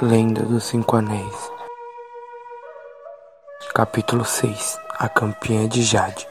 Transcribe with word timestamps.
Lenda 0.00 0.42
dos 0.42 0.64
Cinco 0.64 0.96
Anéis. 0.96 1.50
Capítulo 3.74 4.24
6 4.24 4.78
A 4.98 5.08
Campinha 5.08 5.68
de 5.68 5.82
Jade. 5.82 6.26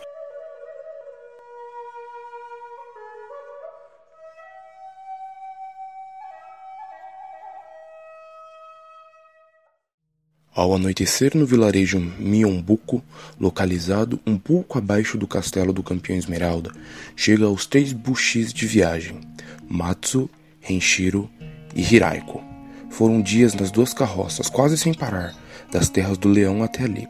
Ao 10.54 10.74
anoitecer 10.74 11.36
no 11.36 11.46
vilarejo 11.46 12.00
Miombuco, 12.00 13.04
localizado 13.40 14.20
um 14.26 14.38
pouco 14.38 14.78
abaixo 14.78 15.18
do 15.18 15.28
castelo 15.28 15.74
do 15.74 15.84
campeão 15.84 16.18
Esmeralda, 16.18 16.72
chega 17.16 17.46
aos 17.46 17.66
três 17.66 17.92
bushis 17.92 18.54
de 18.54 18.66
viagem, 18.66 19.20
Matsu, 19.68 20.30
Renshiro 20.62 21.30
e 21.76 21.82
Hiraiko. 21.82 22.55
Foram 22.98 23.22
dias 23.22 23.54
nas 23.54 23.72
duas 23.72 23.94
carroças, 23.94 24.48
quase 24.50 24.78
sem 24.78 24.94
parar, 24.94 25.36
das 25.70 25.90
terras 25.90 26.18
do 26.18 26.30
leão 26.30 26.64
até 26.64 26.84
ali. 26.84 27.10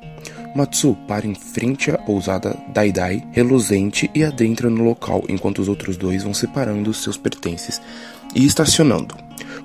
Matsu 0.56 0.98
para 1.08 1.28
em 1.28 1.36
frente 1.36 1.92
à 1.92 1.98
pousada 2.00 2.58
Daidai, 2.74 3.24
reluzente, 3.32 4.10
e 4.16 4.24
adentra 4.24 4.68
no 4.68 4.84
local, 4.84 5.24
enquanto 5.30 5.60
os 5.60 5.70
outros 5.70 5.96
dois 5.96 6.24
vão 6.24 6.34
separando 6.34 6.92
seus 6.92 7.18
pertences 7.18 7.80
e 8.34 8.44
estacionando. 8.44 9.16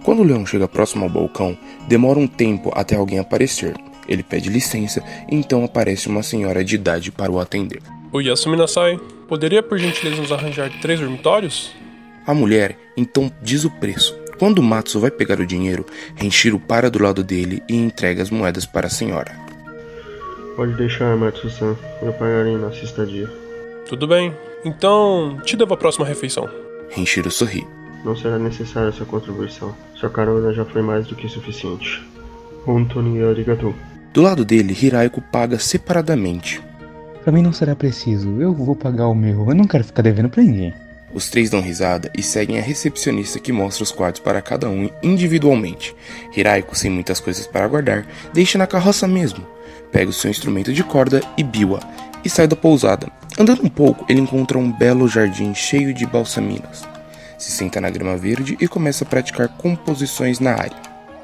Quando 0.04 0.20
o 0.20 0.22
leão 0.22 0.44
chega 0.44 0.68
próximo 0.68 1.04
ao 1.04 1.10
balcão, 1.10 1.56
demora 1.88 2.18
um 2.18 2.26
tempo 2.26 2.70
até 2.74 2.96
alguém 2.96 3.18
aparecer. 3.18 3.74
Ele 4.06 4.22
pede 4.22 4.50
licença, 4.50 5.02
então 5.26 5.64
aparece 5.64 6.06
uma 6.06 6.22
senhora 6.22 6.62
de 6.62 6.74
idade 6.74 7.10
para 7.10 7.32
o 7.32 7.40
atender. 7.40 7.80
Oi, 8.12 8.26
Yasumi 8.26 8.58
Nasai, 8.58 9.00
poderia 9.26 9.62
por 9.62 9.78
gentileza 9.78 10.20
nos 10.20 10.32
arranjar 10.32 10.70
três 10.82 11.00
dormitórios? 11.00 11.72
A 12.26 12.34
mulher 12.34 12.76
então 12.94 13.32
diz 13.40 13.64
o 13.64 13.70
preço. 13.70 14.19
Quando 14.40 14.62
Matsu 14.62 14.98
vai 14.98 15.10
pegar 15.10 15.38
o 15.38 15.44
dinheiro, 15.44 15.84
Renshiro 16.16 16.58
para 16.58 16.90
do 16.90 16.98
lado 16.98 17.22
dele 17.22 17.62
e 17.68 17.76
entrega 17.76 18.22
as 18.22 18.30
moedas 18.30 18.64
para 18.64 18.86
a 18.86 18.90
senhora. 18.90 19.36
Pode 20.56 20.72
deixar, 20.78 21.14
Matsu-san. 21.14 21.76
Eu 22.00 22.10
pagarei 22.14 22.56
nossa 22.56 22.82
estadia. 22.82 23.28
Tudo 23.86 24.08
bem. 24.08 24.34
Então, 24.64 25.38
te 25.44 25.58
devo 25.58 25.74
a 25.74 25.76
próxima 25.76 26.06
refeição. 26.06 26.48
Renshiro 26.88 27.30
sorri. 27.30 27.68
Não 28.02 28.16
será 28.16 28.38
necessária 28.38 28.90
sua 28.92 29.04
contribuição. 29.04 29.76
Sua 29.94 30.08
carona 30.08 30.54
já 30.54 30.64
foi 30.64 30.80
mais 30.80 31.06
do 31.06 31.14
que 31.14 31.28
suficiente. 31.28 32.02
Hontoni 32.66 33.22
arigatou. 33.22 33.74
Do 34.14 34.22
lado 34.22 34.42
dele, 34.42 34.72
Hiraiko 34.72 35.20
paga 35.20 35.58
separadamente. 35.58 36.62
Pra 37.22 37.30
mim 37.30 37.42
não 37.42 37.52
será 37.52 37.76
preciso. 37.76 38.40
Eu 38.40 38.54
vou 38.54 38.74
pagar 38.74 39.06
o 39.08 39.14
meu. 39.14 39.46
Eu 39.50 39.54
não 39.54 39.66
quero 39.66 39.84
ficar 39.84 40.00
devendo 40.00 40.30
pra 40.30 40.42
ninguém. 40.42 40.72
Os 41.12 41.28
três 41.28 41.50
dão 41.50 41.60
risada 41.60 42.10
e 42.16 42.22
seguem 42.22 42.58
a 42.58 42.62
recepcionista 42.62 43.38
que 43.38 43.52
mostra 43.52 43.82
os 43.82 43.90
quartos 43.90 44.20
para 44.20 44.40
cada 44.40 44.68
um 44.68 44.88
individualmente. 45.02 45.94
Hiraiko, 46.36 46.76
sem 46.76 46.90
muitas 46.90 47.18
coisas 47.20 47.46
para 47.46 47.66
guardar, 47.66 48.06
deixa 48.32 48.56
na 48.56 48.66
carroça 48.66 49.08
mesmo. 49.08 49.46
Pega 49.90 50.10
o 50.10 50.14
seu 50.14 50.30
instrumento 50.30 50.72
de 50.72 50.84
corda 50.84 51.20
e 51.36 51.42
biwa 51.42 51.80
e 52.24 52.30
sai 52.30 52.46
da 52.46 52.54
pousada. 52.54 53.10
Andando 53.38 53.64
um 53.64 53.68
pouco, 53.68 54.04
ele 54.08 54.20
encontra 54.20 54.58
um 54.58 54.70
belo 54.70 55.08
jardim 55.08 55.54
cheio 55.54 55.92
de 55.92 56.06
balsaminas 56.06 56.88
se 57.40 57.50
senta 57.50 57.80
na 57.80 57.90
grama 57.90 58.16
verde 58.16 58.56
e 58.60 58.68
começa 58.68 59.04
a 59.04 59.06
praticar 59.06 59.48
composições 59.48 60.38
na 60.38 60.52
área. 60.52 60.76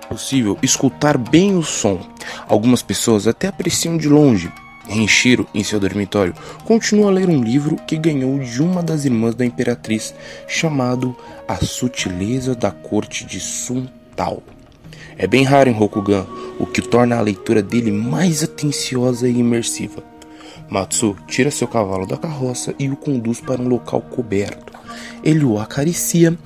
É 0.02 0.06
possível 0.06 0.58
escutar 0.62 1.18
bem 1.18 1.56
o 1.56 1.62
som. 1.62 2.00
Algumas 2.48 2.82
pessoas 2.82 3.26
até 3.26 3.48
apreciam 3.48 3.96
de 3.96 4.08
longe. 4.08 4.50
Renshiro, 4.88 5.46
em 5.54 5.64
seu 5.64 5.80
dormitório, 5.80 6.34
continua 6.64 7.08
a 7.08 7.12
ler 7.12 7.28
um 7.28 7.42
livro 7.42 7.76
que 7.86 7.96
ganhou 7.96 8.38
de 8.38 8.62
uma 8.62 8.82
das 8.82 9.04
irmãs 9.04 9.34
da 9.34 9.44
imperatriz, 9.44 10.14
chamado 10.46 11.16
A 11.46 11.56
Sutileza 11.56 12.54
da 12.54 12.70
Corte 12.70 13.24
de 13.24 13.40
Sun 13.40 13.86
Tao. 14.14 14.42
É 15.18 15.26
bem 15.26 15.44
raro 15.44 15.68
em 15.68 15.72
Rokugan, 15.72 16.26
o 16.58 16.66
que 16.66 16.82
torna 16.82 17.16
a 17.16 17.20
leitura 17.20 17.62
dele 17.62 17.90
mais 17.90 18.42
atenciosa 18.42 19.28
e 19.28 19.38
imersiva. 19.38 20.02
Matsu 20.68 21.16
tira 21.26 21.50
seu 21.50 21.68
cavalo 21.68 22.06
da 22.06 22.16
carroça 22.16 22.74
e 22.78 22.88
o 22.88 22.96
conduz 22.96 23.40
para 23.40 23.62
um 23.62 23.68
local 23.68 24.00
coberto. 24.02 24.72
Ele 25.22 25.44
o 25.44 25.58
acaricia 25.58 26.36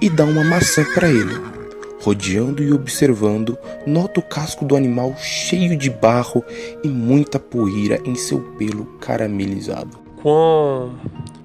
e 0.00 0.08
dá 0.08 0.24
uma 0.24 0.44
maçã 0.44 0.84
para 0.94 1.08
ele. 1.08 1.63
Rodeando 2.04 2.62
e 2.62 2.70
observando, 2.70 3.56
nota 3.86 4.20
o 4.20 4.22
casco 4.22 4.62
do 4.62 4.76
animal 4.76 5.16
cheio 5.16 5.74
de 5.74 5.88
barro 5.88 6.44
e 6.82 6.88
muita 6.88 7.38
poeira 7.38 7.98
em 8.04 8.14
seu 8.14 8.40
pelo 8.58 8.84
caramelizado. 8.98 9.98
Quão. 10.20 10.94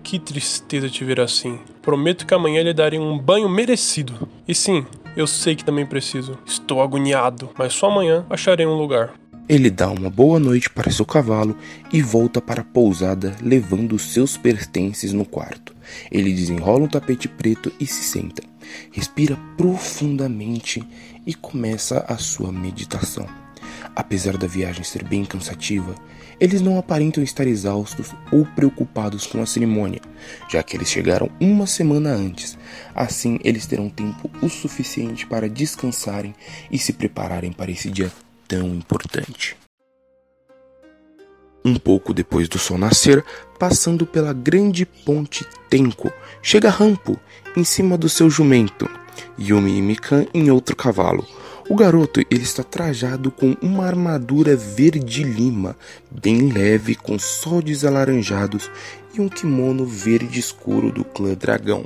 Que 0.03 0.19
tristeza 0.19 0.89
te 0.89 1.05
ver 1.05 1.21
assim. 1.21 1.59
Prometo 1.81 2.27
que 2.27 2.33
amanhã 2.33 2.61
lhe 2.61 2.73
darei 2.73 2.99
um 2.99 3.17
banho 3.17 3.47
merecido. 3.47 4.27
E 4.45 4.53
sim, 4.53 4.85
eu 5.15 5.25
sei 5.25 5.55
que 5.55 5.63
também 5.63 5.85
preciso. 5.85 6.37
Estou 6.45 6.81
agoniado, 6.81 7.51
mas 7.57 7.71
só 7.71 7.87
amanhã 7.89 8.25
acharei 8.29 8.65
um 8.65 8.75
lugar. 8.75 9.13
Ele 9.49 9.71
dá 9.71 9.89
uma 9.89 10.11
boa 10.11 10.37
noite 10.37 10.69
para 10.69 10.91
seu 10.91 11.03
cavalo 11.03 11.57
e 11.91 12.03
volta 12.03 12.39
para 12.39 12.61
a 12.61 12.63
pousada, 12.63 13.35
levando 13.41 13.97
seus 13.97 14.37
pertences 14.37 15.11
no 15.11 15.25
quarto. 15.25 15.75
Ele 16.11 16.31
desenrola 16.31 16.83
um 16.83 16.87
tapete 16.87 17.27
preto 17.27 17.73
e 17.79 17.87
se 17.87 18.03
senta. 18.03 18.43
Respira 18.91 19.35
profundamente 19.57 20.87
e 21.25 21.33
começa 21.33 22.05
a 22.07 22.15
sua 22.19 22.51
meditação. 22.51 23.27
Apesar 23.95 24.37
da 24.37 24.45
viagem 24.45 24.83
ser 24.83 25.03
bem 25.03 25.25
cansativa, 25.25 25.95
eles 26.39 26.61
não 26.61 26.77
aparentam 26.77 27.23
estar 27.23 27.47
exaustos 27.47 28.13
ou 28.31 28.45
preocupados 28.45 29.25
com 29.25 29.41
a 29.41 29.47
cerimônia, 29.47 30.01
já 30.47 30.61
que 30.61 30.77
eles 30.77 30.91
chegaram 30.91 31.27
uma 31.39 31.65
semana 31.65 32.11
antes. 32.11 32.55
Assim, 32.93 33.39
eles 33.43 33.65
terão 33.65 33.89
tempo 33.89 34.29
o 34.43 34.47
suficiente 34.47 35.25
para 35.25 35.49
descansarem 35.49 36.35
e 36.71 36.77
se 36.77 36.93
prepararem 36.93 37.51
para 37.51 37.71
esse 37.71 37.89
dia 37.89 38.11
tão 38.49 38.67
importante. 38.69 39.55
Um 41.63 41.75
pouco 41.75 42.13
depois 42.13 42.49
do 42.49 42.57
sol 42.57 42.77
nascer, 42.77 43.23
passando 43.59 44.05
pela 44.05 44.33
grande 44.33 44.85
ponte 44.85 45.45
Tenko, 45.69 46.11
chega 46.41 46.69
Rampo 46.69 47.19
em 47.55 47.63
cima 47.63 47.97
do 47.97 48.09
seu 48.09 48.29
jumento, 48.29 48.89
Yumi 49.39 49.77
e 49.77 49.81
Mikan 49.81 50.25
em 50.33 50.49
outro 50.49 50.75
cavalo. 50.75 51.25
O 51.69 51.75
garoto 51.75 52.21
ele 52.31 52.41
está 52.41 52.63
trajado 52.63 53.29
com 53.29 53.55
uma 53.61 53.85
armadura 53.85 54.55
verde 54.55 55.21
lima, 55.21 55.75
bem 56.09 56.51
leve, 56.51 56.95
com 56.95 57.19
soldes 57.19 57.85
alaranjados 57.85 58.71
e 59.13 59.21
um 59.21 59.29
kimono 59.29 59.85
verde 59.85 60.39
escuro 60.39 60.91
do 60.91 61.03
clã 61.03 61.35
dragão. 61.35 61.85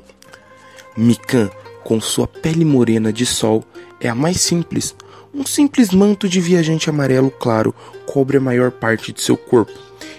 Mikan, 0.95 1.49
com 1.83 1.99
sua 1.99 2.27
pele 2.27 2.63
morena 2.63 3.11
de 3.11 3.25
sol, 3.25 3.65
é 3.99 4.07
a 4.07 4.15
mais 4.15 4.39
simples, 4.39 4.95
um 5.33 5.45
simples 5.45 5.89
manto 5.89 6.29
de 6.29 6.39
viajante 6.39 6.89
amarelo 6.89 7.31
claro 7.31 7.73
cobre 8.05 8.37
a 8.37 8.41
maior 8.41 8.71
parte 8.71 9.11
de 9.11 9.21
seu 9.21 9.35
corpo 9.35 9.73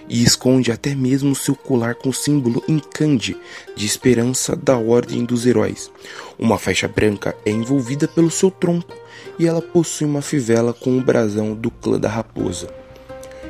e 0.09 0.23
esconde 0.23 0.73
até 0.73 0.95
mesmo 0.95 1.35
seu 1.35 1.55
colar 1.55 1.95
com 1.95 2.09
o 2.09 2.15
símbolo 2.15 2.63
Incande 2.69 3.37
de 3.77 3.87
esperança 3.87 4.57
da 4.57 4.77
Ordem 4.77 5.25
dos 5.25 5.47
Heróis. 5.47 5.91
Uma 6.39 6.59
faixa 6.59 6.89
branca 6.89 7.35
é 7.47 7.51
envolvida 7.51 8.09
pelo 8.09 8.31
seu 8.31 8.51
tronco 8.51 8.95
e 9.39 9.47
ela 9.47 9.63
possui 9.63 10.07
uma 10.07 10.21
fivela 10.21 10.75
com 10.75 10.99
o 10.99 11.01
brasão 11.01 11.55
do 11.55 11.71
clã 11.71 11.99
da 11.99 12.09
raposa. 12.09 12.69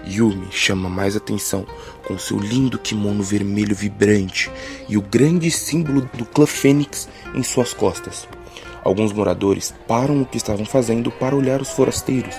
Yumi 0.07 0.49
chama 0.51 0.91
mais 0.91 1.17
atenção 1.17 1.67
com 2.07 2.19
seu 2.19 2.39
lindo 2.39 2.79
kimono 2.79 3.23
vermelho 3.23 3.75
vibrante 3.75 4.51
e 4.87 4.99
o 4.99 5.03
grande 5.03 5.51
símbolo 5.51 6.09
do 6.13 6.27
clã 6.27 6.47
Fênix 6.47 7.09
em 7.35 7.43
suas 7.43 7.73
costas. 7.73 8.29
Alguns 8.85 9.13
moradores 9.13 9.75
param 9.89 10.21
o 10.21 10.27
que 10.27 10.37
estavam 10.37 10.67
fazendo 10.67 11.11
para 11.11 11.35
olhar 11.35 11.63
os 11.63 11.71
forasteiros. 11.71 12.37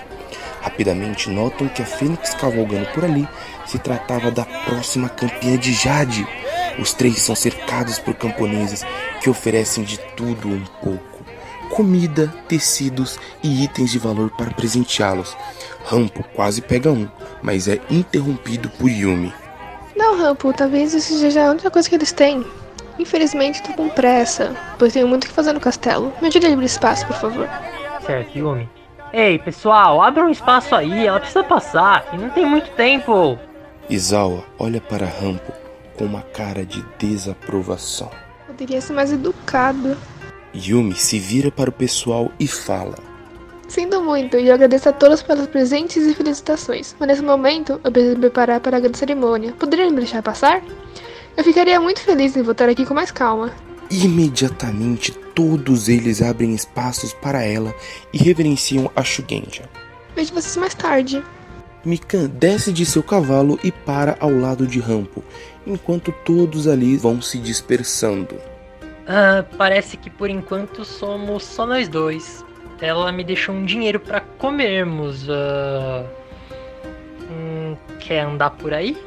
Rapidamente 0.61 1.29
notam 1.29 1.67
que 1.67 1.81
a 1.81 1.85
fênix 1.85 2.35
cavalgando 2.35 2.87
por 2.93 3.03
ali 3.03 3.27
se 3.65 3.79
tratava 3.79 4.29
da 4.29 4.45
próxima 4.45 5.09
campeã 5.09 5.57
de 5.57 5.73
Jade. 5.73 6.27
Os 6.79 6.93
três 6.93 7.19
são 7.19 7.35
cercados 7.35 7.99
por 7.99 8.13
camponeses 8.13 8.83
que 9.21 9.29
oferecem 9.29 9.83
de 9.83 9.97
tudo 10.15 10.47
um 10.47 10.63
pouco: 10.83 11.25
comida, 11.71 12.33
tecidos 12.47 13.19
e 13.43 13.63
itens 13.63 13.91
de 13.91 13.99
valor 13.99 14.29
para 14.31 14.51
presenteá-los. 14.51 15.35
Rampo 15.83 16.23
quase 16.35 16.61
pega 16.61 16.91
um, 16.91 17.07
mas 17.41 17.67
é 17.67 17.79
interrompido 17.89 18.69
por 18.69 18.89
Yumi. 18.89 19.33
Não, 19.95 20.17
Rampo, 20.17 20.51
talvez 20.53 20.93
isso 20.93 21.17
seja 21.19 21.47
a 21.47 21.51
única 21.51 21.71
coisa 21.71 21.87
que 21.87 21.95
eles 21.95 22.11
têm. 22.11 22.45
Infelizmente, 22.97 23.61
tô 23.61 23.73
com 23.73 23.89
pressa, 23.89 24.55
pois 24.79 24.93
tenho 24.93 25.07
muito 25.07 25.25
o 25.25 25.27
que 25.27 25.33
fazer 25.33 25.53
no 25.53 25.59
castelo. 25.59 26.13
Me 26.21 26.27
ajude 26.27 26.45
a 26.45 26.53
abrir 26.53 26.65
espaço, 26.65 27.05
por 27.05 27.15
favor. 27.15 27.49
Certo, 28.05 28.37
Yumi. 28.37 28.69
Ei, 29.11 29.39
pessoal, 29.39 30.01
abra 30.01 30.25
um 30.25 30.29
espaço 30.29 30.75
aí, 30.75 31.07
ela 31.07 31.19
precisa 31.19 31.43
passar, 31.43 32.05
e 32.13 32.17
não 32.17 32.29
tem 32.29 32.45
muito 32.45 32.69
tempo. 32.71 33.37
Izawa 33.89 34.43
olha 34.59 34.81
para 34.81 35.05
Rampo 35.05 35.53
com 35.97 36.05
uma 36.05 36.21
cara 36.21 36.65
de 36.65 36.83
desaprovação. 36.97 38.11
Poderia 38.47 38.81
ser 38.81 38.93
mais 38.93 39.11
educado. 39.11 39.97
Yumi 40.53 40.95
se 40.95 41.19
vira 41.19 41.51
para 41.51 41.69
o 41.69 41.73
pessoal 41.73 42.31
e 42.39 42.47
fala: 42.47 42.95
Sinto 43.67 44.01
muito 44.01 44.37
e 44.37 44.47
eu 44.47 44.53
agradeço 44.53 44.89
a 44.89 44.93
todos 44.93 45.21
pelos 45.21 45.47
presentes 45.47 46.05
e 46.05 46.13
felicitações, 46.13 46.95
mas 46.99 47.07
nesse 47.07 47.21
momento 47.21 47.79
eu 47.83 47.91
preciso 47.91 48.15
me 48.15 48.21
preparar 48.21 48.59
para 48.59 48.77
a 48.77 48.79
grande 48.79 48.97
cerimônia. 48.97 49.53
Poderia 49.53 49.89
me 49.89 49.97
deixar 49.97 50.21
passar? 50.21 50.61
Eu 51.37 51.43
ficaria 51.43 51.79
muito 51.79 52.01
feliz 52.01 52.35
em 52.35 52.41
voltar 52.41 52.69
aqui 52.69 52.85
com 52.85 52.93
mais 52.93 53.11
calma. 53.11 53.51
Imediatamente 53.91 55.11
todos 55.11 55.89
eles 55.89 56.21
abrem 56.21 56.55
espaços 56.55 57.13
para 57.13 57.43
ela 57.43 57.73
e 58.13 58.17
reverenciam 58.17 58.89
a 58.95 59.03
Shugenja. 59.03 59.69
Vejo 60.15 60.33
vocês 60.33 60.55
mais 60.55 60.73
tarde. 60.73 61.21
Mikan 61.83 62.27
desce 62.27 62.71
de 62.71 62.85
seu 62.85 63.03
cavalo 63.03 63.59
e 63.63 63.71
para 63.71 64.17
ao 64.19 64.31
lado 64.31 64.65
de 64.65 64.79
Rampo, 64.79 65.23
enquanto 65.67 66.11
todos 66.23 66.67
ali 66.67 66.97
vão 66.97 67.21
se 67.21 67.37
dispersando. 67.37 68.35
Ah, 69.05 69.45
parece 69.57 69.97
que 69.97 70.09
por 70.09 70.29
enquanto 70.29 70.83
somos 70.83 71.43
só 71.43 71.65
nós 71.65 71.87
dois. 71.87 72.43
Ela 72.81 73.11
me 73.11 73.23
deixou 73.23 73.53
um 73.53 73.65
dinheiro 73.65 73.99
para 73.99 74.21
comermos. 74.21 75.29
ah, 75.29 76.05
hum, 77.29 77.75
quer 77.99 78.21
andar 78.21 78.51
por 78.51 78.73
aí? 78.73 78.97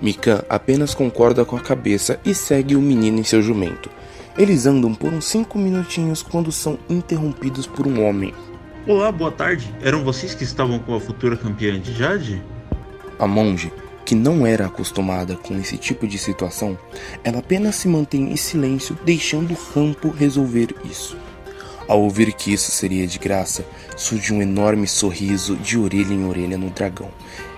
Mikan 0.00 0.42
apenas 0.48 0.94
concorda 0.94 1.44
com 1.44 1.56
a 1.56 1.60
cabeça 1.60 2.18
e 2.24 2.34
segue 2.34 2.76
o 2.76 2.82
menino 2.82 3.20
em 3.20 3.24
seu 3.24 3.40
jumento. 3.40 3.90
Eles 4.36 4.66
andam 4.66 4.94
por 4.94 5.12
uns 5.12 5.26
cinco 5.26 5.58
minutinhos 5.58 6.22
quando 6.22 6.50
são 6.50 6.78
interrompidos 6.88 7.66
por 7.66 7.86
um 7.86 8.04
homem. 8.04 8.34
Olá, 8.86 9.10
boa 9.10 9.30
tarde. 9.30 9.72
Eram 9.80 10.04
vocês 10.04 10.34
que 10.34 10.44
estavam 10.44 10.78
com 10.78 10.94
a 10.94 11.00
futura 11.00 11.36
campeã 11.36 11.78
de 11.80 11.92
Jade? 11.94 12.42
A 13.18 13.26
monge, 13.26 13.72
que 14.04 14.14
não 14.14 14.46
era 14.46 14.66
acostumada 14.66 15.36
com 15.36 15.56
esse 15.56 15.76
tipo 15.76 16.06
de 16.06 16.18
situação, 16.18 16.76
ela 17.22 17.38
apenas 17.38 17.76
se 17.76 17.88
mantém 17.88 18.32
em 18.32 18.36
silêncio, 18.36 18.98
deixando 19.04 19.56
Rampo 19.74 20.10
resolver 20.10 20.74
isso. 20.84 21.16
Ao 21.86 22.00
ouvir 22.00 22.32
que 22.32 22.52
isso 22.52 22.70
seria 22.70 23.06
de 23.06 23.18
graça, 23.18 23.64
surge 23.96 24.32
um 24.32 24.42
enorme 24.42 24.86
sorriso 24.86 25.54
de 25.56 25.78
orelha 25.78 26.12
em 26.12 26.26
orelha 26.26 26.58
no 26.58 26.70
dragão, 26.70 27.10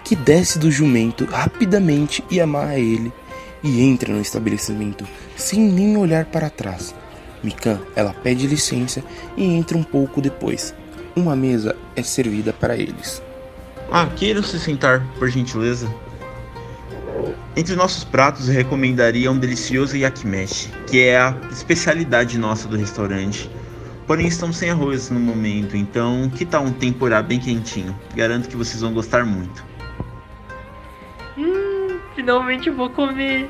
que 0.06 0.14
desce 0.14 0.56
do 0.56 0.70
jumento 0.70 1.24
rapidamente 1.24 2.22
e 2.30 2.40
amarra 2.40 2.78
ele 2.78 3.12
e 3.60 3.82
entra 3.82 4.14
no 4.14 4.20
estabelecimento 4.20 5.04
sem 5.34 5.58
nem 5.58 5.96
olhar 5.96 6.26
para 6.26 6.48
trás. 6.48 6.94
Mikan, 7.42 7.80
ela 7.96 8.12
pede 8.12 8.46
licença 8.46 9.02
e 9.36 9.44
entra 9.44 9.76
um 9.76 9.82
pouco 9.82 10.20
depois. 10.20 10.72
Uma 11.16 11.34
mesa 11.34 11.74
é 11.96 12.04
servida 12.04 12.52
para 12.52 12.76
eles. 12.76 13.20
Ah, 13.90 14.06
queiram 14.14 14.44
se 14.44 14.60
sentar, 14.60 15.04
por 15.18 15.28
gentileza. 15.28 15.92
Entre 17.56 17.74
nossos 17.74 18.04
pratos, 18.04 18.46
recomendaria 18.46 19.28
um 19.28 19.38
delicioso 19.38 19.96
yakimeshi, 19.96 20.70
que 20.86 21.02
é 21.02 21.18
a 21.18 21.34
especialidade 21.50 22.38
nossa 22.38 22.68
do 22.68 22.76
restaurante. 22.76 23.50
Porém, 24.06 24.28
estamos 24.28 24.56
sem 24.56 24.70
arroz 24.70 25.10
no 25.10 25.18
momento, 25.18 25.76
então 25.76 26.30
que 26.32 26.44
tal 26.44 26.62
um 26.62 26.72
tempurá 26.72 27.20
bem 27.20 27.40
quentinho? 27.40 27.98
Garanto 28.14 28.48
que 28.48 28.56
vocês 28.56 28.80
vão 28.82 28.94
gostar 28.94 29.24
muito. 29.24 29.75
Finalmente 32.16 32.70
vou 32.70 32.88
comer. 32.88 33.48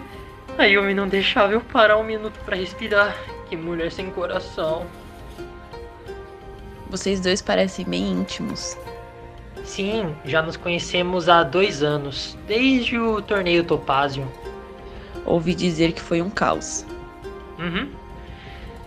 A 0.58 0.64
Yumi 0.64 0.92
não 0.92 1.06
deixava 1.06 1.52
eu 1.52 1.60
parar 1.60 1.96
um 1.98 2.02
minuto 2.02 2.38
para 2.44 2.56
respirar. 2.56 3.16
Que 3.48 3.56
mulher 3.56 3.92
sem 3.92 4.10
coração. 4.10 4.84
Vocês 6.90 7.20
dois 7.20 7.40
parecem 7.40 7.84
bem 7.84 8.10
íntimos. 8.10 8.76
Sim, 9.64 10.14
já 10.24 10.42
nos 10.42 10.56
conhecemos 10.56 11.28
há 11.28 11.44
dois 11.44 11.82
anos, 11.82 12.36
desde 12.46 12.98
o 12.98 13.22
torneio 13.22 13.62
Topázio. 13.62 14.26
Ouvi 15.24 15.54
dizer 15.54 15.92
que 15.92 16.00
foi 16.00 16.20
um 16.20 16.30
caos. 16.30 16.84
Uhum. 17.58 17.88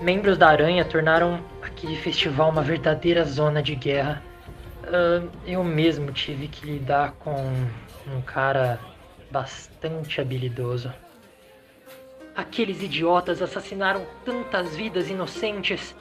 Membros 0.02 0.38
da 0.38 0.50
Aranha 0.50 0.84
tornaram 0.84 1.40
aquele 1.62 1.96
festival 1.96 2.50
uma 2.50 2.62
verdadeira 2.62 3.24
zona 3.24 3.64
de 3.64 3.76
guerra. 3.76 4.22
Ah, 4.86 5.24
eu 5.46 5.64
mesmo 5.64 6.12
tive 6.12 6.50
que 6.50 6.66
lidar 6.66 7.14
com 7.20 7.54
um 8.08 8.22
cara 8.22 8.80
bastante 9.32 10.20
habilidoso. 10.20 10.94
Aqueles 12.36 12.82
idiotas 12.82 13.42
assassinaram 13.42 14.06
tantas 14.24 14.76
vidas 14.76 15.10
inocentes. 15.10 15.96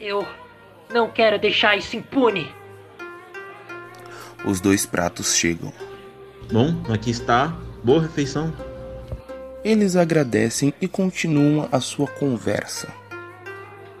Eu 0.00 0.26
não 0.92 1.10
quero 1.10 1.38
deixar 1.38 1.76
isso 1.76 1.96
impune. 1.96 2.52
Os 4.44 4.60
dois 4.60 4.84
pratos 4.84 5.34
chegam. 5.34 5.72
Bom, 6.52 6.74
aqui 6.92 7.10
está. 7.10 7.56
Boa 7.82 8.02
refeição. 8.02 8.52
Eles 9.64 9.96
agradecem 9.96 10.72
e 10.80 10.86
continuam 10.86 11.68
a 11.72 11.80
sua 11.80 12.06
conversa. 12.06 12.92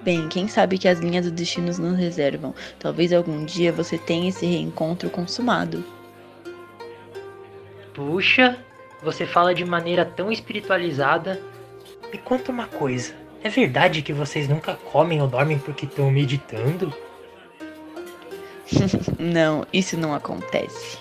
Bem, 0.02 0.28
quem 0.28 0.46
sabe 0.46 0.78
que 0.78 0.86
as 0.86 1.00
linhas 1.00 1.24
do 1.24 1.32
destino 1.32 1.66
nos 1.66 1.98
reservam. 1.98 2.54
Talvez 2.78 3.12
algum 3.12 3.44
dia 3.44 3.72
você 3.72 3.98
tenha 3.98 4.28
esse 4.28 4.46
reencontro 4.46 5.10
consumado. 5.10 5.84
Puxa, 7.92 8.56
você 9.02 9.26
fala 9.26 9.54
de 9.54 9.64
maneira 9.64 10.04
tão 10.04 10.30
espiritualizada. 10.30 11.40
Me 12.12 12.18
conta 12.18 12.50
uma 12.50 12.66
coisa. 12.66 13.14
É 13.42 13.48
verdade 13.48 14.02
que 14.02 14.12
vocês 14.12 14.48
nunca 14.48 14.74
comem 14.74 15.20
ou 15.20 15.28
dormem 15.28 15.58
porque 15.58 15.86
estão 15.86 16.10
meditando? 16.10 16.92
não, 19.18 19.66
isso 19.72 19.96
não 19.96 20.14
acontece. 20.14 20.98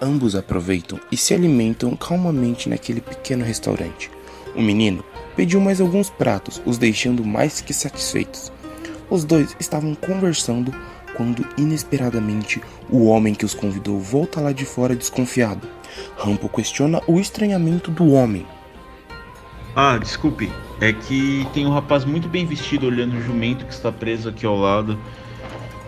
Ambos 0.00 0.36
aproveitam 0.36 1.00
e 1.10 1.16
se 1.16 1.34
alimentam 1.34 1.96
calmamente 1.96 2.68
naquele 2.68 3.00
pequeno 3.00 3.44
restaurante. 3.44 4.10
O 4.54 4.62
menino 4.62 5.04
pediu 5.34 5.60
mais 5.60 5.80
alguns 5.80 6.10
pratos, 6.10 6.60
os 6.64 6.78
deixando 6.78 7.24
mais 7.24 7.60
que 7.60 7.72
satisfeitos. 7.72 8.52
Os 9.10 9.24
dois 9.24 9.56
estavam 9.58 9.94
conversando 9.94 10.72
quando, 11.16 11.46
inesperadamente, 11.56 12.60
o 12.90 13.06
homem 13.06 13.34
que 13.34 13.44
os 13.44 13.54
convidou 13.54 13.98
volta 13.98 14.40
lá 14.40 14.52
de 14.52 14.64
fora 14.64 14.94
desconfiado. 14.94 15.66
Rampo 16.16 16.48
questiona 16.48 17.00
o 17.06 17.18
estranhamento 17.18 17.90
do 17.90 18.12
homem. 18.12 18.46
Ah, 19.74 19.98
desculpe. 19.98 20.50
É 20.80 20.92
que 20.92 21.46
tem 21.52 21.66
um 21.66 21.70
rapaz 21.70 22.04
muito 22.04 22.28
bem 22.28 22.46
vestido 22.46 22.86
olhando 22.86 23.16
o 23.16 23.22
jumento 23.22 23.64
que 23.64 23.72
está 23.72 23.90
preso 23.90 24.28
aqui 24.28 24.44
ao 24.44 24.56
lado. 24.56 24.98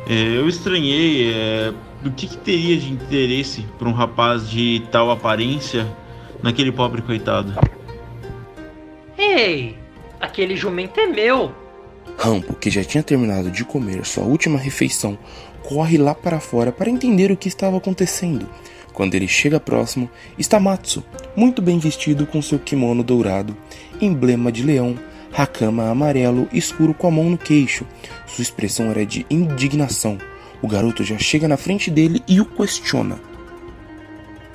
É, 0.08 0.38
eu 0.38 0.48
estranhei 0.48 1.32
é, 1.32 1.72
do 2.02 2.10
que, 2.10 2.26
que 2.26 2.36
teria 2.36 2.76
de 2.76 2.92
interesse 2.92 3.66
para 3.78 3.88
um 3.88 3.92
rapaz 3.92 4.48
de 4.48 4.82
tal 4.90 5.10
aparência 5.10 5.86
naquele 6.42 6.70
pobre 6.70 7.02
coitado. 7.02 7.54
Ei, 9.18 9.76
aquele 10.20 10.56
jumento 10.56 11.00
é 11.00 11.06
meu. 11.06 11.52
Rampo, 12.18 12.54
que 12.54 12.70
já 12.70 12.84
tinha 12.84 13.02
terminado 13.02 13.50
de 13.50 13.64
comer 13.64 14.04
sua 14.06 14.24
última 14.24 14.58
refeição, 14.58 15.18
corre 15.62 15.98
lá 15.98 16.14
para 16.14 16.40
fora 16.40 16.70
para 16.70 16.88
entender 16.88 17.30
o 17.30 17.36
que 17.36 17.48
estava 17.48 17.76
acontecendo. 17.76 18.48
Quando 18.96 19.14
ele 19.14 19.28
chega 19.28 19.60
próximo, 19.60 20.08
está 20.38 20.58
Matsu, 20.58 21.04
muito 21.36 21.60
bem 21.60 21.78
vestido 21.78 22.26
com 22.26 22.40
seu 22.40 22.58
kimono 22.58 23.04
dourado, 23.04 23.54
emblema 24.00 24.50
de 24.50 24.62
leão, 24.62 24.98
hakama 25.36 25.90
amarelo 25.90 26.48
escuro 26.50 26.94
com 26.94 27.06
a 27.06 27.10
mão 27.10 27.28
no 27.28 27.36
queixo. 27.36 27.84
Sua 28.24 28.40
expressão 28.40 28.90
era 28.90 29.04
de 29.04 29.26
indignação. 29.28 30.16
O 30.62 30.66
garoto 30.66 31.04
já 31.04 31.18
chega 31.18 31.46
na 31.46 31.58
frente 31.58 31.90
dele 31.90 32.22
e 32.26 32.40
o 32.40 32.46
questiona. 32.46 33.20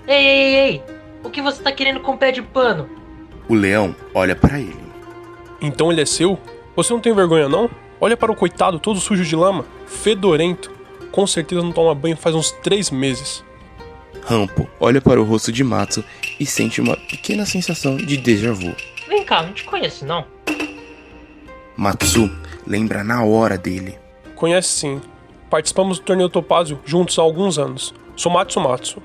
Ei, 0.08 0.26
ei, 0.26 0.26
ei, 0.26 0.56
ei! 0.56 0.84
O 1.24 1.30
que 1.30 1.40
você 1.40 1.62
tá 1.62 1.72
querendo 1.72 2.00
com 2.00 2.18
pé 2.18 2.32
de 2.32 2.42
pano? 2.42 2.90
O 3.48 3.54
leão 3.54 3.96
olha 4.12 4.36
para 4.36 4.60
ele. 4.60 4.74
Então 5.62 5.92
ele 5.92 6.02
é 6.02 6.06
seu? 6.06 6.36
Você 6.76 6.92
não 6.92 7.00
tem 7.00 7.14
vergonha 7.14 7.48
não? 7.48 7.70
Olha 8.00 8.18
para 8.18 8.32
o 8.32 8.36
coitado 8.36 8.80
todo 8.80 9.00
sujo 9.00 9.24
de 9.24 9.36
lama, 9.36 9.68
fedorento. 9.86 10.72
Com 11.12 11.28
certeza 11.28 11.62
não 11.62 11.72
toma 11.72 11.94
banho 11.94 12.18
faz 12.18 12.36
uns 12.36 12.50
três 12.50 12.90
meses. 12.90 13.44
Rampo 14.24 14.70
olha 14.80 15.02
para 15.02 15.20
o 15.20 15.24
rosto 15.24 15.52
de 15.52 15.64
Matsu 15.64 16.04
e 16.40 16.46
sente 16.46 16.80
uma 16.80 16.96
pequena 16.96 17.46
sensação 17.46 17.98
de 17.98 18.18
déjà 18.18 18.52
vu. 18.52 18.74
Vem 19.08 19.24
cá, 19.24 19.44
não 19.44 19.54
te 19.54 19.64
conheço 19.64 20.06
não. 20.06 20.26
Matsu 21.76 22.30
lembra 22.66 23.04
na 23.04 23.24
hora 23.24 23.58
dele. 23.58 23.98
Conhece 24.36 24.70
sim. 24.70 25.02
Participamos 25.50 26.00
do 26.00 26.06
torneio 26.06 26.30
Topázio 26.30 26.80
juntos 26.86 27.18
há 27.20 27.22
alguns 27.22 27.58
anos. 27.58 27.94
Sou 28.16 28.32
Matsumatsu. 28.32 29.02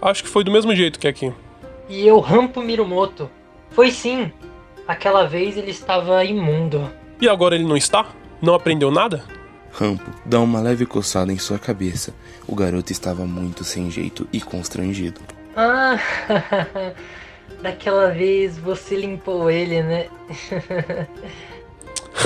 Acho 0.00 0.22
que 0.22 0.28
foi 0.28 0.44
do 0.44 0.50
mesmo 0.50 0.74
jeito 0.74 0.98
que 0.98 1.08
aqui. 1.08 1.32
E 1.88 2.06
eu, 2.06 2.20
Rampo 2.20 2.62
Mirumoto. 2.62 3.30
Foi 3.70 3.90
sim. 3.90 4.30
Aquela 4.86 5.26
vez 5.26 5.56
ele 5.56 5.70
estava 5.70 6.24
imundo. 6.24 6.90
E 7.20 7.28
agora 7.28 7.54
ele 7.54 7.64
não 7.64 7.76
está? 7.76 8.06
Não 8.40 8.54
aprendeu 8.54 8.90
nada? 8.90 9.24
Rampo 9.72 10.10
dá 10.24 10.40
uma 10.40 10.60
leve 10.60 10.86
coçada 10.86 11.32
em 11.32 11.38
sua 11.38 11.58
cabeça. 11.58 12.14
O 12.50 12.56
garoto 12.56 12.90
estava 12.90 13.24
muito 13.24 13.62
sem 13.62 13.88
jeito 13.92 14.26
e 14.32 14.40
constrangido. 14.40 15.20
Ah, 15.56 15.96
daquela 17.62 18.10
vez 18.10 18.58
você 18.58 18.96
limpou 18.96 19.48
ele, 19.48 19.80
né? 19.84 20.08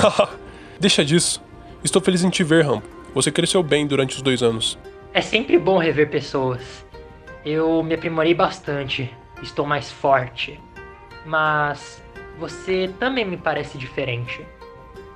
Deixa 0.79 1.05
disso. 1.05 1.43
Estou 1.83 2.01
feliz 2.01 2.23
em 2.23 2.31
te 2.31 2.43
ver, 2.43 2.65
Rampo. 2.65 2.87
Você 3.13 3.31
cresceu 3.31 3.61
bem 3.61 3.85
durante 3.85 4.15
os 4.15 4.23
dois 4.23 4.41
anos. 4.41 4.79
É 5.13 5.21
sempre 5.21 5.59
bom 5.59 5.77
rever 5.77 6.09
pessoas. 6.09 6.83
Eu 7.45 7.83
me 7.83 7.93
aprimorei 7.93 8.33
bastante. 8.33 9.13
Estou 9.43 9.63
mais 9.63 9.91
forte. 9.91 10.59
Mas 11.23 12.01
você 12.39 12.89
também 12.99 13.25
me 13.25 13.37
parece 13.37 13.77
diferente. 13.77 14.43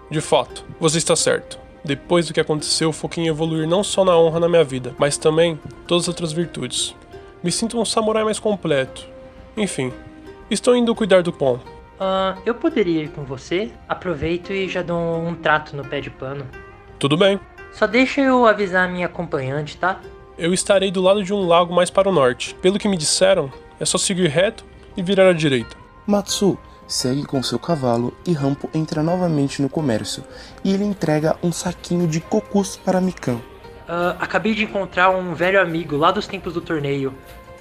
De 0.08 0.22
fato, 0.22 0.64
você 0.80 1.00
está 1.00 1.16
certo. 1.16 1.60
Depois 1.84 2.28
do 2.28 2.34
que 2.34 2.40
aconteceu, 2.40 2.92
foquei 2.92 3.24
em 3.24 3.28
evoluir 3.28 3.68
não 3.68 3.84
só 3.84 4.04
na 4.04 4.18
honra 4.18 4.40
na 4.40 4.50
minha 4.50 4.64
vida, 4.64 4.94
mas 4.98 5.18
também 5.18 5.60
todas 5.88 6.04
as 6.04 6.08
outras 6.10 6.32
virtudes. 6.32 6.96
Me 7.44 7.52
sinto 7.52 7.80
um 7.80 7.86
samurai 7.86 8.24
mais 8.24 8.40
completo. 8.40 9.08
Enfim, 9.56 9.94
estou 10.50 10.76
indo 10.76 10.94
cuidar 10.94 11.24
do 11.24 11.32
pão. 11.32 11.60
Ah, 12.00 12.38
eu 12.46 12.56
poderia 12.56 13.04
ir 13.04 13.10
com 13.10 13.24
você? 13.24 13.72
Aproveito 13.88 14.52
e 14.52 14.68
já 14.68 14.82
dou 14.82 14.98
um 14.98 15.36
trato 15.36 15.76
no 15.76 15.86
pé 15.86 16.02
de 16.02 16.10
pano. 16.10 16.46
Tudo 16.98 17.18
bem. 17.18 17.40
Só 17.72 17.88
deixa 17.88 18.22
eu 18.22 18.46
avisar 18.46 18.88
a 18.88 18.92
minha 18.92 19.06
acompanhante, 19.06 19.78
tá? 19.78 20.00
Eu 20.38 20.54
estarei 20.54 20.92
do 20.92 21.02
lado 21.02 21.24
de 21.24 21.34
um 21.34 21.46
lago 21.46 21.74
mais 21.74 21.90
para 21.90 22.10
o 22.10 22.12
norte. 22.12 22.56
Pelo 22.56 22.80
que 22.80 22.88
me 22.88 22.98
disseram, 22.98 23.52
é 23.80 23.86
só 23.86 23.98
seguir 23.98 24.28
reto 24.28 24.66
e 24.96 25.04
virar 25.04 25.30
à 25.30 25.34
direita. 25.34 25.76
Matsu 26.08 26.58
segue 26.90 27.24
com 27.24 27.42
seu 27.44 27.60
cavalo 27.60 28.14
e 28.26 28.34
Rampo 28.34 28.68
entra 28.74 29.04
novamente 29.04 29.62
no 29.62 29.70
comércio 29.70 30.24
e 30.64 30.74
ele 30.74 30.84
entrega 30.84 31.38
um 31.44 31.52
saquinho 31.52 32.08
de 32.08 32.20
cocus 32.20 32.76
para 32.76 33.00
Mikan. 33.00 33.40
Ah, 33.88 34.18
acabei 34.20 34.56
de 34.56 34.64
encontrar 34.64 35.12
um 35.12 35.36
velho 35.36 35.62
amigo 35.62 35.96
lá 35.96 36.12
dos 36.12 36.26
tempos 36.26 36.56
do 36.56 36.62
torneio. 36.62 37.14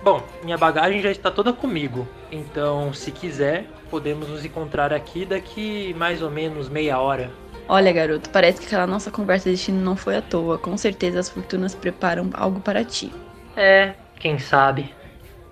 Bom, 0.02 0.23
minha 0.42 0.56
bagagem 0.56 1.02
já 1.02 1.11
está 1.11 1.30
toda 1.30 1.52
comigo, 1.52 2.08
então 2.32 2.92
se 2.94 3.11
quiser, 3.11 3.66
podemos 3.90 4.28
nos 4.28 4.44
encontrar 4.44 4.92
aqui 4.92 5.26
daqui 5.26 5.94
mais 5.99 6.23
ou 6.23 6.30
menos 6.30 6.68
meia 6.68 6.99
hora. 6.99 7.30
Olha, 7.68 7.92
garoto, 7.92 8.30
parece 8.30 8.61
que 8.61 8.66
aquela 8.66 8.87
nossa 8.87 9.11
conversa 9.11 9.50
de 9.50 9.56
destino 9.56 9.78
não 9.78 9.94
foi 9.94 10.16
à 10.16 10.23
toa. 10.23 10.56
Com 10.56 10.75
certeza 10.78 11.20
as 11.20 11.28
fortunas 11.28 11.75
preparam 11.75 12.30
algo 12.32 12.61
para 12.61 12.82
ti. 12.82 13.12
É, 13.54 13.94
quem 14.18 14.38
sabe? 14.38 14.94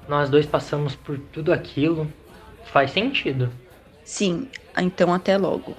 Nós 0.09 0.31
dois 0.31 0.47
passamos 0.47 0.97
por 0.97 1.19
tudo 1.19 1.53
aquilo. 1.53 2.11
Faz 2.73 2.93
sentido. 2.93 3.51
Sim, 4.07 4.47
então 4.79 5.13
até 5.13 5.37
logo. 5.37 5.75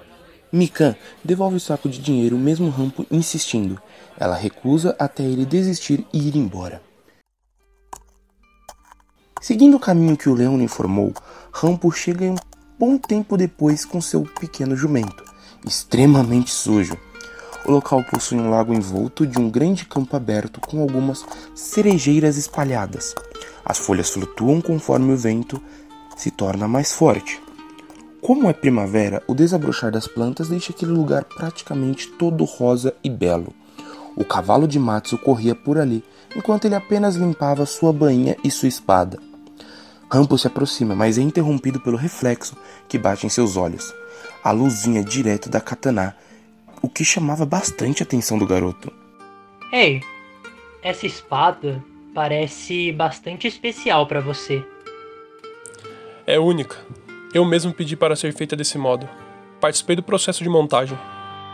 Mikan 0.51 0.95
devolve 1.23 1.55
o 1.55 1.59
saco 1.61 1.87
de 1.87 1.97
dinheiro, 1.97 2.37
mesmo 2.37 2.69
Rampo 2.69 3.05
insistindo. 3.09 3.81
Ela 4.19 4.35
recusa 4.35 4.93
até 4.99 5.23
ele 5.23 5.45
desistir 5.45 6.05
e 6.11 6.27
ir 6.27 6.35
embora. 6.35 6.81
Seguindo 9.41 9.77
o 9.77 9.79
caminho 9.79 10.17
que 10.17 10.27
o 10.27 10.33
leão 10.33 10.61
informou, 10.61 11.13
Rampo 11.53 11.89
chega 11.89 12.25
um 12.25 12.35
bom 12.77 12.97
tempo 12.97 13.37
depois 13.37 13.85
com 13.85 14.01
seu 14.01 14.23
pequeno 14.23 14.75
jumento, 14.75 15.23
extremamente 15.65 16.51
sujo. 16.51 16.97
O 17.65 17.71
local 17.71 18.03
possui 18.03 18.39
um 18.39 18.49
lago 18.49 18.73
envolto 18.73 19.25
de 19.25 19.39
um 19.39 19.49
grande 19.49 19.85
campo 19.85 20.15
aberto 20.17 20.59
com 20.59 20.81
algumas 20.81 21.25
cerejeiras 21.55 22.35
espalhadas. 22.35 23.15
As 23.63 23.77
folhas 23.77 24.09
flutuam 24.09 24.59
conforme 24.59 25.13
o 25.13 25.17
vento 25.17 25.61
se 26.17 26.29
torna 26.29 26.67
mais 26.67 26.91
forte. 26.91 27.46
Como 28.21 28.49
é 28.49 28.53
primavera, 28.53 29.21
o 29.27 29.35
desabrochar 29.35 29.91
das 29.91 30.07
plantas 30.07 30.49
deixa 30.49 30.71
aquele 30.71 30.91
lugar 30.91 31.23
praticamente 31.23 32.07
todo 32.07 32.43
rosa 32.43 32.95
e 33.03 33.09
belo. 33.09 33.53
O 34.15 34.25
cavalo 34.25 34.67
de 34.67 34.79
Matsu 34.79 35.17
corria 35.17 35.53
por 35.53 35.77
ali, 35.77 36.03
enquanto 36.35 36.65
ele 36.65 36.73
apenas 36.75 37.15
limpava 37.15 37.65
sua 37.65 37.93
bainha 37.93 38.35
e 38.43 38.49
sua 38.49 38.67
espada. 38.67 39.19
Rampo 40.11 40.37
se 40.37 40.47
aproxima, 40.47 40.95
mas 40.95 41.17
é 41.17 41.21
interrompido 41.21 41.79
pelo 41.79 41.95
reflexo 41.95 42.57
que 42.87 42.97
bate 42.97 43.25
em 43.25 43.29
seus 43.29 43.55
olhos. 43.55 43.93
A 44.43 44.51
luz 44.51 44.85
vinha 44.85 45.03
direto 45.03 45.49
da 45.49 45.61
katana, 45.61 46.15
o 46.81 46.89
que 46.89 47.05
chamava 47.05 47.45
bastante 47.45 48.01
a 48.01 48.05
atenção 48.05 48.37
do 48.37 48.47
garoto. 48.47 48.91
Ei, 49.71 50.01
essa 50.81 51.05
espada 51.05 51.83
parece 52.15 52.91
bastante 52.93 53.47
especial 53.47 54.07
para 54.07 54.21
você. 54.21 54.65
É 56.25 56.39
única. 56.39 56.77
Eu 57.33 57.43
mesmo 57.43 57.73
pedi 57.73 57.95
para 57.95 58.15
ser 58.15 58.33
feita 58.33 58.55
desse 58.55 58.77
modo. 58.77 59.07
Participei 59.59 59.95
do 59.95 60.03
processo 60.03 60.43
de 60.43 60.49
montagem. 60.49 60.97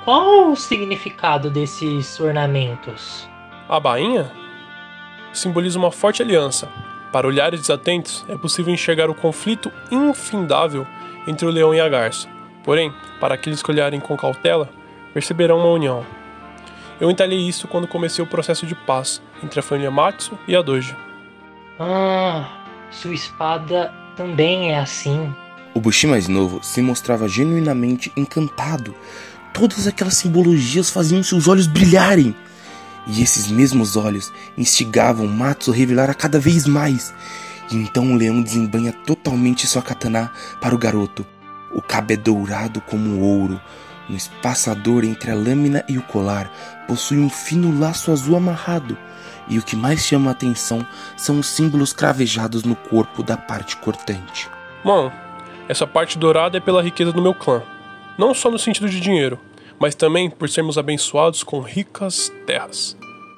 Qual 0.05 0.51
o 0.51 0.55
significado 0.55 1.49
desses 1.49 2.19
ornamentos? 2.19 3.27
A 3.67 3.79
bainha 3.79 4.31
simboliza 5.31 5.79
uma 5.79 5.91
forte 5.91 6.21
aliança. 6.21 6.69
Para 7.11 7.27
olhares 7.27 7.61
desatentos, 7.61 8.25
é 8.27 8.37
possível 8.37 8.73
enxergar 8.73 9.09
o 9.09 9.15
conflito 9.15 9.71
infindável 9.91 10.85
entre 11.27 11.45
o 11.45 11.49
leão 11.49 11.73
e 11.73 11.79
a 11.79 11.87
garça. 11.87 12.27
Porém, 12.63 12.93
para 13.19 13.35
aqueles 13.35 13.63
que 13.63 13.71
olharem 13.71 13.99
com 13.99 14.17
cautela, 14.17 14.69
perceberão 15.13 15.59
uma 15.59 15.69
união. 15.69 16.05
Eu 16.99 17.09
entalhei 17.09 17.39
isso 17.39 17.67
quando 17.67 17.87
comecei 17.87 18.23
o 18.23 18.27
processo 18.27 18.65
de 18.65 18.75
paz 18.75 19.21
entre 19.43 19.59
a 19.59 19.63
família 19.63 19.91
Matsu 19.91 20.37
e 20.47 20.55
a 20.55 20.61
Doji. 20.61 20.95
Ah, 21.79 22.47
sua 22.91 23.13
espada 23.13 23.93
também 24.15 24.71
é 24.71 24.79
assim. 24.79 25.33
O 25.73 25.81
Bushi 25.81 26.05
mais 26.05 26.27
novo 26.27 26.59
se 26.61 26.81
mostrava 26.81 27.27
genuinamente 27.27 28.11
encantado. 28.15 28.93
Todas 29.51 29.87
aquelas 29.87 30.15
simbologias 30.15 30.91
faziam 30.91 31.23
seus 31.23 31.47
olhos 31.47 31.65
brilharem. 31.65 32.35
E 33.07 33.23
esses 33.23 33.47
mesmos 33.47 33.95
olhos 33.95 34.31
instigavam 34.55 35.27
Matsu 35.27 35.71
a 35.71 35.75
revelar 35.75 36.11
a 36.11 36.13
cada 36.13 36.39
vez 36.39 36.67
mais. 36.67 37.13
E 37.71 37.75
então 37.75 38.13
o 38.13 38.15
leão 38.15 38.41
desembanha 38.41 38.93
totalmente 38.93 39.65
sua 39.65 39.81
katana 39.81 40.31
para 40.61 40.75
o 40.75 40.77
garoto. 40.77 41.25
O 41.73 41.81
cabo 41.81 42.13
é 42.13 42.17
dourado 42.17 42.79
como 42.79 43.19
ouro. 43.19 43.59
No 44.07 44.15
espaçador 44.15 45.03
entre 45.03 45.31
a 45.31 45.35
lâmina 45.35 45.83
e 45.87 45.97
o 45.97 46.03
colar 46.03 46.51
possui 46.87 47.17
um 47.17 47.29
fino 47.29 47.79
laço 47.79 48.11
azul 48.11 48.35
amarrado. 48.35 48.95
E 49.49 49.57
o 49.57 49.63
que 49.63 49.75
mais 49.75 50.05
chama 50.05 50.29
a 50.29 50.33
atenção 50.33 50.85
são 51.17 51.39
os 51.39 51.47
símbolos 51.47 51.93
cravejados 51.93 52.63
no 52.63 52.75
corpo 52.75 53.23
da 53.23 53.35
parte 53.35 53.75
cortante. 53.77 54.49
Bom, 54.83 55.11
essa 55.67 55.87
parte 55.87 56.17
dourada 56.17 56.57
é 56.57 56.61
pela 56.61 56.81
riqueza 56.81 57.11
do 57.11 57.21
meu 57.21 57.33
clã. 57.33 57.61
Não 58.17 58.33
só 58.33 58.51
no 58.51 58.59
sentido 58.59 58.89
de 58.89 58.99
dinheiro, 58.99 59.39
mas 59.79 59.95
também 59.95 60.29
por 60.29 60.49
sermos 60.49 60.77
abençoados 60.77 61.43
com 61.43 61.59
ricas 61.59 62.31
terras. 62.45 62.97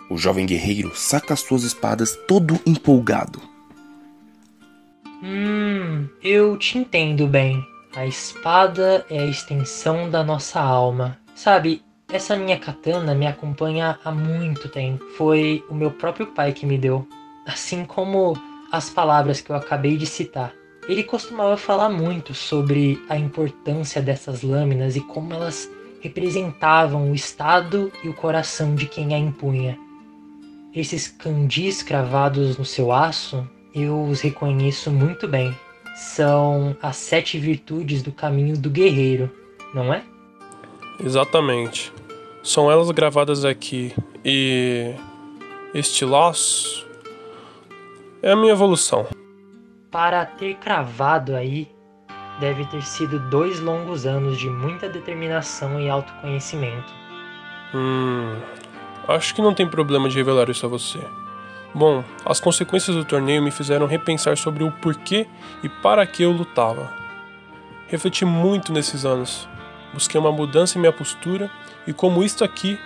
O 0.09 0.17
jovem 0.17 0.45
guerreiro 0.45 0.91
saca 0.95 1.35
suas 1.35 1.63
espadas 1.63 2.17
todo 2.27 2.59
empolgado. 2.65 3.41
Hum, 5.23 6.07
eu 6.21 6.57
te 6.57 6.77
entendo 6.77 7.25
bem. 7.25 7.63
A 7.95 8.05
espada 8.05 9.05
é 9.09 9.19
a 9.19 9.25
extensão 9.25 10.09
da 10.09 10.23
nossa 10.23 10.59
alma. 10.59 11.17
Sabe, 11.33 11.81
essa 12.11 12.35
minha 12.35 12.59
katana 12.59 13.15
me 13.15 13.25
acompanha 13.25 13.97
há 14.03 14.11
muito 14.11 14.69
tempo. 14.69 15.03
Foi 15.17 15.63
o 15.69 15.73
meu 15.73 15.89
próprio 15.89 16.27
pai 16.27 16.53
que 16.53 16.65
me 16.65 16.77
deu. 16.77 17.07
Assim 17.47 17.85
como 17.85 18.37
as 18.71 18.89
palavras 18.89 19.41
que 19.41 19.49
eu 19.49 19.55
acabei 19.55 19.97
de 19.97 20.05
citar. 20.05 20.53
Ele 20.87 21.03
costumava 21.03 21.57
falar 21.57 21.89
muito 21.89 22.33
sobre 22.33 23.01
a 23.09 23.17
importância 23.17 24.01
dessas 24.01 24.43
lâminas 24.43 24.95
e 24.95 25.01
como 25.01 25.33
elas 25.33 25.69
representavam 25.99 27.11
o 27.11 27.15
estado 27.15 27.91
e 28.03 28.09
o 28.09 28.13
coração 28.13 28.75
de 28.75 28.85
quem 28.85 29.15
a 29.15 29.17
empunha. 29.17 29.77
Esses 30.75 31.07
candis 31.07 31.81
cravados 31.81 32.57
no 32.57 32.65
seu 32.65 32.91
aço, 32.91 33.47
eu 33.73 34.03
os 34.03 34.21
reconheço 34.21 34.91
muito 34.91 35.27
bem. 35.27 35.55
São 35.95 36.75
as 36.81 36.97
sete 36.97 37.39
virtudes 37.39 38.03
do 38.03 38.11
caminho 38.11 38.55
do 38.57 38.69
guerreiro, 38.69 39.31
não 39.73 39.91
é? 39.91 40.03
Exatamente. 41.03 41.91
São 42.43 42.69
elas 42.69 42.91
gravadas 42.91 43.43
aqui. 43.43 43.93
E 44.23 44.93
este 45.73 46.05
laço 46.05 46.85
é 48.21 48.31
a 48.31 48.35
minha 48.35 48.51
evolução. 48.51 49.07
Para 49.95 50.25
ter 50.25 50.55
cravado 50.55 51.37
aí, 51.37 51.73
deve 52.41 52.65
ter 52.65 52.83
sido 52.83 53.17
dois 53.17 53.61
longos 53.61 54.05
anos 54.05 54.37
de 54.37 54.49
muita 54.49 54.89
determinação 54.89 55.79
e 55.79 55.89
autoconhecimento. 55.89 56.93
Hum. 57.73 58.35
Acho 59.07 59.33
que 59.33 59.41
não 59.41 59.53
tem 59.53 59.65
problema 59.65 60.09
de 60.09 60.17
revelar 60.17 60.49
isso 60.49 60.65
a 60.65 60.69
você. 60.69 60.99
Bom, 61.73 62.03
as 62.25 62.41
consequências 62.41 62.93
do 62.93 63.05
torneio 63.05 63.41
me 63.41 63.51
fizeram 63.51 63.87
repensar 63.87 64.35
sobre 64.35 64.65
o 64.65 64.71
porquê 64.81 65.27
e 65.63 65.69
para 65.69 66.05
que 66.05 66.23
eu 66.23 66.31
lutava. 66.33 66.91
Refleti 67.87 68.25
muito 68.25 68.73
nesses 68.73 69.05
anos. 69.05 69.47
Busquei 69.93 70.19
uma 70.19 70.29
mudança 70.29 70.77
em 70.77 70.81
minha 70.81 70.91
postura 70.91 71.49
e 71.87 71.93
como 71.93 72.21
isto 72.21 72.43
aqui 72.43 72.77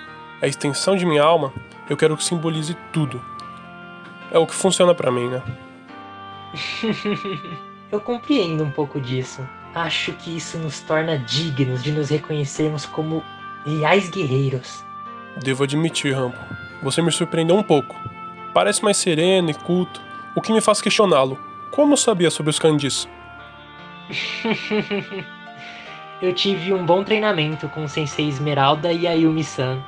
é 0.43 0.45
a 0.45 0.47
extensão 0.47 0.95
de 0.95 1.07
minha 1.07 1.23
alma, 1.23 1.51
eu 1.89 1.97
quero 1.97 2.15
que 2.15 2.23
simbolize 2.23 2.77
tudo. 2.93 3.19
É 4.31 4.37
o 4.37 4.45
que 4.45 4.53
funciona 4.53 4.93
para 4.93 5.09
mim, 5.09 5.27
né? 5.27 5.41
eu 7.91 7.99
compreendo 7.99 8.63
um 8.63 8.71
pouco 8.71 8.99
disso. 8.99 9.47
Acho 9.73 10.13
que 10.13 10.35
isso 10.35 10.57
nos 10.57 10.79
torna 10.79 11.17
dignos 11.17 11.83
de 11.83 11.91
nos 11.91 12.09
reconhecermos 12.09 12.85
como 12.85 13.23
reais 13.65 14.09
guerreiros. 14.09 14.83
Devo 15.43 15.63
admitir, 15.63 16.13
Rampo, 16.13 16.39
você 16.81 17.01
me 17.01 17.11
surpreendeu 17.11 17.55
um 17.55 17.63
pouco. 17.63 17.95
Parece 18.53 18.83
mais 18.83 18.97
sereno 18.97 19.51
e 19.51 19.53
culto, 19.53 20.01
o 20.35 20.41
que 20.41 20.51
me 20.51 20.61
faz 20.61 20.81
questioná-lo. 20.81 21.39
Como 21.71 21.95
sabia 21.95 22.31
sobre 22.31 22.49
os 22.49 22.57
candis? 22.59 23.07
eu 26.21 26.33
tive 26.33 26.73
um 26.73 26.83
bom 26.83 27.03
treinamento 27.03 27.69
com 27.69 27.83
o 27.83 27.89
Sensei 27.89 28.27
Esmeralda 28.27 28.91
e 28.91 29.07
a 29.07 29.13
Yumi-san. 29.13 29.79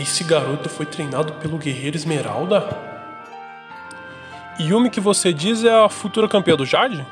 Esse 0.00 0.24
garoto 0.24 0.68
foi 0.68 0.86
treinado 0.86 1.34
pelo 1.34 1.58
Guerreiro 1.58 1.96
Esmeralda? 1.96 2.91
Yumi 4.60 4.90
que 4.90 5.00
você 5.00 5.32
diz 5.32 5.64
é 5.64 5.72
a 5.72 5.88
futura 5.88 6.28
campeã 6.28 6.56
do 6.56 6.64
Jade? 6.64 7.04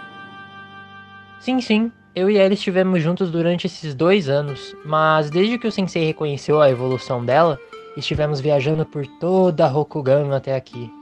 Sim, 1.41 1.61
sim. 1.61 1.93
Eu 2.15 2.29
e 2.29 2.37
ela 2.37 2.53
estivemos 2.53 3.03
juntos 3.03 3.31
durante 3.31 3.67
esses 3.67 3.95
dois 3.95 4.29
anos, 4.29 4.75
mas 4.85 5.31
desde 5.31 5.59
que 5.59 5.67
o 5.67 5.73
Sensei 5.73 6.05
reconheceu 6.05 6.61
a 6.61 6.69
evolução 6.69 7.25
dela, 7.25 7.59
estivemos 7.97 8.41
viajando 8.41 8.85
por 8.85 9.07
toda 9.07 9.65
a 9.65 9.69
Rokugan 9.69 10.35
até 10.35 10.55
aqui. 10.55 10.93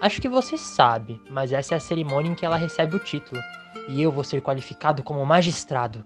Acho 0.00 0.20
que 0.20 0.28
você 0.28 0.58
sabe, 0.58 1.20
mas 1.30 1.52
essa 1.52 1.74
é 1.74 1.76
a 1.76 1.80
cerimônia 1.80 2.30
em 2.30 2.34
que 2.34 2.44
ela 2.44 2.56
recebe 2.56 2.96
o 2.96 3.00
título. 3.00 3.40
E 3.88 4.02
eu 4.02 4.12
vou 4.12 4.22
ser 4.22 4.42
qualificado 4.42 5.02
como 5.02 5.24
magistrado. 5.24 6.04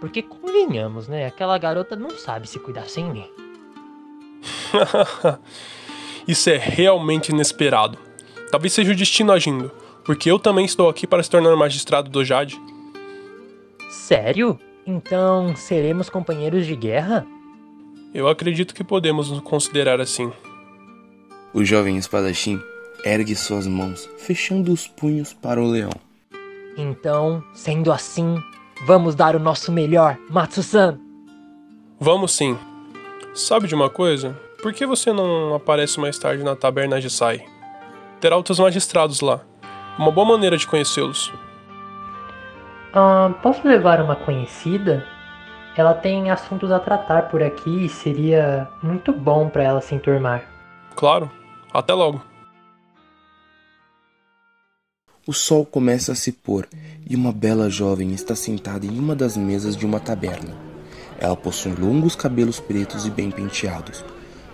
Porque 0.00 0.22
convenhamos, 0.22 1.08
né? 1.08 1.26
Aquela 1.26 1.58
garota 1.58 1.96
não 1.96 2.10
sabe 2.10 2.48
se 2.48 2.58
cuidar 2.58 2.88
sem 2.88 3.10
mim. 3.10 3.26
Isso 6.28 6.50
é 6.50 6.56
realmente 6.56 7.30
inesperado. 7.32 8.05
Talvez 8.50 8.72
seja 8.72 8.92
o 8.92 8.96
destino 8.96 9.32
agindo, 9.32 9.70
porque 10.04 10.30
eu 10.30 10.38
também 10.38 10.64
estou 10.64 10.88
aqui 10.88 11.06
para 11.06 11.22
se 11.22 11.30
tornar 11.30 11.54
magistrado 11.56 12.10
do 12.10 12.24
Jade. 12.24 12.60
Sério? 13.90 14.58
Então 14.86 15.54
seremos 15.56 16.08
companheiros 16.08 16.66
de 16.66 16.76
guerra? 16.76 17.26
Eu 18.14 18.28
acredito 18.28 18.74
que 18.74 18.84
podemos 18.84 19.30
nos 19.30 19.40
considerar 19.40 20.00
assim. 20.00 20.32
O 21.52 21.64
jovem 21.64 21.96
espadachim 21.96 22.60
ergue 23.04 23.34
suas 23.34 23.66
mãos, 23.66 24.08
fechando 24.18 24.72
os 24.72 24.86
punhos 24.86 25.32
para 25.32 25.60
o 25.60 25.66
leão. 25.66 25.90
Então, 26.76 27.42
sendo 27.54 27.90
assim, 27.90 28.36
vamos 28.86 29.14
dar 29.14 29.34
o 29.34 29.40
nosso 29.40 29.72
melhor, 29.72 30.18
Matsu-san! 30.30 30.98
Vamos 31.98 32.32
sim. 32.32 32.56
Sabe 33.34 33.66
de 33.66 33.74
uma 33.74 33.88
coisa? 33.88 34.38
Por 34.62 34.72
que 34.72 34.86
você 34.86 35.12
não 35.12 35.54
aparece 35.54 35.98
mais 35.98 36.18
tarde 36.18 36.42
na 36.42 36.54
taberna 36.54 37.00
de 37.00 37.08
Sai? 37.10 37.44
Terá 38.20 38.36
outros 38.36 38.58
magistrados 38.58 39.20
lá. 39.20 39.40
Uma 39.98 40.10
boa 40.10 40.26
maneira 40.26 40.56
de 40.56 40.66
conhecê-los. 40.66 41.32
Ah, 42.92 43.34
posso 43.42 43.66
levar 43.66 44.00
uma 44.00 44.16
conhecida? 44.16 45.06
Ela 45.76 45.92
tem 45.92 46.30
assuntos 46.30 46.72
a 46.72 46.78
tratar 46.78 47.28
por 47.28 47.42
aqui 47.42 47.84
e 47.84 47.88
seria 47.88 48.68
muito 48.82 49.12
bom 49.12 49.48
para 49.48 49.62
ela 49.62 49.80
se 49.82 49.94
enturmar. 49.94 50.42
Claro. 50.94 51.30
Até 51.72 51.92
logo. 51.92 52.22
O 55.26 55.32
sol 55.32 55.66
começa 55.66 56.12
a 56.12 56.14
se 56.14 56.32
pôr 56.32 56.66
e 57.06 57.14
uma 57.14 57.32
bela 57.32 57.68
jovem 57.68 58.12
está 58.12 58.34
sentada 58.34 58.86
em 58.86 58.98
uma 58.98 59.14
das 59.14 59.36
mesas 59.36 59.76
de 59.76 59.84
uma 59.84 60.00
taberna. 60.00 60.54
Ela 61.18 61.36
possui 61.36 61.74
longos 61.74 62.16
cabelos 62.16 62.60
pretos 62.60 63.04
e 63.06 63.10
bem 63.10 63.30
penteados. 63.30 64.04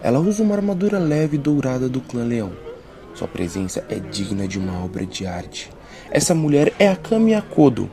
Ela 0.02 0.18
usa 0.18 0.42
uma 0.42 0.56
armadura 0.56 0.98
leve 0.98 1.38
dourada 1.38 1.88
do 1.88 2.00
clã 2.00 2.24
Leão. 2.24 2.71
Sua 3.14 3.28
presença 3.28 3.84
é 3.88 3.96
digna 3.96 4.48
de 4.48 4.58
uma 4.58 4.84
obra 4.84 5.04
de 5.04 5.26
arte. 5.26 5.70
Essa 6.10 6.34
mulher 6.34 6.72
é 6.78 6.88
a 6.88 6.96
Kami 6.96 7.34
Akodo. 7.34 7.90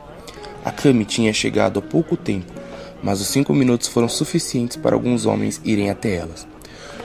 A 0.64 0.70
Kami 0.70 1.04
tinha 1.04 1.32
chegado 1.32 1.78
há 1.78 1.82
pouco 1.82 2.16
tempo, 2.16 2.52
mas 3.02 3.20
os 3.20 3.28
cinco 3.28 3.52
minutos 3.52 3.88
foram 3.88 4.08
suficientes 4.08 4.76
para 4.76 4.94
alguns 4.94 5.26
homens 5.26 5.60
irem 5.64 5.90
até 5.90 6.16
elas. 6.16 6.46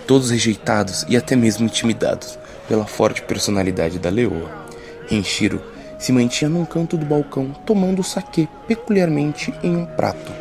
Todos 0.08 0.30
rejeitados 0.30 1.06
e 1.10 1.18
até 1.18 1.36
mesmo 1.36 1.66
intimidados 1.66 2.38
pela 2.68 2.86
forte 2.86 3.22
personalidade 3.22 4.00
da 4.00 4.10
leoa. 4.10 4.66
Renshiro 5.08 5.62
se 6.00 6.12
mantinha 6.12 6.50
num 6.50 6.66
canto 6.66 6.98
do 6.98 7.06
balcão 7.06 7.52
tomando 7.66 8.02
o 8.02 8.48
peculiarmente 8.68 9.54
em 9.64 9.76
um 9.76 9.86
prato. 9.86 10.32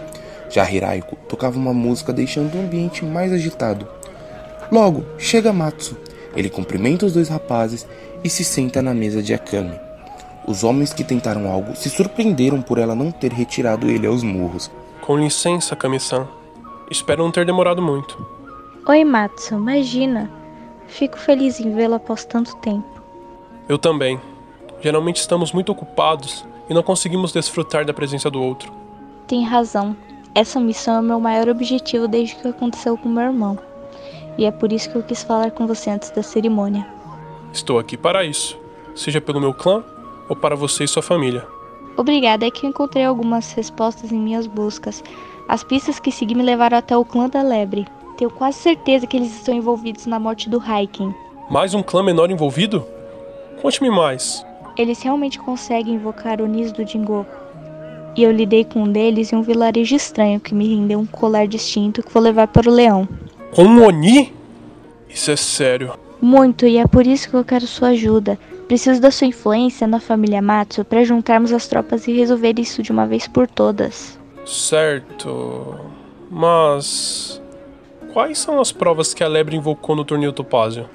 Já 0.50 0.70
Hiraiko 0.70 1.16
tocava 1.28 1.58
uma 1.58 1.74
música 1.74 2.12
deixando 2.12 2.54
o 2.54 2.60
ambiente 2.60 3.04
mais 3.04 3.32
agitado. 3.32 3.88
Logo, 4.70 5.04
chega 5.18 5.52
Matsu. 5.52 5.96
Ele 6.36 6.50
cumprimenta 6.50 7.06
os 7.06 7.12
dois 7.12 7.28
rapazes 7.28 7.86
e 8.22 8.28
se 8.28 8.44
senta 8.44 8.82
na 8.82 8.92
mesa 8.92 9.22
de 9.22 9.34
Akami. 9.34 9.78
Os 10.46 10.62
homens 10.62 10.92
que 10.92 11.04
tentaram 11.04 11.50
algo 11.50 11.74
se 11.74 11.88
surpreenderam 11.88 12.60
por 12.60 12.78
ela 12.78 12.94
não 12.94 13.10
ter 13.10 13.32
retirado 13.32 13.88
ele 13.90 14.06
aos 14.06 14.22
murros. 14.22 14.70
Com 15.00 15.18
licença, 15.18 15.74
Kami-san. 15.74 16.26
Espero 16.90 17.22
não 17.22 17.30
ter 17.30 17.46
demorado 17.46 17.80
muito. 17.80 18.26
Oi, 18.86 19.04
Matsu. 19.04 19.54
Imagina. 19.54 20.30
Fico 20.86 21.18
feliz 21.18 21.60
em 21.60 21.74
vê-lo 21.74 21.94
após 21.94 22.24
tanto 22.24 22.56
tempo. 22.56 23.02
Eu 23.68 23.78
também. 23.78 24.20
Geralmente 24.82 25.16
estamos 25.16 25.52
muito 25.52 25.72
ocupados 25.72 26.44
e 26.68 26.74
não 26.74 26.82
conseguimos 26.82 27.32
desfrutar 27.32 27.86
da 27.86 27.94
presença 27.94 28.30
do 28.30 28.42
outro. 28.42 28.70
Tem 29.26 29.42
razão. 29.42 29.96
Essa 30.34 30.60
missão 30.60 30.96
é 30.96 31.00
o 31.00 31.02
meu 31.02 31.20
maior 31.20 31.48
objetivo 31.48 32.06
desde 32.06 32.34
que 32.36 32.48
aconteceu 32.48 32.98
com 32.98 33.08
meu 33.08 33.24
irmão. 33.24 33.58
E 34.36 34.44
é 34.44 34.50
por 34.50 34.72
isso 34.72 34.90
que 34.90 34.96
eu 34.96 35.02
quis 35.02 35.22
falar 35.22 35.50
com 35.50 35.66
você 35.66 35.90
antes 35.90 36.10
da 36.10 36.22
cerimônia. 36.22 36.86
Estou 37.52 37.78
aqui 37.78 37.96
para 37.96 38.24
isso, 38.24 38.58
seja 38.94 39.20
pelo 39.20 39.40
meu 39.40 39.54
clã 39.54 39.84
ou 40.28 40.34
para 40.34 40.56
você 40.56 40.84
e 40.84 40.88
sua 40.88 41.02
família. 41.02 41.46
Obrigada, 41.96 42.46
é 42.46 42.50
que 42.50 42.66
eu 42.66 42.70
encontrei 42.70 43.04
algumas 43.04 43.52
respostas 43.52 44.10
em 44.10 44.18
minhas 44.18 44.46
buscas. 44.46 45.02
As 45.48 45.62
pistas 45.62 46.00
que 46.00 46.10
segui 46.10 46.34
me 46.34 46.42
levaram 46.42 46.78
até 46.78 46.96
o 46.96 47.04
clã 47.04 47.28
da 47.28 47.42
Lebre. 47.42 47.86
Tenho 48.16 48.30
quase 48.30 48.58
certeza 48.58 49.06
que 49.06 49.16
eles 49.16 49.34
estão 49.34 49.54
envolvidos 49.54 50.06
na 50.06 50.18
morte 50.18 50.48
do 50.48 50.60
Haiken. 50.60 51.14
Mais 51.50 51.74
um 51.74 51.82
clã 51.82 52.02
menor 52.02 52.30
envolvido? 52.30 52.84
Conte-me 53.60 53.90
mais. 53.90 54.44
Eles 54.76 55.02
realmente 55.02 55.38
conseguem 55.38 55.94
invocar 55.94 56.40
Onis 56.40 56.72
do 56.72 56.84
Jingo. 56.84 57.24
E 58.16 58.22
eu 58.22 58.32
lidei 58.32 58.64
com 58.64 58.82
um 58.82 58.90
deles 58.90 59.32
em 59.32 59.36
um 59.36 59.42
vilarejo 59.42 59.94
estranho 59.94 60.40
que 60.40 60.54
me 60.54 60.68
rendeu 60.74 60.98
um 60.98 61.06
colar 61.06 61.46
distinto 61.46 62.02
que 62.02 62.12
vou 62.12 62.22
levar 62.22 62.48
para 62.48 62.68
o 62.68 62.72
leão. 62.72 63.08
Com 63.54 63.64
um 63.64 63.84
Oni? 63.84 64.34
Isso 65.08 65.30
é 65.30 65.36
sério. 65.36 65.94
Muito, 66.20 66.66
e 66.66 66.76
é 66.76 66.86
por 66.86 67.06
isso 67.06 67.30
que 67.30 67.36
eu 67.36 67.44
quero 67.44 67.66
sua 67.66 67.88
ajuda. 67.88 68.36
Preciso 68.66 69.00
da 69.00 69.10
sua 69.10 69.28
influência 69.28 69.86
na 69.86 70.00
família 70.00 70.42
Matsu 70.42 70.84
para 70.84 71.04
juntarmos 71.04 71.52
as 71.52 71.68
tropas 71.68 72.08
e 72.08 72.12
resolver 72.12 72.58
isso 72.58 72.82
de 72.82 72.90
uma 72.90 73.06
vez 73.06 73.28
por 73.28 73.46
todas. 73.46 74.18
Certo. 74.44 75.78
Mas. 76.30 77.40
Quais 78.12 78.38
são 78.38 78.60
as 78.60 78.72
provas 78.72 79.14
que 79.14 79.22
a 79.22 79.28
lebre 79.28 79.56
invocou 79.56 79.94
no 79.94 80.04
torneio 80.04 80.32
Topázio? 80.32 80.88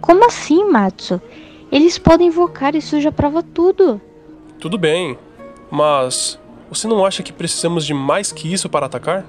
Como 0.00 0.26
assim, 0.26 0.64
Matsu? 0.70 1.20
Eles 1.70 1.96
podem 1.96 2.26
invocar, 2.26 2.74
isso 2.74 3.00
já 3.00 3.10
prova 3.10 3.42
tudo. 3.42 4.00
Tudo 4.58 4.76
bem, 4.76 5.16
mas 5.70 6.38
você 6.68 6.86
não 6.86 7.06
acha 7.06 7.22
que 7.22 7.32
precisamos 7.32 7.86
de 7.86 7.94
mais 7.94 8.32
que 8.32 8.52
isso 8.52 8.68
para 8.68 8.86
atacar? 8.86 9.24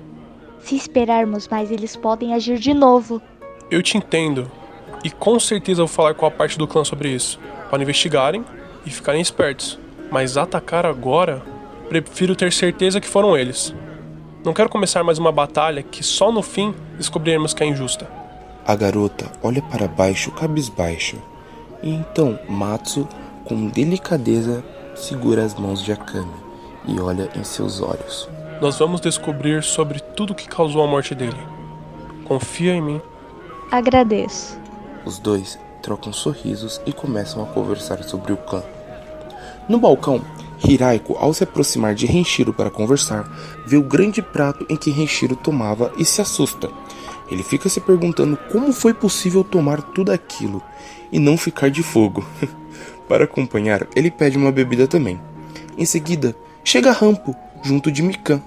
Se 0.63 0.75
esperarmos 0.75 1.47
mais, 1.49 1.71
eles 1.71 1.95
podem 1.95 2.33
agir 2.33 2.57
de 2.57 2.73
novo. 2.73 3.21
Eu 3.69 3.83
te 3.83 3.97
entendo. 3.97 4.49
E 5.03 5.09
com 5.09 5.37
certeza 5.37 5.81
vou 5.81 5.87
falar 5.87 6.13
com 6.13 6.25
a 6.25 6.31
parte 6.31 6.57
do 6.57 6.65
clã 6.65 6.85
sobre 6.85 7.09
isso. 7.09 7.37
Para 7.69 7.83
investigarem 7.83 8.45
e 8.85 8.89
ficarem 8.89 9.21
espertos. 9.21 9.77
Mas 10.09 10.37
atacar 10.37 10.85
agora, 10.85 11.43
prefiro 11.89 12.33
ter 12.33 12.53
certeza 12.53 13.01
que 13.01 13.07
foram 13.07 13.37
eles. 13.37 13.75
Não 14.45 14.53
quero 14.53 14.69
começar 14.69 15.03
mais 15.03 15.19
uma 15.19 15.33
batalha 15.33 15.83
que 15.83 16.01
só 16.01 16.31
no 16.31 16.41
fim 16.41 16.73
descobriremos 16.97 17.53
que 17.53 17.63
é 17.63 17.67
injusta. 17.67 18.09
A 18.65 18.73
garota 18.73 19.29
olha 19.43 19.61
para 19.61 19.87
baixo, 19.87 20.31
cabisbaixo. 20.31 21.17
E 21.81 21.89
então 21.89 22.39
Matsu, 22.47 23.05
com 23.43 23.67
delicadeza, 23.67 24.63
segura 24.95 25.43
as 25.43 25.55
mãos 25.55 25.83
de 25.83 25.91
Akami 25.91 26.31
e 26.87 26.99
olha 27.01 27.29
em 27.35 27.43
seus 27.43 27.81
olhos. 27.81 28.29
Nós 28.61 28.79
vamos 28.79 29.01
descobrir 29.01 29.63
sobre 29.63 29.99
tudo 29.99 30.35
que 30.35 30.47
causou 30.47 30.83
a 30.83 30.87
morte 30.87 31.13
dele. 31.13 31.37
Confia 32.25 32.73
em 32.73 32.81
mim. 32.81 33.01
Agradeço. 33.71 34.57
Os 35.05 35.19
dois 35.19 35.59
trocam 35.81 36.13
sorrisos 36.13 36.81
e 36.85 36.93
começam 36.93 37.43
a 37.43 37.45
conversar 37.45 38.01
sobre 38.03 38.31
o 38.31 38.37
clã. 38.37 38.63
No 39.67 39.79
balcão, 39.79 40.21
Hiraiko, 40.65 41.17
ao 41.17 41.33
se 41.33 41.43
aproximar 41.43 41.93
de 41.93 42.05
Renshiro 42.05 42.53
para 42.53 42.71
conversar, 42.71 43.29
vê 43.65 43.75
o 43.75 43.83
grande 43.83 44.21
prato 44.21 44.65
em 44.69 44.77
que 44.77 44.91
Renshiro 44.91 45.35
tomava 45.35 45.91
e 45.97 46.05
se 46.05 46.21
assusta. 46.21 46.69
Ele 47.29 47.43
fica 47.43 47.67
se 47.67 47.81
perguntando 47.81 48.37
como 48.51 48.71
foi 48.71 48.93
possível 48.93 49.43
tomar 49.43 49.81
tudo 49.81 50.11
aquilo 50.11 50.61
e 51.11 51.19
não 51.19 51.37
ficar 51.37 51.69
de 51.69 51.83
fogo. 51.83 52.25
para 53.07 53.25
acompanhar, 53.25 53.87
ele 53.95 54.09
pede 54.09 54.37
uma 54.37 54.51
bebida 54.51 54.87
também. 54.87 55.19
Em 55.77 55.85
seguida, 55.85 56.35
chega 56.63 56.91
Rampo, 56.91 57.35
junto 57.63 57.91
de 57.91 58.03
Mikan. 58.03 58.41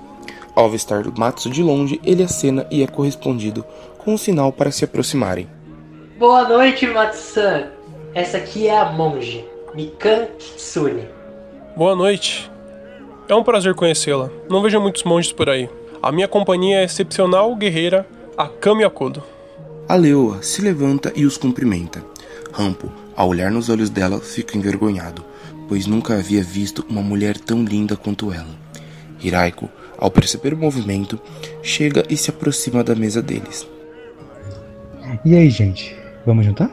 Ao 0.54 0.66
avistar 0.66 1.04
Matsu 1.18 1.50
de 1.50 1.62
longe, 1.62 2.00
ele 2.04 2.22
acena 2.22 2.66
e 2.70 2.82
é 2.82 2.86
correspondido 2.86 3.64
com 3.98 4.14
um 4.14 4.18
sinal 4.18 4.52
para 4.52 4.70
se 4.70 4.84
aproximarem. 4.84 5.48
Boa 6.18 6.48
noite, 6.48 6.86
Matsu-san. 6.86 7.66
Essa 8.14 8.38
aqui 8.38 8.68
é 8.68 8.78
a 8.78 8.92
monge, 8.92 9.44
Mikan 9.74 10.26
Kitsune. 10.38 11.08
Boa 11.76 11.94
noite. 11.94 12.50
É 13.28 13.34
um 13.34 13.42
prazer 13.42 13.74
conhecê-la. 13.74 14.30
Não 14.48 14.62
vejo 14.62 14.80
muitos 14.80 15.02
monges 15.02 15.32
por 15.32 15.50
aí. 15.50 15.68
A 16.02 16.12
minha 16.12 16.28
companhia 16.28 16.76
é 16.76 16.80
a 16.80 16.84
excepcional 16.84 17.54
guerreira 17.56 18.06
Akami 18.38 18.84
Akodo. 18.84 19.22
A 19.88 19.94
leoa 19.94 20.42
se 20.42 20.62
levanta 20.62 21.12
e 21.14 21.26
os 21.26 21.36
cumprimenta. 21.36 22.02
Rampo, 22.52 22.90
ao 23.14 23.28
olhar 23.28 23.50
nos 23.50 23.68
olhos 23.68 23.90
dela, 23.90 24.20
fica 24.20 24.56
envergonhado, 24.56 25.24
pois 25.68 25.86
nunca 25.86 26.14
havia 26.14 26.42
visto 26.42 26.84
uma 26.88 27.02
mulher 27.02 27.38
tão 27.38 27.62
linda 27.64 27.96
quanto 27.96 28.32
ela. 28.32 28.65
Hiraiko, 29.20 29.68
ao 29.98 30.10
perceber 30.10 30.54
o 30.54 30.56
movimento, 30.56 31.18
chega 31.62 32.04
e 32.08 32.16
se 32.16 32.30
aproxima 32.30 32.84
da 32.84 32.94
mesa 32.94 33.22
deles. 33.22 33.66
E 35.24 35.34
aí, 35.34 35.50
gente? 35.50 35.96
Vamos 36.24 36.44
juntar? 36.44 36.70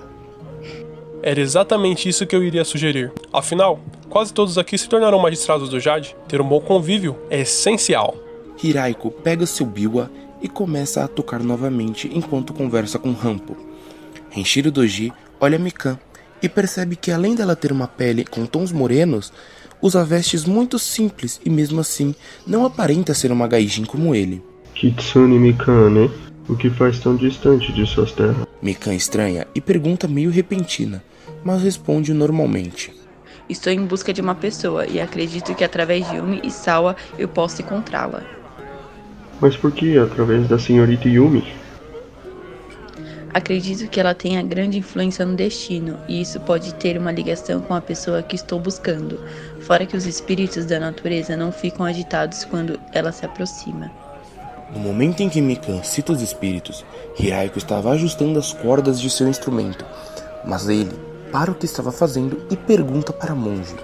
Era 1.21 1.39
exatamente 1.39 2.09
isso 2.09 2.27
que 2.27 2.35
eu 2.35 2.43
iria 2.43 2.65
sugerir. 2.65 3.11
Afinal, 3.31 3.79
quase 4.09 4.33
todos 4.33 4.57
aqui 4.57 4.77
se 4.77 4.89
tornaram 4.89 5.19
magistrados 5.19 5.69
do 5.69 5.79
Jade. 5.79 6.15
Ter 6.27 6.41
um 6.41 6.47
bom 6.47 6.59
convívio 6.59 7.17
é 7.29 7.41
essencial. 7.41 8.15
Hiraiko 8.61 9.09
pega 9.09 9.45
seu 9.45 9.65
biwa 9.65 10.11
e 10.41 10.49
começa 10.49 11.03
a 11.03 11.07
tocar 11.07 11.41
novamente 11.41 12.11
enquanto 12.13 12.53
conversa 12.53 12.99
com 12.99 13.13
Rampo. 13.13 13.55
Renshiro 14.29 14.69
Doji 14.69 15.13
olha 15.39 15.57
Mikan 15.57 15.97
e 16.41 16.49
percebe 16.49 16.97
que 16.97 17.11
além 17.11 17.35
dela 17.35 17.55
ter 17.55 17.71
uma 17.71 17.87
pele 17.87 18.25
com 18.25 18.45
tons 18.45 18.73
morenos, 18.73 19.31
usa 19.83 20.01
vestes 20.05 20.45
muito 20.45 20.79
simples 20.79 21.41
e 21.43 21.49
mesmo 21.49 21.81
assim 21.81 22.15
não 22.47 22.65
aparenta 22.65 23.13
ser 23.13 23.33
uma 23.33 23.49
gaijin 23.49 23.83
como 23.83 24.15
ele. 24.15 24.41
Kitsune 24.73 25.37
Mikan, 25.37 25.89
né? 25.89 26.09
O 26.47 26.55
que 26.55 26.69
faz 26.69 26.99
tão 26.99 27.17
distante 27.17 27.71
de 27.73 27.85
suas 27.85 28.13
terras? 28.13 28.47
Mikan 28.61 28.95
estranha 28.95 29.45
e 29.53 29.59
pergunta 29.59 30.07
meio 30.07 30.31
repentina, 30.31 31.03
mas 31.43 31.61
responde 31.61 32.13
normalmente. 32.13 32.93
Estou 33.49 33.73
em 33.73 33.85
busca 33.85 34.13
de 34.13 34.21
uma 34.21 34.33
pessoa 34.33 34.87
e 34.87 35.01
acredito 35.01 35.53
que 35.53 35.65
através 35.65 36.09
de 36.09 36.15
Yumi 36.15 36.39
e 36.45 36.49
Sawa 36.49 36.95
eu 37.19 37.27
possa 37.27 37.61
encontrá-la. 37.61 38.23
Mas 39.41 39.57
por 39.57 39.73
que 39.73 39.97
através 39.97 40.47
da 40.47 40.57
senhorita 40.57 41.09
Yumi? 41.09 41.43
Acredito 43.33 43.89
que 43.89 43.99
ela 43.99 44.13
tenha 44.13 44.43
grande 44.43 44.77
influência 44.77 45.25
no 45.25 45.35
destino, 45.35 45.97
e 46.07 46.21
isso 46.21 46.39
pode 46.41 46.75
ter 46.75 46.99
uma 46.99 47.11
ligação 47.11 47.61
com 47.61 47.73
a 47.73 47.81
pessoa 47.81 48.21
que 48.21 48.35
estou 48.35 48.59
buscando. 48.59 49.19
Fora 49.65 49.85
que 49.85 49.95
os 49.95 50.05
espíritos 50.05 50.65
da 50.65 50.79
natureza 50.79 51.37
não 51.37 51.51
ficam 51.51 51.85
agitados 51.85 52.43
quando 52.43 52.79
ela 52.91 53.11
se 53.11 53.25
aproxima. 53.25 53.89
No 54.73 54.79
momento 54.79 55.21
em 55.21 55.29
que 55.29 55.41
Mikan 55.41 55.81
cita 55.83 56.11
os 56.11 56.21
espíritos, 56.21 56.83
Hiraiko 57.17 57.57
estava 57.57 57.91
ajustando 57.91 58.39
as 58.39 58.51
cordas 58.51 58.99
de 58.99 59.09
seu 59.09 59.27
instrumento, 59.27 59.85
mas 60.43 60.67
ele 60.67 60.91
para 61.31 61.51
o 61.51 61.55
que 61.55 61.65
estava 61.65 61.91
fazendo 61.91 62.45
e 62.51 62.57
pergunta 62.57 63.13
para 63.13 63.31
a 63.31 63.35
monge. 63.35 63.75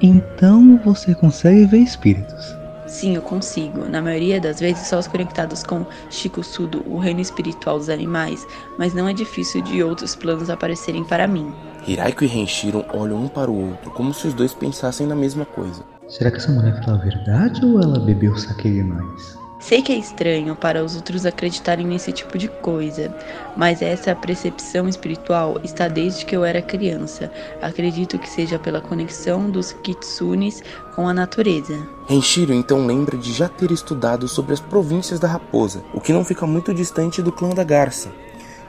Então 0.00 0.80
você 0.84 1.14
consegue 1.14 1.66
ver 1.66 1.78
espíritos? 1.78 2.55
Sim, 2.86 3.16
eu 3.16 3.22
consigo. 3.22 3.84
Na 3.84 4.00
maioria 4.00 4.40
das 4.40 4.60
vezes 4.60 4.86
só 4.86 4.98
os 4.98 5.08
conectados 5.08 5.62
com 5.62 5.84
Shikusudo, 6.08 6.84
o 6.86 6.98
reino 6.98 7.20
espiritual 7.20 7.78
dos 7.78 7.88
animais, 7.88 8.46
mas 8.78 8.94
não 8.94 9.08
é 9.08 9.12
difícil 9.12 9.60
de 9.60 9.82
outros 9.82 10.14
planos 10.14 10.50
aparecerem 10.50 11.04
para 11.04 11.26
mim. 11.26 11.52
Hiraiko 11.86 12.24
e 12.24 12.26
Renshiro 12.26 12.84
olham 12.92 13.24
um 13.24 13.28
para 13.28 13.50
o 13.50 13.70
outro, 13.70 13.90
como 13.90 14.14
se 14.14 14.28
os 14.28 14.34
dois 14.34 14.54
pensassem 14.54 15.06
na 15.06 15.14
mesma 15.14 15.44
coisa. 15.44 15.84
Será 16.08 16.30
que 16.30 16.36
essa 16.36 16.52
mulher 16.52 16.82
fala 16.84 16.98
a 16.98 17.00
verdade 17.00 17.64
ou 17.64 17.80
ela 17.80 17.98
bebeu 17.98 18.36
saque 18.36 18.70
demais? 18.70 19.45
Sei 19.66 19.82
que 19.82 19.92
é 19.92 19.96
estranho 19.96 20.54
para 20.54 20.84
os 20.84 20.94
outros 20.94 21.26
acreditarem 21.26 21.84
nesse 21.84 22.12
tipo 22.12 22.38
de 22.38 22.46
coisa, 22.46 23.12
mas 23.56 23.82
essa 23.82 24.14
percepção 24.14 24.88
espiritual 24.88 25.58
está 25.64 25.88
desde 25.88 26.24
que 26.24 26.36
eu 26.36 26.44
era 26.44 26.62
criança. 26.62 27.32
Acredito 27.60 28.16
que 28.16 28.30
seja 28.30 28.60
pela 28.60 28.80
conexão 28.80 29.50
dos 29.50 29.72
kitsunes 29.72 30.62
com 30.94 31.08
a 31.08 31.12
natureza. 31.12 31.84
Renshiro 32.06 32.54
então 32.54 32.86
lembra 32.86 33.18
de 33.18 33.32
já 33.32 33.48
ter 33.48 33.72
estudado 33.72 34.28
sobre 34.28 34.54
as 34.54 34.60
províncias 34.60 35.18
da 35.18 35.26
raposa, 35.26 35.82
o 35.92 36.00
que 36.00 36.12
não 36.12 36.24
fica 36.24 36.46
muito 36.46 36.72
distante 36.72 37.20
do 37.20 37.32
clã 37.32 37.48
da 37.48 37.64
garça. 37.64 38.12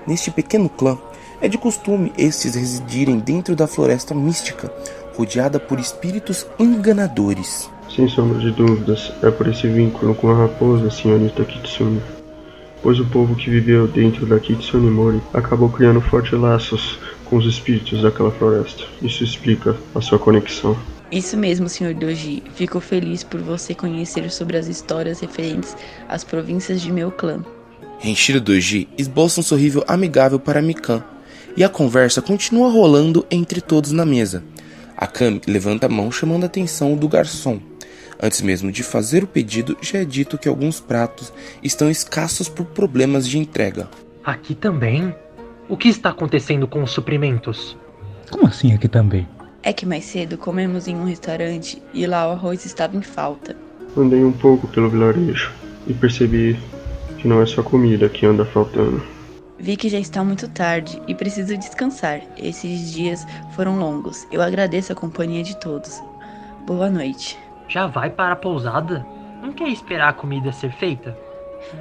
Neste 0.07 0.31
pequeno 0.31 0.67
clã, 0.67 0.97
é 1.39 1.47
de 1.47 1.59
costume 1.59 2.11
estes 2.17 2.55
residirem 2.55 3.19
dentro 3.19 3.55
da 3.55 3.67
floresta 3.67 4.15
mística, 4.15 4.73
rodeada 5.15 5.59
por 5.59 5.79
espíritos 5.79 6.47
enganadores. 6.57 7.69
Sem 7.97 8.07
sombra 8.07 8.37
de 8.37 8.51
dúvidas, 8.51 9.11
é 9.23 9.31
por 9.31 9.47
esse 9.47 9.67
vínculo 9.67 10.13
com 10.13 10.29
a 10.29 10.35
raposa, 10.35 10.91
senhorita 10.91 11.43
Kitsune. 11.43 11.99
Pois 12.83 12.99
o 12.99 13.05
povo 13.07 13.33
que 13.33 13.49
viveu 13.49 13.87
dentro 13.87 14.23
da 14.27 14.39
Kitsune 14.39 14.91
Mori 14.91 15.19
acabou 15.33 15.67
criando 15.67 15.99
fortes 15.99 16.39
laços 16.39 16.99
com 17.25 17.37
os 17.37 17.47
espíritos 17.47 18.03
daquela 18.03 18.29
floresta. 18.29 18.83
Isso 19.01 19.23
explica 19.23 19.75
a 19.95 19.99
sua 19.99 20.19
conexão. 20.19 20.77
Isso 21.11 21.35
mesmo, 21.35 21.67
Sr. 21.67 21.95
Doji. 21.95 22.43
Fico 22.53 22.79
feliz 22.79 23.23
por 23.23 23.41
você 23.41 23.73
conhecer 23.73 24.29
sobre 24.29 24.57
as 24.57 24.67
histórias 24.67 25.19
referentes 25.19 25.75
às 26.07 26.23
províncias 26.23 26.79
de 26.79 26.91
meu 26.91 27.09
clã. 27.09 27.43
Renshiro 27.97 28.39
Doji 28.39 28.87
esboça 28.95 29.39
um 29.39 29.43
sorriso 29.43 29.83
amigável 29.87 30.39
para 30.39 30.61
Mikan, 30.61 31.03
e 31.57 31.63
a 31.63 31.69
conversa 31.69 32.21
continua 32.21 32.69
rolando 32.69 33.25
entre 33.31 33.59
todos 33.59 33.91
na 33.91 34.05
mesa. 34.05 34.43
Akami 34.95 35.41
levanta 35.47 35.87
a 35.87 35.89
mão 35.89 36.11
chamando 36.11 36.43
a 36.43 36.45
atenção 36.45 36.95
do 36.95 37.07
garçom. 37.07 37.59
Antes 38.21 38.41
mesmo 38.41 38.71
de 38.71 38.81
fazer 38.83 39.23
o 39.23 39.27
pedido, 39.27 39.77
já 39.81 39.99
é 39.99 40.05
dito 40.05 40.37
que 40.37 40.49
alguns 40.49 40.79
pratos 40.79 41.31
estão 41.61 41.89
escassos 41.89 42.49
por 42.49 42.65
problemas 42.65 43.27
de 43.27 43.37
entrega. 43.37 43.87
Aqui 44.23 44.55
também? 44.55 45.13
O 45.69 45.77
que 45.77 45.87
está 45.87 46.09
acontecendo 46.09 46.67
com 46.67 46.81
os 46.81 46.91
suprimentos? 46.91 47.77
Como 48.31 48.47
assim 48.47 48.73
aqui 48.73 48.87
também? 48.87 49.27
É 49.61 49.71
que 49.71 49.85
mais 49.85 50.05
cedo 50.05 50.37
comemos 50.37 50.87
em 50.87 50.95
um 50.95 51.03
restaurante 51.03 51.81
e 51.93 52.07
lá 52.07 52.27
o 52.27 52.31
arroz 52.31 52.65
estava 52.65 52.95
em 52.95 53.01
falta. 53.01 53.55
Andei 53.95 54.23
um 54.23 54.31
pouco 54.31 54.67
pelo 54.67 54.89
vilarejo 54.89 55.51
e 55.85 55.93
percebi 55.93 56.57
que 57.17 57.27
não 57.27 57.41
é 57.41 57.45
só 57.45 57.61
comida 57.61 58.09
que 58.09 58.25
anda 58.25 58.45
faltando. 58.45 59.03
Vi 59.59 59.75
que 59.75 59.89
já 59.89 59.99
está 59.99 60.23
muito 60.23 60.47
tarde 60.47 61.01
e 61.07 61.15
preciso 61.15 61.57
descansar. 61.57 62.21
Esses 62.37 62.91
dias 62.91 63.25
foram 63.55 63.79
longos. 63.79 64.27
Eu 64.31 64.41
agradeço 64.41 64.93
a 64.93 64.95
companhia 64.95 65.43
de 65.43 65.57
todos. 65.57 65.99
Boa 66.65 66.89
noite. 66.89 67.37
Já 67.67 67.87
vai 67.87 68.09
para 68.09 68.33
a 68.33 68.37
pousada? 68.37 69.05
Não 69.41 69.51
quer 69.51 69.69
esperar 69.69 70.09
a 70.09 70.13
comida 70.13 70.51
ser 70.51 70.71
feita? 70.71 71.17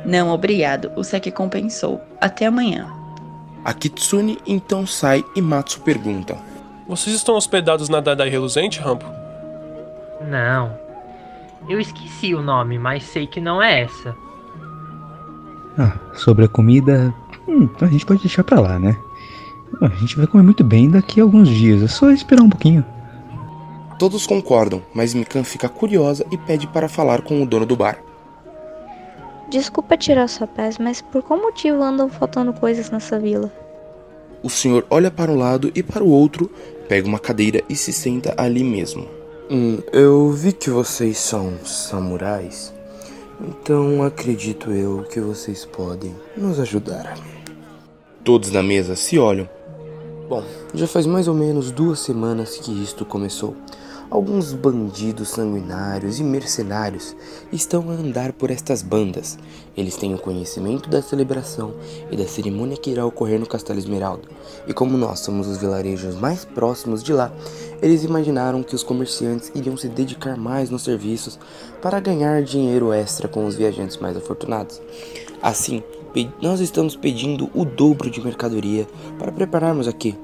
Não, 0.04 0.30
obrigado. 0.30 0.90
O 0.96 1.04
Seki 1.04 1.30
compensou. 1.30 2.00
Até 2.20 2.46
amanhã. 2.46 2.86
A 3.64 3.72
Kitsune 3.72 4.38
então 4.46 4.86
sai 4.86 5.24
e 5.34 5.42
Matsu 5.42 5.80
pergunta: 5.80 6.36
Vocês 6.88 7.14
estão 7.14 7.36
hospedados 7.36 7.88
na 7.88 8.00
Dadai 8.00 8.28
Reluzente, 8.28 8.80
Rampo? 8.80 9.06
Não. 10.28 10.76
Eu 11.68 11.80
esqueci 11.80 12.34
o 12.34 12.42
nome, 12.42 12.78
mas 12.78 13.04
sei 13.04 13.26
que 13.26 13.40
não 13.40 13.60
é 13.60 13.82
essa. 13.82 14.16
Ah, 15.78 15.92
sobre 16.14 16.44
a 16.44 16.48
comida, 16.48 17.12
hum, 17.46 17.68
a 17.80 17.86
gente 17.86 18.06
pode 18.06 18.20
deixar 18.20 18.44
pra 18.44 18.60
lá, 18.60 18.78
né? 18.78 18.96
A 19.82 19.88
gente 19.88 20.16
vai 20.16 20.26
comer 20.26 20.44
muito 20.44 20.62
bem 20.62 20.88
daqui 20.88 21.20
a 21.20 21.24
alguns 21.24 21.48
dias, 21.48 21.82
é 21.82 21.88
só 21.88 22.10
esperar 22.10 22.42
um 22.42 22.48
pouquinho. 22.48 22.84
Todos 23.98 24.26
concordam, 24.26 24.82
mas 24.92 25.14
Mikan 25.14 25.42
fica 25.42 25.68
curiosa 25.68 26.24
e 26.30 26.36
pede 26.36 26.66
para 26.66 26.88
falar 26.88 27.22
com 27.22 27.42
o 27.42 27.46
dono 27.46 27.64
do 27.64 27.76
bar. 27.76 27.98
Desculpa 29.48 29.96
tirar 29.96 30.28
sua 30.28 30.46
paz, 30.46 30.76
mas 30.76 31.00
por 31.00 31.22
qual 31.22 31.40
motivo 31.40 31.82
andam 31.82 32.08
faltando 32.08 32.52
coisas 32.52 32.90
nessa 32.90 33.18
vila? 33.18 33.50
O 34.42 34.50
senhor 34.50 34.84
olha 34.90 35.10
para 35.10 35.30
um 35.30 35.36
lado 35.36 35.72
e 35.74 35.82
para 35.82 36.04
o 36.04 36.10
outro, 36.10 36.50
pega 36.88 37.08
uma 37.08 37.18
cadeira 37.18 37.62
e 37.68 37.76
se 37.76 37.92
senta 37.92 38.34
ali 38.36 38.62
mesmo. 38.62 39.08
Hum, 39.50 39.78
eu 39.92 40.30
vi 40.30 40.52
que 40.52 40.68
vocês 40.68 41.18
são 41.18 41.54
samurais, 41.64 42.74
então 43.40 44.02
acredito 44.02 44.72
eu 44.72 45.04
que 45.04 45.20
vocês 45.20 45.64
podem 45.64 46.14
nos 46.36 46.58
ajudar. 46.58 47.16
Todos 48.24 48.50
na 48.50 48.62
mesa 48.62 48.96
se 48.96 49.18
olham. 49.18 49.48
Bom, 50.28 50.42
já 50.74 50.88
faz 50.88 51.06
mais 51.06 51.28
ou 51.28 51.34
menos 51.34 51.70
duas 51.70 52.00
semanas 52.00 52.56
que 52.56 52.72
isto 52.82 53.04
começou. 53.04 53.54
Alguns 54.08 54.52
bandidos 54.52 55.30
sanguinários 55.30 56.20
e 56.20 56.22
mercenários 56.22 57.16
estão 57.52 57.90
a 57.90 57.92
andar 57.92 58.32
por 58.32 58.52
estas 58.52 58.80
bandas. 58.80 59.36
Eles 59.76 59.96
têm 59.96 60.14
o 60.14 60.18
conhecimento 60.18 60.88
da 60.88 61.02
celebração 61.02 61.74
e 62.08 62.16
da 62.16 62.24
cerimônia 62.24 62.76
que 62.76 62.90
irá 62.90 63.04
ocorrer 63.04 63.40
no 63.40 63.48
Castelo 63.48 63.80
Esmeralda. 63.80 64.22
E 64.64 64.72
como 64.72 64.96
nós 64.96 65.18
somos 65.20 65.48
os 65.48 65.58
vilarejos 65.58 66.14
mais 66.14 66.44
próximos 66.44 67.02
de 67.02 67.12
lá, 67.12 67.32
eles 67.82 68.04
imaginaram 68.04 68.62
que 68.62 68.76
os 68.76 68.84
comerciantes 68.84 69.50
iriam 69.56 69.76
se 69.76 69.88
dedicar 69.88 70.36
mais 70.36 70.70
nos 70.70 70.82
serviços 70.82 71.36
para 71.82 71.98
ganhar 71.98 72.44
dinheiro 72.44 72.92
extra 72.92 73.26
com 73.26 73.44
os 73.44 73.56
viajantes 73.56 73.96
mais 73.96 74.16
afortunados. 74.16 74.80
Assim, 75.42 75.82
nós 76.40 76.60
estamos 76.60 76.94
pedindo 76.94 77.50
o 77.52 77.64
dobro 77.64 78.08
de 78.08 78.24
mercadoria 78.24 78.86
para 79.18 79.32
prepararmos 79.32 79.88
aqui. 79.88 80.16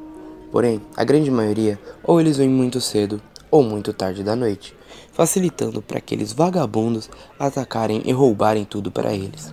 Porém, 0.52 0.80
a 0.96 1.02
grande 1.02 1.30
maioria 1.30 1.78
ou 2.04 2.20
eles 2.20 2.36
vêm 2.36 2.48
muito 2.48 2.80
cedo 2.80 3.20
ou 3.52 3.62
muito 3.62 3.92
tarde 3.92 4.24
da 4.24 4.34
noite, 4.34 4.74
facilitando 5.12 5.82
para 5.82 5.98
aqueles 5.98 6.32
vagabundos 6.32 7.10
atacarem 7.38 8.00
e 8.06 8.10
roubarem 8.10 8.64
tudo 8.64 8.90
para 8.90 9.12
eles. 9.12 9.50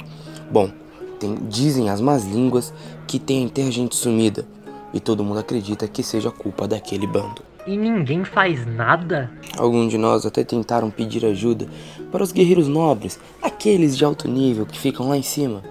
Bom, 0.50 0.72
tem, 1.20 1.36
dizem 1.50 1.90
as 1.90 2.00
más 2.00 2.24
línguas 2.26 2.74
que 3.06 3.20
tem 3.20 3.50
ter 3.50 3.70
gente 3.70 3.98
sumida 3.98 4.48
e 4.94 5.02
todo 5.02 5.24
mundo 5.24 5.40
acredita 5.42 5.86
que 5.86 6.02
seja 6.02 6.32
culpa 6.32 6.66
daquele 6.66 7.06
bando. 7.06 7.44
E 7.68 7.76
ninguém 7.76 8.24
faz 8.24 8.66
nada? 8.66 9.30
Alguns 9.58 9.92
de 9.92 9.98
nós 9.98 10.26
até 10.26 10.46
tentaram 10.46 10.90
pedir 10.90 11.26
ajuda 11.26 11.68
para 12.10 12.24
os 12.24 12.32
guerreiros 12.32 12.70
nobres, 12.70 13.20
aqueles 13.42 13.98
de 13.98 14.06
alto 14.06 14.30
nível 14.30 14.66
que 14.66 14.80
ficam 14.80 15.10
lá 15.10 15.18
em 15.18 15.22
cima, 15.22 15.62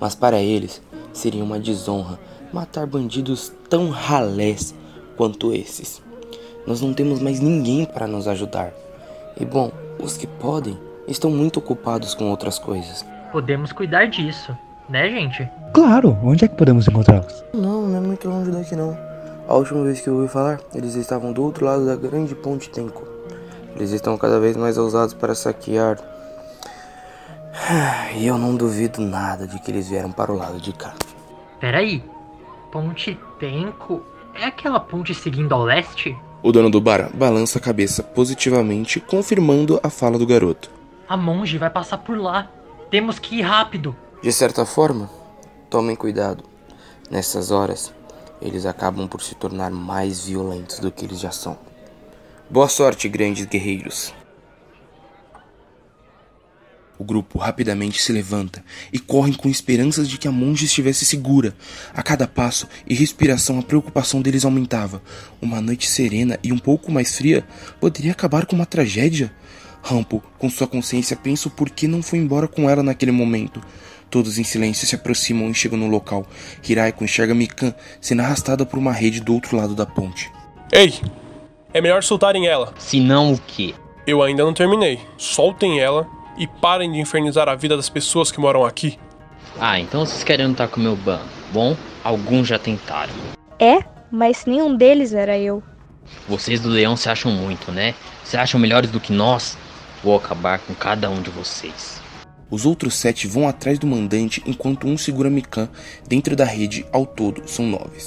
mas 0.00 0.14
para 0.14 0.40
eles 0.40 0.80
seria 1.12 1.42
uma 1.42 1.58
desonra 1.58 2.18
matar 2.52 2.86
bandidos 2.86 3.52
tão 3.68 3.90
ralés 3.90 4.72
quanto 5.16 5.52
esses. 5.52 6.00
Nós 6.66 6.80
não 6.80 6.94
temos 6.94 7.20
mais 7.20 7.40
ninguém 7.40 7.84
para 7.84 8.06
nos 8.06 8.28
ajudar. 8.28 8.72
E 9.38 9.44
bom, 9.44 9.72
os 9.98 10.16
que 10.16 10.26
podem 10.26 10.78
estão 11.06 11.30
muito 11.30 11.58
ocupados 11.58 12.14
com 12.14 12.30
outras 12.30 12.58
coisas. 12.58 13.04
Podemos 13.30 13.72
cuidar 13.72 14.06
disso, 14.06 14.56
né, 14.88 15.08
gente? 15.08 15.48
Claro, 15.72 16.16
onde 16.22 16.44
é 16.44 16.48
que 16.48 16.54
podemos 16.54 16.86
encontrá-los? 16.86 17.44
Não, 17.52 17.88
não 17.88 17.96
é 17.96 18.00
muito 18.00 18.28
longe 18.28 18.50
daqui 18.50 18.76
não. 18.76 18.96
A 19.48 19.54
última 19.54 19.82
vez 19.84 20.00
que 20.00 20.08
eu 20.08 20.14
ouvi 20.14 20.28
falar, 20.28 20.60
eles 20.74 20.94
estavam 20.94 21.32
do 21.32 21.42
outro 21.42 21.64
lado 21.64 21.86
da 21.86 21.96
grande 21.96 22.34
ponte 22.34 22.70
Tenko. 22.70 23.06
Eles 23.74 23.90
estão 23.90 24.16
cada 24.16 24.38
vez 24.38 24.56
mais 24.56 24.78
ousados 24.78 25.14
para 25.14 25.34
saquear. 25.34 25.98
E 28.14 28.26
eu 28.26 28.36
não 28.36 28.54
duvido 28.54 29.00
nada 29.00 29.46
de 29.46 29.58
que 29.58 29.70
eles 29.70 29.88
vieram 29.88 30.12
para 30.12 30.30
o 30.30 30.36
lado 30.36 30.60
de 30.60 30.72
cá. 30.72 30.92
Peraí, 31.58 32.04
Ponte 32.72 33.18
Tenko 33.38 34.02
é 34.34 34.46
aquela 34.46 34.80
ponte 34.80 35.14
seguindo 35.14 35.52
ao 35.52 35.62
leste? 35.62 36.16
O 36.42 36.50
dono 36.50 36.68
do 36.68 36.80
bar 36.80 37.08
balança 37.14 37.58
a 37.58 37.62
cabeça 37.62 38.02
positivamente, 38.02 38.98
confirmando 38.98 39.78
a 39.80 39.88
fala 39.88 40.18
do 40.18 40.26
garoto. 40.26 40.70
A 41.08 41.16
monge 41.16 41.56
vai 41.56 41.70
passar 41.70 41.98
por 41.98 42.18
lá. 42.18 42.50
Temos 42.90 43.20
que 43.20 43.36
ir 43.36 43.42
rápido. 43.42 43.94
De 44.20 44.32
certa 44.32 44.66
forma, 44.66 45.08
tomem 45.70 45.94
cuidado. 45.94 46.42
Nessas 47.08 47.52
horas, 47.52 47.94
eles 48.40 48.66
acabam 48.66 49.06
por 49.06 49.22
se 49.22 49.36
tornar 49.36 49.70
mais 49.70 50.26
violentos 50.26 50.80
do 50.80 50.90
que 50.90 51.04
eles 51.04 51.20
já 51.20 51.30
são. 51.30 51.56
Boa 52.50 52.68
sorte, 52.68 53.08
grandes 53.08 53.46
guerreiros. 53.46 54.12
O 57.02 57.04
grupo 57.04 57.36
rapidamente 57.36 58.00
se 58.00 58.12
levanta 58.12 58.64
e 58.92 58.98
correm 59.00 59.34
com 59.34 59.48
esperanças 59.48 60.08
de 60.08 60.16
que 60.18 60.28
a 60.28 60.30
monge 60.30 60.66
estivesse 60.66 61.04
segura. 61.04 61.52
A 61.92 62.00
cada 62.00 62.28
passo 62.28 62.68
e 62.86 62.94
respiração, 62.94 63.58
a 63.58 63.62
preocupação 63.62 64.22
deles 64.22 64.44
aumentava. 64.44 65.02
Uma 65.40 65.60
noite 65.60 65.88
serena 65.88 66.38
e 66.44 66.52
um 66.52 66.58
pouco 66.58 66.92
mais 66.92 67.16
fria 67.16 67.44
poderia 67.80 68.12
acabar 68.12 68.46
com 68.46 68.54
uma 68.54 68.64
tragédia. 68.64 69.34
Rampo, 69.82 70.22
com 70.38 70.48
sua 70.48 70.68
consciência, 70.68 71.16
pensa 71.16 71.48
o 71.48 71.50
porquê 71.50 71.88
não 71.88 72.04
foi 72.04 72.20
embora 72.20 72.46
com 72.46 72.70
ela 72.70 72.84
naquele 72.84 73.10
momento. 73.10 73.60
Todos 74.08 74.38
em 74.38 74.44
silêncio 74.44 74.86
se 74.86 74.94
aproximam 74.94 75.50
e 75.50 75.54
chegam 75.54 75.76
no 75.76 75.88
local. 75.88 76.24
Hiraiko 76.62 77.02
enxerga 77.02 77.34
Mikan 77.34 77.74
sendo 78.00 78.22
arrastada 78.22 78.64
por 78.64 78.78
uma 78.78 78.92
rede 78.92 79.20
do 79.20 79.34
outro 79.34 79.56
lado 79.56 79.74
da 79.74 79.84
ponte. 79.84 80.30
Ei! 80.70 81.00
É 81.74 81.80
melhor 81.80 82.04
soltarem 82.04 82.46
ela. 82.46 82.72
Se 82.78 83.00
não, 83.00 83.32
o 83.32 83.38
quê? 83.40 83.74
Eu 84.06 84.22
ainda 84.22 84.44
não 84.44 84.54
terminei. 84.54 85.00
Soltem 85.16 85.80
ela 85.80 86.21
e 86.36 86.46
parem 86.46 86.92
de 86.92 87.00
infernizar 87.00 87.48
a 87.48 87.54
vida 87.54 87.76
das 87.76 87.88
pessoas 87.88 88.30
que 88.30 88.40
moram 88.40 88.64
aqui. 88.64 88.98
Ah, 89.60 89.78
então 89.78 90.04
vocês 90.06 90.24
querem 90.24 90.46
lutar 90.46 90.68
com 90.68 90.80
o 90.80 90.82
meu 90.82 90.96
bando. 90.96 91.28
Bom, 91.52 91.76
alguns 92.02 92.48
já 92.48 92.58
tentaram. 92.58 93.12
É, 93.58 93.84
mas 94.10 94.46
nenhum 94.46 94.74
deles 94.74 95.12
era 95.12 95.38
eu. 95.38 95.62
Vocês 96.28 96.60
do 96.60 96.68
leão 96.68 96.96
se 96.96 97.08
acham 97.08 97.30
muito, 97.30 97.70
né? 97.70 97.94
Se 98.24 98.36
acham 98.36 98.60
melhores 98.60 98.90
do 98.90 99.00
que 99.00 99.12
nós? 99.12 99.56
Vou 100.02 100.16
acabar 100.16 100.58
com 100.58 100.74
cada 100.74 101.08
um 101.08 101.22
de 101.22 101.30
vocês. 101.30 102.00
Os 102.50 102.66
outros 102.66 102.94
sete 102.94 103.26
vão 103.26 103.48
atrás 103.48 103.78
do 103.78 103.86
mandante 103.86 104.42
enquanto 104.44 104.86
um 104.86 104.98
segura 104.98 105.30
Mikan 105.30 105.68
dentro 106.06 106.36
da 106.36 106.44
rede. 106.44 106.84
Ao 106.92 107.06
todo, 107.06 107.48
são 107.48 107.66
nove. 107.66 107.98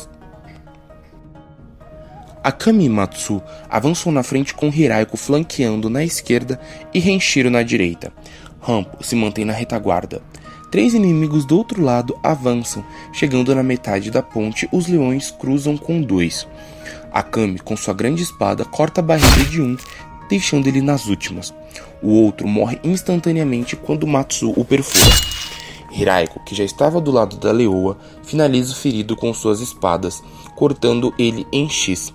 Akami 2.45 2.85
e 2.85 2.89
Matsu 2.89 3.41
avançam 3.67 4.11
na 4.11 4.21
frente 4.21 4.53
com 4.53 4.69
Hiraiko 4.69 5.17
flanqueando 5.17 5.89
na 5.89 6.03
esquerda 6.03 6.61
e 6.93 6.99
Renshiro 6.99 7.49
na 7.49 7.63
direita. 7.63 8.13
Rampo 8.61 9.03
se 9.03 9.15
mantém 9.15 9.43
na 9.43 9.51
retaguarda. 9.51 10.21
Três 10.69 10.93
inimigos 10.93 11.43
do 11.43 11.57
outro 11.57 11.81
lado 11.81 12.15
avançam, 12.21 12.85
chegando 13.11 13.55
na 13.55 13.63
metade 13.63 14.11
da 14.11 14.21
ponte, 14.21 14.69
os 14.71 14.85
leões 14.85 15.31
cruzam 15.31 15.75
com 15.75 15.99
dois. 15.99 16.47
Akami, 17.11 17.57
com 17.57 17.75
sua 17.75 17.95
grande 17.95 18.21
espada, 18.21 18.63
corta 18.63 19.01
a 19.01 19.03
barriga 19.03 19.49
de 19.49 19.59
um, 19.59 19.75
deixando 20.29 20.67
ele 20.67 20.83
nas 20.83 21.07
últimas. 21.07 21.51
O 21.99 22.11
outro 22.11 22.47
morre 22.47 22.79
instantaneamente 22.83 23.75
quando 23.75 24.05
Matsu 24.05 24.53
o 24.55 24.63
perfura. 24.63 25.15
Hiraiko, 25.91 26.43
que 26.45 26.53
já 26.53 26.63
estava 26.63 27.01
do 27.01 27.09
lado 27.09 27.37
da 27.37 27.51
leoa, 27.51 27.97
finaliza 28.21 28.71
o 28.71 28.75
ferido 28.75 29.15
com 29.15 29.33
suas 29.33 29.61
espadas, 29.61 30.21
cortando 30.55 31.11
ele 31.17 31.47
em 31.51 31.67
X. 31.67 32.13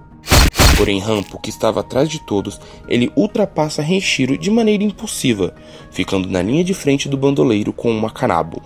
Porém, 0.76 0.98
Rampo, 0.98 1.38
que 1.38 1.50
estava 1.50 1.80
atrás 1.80 2.08
de 2.08 2.18
todos, 2.20 2.60
ele 2.88 3.12
ultrapassa 3.14 3.82
Renshiro 3.82 4.38
de 4.38 4.50
maneira 4.50 4.82
impulsiva, 4.82 5.54
ficando 5.90 6.28
na 6.28 6.40
linha 6.40 6.64
de 6.64 6.72
frente 6.72 7.08
do 7.08 7.18
bandoleiro 7.18 7.72
com 7.72 7.90
uma 7.90 8.10
canabo. 8.10 8.62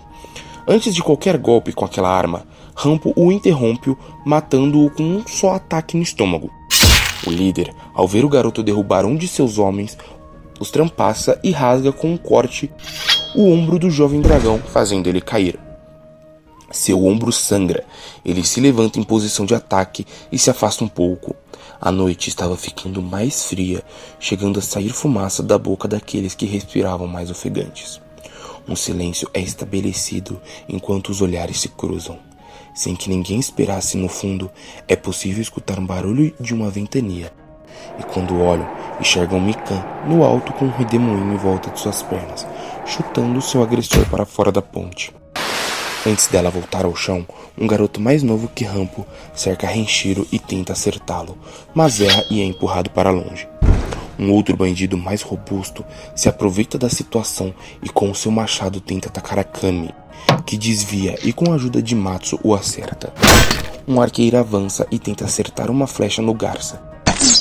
Antes 0.67 0.95
de 0.95 1.03
qualquer 1.03 1.37
golpe 1.37 1.73
com 1.73 1.83
aquela 1.83 2.09
arma, 2.09 2.45
Rampo 2.73 3.13
o 3.15 3.31
interrompe, 3.31 3.95
matando-o 4.25 4.89
com 4.89 5.03
um 5.03 5.27
só 5.27 5.55
ataque 5.55 5.95
no 5.95 6.03
estômago. 6.03 6.49
O 7.25 7.29
líder, 7.29 7.73
ao 7.93 8.07
ver 8.07 8.25
o 8.25 8.29
garoto 8.29 8.61
derrubar 8.61 9.05
um 9.05 9.15
de 9.15 9.27
seus 9.27 9.57
homens, 9.57 9.97
os 10.59 10.71
trampassa 10.71 11.39
e 11.43 11.51
rasga 11.51 11.91
com 11.91 12.13
um 12.13 12.17
corte 12.17 12.71
o 13.35 13.51
ombro 13.51 13.77
do 13.77 13.89
jovem 13.89 14.21
dragão, 14.21 14.59
fazendo 14.59 15.07
ele 15.07 15.19
cair. 15.19 15.59
Seu 16.71 17.05
ombro 17.05 17.31
sangra. 17.31 17.83
Ele 18.23 18.43
se 18.43 18.59
levanta 18.59 18.99
em 18.99 19.03
posição 19.03 19.45
de 19.45 19.53
ataque 19.53 20.05
e 20.31 20.37
se 20.37 20.49
afasta 20.49 20.83
um 20.83 20.87
pouco. 20.87 21.35
A 21.85 21.91
noite 21.91 22.29
estava 22.29 22.57
ficando 22.57 22.99
mais 22.99 23.45
fria, 23.45 23.83
chegando 24.19 24.57
a 24.57 24.61
sair 24.63 24.89
fumaça 24.89 25.43
da 25.43 25.55
boca 25.55 25.87
daqueles 25.87 26.33
que 26.33 26.47
respiravam 26.47 27.05
mais 27.05 27.29
ofegantes. 27.29 28.01
Um 28.67 28.75
silêncio 28.75 29.29
é 29.35 29.39
estabelecido 29.39 30.41
enquanto 30.67 31.09
os 31.09 31.21
olhares 31.21 31.59
se 31.59 31.69
cruzam. 31.69 32.17
Sem 32.73 32.95
que 32.95 33.07
ninguém 33.07 33.39
esperasse 33.39 33.97
no 33.97 34.09
fundo, 34.09 34.49
é 34.87 34.95
possível 34.95 35.43
escutar 35.43 35.77
um 35.77 35.85
barulho 35.85 36.33
de 36.39 36.55
uma 36.55 36.71
ventania. 36.71 37.31
E 37.99 38.03
quando 38.03 38.41
olham, 38.41 38.67
enxergam 38.99 39.39
Mikan 39.39 39.85
no 40.07 40.23
alto 40.23 40.53
com 40.53 40.65
um 40.65 40.75
redemoinho 40.75 41.35
em 41.35 41.37
volta 41.37 41.69
de 41.69 41.79
suas 41.79 42.01
pernas, 42.01 42.47
chutando 42.83 43.39
seu 43.43 43.61
agressor 43.61 44.09
para 44.09 44.25
fora 44.25 44.51
da 44.51 44.59
ponte. 44.59 45.13
Antes 46.07 46.27
dela 46.27 46.51
voltar 46.51 46.85
ao 46.85 46.95
chão, 46.95 47.25
um 47.57 47.65
garoto 47.65 47.99
mais 47.99 48.21
novo 48.21 48.47
que 48.47 48.63
Rampo 48.63 49.07
cerca 49.33 49.65
Renshiro 49.65 50.27
e 50.31 50.37
tenta 50.37 50.73
acertá-lo, 50.73 51.35
mas 51.73 51.99
erra 51.99 52.23
e 52.29 52.41
é 52.41 52.43
empurrado 52.43 52.91
para 52.91 53.09
longe. 53.09 53.49
Um 54.19 54.31
outro 54.31 54.55
bandido 54.55 54.95
mais 54.95 55.23
robusto 55.23 55.83
se 56.15 56.29
aproveita 56.29 56.77
da 56.77 56.89
situação 56.89 57.51
e 57.81 57.89
com 57.89 58.13
seu 58.13 58.31
machado 58.31 58.79
tenta 58.79 59.09
atacar 59.09 59.39
a 59.39 59.43
Kami, 59.43 59.89
que 60.45 60.55
desvia 60.55 61.17
e 61.23 61.33
com 61.33 61.51
a 61.51 61.55
ajuda 61.55 61.81
de 61.81 61.95
Matsu 61.95 62.39
o 62.43 62.53
acerta. 62.53 63.11
Um 63.87 63.99
arqueiro 63.99 64.37
avança 64.37 64.85
e 64.91 64.99
tenta 64.99 65.25
acertar 65.25 65.71
uma 65.71 65.87
flecha 65.87 66.21
no 66.21 66.35
Garça, 66.35 66.83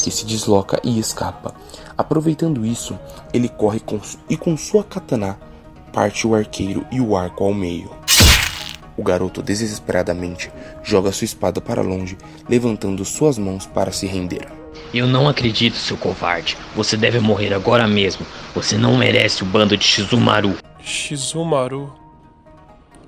que 0.03 0.11
se 0.11 0.25
desloca 0.25 0.81
e 0.83 0.99
escapa. 0.99 1.55
Aproveitando 1.99 2.65
isso, 2.65 2.99
ele 3.31 3.51
corre 3.51 3.81
com, 3.81 4.01
e 4.31 4.39
com 4.39 4.57
sua 4.57 4.83
katana 4.83 5.39
parte 5.93 6.27
o 6.27 6.35
arqueiro 6.35 6.85
e 6.91 6.99
o 6.99 7.15
arco 7.15 7.45
ao 7.45 7.53
meio. 7.53 8.04
O 8.97 9.03
garoto 9.03 9.43
desesperadamente 9.43 10.51
joga 10.83 11.11
sua 11.11 11.25
espada 11.25 11.61
para 11.61 11.83
longe, 11.83 12.17
levantando 12.49 13.05
suas 13.05 13.39
mãos 13.39 13.67
para 13.67 13.91
se 13.91 14.07
render. 14.07 14.47
Eu 14.93 15.07
não 15.07 15.29
acredito, 15.29 15.77
seu 15.77 15.97
covarde. 15.97 16.57
Você 16.77 16.97
deve 16.97 17.19
morrer 17.19 17.53
agora 17.53 17.87
mesmo. 17.89 18.25
Você 18.55 18.79
não 18.79 18.97
merece 18.97 19.43
o 19.43 19.47
bando 19.47 19.77
de 19.77 19.85
Shizumaru. 19.85 20.57
Shizumaru. 20.81 21.93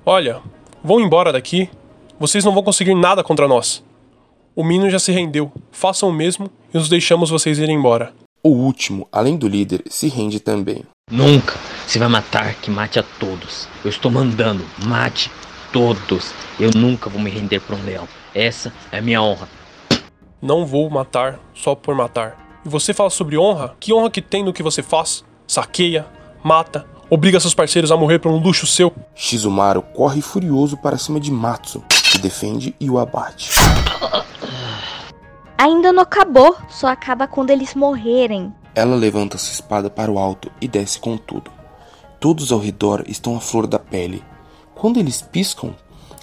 Olha, 0.05 0.41
vão 0.83 0.99
embora 0.99 1.31
daqui. 1.31 1.69
Vocês 2.19 2.43
não 2.43 2.53
vão 2.53 2.63
conseguir 2.63 2.95
nada 2.95 3.23
contra 3.23 3.47
nós. 3.47 3.83
O 4.55 4.63
Mino 4.63 4.89
já 4.89 4.99
se 4.99 5.11
rendeu. 5.11 5.51
Façam 5.71 6.09
o 6.09 6.13
mesmo 6.13 6.49
e 6.73 6.77
nos 6.77 6.89
deixamos 6.89 7.29
vocês 7.29 7.59
irem 7.59 7.77
embora. 7.77 8.11
O 8.43 8.49
último, 8.49 9.07
além 9.11 9.37
do 9.37 9.47
líder, 9.47 9.83
se 9.89 10.07
rende 10.09 10.39
também. 10.39 10.83
Nunca! 11.09 11.55
Se 11.85 11.99
vai 11.99 12.07
matar, 12.07 12.55
que 12.55 12.69
mate 12.69 12.99
a 12.99 13.03
todos. 13.03 13.67
Eu 13.83 13.89
estou 13.89 14.11
mandando, 14.11 14.65
mate 14.85 15.31
todos. 15.71 16.33
Eu 16.59 16.71
nunca 16.75 17.09
vou 17.09 17.21
me 17.21 17.29
render 17.29 17.59
para 17.59 17.75
um 17.75 17.83
leão. 17.83 18.07
Essa 18.33 18.71
é 18.91 18.99
a 18.99 19.01
minha 19.01 19.21
honra. 19.21 19.47
Não 20.41 20.65
vou 20.65 20.89
matar 20.89 21.39
só 21.53 21.73
por 21.73 21.95
matar. 21.95 22.61
E 22.65 22.69
você 22.69 22.93
fala 22.93 23.09
sobre 23.09 23.37
honra? 23.37 23.75
Que 23.79 23.93
honra 23.93 24.11
que 24.11 24.21
tem 24.21 24.43
no 24.43 24.53
que 24.53 24.61
você 24.61 24.83
faz? 24.83 25.23
Saqueia, 25.47 26.05
mata, 26.43 26.85
obriga 27.09 27.39
seus 27.39 27.53
parceiros 27.53 27.91
a 27.91 27.97
morrer 27.97 28.19
por 28.19 28.31
um 28.31 28.37
luxo 28.37 28.67
seu. 28.67 28.93
Shizumaru 29.15 29.81
corre 29.81 30.21
furioso 30.21 30.77
para 30.77 30.97
cima 30.97 31.19
de 31.19 31.31
Matsu, 31.31 31.83
que 32.11 32.17
defende 32.17 32.75
e 32.79 32.89
o 32.89 32.99
abate. 32.99 33.51
Ainda 35.57 35.91
não 35.91 36.03
acabou, 36.03 36.55
só 36.69 36.87
acaba 36.87 37.27
quando 37.27 37.49
eles 37.49 37.73
morrerem. 37.73 38.53
Ela 38.75 38.95
levanta 38.95 39.39
sua 39.39 39.53
espada 39.53 39.89
para 39.89 40.11
o 40.11 40.19
alto 40.19 40.51
e 40.61 40.67
desce 40.67 40.99
com 40.99 41.17
tudo. 41.17 41.49
Todos 42.19 42.51
ao 42.51 42.59
redor 42.59 43.03
estão 43.07 43.35
à 43.35 43.39
flor 43.39 43.65
da 43.65 43.79
pele. 43.79 44.23
Quando 44.77 44.99
eles 44.99 45.23
piscam, 45.23 45.73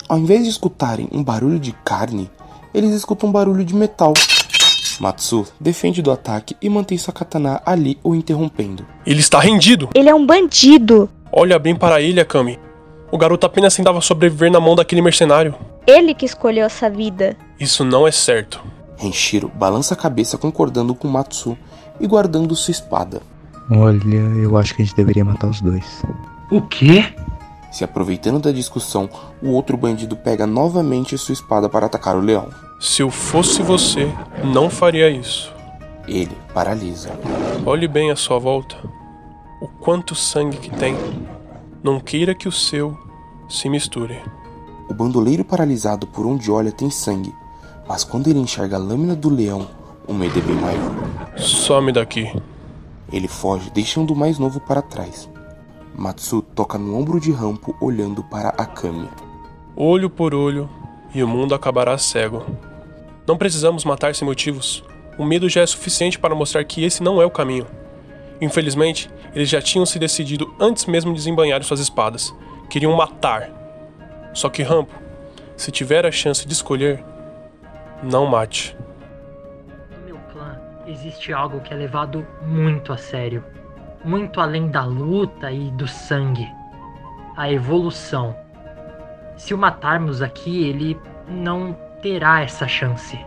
ao 0.08 0.16
invés 0.16 0.44
de 0.44 0.48
escutarem 0.48 1.08
um 1.10 1.24
barulho 1.24 1.58
de 1.58 1.72
carne, 1.84 2.30
eles 2.72 2.92
escutam 2.92 3.28
um 3.28 3.32
barulho 3.32 3.64
de 3.64 3.74
metal. 3.74 4.14
Matsu 5.00 5.44
defende 5.58 6.00
do 6.00 6.12
ataque 6.12 6.56
e 6.62 6.68
mantém 6.68 6.96
sua 6.96 7.12
katana 7.12 7.60
ali 7.66 7.98
o 8.04 8.14
interrompendo. 8.14 8.86
Ele 9.04 9.18
está 9.18 9.40
rendido. 9.40 9.88
Ele 9.92 10.08
é 10.08 10.14
um 10.14 10.24
bandido. 10.24 11.10
Olha 11.32 11.58
bem 11.58 11.74
para 11.74 12.00
ele, 12.00 12.20
Akami. 12.20 12.56
O 13.10 13.18
garoto 13.18 13.44
apenas 13.44 13.74
tentava 13.74 14.00
sobreviver 14.00 14.52
na 14.52 14.60
mão 14.60 14.76
daquele 14.76 15.02
mercenário. 15.02 15.54
Ele 15.84 16.14
que 16.14 16.24
escolheu 16.24 16.64
essa 16.64 16.88
vida. 16.88 17.36
Isso 17.58 17.84
não 17.84 18.06
é 18.06 18.12
certo. 18.12 18.62
Renshiro 18.96 19.50
balança 19.52 19.94
a 19.94 19.96
cabeça 19.96 20.38
concordando 20.38 20.94
com 20.94 21.08
Matsu 21.08 21.58
e 21.98 22.06
guardando 22.06 22.54
sua 22.54 22.70
espada. 22.70 23.20
Olha, 23.68 24.16
eu 24.40 24.56
acho 24.56 24.76
que 24.76 24.82
a 24.82 24.84
gente 24.84 24.96
deveria 24.96 25.24
matar 25.24 25.48
os 25.48 25.60
dois. 25.60 26.04
O 26.50 26.62
quê? 26.62 27.12
Se 27.74 27.82
aproveitando 27.82 28.38
da 28.38 28.52
discussão, 28.52 29.10
o 29.42 29.48
outro 29.48 29.76
bandido 29.76 30.14
pega 30.14 30.46
novamente 30.46 31.18
sua 31.18 31.32
espada 31.32 31.68
para 31.68 31.86
atacar 31.86 32.16
o 32.16 32.20
leão. 32.20 32.48
Se 32.78 33.02
eu 33.02 33.10
fosse 33.10 33.62
você, 33.62 34.08
não 34.44 34.70
faria 34.70 35.10
isso. 35.10 35.52
Ele 36.06 36.30
paralisa. 36.54 37.10
Olhe 37.66 37.88
bem 37.88 38.12
à 38.12 38.16
sua 38.16 38.38
volta. 38.38 38.76
O 39.60 39.66
quanto 39.66 40.14
sangue 40.14 40.58
que 40.58 40.70
tem. 40.70 40.96
Não 41.82 41.98
queira 41.98 42.32
que 42.32 42.46
o 42.46 42.52
seu 42.52 42.96
se 43.48 43.68
misture. 43.68 44.22
O 44.88 44.94
bandoleiro 44.94 45.44
paralisado 45.44 46.06
por 46.06 46.24
onde 46.26 46.52
olha 46.52 46.70
tem 46.70 46.90
sangue, 46.90 47.34
Mas 47.88 48.04
quando 48.04 48.28
ele 48.28 48.38
enxerga 48.38 48.76
a 48.76 48.78
lâmina 48.78 49.16
do 49.16 49.28
leão, 49.28 49.66
o 50.06 50.14
medo 50.14 50.38
é 50.38 50.42
bem 50.42 50.54
maior. 50.54 50.94
Some 51.36 51.90
daqui. 51.90 52.32
Ele 53.12 53.26
foge, 53.26 53.68
deixando 53.70 54.12
o 54.12 54.16
mais 54.16 54.38
novo 54.38 54.60
para 54.60 54.80
trás. 54.80 55.28
Matsu 55.96 56.42
toca 56.42 56.76
no 56.76 56.96
ombro 56.98 57.20
de 57.20 57.30
Rampo, 57.30 57.76
olhando 57.80 58.22
para 58.24 58.48
Akami. 58.50 59.08
Olho 59.76 60.10
por 60.10 60.34
olho, 60.34 60.68
e 61.14 61.22
o 61.22 61.28
mundo 61.28 61.54
acabará 61.54 61.96
cego. 61.96 62.44
Não 63.26 63.38
precisamos 63.38 63.84
matar 63.84 64.14
sem 64.14 64.26
motivos. 64.26 64.84
O 65.16 65.24
medo 65.24 65.48
já 65.48 65.60
é 65.62 65.66
suficiente 65.66 66.18
para 66.18 66.34
mostrar 66.34 66.64
que 66.64 66.84
esse 66.84 67.02
não 67.02 67.22
é 67.22 67.24
o 67.24 67.30
caminho. 67.30 67.66
Infelizmente, 68.40 69.08
eles 69.32 69.48
já 69.48 69.62
tinham 69.62 69.86
se 69.86 69.98
decidido 69.98 70.52
antes 70.58 70.84
mesmo 70.86 71.12
de 71.12 71.18
desembanhar 71.18 71.62
suas 71.62 71.80
espadas. 71.80 72.34
Queriam 72.68 72.94
matar. 72.96 73.48
Só 74.34 74.50
que 74.50 74.62
Rampo, 74.62 74.92
se 75.56 75.70
tiver 75.70 76.04
a 76.04 76.10
chance 76.10 76.44
de 76.46 76.52
escolher, 76.52 77.04
não 78.02 78.26
mate. 78.26 78.76
No 80.00 80.06
meu 80.06 80.18
clã 80.32 80.60
existe 80.88 81.32
algo 81.32 81.60
que 81.60 81.72
é 81.72 81.76
levado 81.76 82.26
muito 82.42 82.92
a 82.92 82.96
sério. 82.96 83.44
Muito 84.04 84.40
além 84.40 84.68
da 84.68 84.84
luta 84.84 85.50
e 85.50 85.70
do 85.70 85.88
sangue. 85.88 86.46
A 87.36 87.50
evolução. 87.50 88.36
Se 89.36 89.54
o 89.54 89.58
matarmos 89.58 90.20
aqui, 90.22 90.68
ele 90.68 90.98
não 91.28 91.76
terá 92.02 92.42
essa 92.42 92.68
chance. 92.68 93.18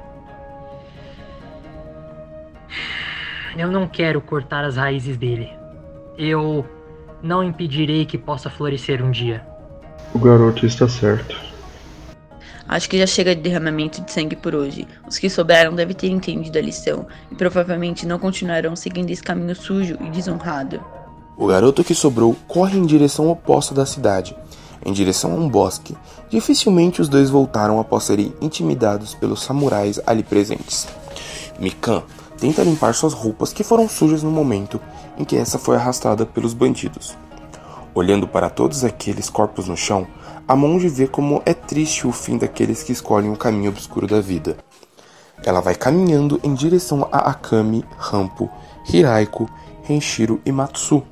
Eu 3.58 3.72
não 3.72 3.88
quero 3.88 4.22
cortar 4.22 4.64
as 4.64 4.78
raízes 4.78 5.18
dele. 5.18 5.52
Eu 6.16 6.64
não 7.24 7.44
impedirei 7.44 8.06
que 8.06 8.18
possa 8.18 8.50
florescer 8.50 9.04
um 9.04 9.10
dia. 9.10 9.44
O 10.14 10.20
garoto 10.20 10.66
está 10.66 10.88
certo. 10.88 11.47
Acho 12.68 12.90
que 12.90 12.98
já 12.98 13.08
chega 13.08 13.34
de 13.34 13.42
derramamento 13.42 14.02
de 14.02 14.12
sangue 14.12 14.36
por 14.36 14.54
hoje. 14.54 14.88
Os 15.08 15.18
que 15.18 15.30
sobraram 15.30 15.74
devem 15.74 15.96
ter 15.96 16.10
entendido 16.10 16.58
a 16.58 16.62
lição 16.62 17.06
e 17.32 17.36
provavelmente 17.36 18.06
não 18.06 18.20
continuarão 18.20 18.76
seguindo 18.76 19.10
esse 19.10 19.24
caminho 19.24 19.56
sujo 19.56 19.98
e 20.02 20.10
desonrado. 20.10 20.84
O 21.38 21.48
garoto 21.48 21.84
que 21.84 21.96
sobrou 21.96 22.36
corre 22.48 22.78
em 22.78 22.86
direção 22.86 23.30
oposta 23.30 23.74
da 23.74 23.86
cidade, 23.86 24.36
em 24.86 24.92
direção 24.92 25.32
a 25.32 25.36
um 25.36 25.48
bosque. 25.48 25.96
Dificilmente 26.30 27.02
os 27.02 27.08
dois 27.08 27.30
voltaram 27.30 27.80
após 27.80 28.04
serem 28.04 28.34
intimidados 28.42 29.14
pelos 29.14 29.44
samurais 29.44 30.00
ali 30.06 30.24
presentes. 30.24 30.88
Mikan 31.60 32.04
tenta 32.38 32.64
limpar 32.64 32.94
suas 32.94 33.14
roupas 33.14 33.54
que 33.54 33.64
foram 33.64 33.88
sujas 33.88 34.24
no 34.24 34.32
momento 34.32 34.80
em 35.18 35.24
que 35.24 35.38
essa 35.38 35.58
foi 35.58 35.76
arrastada 35.76 36.26
pelos 36.26 36.54
bandidos. 36.54 37.16
Olhando 37.94 38.28
para 38.28 38.50
todos 38.50 38.84
aqueles 38.84 39.30
corpos 39.30 39.68
no 39.68 39.76
chão, 39.76 40.06
a 40.48 40.56
monge 40.56 40.88
vê 40.88 41.08
como 41.08 41.42
é 41.46 41.54
triste 41.54 42.08
o 42.08 42.12
fim 42.12 42.38
daqueles 42.38 42.82
que 42.82 42.94
escolhem 42.94 43.32
o 43.32 43.36
caminho 43.36 43.70
obscuro 43.70 44.08
da 44.08 44.22
vida. 44.22 44.56
Ela 45.44 45.60
vai 45.60 45.76
caminhando 45.76 46.40
em 46.42 46.54
direção 46.54 47.08
a 47.12 47.30
Akami, 47.32 47.84
Rampo, 47.98 48.50
Hiraiko, 48.90 49.50
Renshiro 49.84 50.42
e 50.46 50.52
Matsu, 50.52 51.04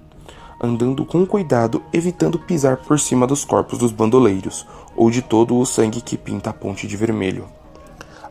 andando 0.62 1.06
com 1.06 1.26
cuidado, 1.26 1.84
evitando 1.92 2.40
pisar 2.40 2.78
por 2.78 2.98
cima 2.98 3.28
dos 3.28 3.44
corpos 3.44 3.78
dos 3.78 3.92
bandoleiros 3.92 4.66
ou 4.96 5.12
de 5.12 5.22
todo 5.22 5.58
o 5.58 5.66
sangue 5.66 6.02
que 6.02 6.18
pinta 6.18 6.52
a 6.52 6.54
ponte 6.54 6.88
de 6.88 6.96
vermelho. 6.96 7.46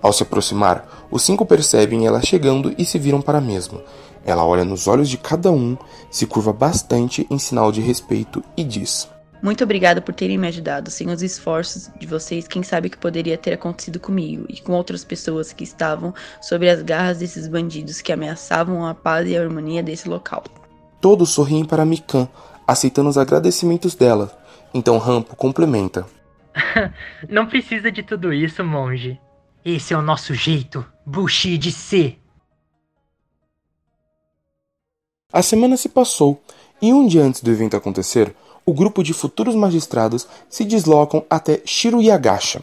Ao 0.00 0.12
se 0.12 0.22
aproximar, 0.22 1.06
os 1.10 1.22
cinco 1.22 1.44
percebem 1.44 2.06
ela 2.06 2.22
chegando 2.22 2.74
e 2.78 2.84
se 2.84 2.98
viram 2.98 3.20
para 3.20 3.38
a 3.38 3.42
mesma. 3.42 3.80
Ela 4.24 4.44
olha 4.44 4.64
nos 4.64 4.88
olhos 4.88 5.08
de 5.08 5.18
cada 5.18 5.50
um, 5.50 5.76
se 6.10 6.26
curva 6.26 6.52
bastante 6.52 7.26
em 7.30 7.38
sinal 7.38 7.70
de 7.70 7.82
respeito 7.82 8.42
e 8.56 8.64
diz: 8.64 9.08
Muito 9.44 9.62
obrigada 9.62 10.00
por 10.00 10.14
terem 10.14 10.38
me 10.38 10.48
ajudado. 10.48 10.90
Sem 10.90 11.10
os 11.10 11.22
esforços 11.22 11.90
de 12.00 12.06
vocês, 12.06 12.48
quem 12.48 12.62
sabe 12.62 12.88
o 12.88 12.90
que 12.90 12.96
poderia 12.96 13.36
ter 13.36 13.52
acontecido 13.52 14.00
comigo 14.00 14.46
e 14.48 14.58
com 14.58 14.72
outras 14.72 15.04
pessoas 15.04 15.52
que 15.52 15.62
estavam 15.62 16.14
sob 16.40 16.66
as 16.66 16.80
garras 16.80 17.18
desses 17.18 17.46
bandidos 17.46 18.00
que 18.00 18.10
ameaçavam 18.10 18.86
a 18.86 18.94
paz 18.94 19.28
e 19.28 19.36
a 19.36 19.42
harmonia 19.42 19.82
desse 19.82 20.08
local. 20.08 20.44
Todos 20.98 21.28
sorriem 21.28 21.62
para 21.62 21.84
Mikan, 21.84 22.26
aceitando 22.66 23.10
os 23.10 23.18
agradecimentos 23.18 23.94
dela. 23.94 24.34
Então 24.72 24.96
Rampo 24.96 25.36
complementa: 25.36 26.06
Não 27.28 27.46
precisa 27.46 27.92
de 27.92 28.02
tudo 28.02 28.32
isso, 28.32 28.64
monge. 28.64 29.20
Esse 29.62 29.92
é 29.92 29.98
o 29.98 30.00
nosso 30.00 30.32
jeito, 30.32 30.86
Bushi 31.04 31.58
de 31.58 31.70
ser. 31.70 32.18
A 35.30 35.42
semana 35.42 35.76
se 35.76 35.90
passou 35.90 36.42
e 36.80 36.94
um 36.94 37.06
dia 37.06 37.22
antes 37.22 37.42
do 37.42 37.50
evento 37.50 37.76
acontecer, 37.76 38.34
o 38.66 38.72
grupo 38.72 39.02
de 39.02 39.12
futuros 39.12 39.54
magistrados 39.54 40.26
se 40.48 40.64
deslocam 40.64 41.24
até 41.28 41.60
Shiruyagasha, 41.64 42.62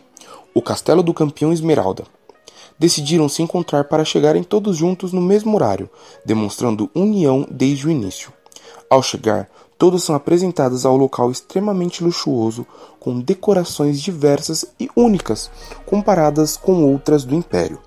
o 0.53 0.61
castelo 0.61 1.03
do 1.03 1.13
campeão 1.13 1.53
Esmeralda. 1.53 2.03
Decidiram 2.79 3.29
se 3.29 3.43
encontrar 3.43 3.83
para 3.83 4.03
chegarem 4.03 4.43
todos 4.43 4.75
juntos 4.77 5.13
no 5.13 5.21
mesmo 5.21 5.55
horário, 5.55 5.89
demonstrando 6.25 6.89
união 6.95 7.45
desde 7.49 7.87
o 7.87 7.91
início. 7.91 8.33
Ao 8.89 9.03
chegar, 9.03 9.47
todos 9.77 10.03
são 10.03 10.15
apresentados 10.15 10.85
ao 10.85 10.97
local 10.97 11.29
extremamente 11.29 12.03
luxuoso, 12.03 12.65
com 12.99 13.19
decorações 13.19 14.01
diversas 14.01 14.65
e 14.79 14.89
únicas, 14.95 15.51
comparadas 15.85 16.57
com 16.57 16.83
outras 16.91 17.23
do 17.23 17.35
Império. 17.35 17.79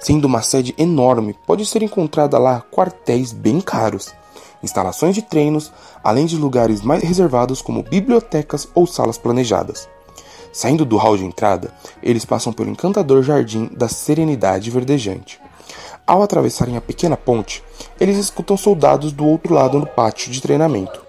Sendo 0.00 0.24
uma 0.24 0.42
sede 0.42 0.74
enorme, 0.76 1.36
pode 1.46 1.64
ser 1.64 1.82
encontrada 1.82 2.38
lá 2.38 2.62
quartéis 2.72 3.32
bem 3.32 3.60
caros, 3.60 4.12
instalações 4.62 5.14
de 5.14 5.22
treinos, 5.22 5.72
além 6.02 6.26
de 6.26 6.36
lugares 6.36 6.82
mais 6.82 7.02
reservados 7.02 7.60
como 7.60 7.82
bibliotecas 7.82 8.68
ou 8.74 8.86
salas 8.86 9.18
planejadas. 9.18 9.88
Saindo 10.52 10.84
do 10.84 10.96
hall 10.96 11.16
de 11.16 11.24
entrada, 11.24 11.72
eles 12.02 12.24
passam 12.24 12.52
pelo 12.52 12.70
encantador 12.70 13.22
jardim 13.22 13.70
da 13.74 13.88
Serenidade 13.88 14.70
Verdejante. 14.70 15.40
Ao 16.06 16.22
atravessarem 16.22 16.76
a 16.76 16.80
pequena 16.80 17.16
ponte, 17.16 17.62
eles 17.98 18.18
escutam 18.18 18.56
soldados 18.56 19.12
do 19.12 19.26
outro 19.26 19.54
lado 19.54 19.78
no 19.78 19.86
pátio 19.86 20.30
de 20.30 20.42
treinamento. 20.42 21.02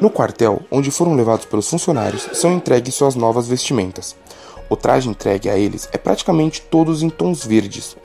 No 0.00 0.10
quartel, 0.10 0.60
onde 0.70 0.90
foram 0.90 1.14
levados 1.14 1.46
pelos 1.46 1.68
funcionários, 1.68 2.28
são 2.34 2.52
entregues 2.52 2.94
suas 2.94 3.14
novas 3.14 3.48
vestimentas. 3.48 4.14
O 4.68 4.76
traje 4.76 5.08
entregue 5.08 5.48
a 5.48 5.56
eles 5.56 5.88
é 5.92 5.98
praticamente 5.98 6.60
todos 6.60 7.02
em 7.02 7.08
tons 7.08 7.44
verdes, 7.44 7.96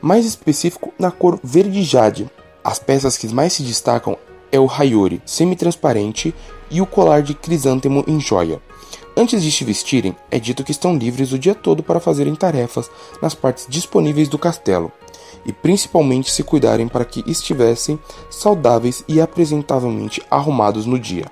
mais 0.00 0.26
específico 0.26 0.92
na 0.98 1.10
cor 1.10 1.38
verde 1.42 1.82
jade. 1.82 2.28
As 2.62 2.78
peças 2.78 3.16
que 3.16 3.32
mais 3.32 3.52
se 3.52 3.62
destacam 3.62 4.16
é 4.50 4.58
o 4.58 4.68
hayori, 4.70 5.22
semi-transparente, 5.24 6.34
e 6.70 6.80
o 6.80 6.86
colar 6.86 7.22
de 7.22 7.34
crisântemo 7.34 8.04
em 8.06 8.20
joia. 8.20 8.60
Antes 9.16 9.42
de 9.42 9.50
se 9.50 9.64
vestirem, 9.64 10.14
é 10.30 10.38
dito 10.38 10.62
que 10.62 10.70
estão 10.70 10.96
livres 10.96 11.32
o 11.32 11.38
dia 11.38 11.54
todo 11.54 11.82
para 11.82 11.98
fazerem 11.98 12.34
tarefas 12.34 12.90
nas 13.20 13.34
partes 13.34 13.66
disponíveis 13.68 14.28
do 14.28 14.38
castelo, 14.38 14.92
e 15.44 15.52
principalmente 15.52 16.30
se 16.30 16.42
cuidarem 16.42 16.88
para 16.88 17.04
que 17.04 17.24
estivessem 17.26 17.98
saudáveis 18.30 19.02
e 19.08 19.20
apresentavelmente 19.20 20.22
arrumados 20.30 20.86
no 20.86 20.98
dia. 20.98 21.26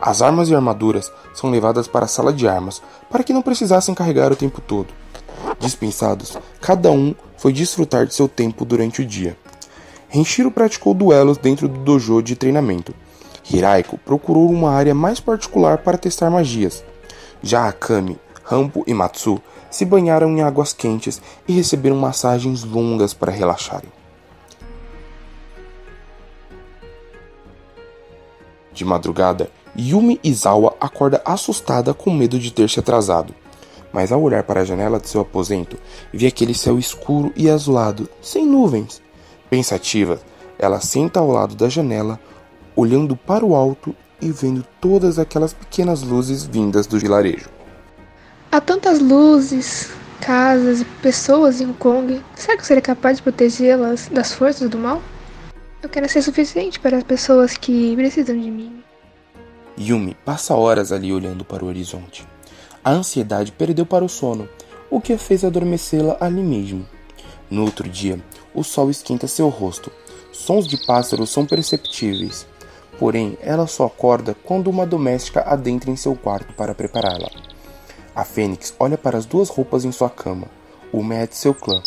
As 0.00 0.22
armas 0.22 0.48
e 0.48 0.54
armaduras 0.54 1.12
são 1.34 1.50
levadas 1.50 1.86
para 1.86 2.06
a 2.06 2.08
sala 2.08 2.32
de 2.32 2.48
armas 2.48 2.80
para 3.10 3.22
que 3.22 3.32
não 3.34 3.42
precisassem 3.42 3.94
carregar 3.94 4.32
o 4.32 4.36
tempo 4.36 4.60
todo. 4.60 4.88
Dispensados, 5.58 6.38
cada 6.60 6.90
um 6.90 7.14
foi 7.36 7.52
desfrutar 7.52 8.06
de 8.06 8.14
seu 8.14 8.26
tempo 8.26 8.64
durante 8.64 9.02
o 9.02 9.06
dia. 9.06 9.36
Renshiro 10.10 10.50
praticou 10.50 10.92
duelos 10.92 11.38
dentro 11.38 11.68
do 11.68 11.78
dojo 11.78 12.20
de 12.20 12.34
treinamento. 12.34 12.92
Hiraiko 13.48 13.96
procurou 13.96 14.50
uma 14.50 14.72
área 14.72 14.92
mais 14.92 15.20
particular 15.20 15.78
para 15.78 15.96
testar 15.96 16.28
magias. 16.30 16.84
Já 17.40 17.68
Akami, 17.68 18.18
Rampo 18.42 18.82
e 18.88 18.92
Matsu 18.92 19.40
se 19.70 19.84
banharam 19.84 20.28
em 20.30 20.42
águas 20.42 20.72
quentes 20.72 21.22
e 21.46 21.52
receberam 21.52 21.96
massagens 21.96 22.64
longas 22.64 23.14
para 23.14 23.30
relaxarem. 23.30 23.88
De 28.72 28.84
madrugada, 28.84 29.48
Yumi 29.78 30.18
Izawa 30.24 30.76
acorda 30.80 31.22
assustada 31.24 31.94
com 31.94 32.10
medo 32.12 32.36
de 32.36 32.52
ter 32.52 32.68
se 32.68 32.80
atrasado. 32.80 33.32
Mas 33.92 34.10
ao 34.10 34.20
olhar 34.20 34.42
para 34.42 34.62
a 34.62 34.64
janela 34.64 34.98
de 34.98 35.08
seu 35.08 35.20
aposento, 35.20 35.76
vê 36.12 36.26
aquele 36.26 36.54
céu 36.54 36.78
escuro 36.78 37.32
e 37.36 37.48
azulado, 37.48 38.08
sem 38.20 38.44
nuvens. 38.44 39.00
Pensativa, 39.50 40.20
ela 40.56 40.80
senta 40.80 41.18
ao 41.18 41.28
lado 41.28 41.56
da 41.56 41.68
janela, 41.68 42.20
olhando 42.76 43.16
para 43.16 43.44
o 43.44 43.56
alto 43.56 43.94
e 44.22 44.30
vendo 44.30 44.64
todas 44.80 45.18
aquelas 45.18 45.52
pequenas 45.52 46.02
luzes 46.02 46.44
vindas 46.44 46.86
do 46.86 46.98
vilarejo. 46.98 47.48
Há 48.52 48.60
tantas 48.60 49.00
luzes, 49.00 49.90
casas 50.20 50.82
e 50.82 50.84
pessoas 50.84 51.60
em 51.60 51.66
Hong 51.66 51.78
Kong. 51.78 52.22
Será 52.36 52.54
que 52.54 52.62
eu 52.62 52.66
serei 52.66 52.80
capaz 52.80 53.16
de 53.16 53.24
protegê-las 53.24 54.08
das 54.08 54.32
forças 54.32 54.70
do 54.70 54.78
mal? 54.78 55.02
Eu 55.82 55.88
quero 55.88 56.08
ser 56.08 56.22
suficiente 56.22 56.78
para 56.78 56.98
as 56.98 57.02
pessoas 57.04 57.56
que 57.56 57.96
precisam 57.96 58.38
de 58.38 58.50
mim. 58.50 58.84
Yumi 59.78 60.14
passa 60.24 60.54
horas 60.54 60.92
ali 60.92 61.12
olhando 61.12 61.44
para 61.44 61.64
o 61.64 61.68
horizonte. 61.68 62.26
A 62.84 62.90
ansiedade 62.90 63.50
perdeu 63.50 63.86
para 63.86 64.04
o 64.04 64.08
sono, 64.08 64.48
o 64.90 65.00
que 65.00 65.12
a 65.12 65.18
fez 65.18 65.44
adormecê-la 65.44 66.16
ali 66.20 66.42
mesmo. 66.42 66.86
No 67.50 67.64
outro 67.64 67.88
dia, 67.88 68.20
o 68.54 68.62
sol 68.62 68.90
esquenta 68.90 69.26
seu 69.26 69.48
rosto. 69.48 69.90
Sons 70.32 70.66
de 70.66 70.76
pássaros 70.86 71.30
são 71.30 71.46
perceptíveis. 71.46 72.46
Porém, 72.98 73.38
ela 73.40 73.66
só 73.66 73.86
acorda 73.86 74.36
quando 74.44 74.68
uma 74.68 74.86
doméstica 74.86 75.40
adentra 75.40 75.90
em 75.90 75.96
seu 75.96 76.14
quarto 76.14 76.52
para 76.54 76.74
prepará-la. 76.74 77.30
A 78.14 78.24
Fênix 78.24 78.74
olha 78.78 78.98
para 78.98 79.16
as 79.16 79.24
duas 79.24 79.48
roupas 79.48 79.84
em 79.84 79.92
sua 79.92 80.10
cama. 80.10 80.48
uma 80.92 81.14
é 81.14 81.26
de 81.26 81.36
seu 81.36 81.54
clã. 81.54 81.82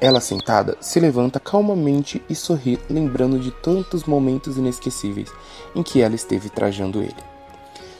Ela, 0.00 0.20
sentada, 0.20 0.76
se 0.80 0.98
levanta 0.98 1.38
calmamente 1.38 2.22
e 2.28 2.34
sorri, 2.34 2.78
lembrando 2.88 3.38
de 3.38 3.50
tantos 3.50 4.04
momentos 4.04 4.56
inesquecíveis 4.56 5.30
em 5.74 5.82
que 5.82 6.00
ela 6.00 6.14
esteve 6.14 6.48
trajando 6.48 7.02
ele. 7.02 7.14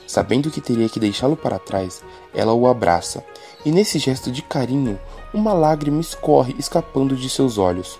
Sabendo 0.07 0.49
que 0.49 0.59
teria 0.59 0.89
que 0.89 0.99
deixá-lo 0.99 1.37
para 1.37 1.59
trás, 1.59 2.03
ela 2.33 2.53
o 2.53 2.67
abraça, 2.67 3.23
e 3.63 3.71
nesse 3.71 3.99
gesto 3.99 4.31
de 4.31 4.41
carinho, 4.41 4.99
uma 5.33 5.53
lágrima 5.53 6.01
escorre 6.01 6.55
escapando 6.57 7.15
de 7.15 7.29
seus 7.29 7.57
olhos. 7.57 7.99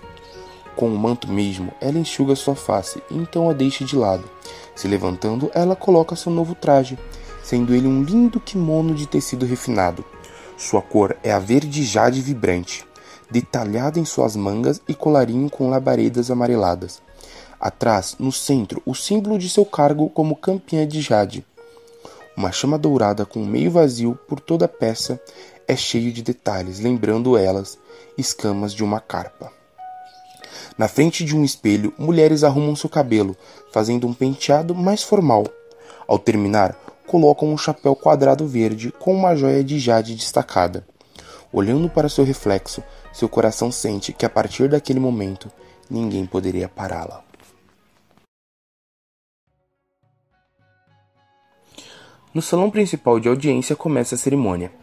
Com 0.76 0.88
o 0.88 0.98
manto 0.98 1.30
mesmo, 1.30 1.72
ela 1.80 1.98
enxuga 1.98 2.34
sua 2.34 2.54
face 2.54 3.02
e 3.10 3.16
então 3.16 3.48
a 3.48 3.52
deixa 3.52 3.84
de 3.84 3.96
lado. 3.96 4.24
Se 4.74 4.88
levantando, 4.88 5.50
ela 5.54 5.76
coloca 5.76 6.16
seu 6.16 6.32
novo 6.32 6.54
traje, 6.54 6.98
sendo 7.42 7.74
ele 7.74 7.86
um 7.86 8.02
lindo 8.02 8.40
kimono 8.40 8.94
de 8.94 9.06
tecido 9.06 9.44
refinado. 9.44 10.04
Sua 10.56 10.80
cor 10.80 11.16
é 11.22 11.32
a 11.32 11.38
verde 11.38 11.82
jade 11.82 12.20
vibrante 12.20 12.86
detalhada 13.32 13.98
em 13.98 14.04
suas 14.04 14.36
mangas 14.36 14.80
e 14.86 14.94
colarinho 14.94 15.48
com 15.48 15.70
labaredas 15.70 16.30
amareladas. 16.30 17.00
Atrás, 17.58 18.14
no 18.18 18.30
centro, 18.30 18.82
o 18.84 18.94
símbolo 18.94 19.38
de 19.38 19.48
seu 19.48 19.64
cargo 19.64 20.10
como 20.10 20.36
campeã 20.36 20.86
de 20.86 21.00
Jade. 21.00 21.46
Uma 22.36 22.52
chama 22.52 22.76
dourada 22.76 23.24
com 23.24 23.44
meio 23.44 23.70
vazio 23.70 24.18
por 24.28 24.38
toda 24.38 24.66
a 24.66 24.68
peça 24.68 25.20
é 25.72 25.76
cheio 25.76 26.12
de 26.12 26.22
detalhes, 26.22 26.78
lembrando 26.78 27.36
elas 27.36 27.78
escamas 28.16 28.74
de 28.74 28.84
uma 28.84 29.00
carpa. 29.00 29.50
Na 30.76 30.86
frente 30.86 31.24
de 31.24 31.34
um 31.36 31.44
espelho, 31.44 31.92
mulheres 31.98 32.44
arrumam 32.44 32.76
seu 32.76 32.88
cabelo, 32.88 33.36
fazendo 33.72 34.06
um 34.06 34.14
penteado 34.14 34.74
mais 34.74 35.02
formal. 35.02 35.46
Ao 36.06 36.18
terminar, 36.18 36.76
colocam 37.06 37.48
um 37.48 37.58
chapéu 37.58 37.96
quadrado 37.96 38.46
verde 38.46 38.92
com 38.92 39.14
uma 39.14 39.34
joia 39.34 39.64
de 39.64 39.78
jade 39.78 40.14
destacada. 40.14 40.86
Olhando 41.52 41.88
para 41.88 42.08
seu 42.08 42.24
reflexo, 42.24 42.82
seu 43.12 43.28
coração 43.28 43.70
sente 43.70 44.12
que 44.12 44.24
a 44.24 44.30
partir 44.30 44.68
daquele 44.68 45.00
momento 45.00 45.50
ninguém 45.90 46.24
poderia 46.24 46.68
pará-la. 46.68 47.22
No 52.32 52.40
salão 52.40 52.70
principal 52.70 53.20
de 53.20 53.28
audiência 53.28 53.76
começa 53.76 54.14
a 54.14 54.18
cerimônia. 54.18 54.81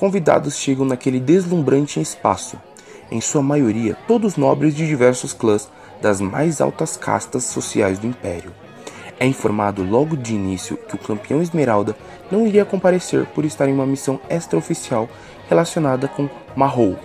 Convidados 0.00 0.56
chegam 0.56 0.86
naquele 0.86 1.20
deslumbrante 1.20 2.00
espaço, 2.00 2.58
em 3.10 3.20
sua 3.20 3.42
maioria 3.42 3.94
todos 4.08 4.38
nobres 4.38 4.74
de 4.74 4.86
diversos 4.86 5.34
clãs 5.34 5.68
das 6.00 6.22
mais 6.22 6.62
altas 6.62 6.96
castas 6.96 7.44
sociais 7.44 7.98
do 7.98 8.06
império. 8.06 8.50
É 9.18 9.26
informado 9.26 9.84
logo 9.84 10.16
de 10.16 10.32
início 10.32 10.78
que 10.78 10.94
o 10.94 10.98
campeão 10.98 11.42
Esmeralda 11.42 11.94
não 12.32 12.46
iria 12.46 12.64
comparecer 12.64 13.26
por 13.26 13.44
estar 13.44 13.68
em 13.68 13.74
uma 13.74 13.84
missão 13.84 14.18
extraoficial 14.30 15.06
relacionada 15.50 16.08
com 16.08 16.30
Mahou, 16.56 16.98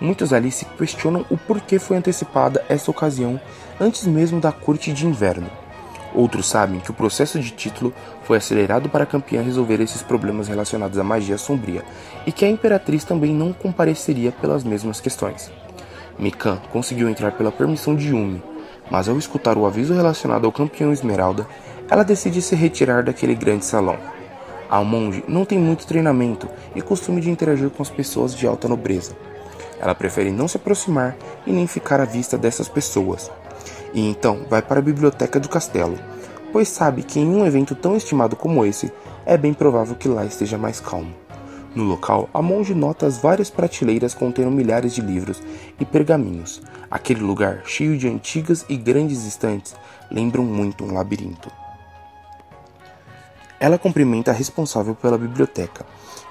Muitos 0.00 0.32
ali 0.32 0.50
se 0.50 0.64
questionam 0.64 1.26
o 1.28 1.36
porquê 1.36 1.78
foi 1.78 1.98
antecipada 1.98 2.64
essa 2.68 2.90
ocasião 2.90 3.38
antes 3.78 4.06
mesmo 4.06 4.40
da 4.40 4.50
corte 4.50 4.92
de 4.92 5.06
inverno. 5.06 5.50
Outros 6.14 6.46
sabem 6.46 6.80
que 6.80 6.90
o 6.90 6.94
processo 6.94 7.38
de 7.38 7.50
título 7.50 7.92
foi 8.24 8.38
acelerado 8.38 8.88
para 8.88 9.04
a 9.04 9.06
campeã 9.06 9.42
resolver 9.42 9.80
esses 9.80 10.02
problemas 10.02 10.48
relacionados 10.48 10.98
à 10.98 11.04
magia 11.04 11.38
sombria 11.38 11.84
e 12.26 12.32
que 12.32 12.44
a 12.44 12.48
imperatriz 12.48 13.04
também 13.04 13.32
não 13.32 13.52
compareceria 13.52 14.32
pelas 14.32 14.64
mesmas 14.64 15.00
questões. 15.00 15.50
Mikan 16.18 16.58
conseguiu 16.72 17.08
entrar 17.08 17.32
pela 17.32 17.52
permissão 17.52 17.94
de 17.94 18.08
Yumi, 18.08 18.42
mas 18.90 19.08
ao 19.08 19.16
escutar 19.18 19.56
o 19.56 19.64
aviso 19.64 19.94
relacionado 19.94 20.44
ao 20.44 20.52
campeão 20.52 20.92
Esmeralda, 20.92 21.46
ela 21.88 22.02
decide 22.02 22.42
se 22.42 22.56
retirar 22.56 23.04
daquele 23.04 23.34
grande 23.34 23.64
salão. 23.64 23.96
A 24.68 24.82
monge 24.82 25.24
não 25.26 25.44
tem 25.44 25.58
muito 25.58 25.86
treinamento 25.86 26.48
e 26.74 26.82
costume 26.82 27.20
de 27.20 27.30
interagir 27.30 27.70
com 27.70 27.82
as 27.82 27.90
pessoas 27.90 28.34
de 28.34 28.46
alta 28.46 28.68
nobreza, 28.68 29.16
ela 29.80 29.94
prefere 29.94 30.30
não 30.30 30.46
se 30.46 30.58
aproximar 30.58 31.16
e 31.46 31.52
nem 31.52 31.66
ficar 31.66 32.00
à 32.00 32.04
vista 32.04 32.36
dessas 32.36 32.68
pessoas. 32.68 33.30
E 33.92 34.08
então 34.08 34.46
vai 34.48 34.62
para 34.62 34.78
a 34.78 34.82
biblioteca 34.82 35.40
do 35.40 35.48
castelo, 35.48 35.98
pois 36.52 36.68
sabe 36.68 37.02
que 37.02 37.18
em 37.18 37.28
um 37.28 37.44
evento 37.44 37.74
tão 37.74 37.96
estimado 37.96 38.36
como 38.36 38.64
esse, 38.64 38.92
é 39.26 39.36
bem 39.36 39.52
provável 39.52 39.94
que 39.96 40.08
lá 40.08 40.24
esteja 40.24 40.56
mais 40.56 40.80
calmo. 40.80 41.14
No 41.74 41.84
local, 41.84 42.28
a 42.34 42.42
monge 42.42 42.74
nota 42.74 43.06
as 43.06 43.18
várias 43.18 43.48
prateleiras 43.48 44.12
contendo 44.12 44.50
milhares 44.50 44.92
de 44.92 45.00
livros 45.00 45.40
e 45.78 45.84
pergaminhos. 45.84 46.60
Aquele 46.90 47.20
lugar, 47.20 47.62
cheio 47.64 47.96
de 47.96 48.08
antigas 48.08 48.64
e 48.68 48.76
grandes 48.76 49.24
estantes, 49.24 49.76
lembram 50.10 50.44
muito 50.44 50.84
um 50.84 50.92
labirinto. 50.92 51.50
Ela 53.60 53.78
cumprimenta 53.78 54.32
a 54.32 54.34
responsável 54.34 54.96
pela 54.96 55.18
biblioteca 55.18 55.86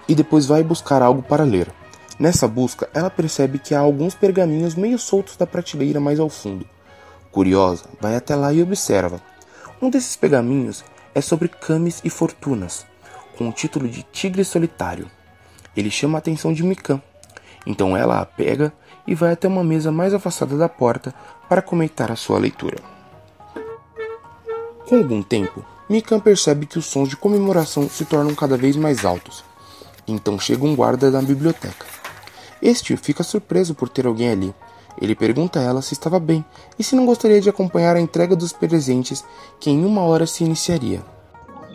e 0.09 0.15
depois 0.15 0.45
vai 0.45 0.61
buscar 0.61 1.01
algo 1.01 1.21
para 1.21 1.43
ler. 1.43 1.71
Nessa 2.19 2.45
busca, 2.45 2.89
ela 2.93 3.09
percebe 3.09 3.59
que 3.59 3.73
há 3.73 3.79
alguns 3.79 4.13
pergaminhos 4.13 4.75
meio 4.75 4.99
soltos 4.99 5.37
da 5.37 5.47
prateleira 5.47 6.01
mais 6.01 6.19
ao 6.19 6.27
fundo. 6.27 6.65
Curiosa, 7.31 7.85
vai 8.01 8.15
até 8.15 8.35
lá 8.35 8.51
e 8.51 8.61
observa. 8.61 9.21
Um 9.81 9.89
desses 9.89 10.15
pergaminhos 10.15 10.83
é 11.13 11.21
sobre 11.21 11.47
camis 11.47 12.01
e 12.03 12.09
fortunas, 12.09 12.85
com 13.37 13.47
o 13.47 13.51
título 13.53 13.87
de 13.87 14.03
Tigre 14.03 14.43
Solitário. 14.43 15.09
Ele 15.75 15.91
chama 15.91 16.17
a 16.17 16.19
atenção 16.19 16.51
de 16.51 16.63
Mikan. 16.63 17.01
Então 17.65 17.95
ela 17.95 18.19
a 18.19 18.25
pega 18.25 18.73
e 19.05 19.13
vai 19.13 19.31
até 19.31 19.47
uma 19.47 19.63
mesa 19.63 19.91
mais 19.91 20.13
afastada 20.13 20.57
da 20.57 20.67
porta 20.67 21.13
para 21.47 21.61
comentar 21.61 22.11
a 22.11 22.15
sua 22.15 22.39
leitura. 22.39 22.77
Com 24.87 24.97
algum 24.97 25.21
tempo, 25.21 25.63
Mikan 25.87 26.19
percebe 26.19 26.65
que 26.65 26.79
os 26.79 26.85
sons 26.85 27.09
de 27.09 27.15
comemoração 27.15 27.87
se 27.89 28.05
tornam 28.05 28.33
cada 28.33 28.57
vez 28.57 28.75
mais 28.75 29.05
altos. 29.05 29.43
Então 30.07 30.39
chega 30.39 30.65
um 30.65 30.75
guarda 30.75 31.11
da 31.11 31.21
biblioteca. 31.21 31.85
Este 32.61 32.97
fica 32.97 33.23
surpreso 33.23 33.73
por 33.73 33.87
ter 33.87 34.05
alguém 34.05 34.29
ali. 34.29 34.55
Ele 35.01 35.15
pergunta 35.15 35.59
a 35.59 35.63
ela 35.63 35.81
se 35.81 35.93
estava 35.93 36.19
bem 36.19 36.43
e 36.77 36.83
se 36.83 36.95
não 36.95 37.05
gostaria 37.05 37.39
de 37.39 37.49
acompanhar 37.49 37.95
a 37.95 38.01
entrega 38.01 38.35
dos 38.35 38.53
presentes 38.53 39.23
que 39.59 39.69
em 39.69 39.85
uma 39.85 40.01
hora 40.01 40.25
se 40.25 40.43
iniciaria. 40.43 41.03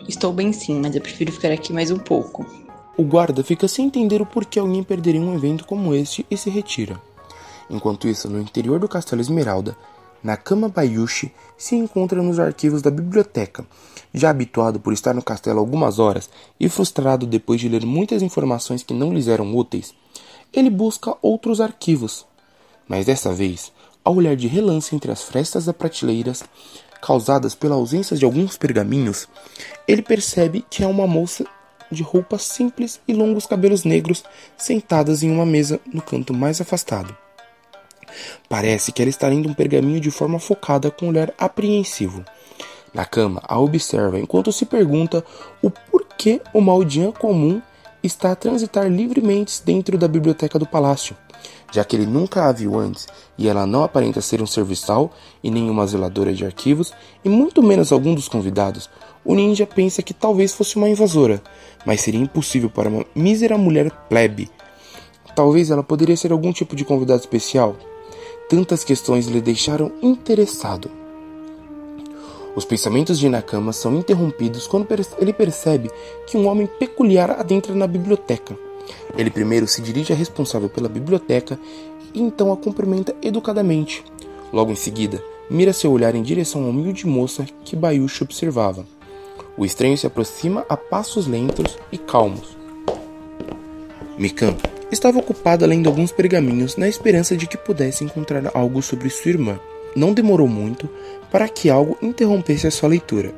Estou 0.07 0.31
bem 0.31 0.53
sim, 0.53 0.79
mas 0.79 0.95
eu 0.95 1.01
prefiro 1.01 1.31
ficar 1.31 1.51
aqui 1.51 1.73
mais 1.73 1.89
um 1.89 1.97
pouco. 1.97 2.45
O 2.97 3.03
guarda 3.03 3.43
fica 3.43 3.67
sem 3.67 3.87
entender 3.87 4.21
o 4.21 4.25
porquê 4.25 4.59
alguém 4.59 4.83
perderia 4.83 5.19
um 5.19 5.35
evento 5.35 5.65
como 5.65 5.93
este 5.93 6.25
e 6.29 6.37
se 6.37 6.49
retira. 6.49 7.01
Enquanto 7.69 8.07
isso, 8.07 8.29
no 8.29 8.39
interior 8.39 8.79
do 8.79 8.87
Castelo 8.87 9.21
Esmeralda, 9.21 9.75
Nakama 10.23 10.69
Bayushi 10.69 11.31
se 11.57 11.75
encontra 11.75 12.21
nos 12.21 12.39
arquivos 12.39 12.81
da 12.81 12.89
biblioteca. 12.89 13.65
Já 14.13 14.29
habituado 14.29 14.79
por 14.79 14.93
estar 14.93 15.13
no 15.13 15.21
castelo 15.21 15.59
algumas 15.59 15.99
horas 15.99 16.29
e 16.59 16.69
frustrado 16.69 17.25
depois 17.25 17.59
de 17.59 17.69
ler 17.69 17.85
muitas 17.85 18.21
informações 18.21 18.81
que 18.81 18.93
não 18.93 19.13
lhes 19.13 19.27
eram 19.27 19.55
úteis, 19.55 19.93
ele 20.53 20.69
busca 20.69 21.15
outros 21.21 21.59
arquivos. 21.59 22.25
Mas 22.87 23.05
dessa 23.05 23.33
vez, 23.33 23.71
ao 24.03 24.15
olhar 24.15 24.35
de 24.35 24.47
relance 24.47 24.95
entre 24.95 25.11
as 25.11 25.23
frestas 25.23 25.65
das 25.65 25.75
prateleiras, 25.75 26.43
causadas 27.01 27.55
pela 27.55 27.75
ausência 27.75 28.15
de 28.15 28.25
alguns 28.25 28.57
pergaminhos, 28.57 29.27
ele 29.87 30.01
percebe 30.01 30.65
que 30.69 30.83
é 30.83 30.87
uma 30.87 31.07
moça 31.07 31.45
de 31.91 32.03
roupas 32.03 32.43
simples 32.43 32.99
e 33.07 33.13
longos 33.13 33.45
cabelos 33.45 33.83
negros 33.83 34.23
sentadas 34.57 35.23
em 35.23 35.31
uma 35.31 35.45
mesa 35.45 35.79
no 35.91 36.01
canto 36.01 36.33
mais 36.33 36.59
afastado. 36.59 37.15
Parece 38.47 38.91
que 38.91 39.01
ela 39.01 39.09
está 39.09 39.27
lendo 39.27 39.49
um 39.49 39.53
pergaminho 39.53 39.99
de 39.99 40.11
forma 40.11 40.39
focada 40.39 40.89
com 40.89 41.05
um 41.05 41.09
olhar 41.09 41.33
apreensivo. 41.37 42.23
Na 42.93 43.05
cama, 43.05 43.41
a 43.43 43.59
observa 43.59 44.19
enquanto 44.19 44.51
se 44.51 44.65
pergunta 44.65 45.23
o 45.61 45.69
porquê 45.69 46.41
o 46.53 46.61
Maldian 46.61 47.11
comum 47.11 47.61
está 48.05 48.31
a 48.31 48.35
transitar 48.35 48.87
livremente 48.87 49.61
dentro 49.63 49.97
da 49.97 50.07
biblioteca 50.07 50.59
do 50.59 50.65
palácio, 50.65 51.15
já 51.71 51.83
que 51.83 51.95
ele 51.95 52.05
nunca 52.05 52.45
a 52.45 52.51
viu 52.51 52.77
antes 52.77 53.07
e 53.37 53.47
ela 53.47 53.65
não 53.65 53.83
aparenta 53.83 54.21
ser 54.21 54.41
um 54.41 54.47
serviçal 54.47 55.11
e 55.43 55.51
nenhuma 55.51 55.85
zeladora 55.85 56.33
de 56.33 56.45
arquivos, 56.45 56.93
e 57.23 57.29
muito 57.29 57.61
menos 57.61 57.91
algum 57.91 58.15
dos 58.15 58.27
convidados, 58.27 58.89
o 59.23 59.35
ninja 59.35 59.65
pensa 59.65 60.01
que 60.01 60.13
talvez 60.13 60.53
fosse 60.53 60.75
uma 60.77 60.89
invasora, 60.89 61.41
mas 61.85 62.01
seria 62.01 62.21
impossível 62.21 62.69
para 62.69 62.89
uma 62.89 63.05
mísera 63.15 63.57
mulher 63.57 63.91
plebe. 64.07 64.49
Talvez 65.35 65.69
ela 65.69 65.83
poderia 65.83 66.15
ser 66.15 66.31
algum 66.31 66.53
tipo 66.53 66.75
de 66.75 66.85
convidado 66.85 67.19
especial. 67.19 67.75
Tantas 68.47 68.83
questões 68.83 69.25
lhe 69.25 69.41
deixaram 69.41 69.91
interessado. 70.01 71.04
Os 72.55 72.63
pensamentos 72.63 73.19
de 73.19 73.27
Nakama 73.27 73.73
são 73.73 73.97
interrompidos 73.97 74.65
quando 74.65 74.87
ele 75.19 75.33
percebe 75.33 75.91
que 76.25 76.37
um 76.37 76.47
homem 76.47 76.67
peculiar 76.67 77.31
adentra 77.31 77.75
na 77.75 77.85
biblioteca. 77.85 78.57
Ele 79.17 79.29
primeiro 79.29 79.67
se 79.67 79.81
dirige 79.81 80.13
à 80.13 80.15
responsável 80.15 80.69
pela 80.69 80.87
biblioteca 80.87 81.59
e 82.13 82.21
então 82.21 82.53
a 82.53 82.57
cumprimenta 82.57 83.13
educadamente. 83.21 84.03
Logo 84.53 84.71
em 84.71 84.75
seguida, 84.75 85.21
mira 85.49 85.73
seu 85.73 85.91
olhar 85.91 86.15
em 86.15 86.23
direção 86.23 86.63
à 86.63 86.69
humilde 86.69 87.05
moça 87.05 87.45
que 87.65 87.75
Bayushi 87.75 88.23
observava. 88.23 88.85
O 89.57 89.65
estranho 89.65 89.97
se 89.97 90.07
aproxima 90.07 90.65
a 90.69 90.77
passos 90.77 91.27
lentos 91.27 91.77
e 91.91 91.97
calmos. 91.97 92.55
Mikan 94.17 94.55
estava 94.89 95.19
ocupada 95.19 95.65
lendo 95.65 95.87
alguns 95.87 96.11
pergaminhos 96.11 96.77
na 96.77 96.87
esperança 96.87 97.35
de 97.35 97.47
que 97.47 97.57
pudesse 97.57 98.03
encontrar 98.03 98.49
algo 98.53 98.81
sobre 98.81 99.09
sua 99.09 99.31
irmã. 99.31 99.59
Não 99.95 100.13
demorou 100.13 100.47
muito 100.47 100.89
para 101.31 101.47
que 101.47 101.69
algo 101.69 101.97
interrompesse 102.01 102.67
a 102.67 102.71
sua 102.71 102.89
leitura. 102.89 103.33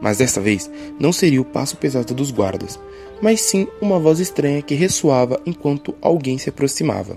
Mas 0.00 0.18
desta 0.18 0.40
vez 0.40 0.70
não 0.98 1.12
seria 1.12 1.40
o 1.40 1.44
passo 1.44 1.76
pesado 1.76 2.12
dos 2.12 2.30
guardas, 2.30 2.78
mas 3.22 3.40
sim 3.40 3.66
uma 3.80 3.98
voz 3.98 4.20
estranha 4.20 4.62
que 4.62 4.74
ressoava 4.74 5.40
enquanto 5.46 5.94
alguém 6.02 6.36
se 6.38 6.50
aproximava. 6.50 7.16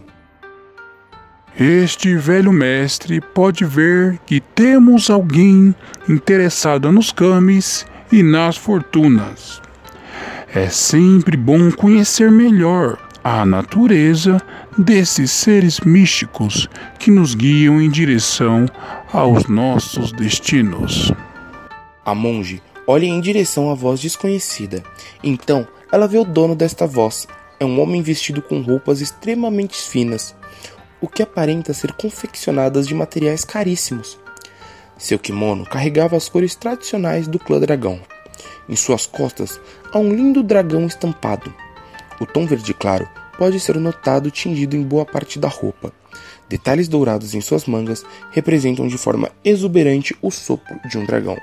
Este 1.59 2.15
velho 2.15 2.53
mestre 2.53 3.19
pode 3.19 3.65
ver 3.65 4.17
que 4.25 4.39
temos 4.39 5.09
alguém 5.09 5.75
interessado 6.07 6.91
nos 6.91 7.11
camis 7.11 7.85
e 8.11 8.23
nas 8.23 8.55
fortunas. 8.55 9.61
É 10.53 10.69
sempre 10.69 11.35
bom 11.35 11.69
conhecer 11.71 12.31
melhor 12.31 12.97
a 13.23 13.45
natureza 13.45 14.41
desses 14.77 15.31
seres 15.31 15.79
místicos 15.81 16.67
que 16.97 17.11
nos 17.11 17.35
guiam 17.35 17.81
em 17.81 17.89
direção 17.89 18.65
aos 19.11 19.45
nossos 19.47 20.11
destinos. 20.11 21.11
A 22.05 22.15
monge 22.15 22.61
olha 22.87 23.05
em 23.05 23.19
direção 23.19 23.69
à 23.69 23.75
voz 23.75 23.99
desconhecida. 23.99 24.83
Então, 25.23 25.67
ela 25.91 26.07
vê 26.07 26.17
o 26.17 26.25
dono 26.25 26.55
desta 26.55 26.87
voz. 26.87 27.27
É 27.59 27.65
um 27.65 27.79
homem 27.81 28.01
vestido 28.01 28.41
com 28.41 28.61
roupas 28.61 29.01
extremamente 29.01 29.77
finas, 29.81 30.35
o 31.01 31.07
que 31.07 31.21
aparenta 31.21 31.73
ser 31.73 31.91
confeccionadas 31.93 32.87
de 32.87 32.95
materiais 32.95 33.43
caríssimos. 33.43 34.17
Seu 34.97 35.19
kimono 35.19 35.65
carregava 35.65 36.15
as 36.15 36.29
cores 36.29 36.55
tradicionais 36.55 37.27
do 37.27 37.37
clã 37.37 37.59
dragão. 37.59 37.99
Em 38.67 38.75
suas 38.75 39.05
costas 39.05 39.59
há 39.93 39.99
um 39.99 40.13
lindo 40.13 40.41
dragão 40.41 40.85
estampado. 40.85 41.53
O 42.19 42.25
tom 42.25 42.45
verde 42.45 42.73
claro 42.73 43.07
pode 43.37 43.59
ser 43.59 43.77
notado 43.77 44.29
tingido 44.29 44.75
em 44.75 44.83
boa 44.83 45.05
parte 45.05 45.39
da 45.39 45.47
roupa. 45.47 45.93
Detalhes 46.49 46.87
dourados 46.87 47.33
em 47.33 47.41
suas 47.41 47.65
mangas 47.65 48.03
representam 48.31 48.87
de 48.87 48.97
forma 48.97 49.31
exuberante 49.45 50.15
o 50.21 50.29
sopro 50.29 50.79
de 50.89 50.97
um 50.97 51.05
dragão. 51.05 51.37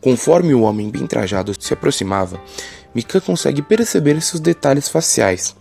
Conforme 0.00 0.54
o 0.54 0.60
homem 0.60 0.90
bem 0.90 1.06
trajado 1.06 1.52
se 1.58 1.72
aproximava, 1.72 2.40
Mika 2.94 3.20
consegue 3.20 3.62
perceber 3.62 4.20
seus 4.20 4.38
detalhes 4.38 4.88
faciais. 4.88 5.56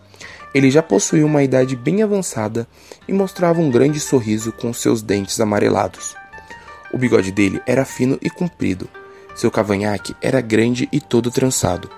Ele 0.53 0.69
já 0.69 0.83
possuía 0.83 1.25
uma 1.25 1.41
idade 1.41 1.75
bem 1.75 2.03
avançada 2.03 2.67
e 3.07 3.13
mostrava 3.13 3.59
um 3.59 3.71
grande 3.71 3.99
sorriso 3.99 4.51
com 4.51 4.71
seus 4.71 5.01
dentes 5.01 5.39
amarelados. 5.39 6.13
O 6.93 6.97
bigode 6.97 7.31
dele 7.31 7.61
era 7.65 7.85
fino 7.85 8.19
e 8.21 8.29
comprido. 8.29 8.87
Seu 9.33 9.49
cavanhaque 9.49 10.15
era 10.21 10.41
grande 10.41 10.87
e 10.91 11.01
todo 11.01 11.31
trançado. 11.31 11.89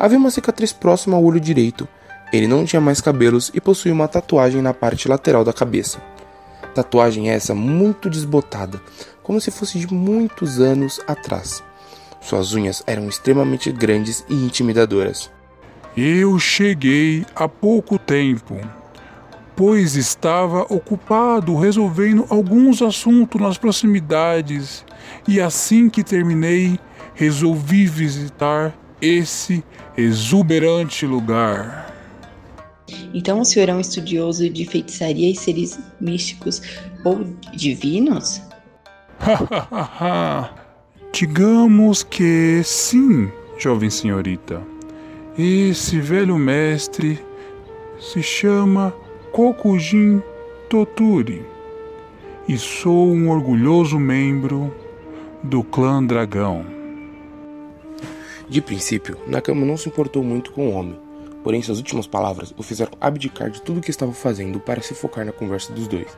Havia 0.00 0.16
uma 0.16 0.30
cicatriz 0.30 0.72
próxima 0.72 1.14
ao 1.14 1.22
olho 1.22 1.38
direito. 1.38 1.86
Ele 2.32 2.48
não 2.48 2.64
tinha 2.64 2.80
mais 2.80 3.02
cabelos 3.02 3.50
e 3.52 3.60
possuía 3.60 3.92
uma 3.92 4.08
tatuagem 4.08 4.62
na 4.62 4.72
parte 4.72 5.06
lateral 5.06 5.44
da 5.44 5.52
cabeça. 5.52 6.00
Tatuagem 6.74 7.28
essa 7.28 7.54
muito 7.54 8.08
desbotada, 8.08 8.80
como 9.22 9.38
se 9.42 9.50
fosse 9.50 9.78
de 9.78 9.92
muitos 9.92 10.58
anos 10.58 11.02
atrás. 11.06 11.62
Suas 12.18 12.54
unhas 12.54 12.82
eram 12.86 13.10
extremamente 13.10 13.70
grandes 13.70 14.24
e 14.26 14.32
intimidadoras. 14.32 15.30
Eu 15.94 16.38
cheguei 16.38 17.26
há 17.36 17.46
pouco 17.46 17.98
tempo, 17.98 18.56
pois 19.54 19.96
estava 19.96 20.62
ocupado 20.62 21.54
resolvendo 21.58 22.24
alguns 22.30 22.80
assuntos 22.80 23.38
nas 23.38 23.58
proximidades, 23.58 24.82
e 25.28 25.42
assim 25.42 25.90
que 25.90 26.02
terminei, 26.02 26.80
resolvi 27.14 27.84
visitar 27.84 28.72
esse 29.00 29.64
exuberante 29.96 31.06
lugar. 31.06 31.94
Então 33.14 33.40
o 33.40 33.44
senhor 33.44 33.68
é 33.68 33.74
um 33.74 33.80
estudioso 33.80 34.48
de 34.48 34.64
feitiçaria 34.64 35.30
e 35.30 35.36
seres 35.36 35.78
místicos 36.00 36.62
ou 37.04 37.24
divinos? 37.54 38.40
Digamos 41.12 42.02
que 42.02 42.62
sim, 42.64 43.30
jovem 43.58 43.90
senhorita. 43.90 44.62
Esse 45.38 46.00
velho 46.00 46.38
mestre 46.38 47.18
se 47.98 48.22
chama 48.22 48.94
Kokujin 49.32 50.22
Toturi 50.68 51.44
e 52.48 52.56
sou 52.58 53.12
um 53.12 53.28
orgulhoso 53.30 53.98
membro 53.98 54.74
do 55.42 55.62
clã 55.62 56.04
Dragão. 56.04 56.79
De 58.50 58.60
princípio, 58.60 59.16
Nakama 59.28 59.64
não 59.64 59.76
se 59.76 59.88
importou 59.88 60.24
muito 60.24 60.50
com 60.50 60.66
o 60.66 60.72
homem, 60.72 60.98
porém 61.44 61.62
suas 61.62 61.78
últimas 61.78 62.08
palavras 62.08 62.52
o 62.58 62.64
fizeram 62.64 62.90
abdicar 63.00 63.48
de 63.48 63.62
tudo 63.62 63.78
o 63.78 63.80
que 63.80 63.92
estava 63.92 64.12
fazendo 64.12 64.58
para 64.58 64.82
se 64.82 64.92
focar 64.92 65.24
na 65.24 65.30
conversa 65.30 65.72
dos 65.72 65.86
dois, 65.86 66.08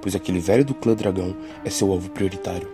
pois 0.00 0.14
aquele 0.14 0.40
velho 0.40 0.64
do 0.64 0.72
clã 0.72 0.94
Dragão 0.94 1.36
é 1.62 1.68
seu 1.68 1.92
alvo 1.92 2.08
prioritário. 2.08 2.66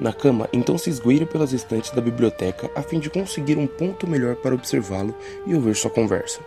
Nakama 0.00 0.48
então 0.50 0.78
se 0.78 0.88
esgueira 0.88 1.26
pelas 1.26 1.52
estantes 1.52 1.90
da 1.90 2.00
biblioteca 2.00 2.70
a 2.74 2.80
fim 2.80 2.98
de 2.98 3.10
conseguir 3.10 3.58
um 3.58 3.66
ponto 3.66 4.06
melhor 4.06 4.34
para 4.36 4.54
observá-lo 4.54 5.14
e 5.46 5.54
ouvir 5.54 5.76
sua 5.76 5.90
conversa, 5.90 6.40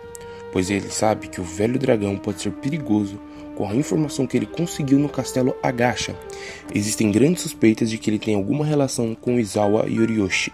pois 0.51 0.71
ele 0.71 0.89
sabe 0.89 1.27
que 1.27 1.39
o 1.39 1.43
velho 1.43 1.77
dragão 1.77 2.17
pode 2.17 2.41
ser 2.41 2.51
perigoso 2.51 3.19
com 3.55 3.69
a 3.69 3.75
informação 3.75 4.25
que 4.25 4.35
ele 4.35 4.47
conseguiu 4.47 4.97
no 4.97 5.07
castelo 5.07 5.55
Agasha. 5.61 6.15
Existem 6.73 7.11
grandes 7.11 7.43
suspeitas 7.43 7.91
de 7.91 7.99
que 7.99 8.09
ele 8.09 8.17
tem 8.17 8.33
alguma 8.33 8.65
relação 8.65 9.13
com 9.13 9.39
Izawa 9.39 9.85
Yoriyoshi, 9.87 10.51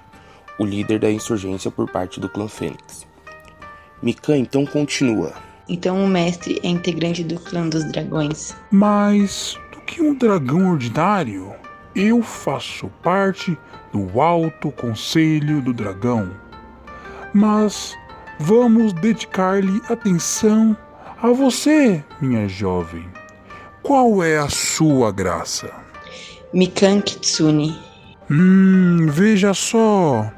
o 0.58 0.66
líder 0.66 0.99
da 0.99 1.12
insurgência 1.12 1.72
por 1.72 1.89
parte 1.89 2.20
do 2.20 2.30
clã 2.30 2.47
Fênix. 2.47 3.08
Mika 4.01 4.36
então 4.36 4.66
continua. 4.66 5.34
Então 5.68 6.04
o 6.04 6.08
mestre 6.08 6.60
é 6.64 6.68
integrante 6.68 7.24
do 7.24 7.39
clã 7.39 7.68
dos 7.68 7.89
dragões. 7.91 8.56
Mas 8.70 9.58
do 9.72 9.80
que 9.82 10.01
um 10.01 10.14
dragão 10.14 10.72
ordinário? 10.72 11.54
Eu 11.95 12.22
faço 12.22 12.89
parte 13.01 13.58
do 13.93 14.20
Alto 14.20 14.72
Conselho 14.72 15.62
do 15.62 15.74
Dragão. 15.74 16.32
Mas 17.34 17.95
vamos 18.39 18.93
dedicar-lhe 18.93 19.82
atenção 19.88 20.76
a 21.22 21.30
você, 21.30 22.04
minha 22.20 22.47
jovem. 22.47 23.08
Qual 23.82 24.24
é 24.24 24.38
a 24.38 24.49
sua 24.49 25.12
graça? 25.12 25.72
Mikan 26.54 26.99
Kitsune. 27.01 27.78
Hum, 28.30 29.08
veja 29.10 29.54
só. 29.54 30.32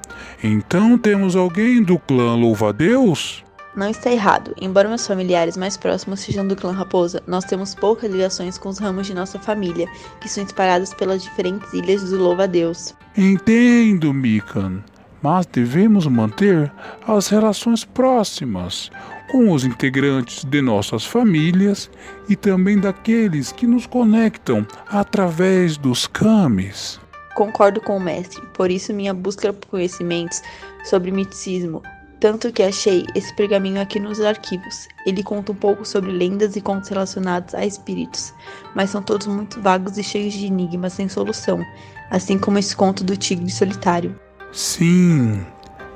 Então 0.47 0.95
temos 0.95 1.35
alguém 1.35 1.81
do 1.81 1.97
clã 1.97 2.35
Louva-Deus? 2.35 3.43
Não 3.75 3.89
está 3.89 4.11
errado. 4.11 4.53
Embora 4.61 4.87
meus 4.87 5.07
familiares 5.07 5.57
mais 5.57 5.75
próximos 5.75 6.19
sejam 6.19 6.47
do 6.47 6.55
clã 6.55 6.71
Raposa, 6.71 7.19
nós 7.25 7.45
temos 7.45 7.73
poucas 7.73 8.11
ligações 8.11 8.55
com 8.55 8.69
os 8.69 8.77
ramos 8.77 9.07
de 9.07 9.15
nossa 9.15 9.39
família, 9.39 9.87
que 10.21 10.29
são 10.29 10.43
espalhados 10.43 10.93
pelas 10.93 11.23
diferentes 11.23 11.73
ilhas 11.73 12.03
do 12.03 12.17
Louva-Deus. 12.17 12.93
Entendo, 13.17 14.13
Mikan. 14.13 14.83
Mas 15.19 15.47
devemos 15.47 16.05
manter 16.05 16.71
as 17.07 17.27
relações 17.27 17.83
próximas 17.83 18.91
com 19.31 19.51
os 19.51 19.65
integrantes 19.65 20.45
de 20.45 20.61
nossas 20.61 21.03
famílias 21.03 21.89
e 22.29 22.35
também 22.35 22.79
daqueles 22.79 23.51
que 23.51 23.65
nos 23.65 23.87
conectam 23.87 24.63
através 24.87 25.75
dos 25.75 26.05
camis. 26.05 26.99
Concordo 27.35 27.79
com 27.81 27.97
o 27.97 27.99
mestre, 27.99 28.41
por 28.53 28.71
isso 28.71 28.93
minha 28.93 29.13
busca 29.13 29.53
por 29.53 29.67
conhecimentos 29.69 30.41
sobre 30.83 31.11
misticismo 31.11 31.83
tanto 32.25 32.51
que 32.51 32.63
achei 32.63 33.05
esse 33.13 33.31
pergaminho 33.35 33.79
aqui 33.79 33.99
nos 33.99 34.19
arquivos. 34.19 34.87
Ele 35.05 35.21
conta 35.21 35.51
um 35.51 35.55
pouco 35.55 35.85
sobre 35.85 36.11
lendas 36.11 36.55
e 36.55 36.61
contos 36.61 36.89
relacionados 36.89 37.53
a 37.53 37.63
espíritos, 37.63 38.33
mas 38.73 38.89
são 38.89 39.01
todos 39.01 39.27
muito 39.27 39.61
vagos 39.61 39.97
e 39.97 40.03
cheios 40.03 40.33
de 40.33 40.47
enigmas 40.47 40.93
sem 40.93 41.07
solução, 41.07 41.63
assim 42.09 42.39
como 42.39 42.57
esse 42.57 42.75
conto 42.75 43.03
do 43.03 43.15
tigre 43.15 43.51
solitário. 43.51 44.19
Sim, 44.51 45.45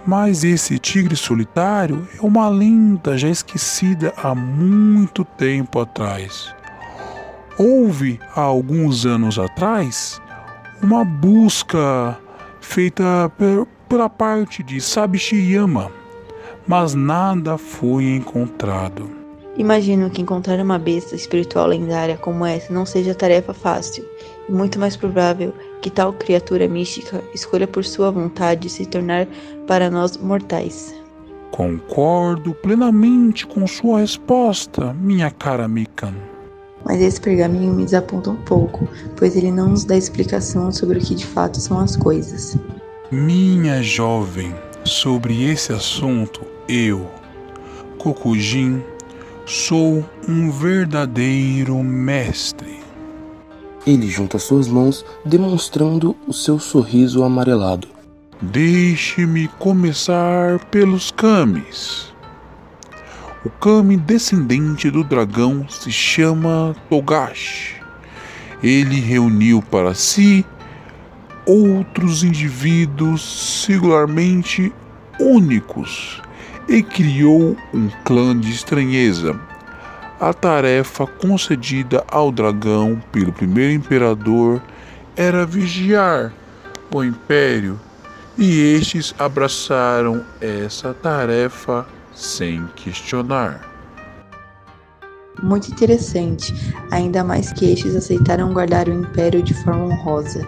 mas 0.06 0.44
esse 0.44 0.78
tigre 0.78 1.16
solitário 1.16 2.08
é 2.16 2.22
uma 2.22 2.48
lenda 2.48 3.18
já 3.18 3.30
esquecida 3.30 4.14
há 4.18 4.36
muito 4.36 5.26
tempo 5.26 5.80
atrás. 5.80 6.54
Houve 7.58 8.20
há 8.36 8.42
alguns 8.42 9.06
anos 9.06 9.40
atrás 9.40 10.22
uma 10.82 11.04
busca 11.04 12.18
feita 12.62 13.32
pela 13.88 14.10
parte 14.10 14.62
de 14.64 14.80
Sabishiyama 14.80 15.92
mas 16.70 16.94
nada 16.94 17.58
foi 17.58 18.16
encontrado. 18.16 19.10
Imagino 19.58 20.08
que 20.12 20.22
encontrar 20.22 20.60
uma 20.60 20.78
besta 20.78 21.16
espiritual 21.16 21.66
lendária 21.66 22.16
como 22.16 22.46
essa 22.46 22.72
não 22.72 22.86
seja 22.86 23.16
tarefa 23.16 23.56
fácil, 23.56 24.06
e 24.48 24.52
muito 24.52 24.80
mais 24.80 24.96
provável 24.96 25.52
que 25.82 25.90
tal 25.90 26.14
criatura 26.14 26.68
mística 26.68 27.24
escolha 27.34 27.68
por 27.68 27.84
sua 27.84 28.12
vontade 28.12 28.70
se 28.70 28.86
tornar 28.86 29.28
para 29.66 29.90
nós 29.90 30.16
mortais. 30.16 30.94
Concordo 31.50 32.54
plenamente 32.54 33.48
com 33.48 33.66
sua 33.66 34.02
resposta, 34.02 34.94
minha 34.94 35.32
cara 35.32 35.68
Mikan. 35.68 36.14
Mas 36.86 37.02
esse 37.02 37.20
pergaminho 37.20 37.74
me 37.74 37.84
desaponta 37.84 38.30
um 38.30 38.36
pouco, 38.36 38.88
pois 39.16 39.36
ele 39.36 39.52
não 39.52 39.70
nos 39.70 39.84
dá 39.84 39.98
explicação 39.98 40.72
sobre 40.72 40.98
o 40.98 41.02
que 41.02 41.16
de 41.16 41.26
fato 41.26 41.60
são 41.60 41.80
as 41.80 41.96
coisas. 41.96 42.58
Minha 43.12 43.82
jovem, 43.82 44.56
sobre 44.84 45.44
esse 45.44 45.74
assunto 45.74 46.42
eu, 46.68 47.08
Kokujin, 47.98 48.84
sou 49.46 50.06
um 50.28 50.52
verdadeiro 50.52 51.84
mestre. 51.84 52.80
Ele 53.86 54.08
junta 54.08 54.38
suas 54.38 54.68
mãos, 54.68 55.04
demonstrando 55.26 56.16
o 56.28 56.34
seu 56.34 56.60
sorriso 56.60 57.24
amarelado. 57.24 57.88
Deixe-me 58.42 59.48
começar 59.60 60.60
pelos 60.66 61.12
Kamis. 61.12 62.09
O 63.46 63.50
Kami 63.50 63.96
descendente 63.96 64.92
do 64.92 65.02
dragão 65.02 65.66
se 65.70 65.90
chama 65.94 66.76
Togashi. 66.90 67.76
Ele 68.62 69.00
reuniu 69.00 69.62
para 69.62 69.94
si 69.94 70.46
outros 71.46 72.22
indivíduos 72.22 73.64
singularmente 73.66 74.74
únicos 75.18 76.22
e 76.68 76.84
criou 76.84 77.56
um 77.74 77.90
clã 78.04 78.38
de 78.38 78.52
estranheza. 78.52 79.40
A 80.20 80.34
tarefa 80.34 81.08
concedida 81.08 82.04
ao 82.10 82.34
dragão 82.34 83.02
pelo 83.10 83.32
primeiro 83.32 83.72
imperador 83.72 84.62
era 85.16 85.46
vigiar 85.46 86.34
o 86.94 87.02
império, 87.06 87.80
e 88.38 88.76
estes 88.76 89.16
abraçaram 89.18 90.26
essa 90.42 90.94
tarefa 90.94 91.86
sem 92.20 92.68
questionar. 92.76 93.62
Muito 95.42 95.72
interessante, 95.72 96.54
ainda 96.92 97.24
mais 97.24 97.54
que 97.54 97.72
estes 97.72 97.96
aceitaram 97.96 98.54
guardar 98.54 98.90
o 98.90 98.94
império 98.94 99.42
de 99.42 99.54
forma 99.64 99.86
honrosa. 99.86 100.46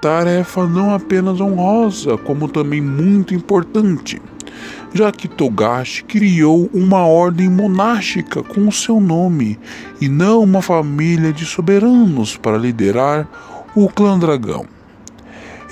Tarefa 0.00 0.66
não 0.66 0.94
apenas 0.94 1.40
honrosa, 1.40 2.16
como 2.16 2.48
também 2.48 2.80
muito 2.80 3.34
importante, 3.34 4.22
já 4.94 5.10
que 5.10 5.26
Togashi 5.26 6.04
criou 6.04 6.70
uma 6.72 7.06
ordem 7.06 7.48
monástica 7.48 8.42
com 8.42 8.68
o 8.68 8.72
seu 8.72 9.00
nome 9.00 9.58
e 10.00 10.08
não 10.08 10.42
uma 10.42 10.62
família 10.62 11.32
de 11.32 11.44
soberanos 11.44 12.36
para 12.36 12.56
liderar 12.56 13.28
o 13.74 13.88
clã 13.88 14.18
dragão. 14.18 14.66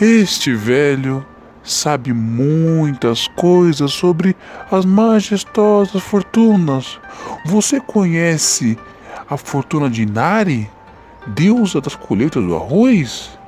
Este 0.01 0.55
velho 0.55 1.25
sabe 1.63 2.13
muitas 2.13 3.29
coisas 3.29 3.93
sobre 3.93 4.37
as 4.71 4.85
majestosas 4.85 6.03
fortunas. 6.03 6.99
Você 7.45 7.81
conhece 7.81 8.79
a 9.29 9.37
fortuna 9.37 9.89
de 9.89 10.03
Inari, 10.03 10.69
deusa 11.27 11.81
das 11.81 11.95
colheitas 11.95 12.43
do 12.43 12.57
arroz? 12.57 13.39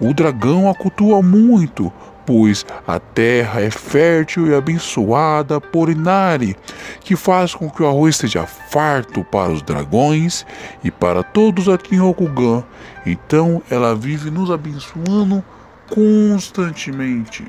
O 0.00 0.12
dragão 0.12 0.68
a 0.68 0.74
cultua 0.74 1.22
muito, 1.22 1.92
pois 2.26 2.64
a 2.86 2.98
terra 2.98 3.60
é 3.60 3.70
fértil 3.70 4.46
e 4.46 4.54
abençoada 4.54 5.60
por 5.60 5.88
Inari, 5.88 6.56
que 7.00 7.16
faz 7.16 7.54
com 7.54 7.70
que 7.70 7.82
o 7.82 7.86
arroz 7.86 8.16
seja 8.16 8.46
farto 8.46 9.24
para 9.24 9.52
os 9.52 9.62
dragões 9.62 10.44
e 10.82 10.90
para 10.90 11.22
todos 11.22 11.68
aqui 11.68 11.94
em 11.94 11.98
Rokugan. 11.98 12.64
Então 13.06 13.62
ela 13.70 13.94
vive 13.94 14.30
nos 14.30 14.50
abençoando 14.50 15.44
constantemente. 15.90 17.44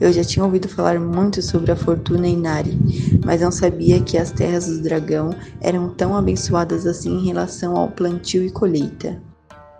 Eu 0.00 0.12
já 0.12 0.24
tinha 0.24 0.44
ouvido 0.44 0.66
falar 0.66 0.98
muito 0.98 1.42
sobre 1.42 1.72
a 1.72 1.76
fortuna 1.76 2.26
Inari, 2.26 2.78
mas 3.22 3.42
não 3.42 3.52
sabia 3.52 4.00
que 4.00 4.16
as 4.16 4.30
terras 4.30 4.66
do 4.66 4.82
dragão 4.82 5.34
eram 5.60 5.90
tão 5.90 6.16
abençoadas 6.16 6.86
assim 6.86 7.18
em 7.18 7.26
relação 7.26 7.76
ao 7.76 7.88
plantio 7.88 8.42
e 8.42 8.50
colheita. 8.50 9.20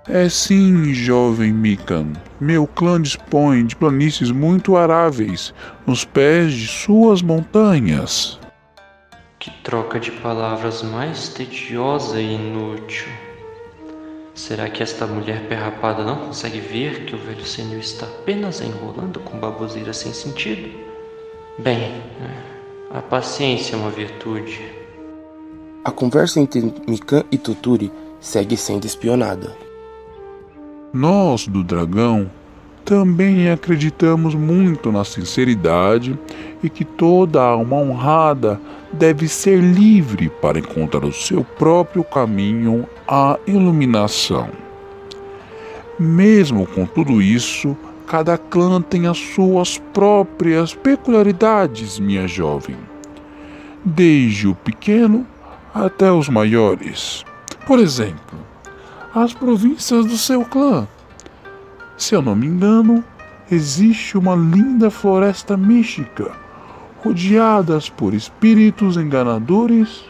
É 0.07 0.29
sim, 0.29 0.93
jovem 0.93 1.53
Mikan. 1.53 2.13
Meu 2.39 2.67
clã 2.67 3.01
dispõe 3.01 3.65
de 3.65 3.77
planícies 3.77 4.31
muito 4.31 4.77
aráveis 4.77 5.55
nos 5.87 6.05
pés 6.05 6.53
de 6.53 6.67
suas 6.67 7.23
montanhas. 7.23 8.39
Que 9.39 9.51
troca 9.63 9.99
de 9.99 10.11
palavras 10.11 10.83
mais 10.83 11.29
tediosa 11.29 12.21
e 12.21 12.35
inútil. 12.35 13.09
Será 14.41 14.71
que 14.71 14.83
esta 14.83 15.07
mulher 15.07 15.47
perrapada 15.49 16.03
não 16.03 16.17
consegue 16.17 16.61
ver 16.61 17.05
que 17.05 17.15
o 17.15 17.19
velho 17.19 17.45
senhor 17.45 17.79
está 17.79 18.07
apenas 18.07 18.63
enrolando 18.63 19.21
com 19.21 19.39
baboseira 19.39 19.93
sem 19.93 20.15
sentido? 20.15 20.71
Bem, 21.59 22.03
a 22.91 23.03
paciência 23.03 23.77
é 23.77 23.79
uma 23.79 23.91
virtude. 23.91 24.59
A 25.85 25.91
conversa 25.91 26.41
entre 26.41 26.73
Mikan 26.89 27.23
e 27.31 27.37
Tuturi 27.37 27.93
segue 28.19 28.57
sendo 28.57 28.87
espionada. 28.87 29.55
Nós 30.91 31.47
do 31.47 31.63
dragão 31.63 32.31
também 32.83 33.51
acreditamos 33.51 34.35
muito 34.35 34.91
na 34.91 35.05
sinceridade 35.05 36.19
e 36.63 36.71
que 36.71 36.85
toda 36.85 37.43
alma 37.43 37.77
honrada 37.77 38.59
deve 38.91 39.29
ser 39.29 39.61
livre 39.61 40.31
para 40.41 40.59
encontrar 40.59 41.05
o 41.05 41.13
seu 41.13 41.45
próprio 41.45 42.03
caminho 42.03 42.89
à 43.13 43.37
iluminação. 43.45 44.49
Mesmo 45.99 46.65
com 46.65 46.87
tudo 46.87 47.21
isso, 47.21 47.77
cada 48.07 48.39
clã 48.39 48.81
tem 48.81 49.09
as 49.09 49.19
suas 49.19 49.79
próprias 49.93 50.73
peculiaridades, 50.75 51.99
minha 51.99 52.29
jovem, 52.29 52.77
desde 53.85 54.47
o 54.47 54.55
pequeno 54.55 55.27
até 55.75 56.13
os 56.13 56.29
maiores. 56.29 57.25
Por 57.67 57.81
exemplo, 57.81 58.39
as 59.13 59.35
províncias 59.35 60.07
do 60.07 60.17
seu 60.17 60.45
clã. 60.45 60.87
Se 61.99 62.15
eu 62.15 62.23
não 62.23 62.37
me 62.37 62.47
engano, 62.47 63.05
existe 63.51 64.17
uma 64.17 64.37
linda 64.37 64.89
floresta 64.89 65.57
mística, 65.57 66.31
rodeadas 67.03 67.89
por 67.89 68.15
espíritos 68.15 68.97
enganadores, 68.97 70.05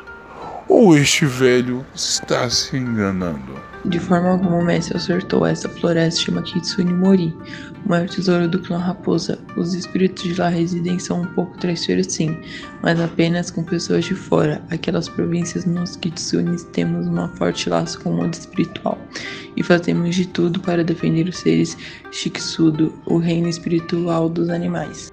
ou 0.70 0.96
este 0.96 1.26
velho 1.26 1.84
está 1.94 2.48
se 2.48 2.76
enganando? 2.76 3.60
De 3.84 3.98
forma 3.98 4.30
alguma 4.30 4.58
o 4.58 4.64
mestre 4.64 4.96
acertou. 4.96 5.44
Essa 5.44 5.68
floresta 5.68 6.20
chama 6.20 6.42
Kitsune 6.42 6.92
Mori, 6.92 7.36
o 7.84 7.88
maior 7.88 8.08
tesouro 8.08 8.46
do 8.46 8.60
clã 8.60 8.78
Raposa. 8.78 9.38
Os 9.56 9.74
espíritos 9.74 10.22
de 10.22 10.34
lá 10.34 10.48
residem 10.48 10.98
são 10.98 11.22
um 11.22 11.26
pouco 11.26 11.58
traiçoeiros 11.58 12.06
sim, 12.06 12.38
mas 12.82 13.00
apenas 13.00 13.50
com 13.50 13.64
pessoas 13.64 14.04
de 14.04 14.14
fora. 14.14 14.62
Aquelas 14.70 15.08
províncias 15.08 15.64
nos 15.64 15.96
Kitsunes 15.96 16.62
temos 16.72 17.08
um 17.08 17.28
forte 17.36 17.68
laço 17.68 18.00
com 18.00 18.10
o 18.10 18.16
mundo 18.16 18.34
espiritual 18.34 18.96
e 19.56 19.62
fazemos 19.64 20.14
de 20.14 20.28
tudo 20.28 20.60
para 20.60 20.84
defender 20.84 21.28
os 21.28 21.38
seres 21.38 21.76
Shiksudo, 22.12 22.94
o 23.06 23.18
reino 23.18 23.48
espiritual 23.48 24.28
dos 24.28 24.48
animais. 24.48 25.10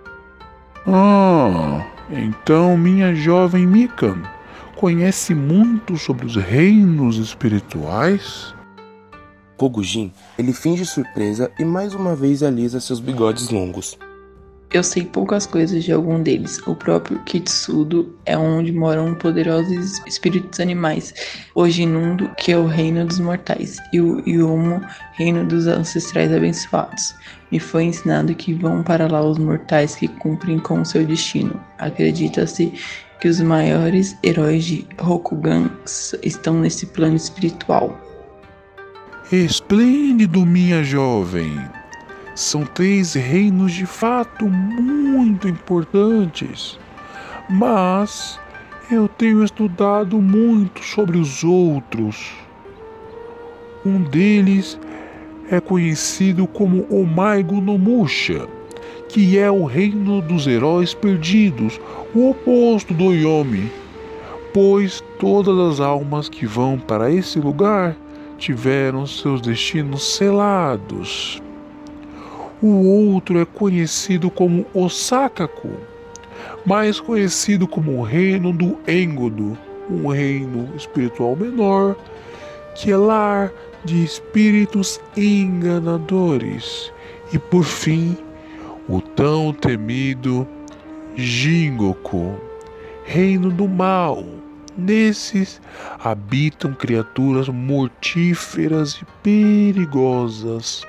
Ah, 0.86 1.86
então 2.12 2.78
minha 2.78 3.16
jovem 3.16 3.66
Mikan 3.66 4.37
conhece 4.78 5.34
muito 5.34 5.98
sobre 5.98 6.26
os 6.26 6.36
reinos 6.36 7.18
espirituais? 7.18 8.54
Kogujin, 9.58 10.14
ele 10.38 10.54
finge 10.54 10.86
surpresa 10.86 11.52
e 11.58 11.66
mais 11.66 11.96
uma 11.96 12.16
vez 12.16 12.44
alisa 12.44 12.80
seus 12.80 13.00
bigodes 13.00 13.50
longos. 13.50 13.98
Eu 14.72 14.84
sei 14.84 15.04
poucas 15.04 15.48
coisas 15.48 15.84
de 15.84 15.92
algum 15.92 16.22
deles. 16.22 16.60
O 16.68 16.76
próprio 16.76 17.18
Kitsudo 17.24 18.14
é 18.26 18.38
onde 18.38 18.72
moram 18.72 19.16
poderosos 19.16 19.98
espíritos 20.06 20.60
animais. 20.60 21.14
O 21.56 21.68
Jinundo, 21.68 22.30
que 22.38 22.52
é 22.52 22.58
o 22.58 22.68
reino 22.68 23.06
dos 23.06 23.18
mortais, 23.18 23.78
e 23.94 24.02
o 24.02 24.22
Yomo, 24.28 24.82
reino 25.14 25.46
dos 25.46 25.66
ancestrais 25.68 26.32
abençoados. 26.32 27.16
Me 27.50 27.60
foi 27.60 27.86
ensinado 27.86 28.36
que 28.36 28.54
vão 28.54 28.84
para 28.84 29.08
lá 29.08 29.24
os 29.24 29.38
mortais 29.38 29.96
que 29.96 30.08
cumprem 30.08 30.60
com 30.60 30.84
seu 30.84 31.06
destino. 31.06 31.60
Acredita-se 31.80 32.74
que 33.20 33.28
os 33.28 33.40
maiores 33.42 34.18
heróis 34.24 34.66
de 34.66 34.88
Rokugan 35.00 35.70
estão 36.24 36.60
nesse 36.60 36.86
plano 36.88 37.16
espiritual. 37.16 38.00
Esplêndido, 39.32 40.46
minha 40.46 40.84
jovem! 40.84 41.60
São 42.36 42.64
três 42.64 43.14
reinos 43.14 43.74
de 43.74 43.86
fato 43.86 44.48
muito 44.48 45.48
importantes, 45.48 46.80
mas 47.50 48.40
eu 48.92 49.08
tenho 49.08 49.44
estudado 49.44 50.22
muito 50.22 50.84
sobre 50.84 51.18
os 51.18 51.44
outros. 51.44 52.32
Um 53.84 54.04
deles 54.04 54.80
é 55.50 55.60
conhecido 55.60 56.46
como 56.46 56.86
Omaigo 56.90 57.60
no 57.60 57.78
Musha, 57.78 58.48
que 59.10 59.38
é 59.38 59.50
o 59.50 59.66
reino 59.66 60.22
dos 60.22 60.48
heróis 60.48 60.94
perdidos, 60.94 61.80
o 62.14 62.30
oposto 62.30 62.94
do 62.94 63.14
Yomi, 63.14 63.72
pois 64.54 65.04
todas 65.20 65.58
as 65.74 65.80
almas 65.80 66.28
que 66.28 66.46
vão 66.46 66.80
para 66.80 67.12
esse 67.12 67.40
lugar 67.40 67.96
tiveram 68.38 69.06
seus 69.08 69.42
destinos 69.42 70.16
selados. 70.16 71.42
O 72.62 73.12
outro 73.14 73.40
é 73.40 73.46
conhecido 73.46 74.30
como 74.30 74.66
Osakaku, 74.74 75.70
mais 76.66 77.00
conhecido 77.00 77.68
como 77.68 78.00
o 78.00 78.04
reino 78.04 78.52
do 78.52 78.78
Engodo, 78.88 79.58
um 79.90 80.08
reino 80.08 80.70
espiritual 80.76 81.36
menor 81.36 81.96
que 82.78 82.92
é 82.92 82.98
lar 82.98 83.52
de 83.84 84.04
espíritos 84.04 85.00
enganadores. 85.16 86.92
E 87.34 87.40
por 87.40 87.64
fim, 87.64 88.16
o 88.88 89.02
tão 89.02 89.54
temido 89.54 90.48
Jingoku, 91.16 92.36
reino 93.06 93.50
do 93.52 93.68
mal 93.68 94.24
Nesses 94.78 95.60
habitam 96.04 96.72
criaturas 96.72 97.50
mortíferas 97.50 99.02
e 99.02 99.06
perigosas. 99.24 100.84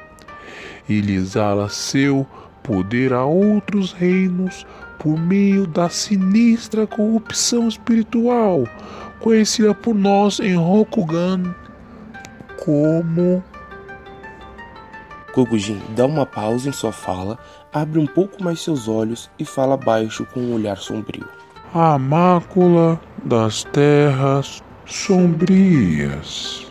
Ele 0.86 1.14
exala 1.14 1.70
seu 1.70 2.26
poder 2.62 3.14
a 3.14 3.24
outros 3.24 3.92
reinos 3.92 4.66
por 4.98 5.18
meio 5.18 5.66
da 5.66 5.88
sinistra 5.88 6.86
corrupção 6.86 7.66
espiritual, 7.66 8.64
conhecida 9.20 9.74
por 9.74 9.94
nós 9.94 10.38
em 10.38 10.54
Rokugan 10.54 11.54
como. 12.62 13.42
Kogujin 15.32 15.80
dá 15.96 16.04
uma 16.04 16.26
pausa 16.26 16.68
em 16.68 16.72
sua 16.72 16.92
fala, 16.92 17.38
abre 17.72 17.98
um 17.98 18.06
pouco 18.06 18.42
mais 18.42 18.60
seus 18.60 18.88
olhos 18.88 19.30
e 19.38 19.44
fala 19.44 19.76
baixo 19.76 20.26
com 20.32 20.40
um 20.40 20.54
olhar 20.54 20.76
sombrio. 20.76 21.28
A 21.74 21.98
mácula 21.98 23.00
das 23.24 23.64
terras 23.64 24.62
sombrias. 24.86 26.66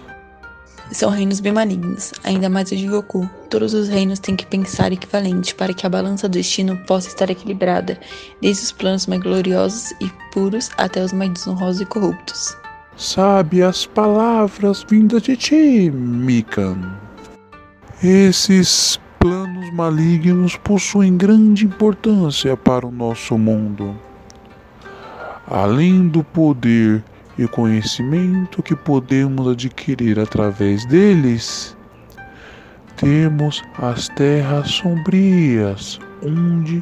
São 0.91 1.09
reinos 1.09 1.41
bem 1.41 1.51
malignos, 1.51 2.13
ainda 2.23 2.49
mais 2.49 2.71
o 2.71 2.75
de 2.75 2.87
Goku. 2.87 3.29
Todos 3.49 3.73
os 3.73 3.89
reinos 3.89 4.19
têm 4.19 4.37
que 4.37 4.45
pensar 4.45 4.91
equivalente 4.91 5.53
para 5.53 5.73
que 5.73 5.85
a 5.85 5.89
balança 5.89 6.29
do 6.29 6.33
destino 6.33 6.77
possa 6.87 7.09
estar 7.09 7.29
equilibrada, 7.29 7.99
desde 8.41 8.63
os 8.63 8.71
planos 8.71 9.05
mais 9.05 9.21
gloriosos 9.21 9.91
e 9.99 10.09
puros 10.31 10.69
até 10.77 11.03
os 11.03 11.11
mais 11.11 11.33
desonrosos 11.33 11.81
e 11.81 11.85
corruptos. 11.85 12.55
Sabe 12.95 13.61
as 13.61 13.85
palavras 13.85 14.85
vindas 14.89 15.23
de 15.23 15.35
ti, 15.35 15.91
Mikan. 15.91 16.95
Esses 18.01 18.99
planos 19.27 19.69
malignos 19.73 20.55
possuem 20.55 21.17
grande 21.17 21.65
importância 21.65 22.55
para 22.55 22.87
o 22.87 22.91
nosso 22.91 23.37
mundo. 23.37 23.93
Além 25.45 26.07
do 26.07 26.23
poder 26.23 27.03
e 27.37 27.45
conhecimento 27.45 28.63
que 28.63 28.73
podemos 28.73 29.45
adquirir 29.49 30.17
através 30.17 30.85
deles, 30.85 31.75
temos 32.95 33.61
as 33.77 34.07
terras 34.07 34.71
sombrias, 34.71 35.99
onde 36.23 36.81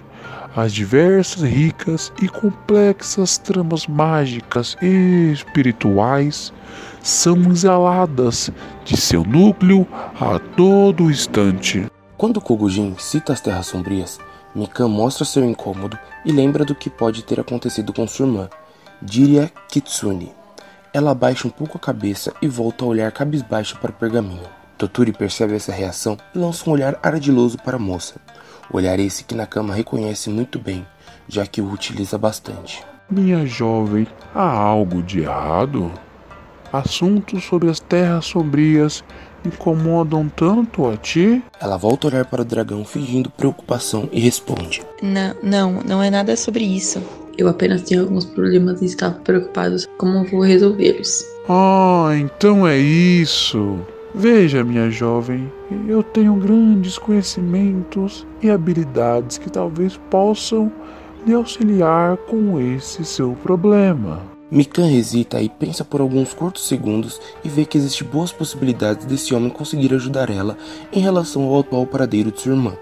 as 0.56 0.72
diversas 0.72 1.42
ricas 1.42 2.14
e 2.22 2.28
complexas 2.28 3.40
tramas 3.40 3.88
mágicas 3.88 4.78
e 4.84 5.32
espirituais 5.34 6.54
são 7.02 7.38
exaladas 7.50 8.52
de 8.84 8.96
seu 8.96 9.24
núcleo 9.24 9.88
a 10.22 10.38
todo 10.56 11.10
instante. 11.10 11.88
Quando 12.18 12.40
Kogujin 12.40 12.96
cita 12.98 13.34
as 13.34 13.42
Terras 13.42 13.68
Sombrias, 13.68 14.20
Mikan 14.56 14.88
mostra 14.88 15.26
seu 15.26 15.44
incômodo 15.44 16.00
e 16.24 16.32
lembra 16.32 16.64
do 16.64 16.74
que 16.74 16.90
pode 16.90 17.24
ter 17.24 17.42
acontecido 17.42 17.92
com 17.92 18.08
sua 18.08 18.26
irmã, 18.26 18.50
Jiria 19.06 19.52
Kitsune. 19.68 20.34
Ela 20.94 21.12
abaixa 21.12 21.46
um 21.46 21.52
pouco 21.52 21.78
a 21.78 21.80
cabeça 21.80 22.34
e 22.42 22.48
volta 22.48 22.86
a 22.86 22.88
olhar 22.88 23.12
cabisbaixo 23.12 23.78
para 23.80 23.92
o 23.92 23.96
pergaminho. 23.96 24.48
Toturi 24.78 25.12
percebe 25.12 25.56
essa 25.56 25.74
reação 25.74 26.18
e 26.34 26.38
lança 26.38 26.70
um 26.70 26.74
olhar 26.74 26.98
ardiloso 27.04 27.58
para 27.58 27.76
a 27.76 27.80
moça. 27.80 28.16
Olhar 28.72 28.98
esse 28.98 29.26
que 29.26 29.36
Nakama 29.36 29.74
reconhece 29.74 30.30
muito 30.30 30.58
bem, 30.58 30.88
já 31.28 31.46
que 31.46 31.60
o 31.60 31.70
utiliza 31.70 32.18
bastante. 32.18 32.82
Minha 33.10 33.46
jovem, 33.46 34.08
há 34.34 34.50
algo 34.50 35.04
de 35.04 35.20
errado? 35.20 35.92
Assuntos 36.72 37.44
sobre 37.44 37.70
as 37.70 37.80
terras 37.80 38.26
sombrias 38.26 39.04
incomodam 39.48 40.30
tanto 40.30 40.88
a 40.88 40.98
ti? 40.98 41.44
Ela 41.60 41.78
volta 41.78 42.08
a 42.08 42.12
olhar 42.12 42.26
para 42.26 42.42
o 42.42 42.46
dragão 42.46 42.84
fingindo 42.84 43.30
preocupação 43.30 44.10
e 44.12 44.20
responde: 44.20 44.82
Não, 45.02 45.36
não, 45.42 45.84
não 45.84 46.04
é 46.04 46.10
nada 46.10 46.36
sobre 46.36 46.64
isso. 46.64 47.02
Eu 47.38 47.50
apenas 47.50 47.82
tenho 47.82 48.02
alguns 48.02 48.26
problemas 48.26 48.82
e 48.82 48.86
estava 48.86 49.16
preocupado 49.16 49.76
como 49.98 50.24
vou 50.26 50.42
resolvê-los. 50.42 51.26
Ah, 51.50 52.12
então 52.16 52.66
é 52.66 52.78
isso. 52.78 53.80
Veja, 54.14 54.64
minha 54.64 54.90
jovem, 54.90 55.52
eu 55.88 56.02
tenho 56.02 56.34
grandes 56.36 56.98
conhecimentos 56.98 58.26
e 58.42 58.50
habilidades 58.50 59.38
que 59.38 59.50
talvez 59.50 60.00
possam 60.10 60.72
lhe 61.28 61.34
auxiliar 61.34 62.16
com 62.18 62.60
esse 62.60 63.04
seu 63.04 63.34
problema. 63.44 64.35
Mikan 64.56 64.90
hesita 64.90 65.42
e 65.42 65.50
pensa 65.50 65.84
por 65.84 66.00
alguns 66.00 66.34
curtos 66.34 66.66
segundos 66.66 67.20
e 67.44 67.50
vê 67.50 67.66
que 67.66 67.78
existem 67.78 68.08
boas 68.08 68.32
possibilidades 68.32 69.06
desse 69.06 69.36
homem 69.36 69.50
conseguir 69.50 69.94
ajudar 69.94 70.30
ela 70.30 70.58
em 70.94 71.02
relação 71.02 71.44
ao 71.44 71.60
atual 71.60 71.86
paradeiro 71.86 72.32
de 72.32 72.40
sua 72.40 72.54
irmã. 72.54 72.74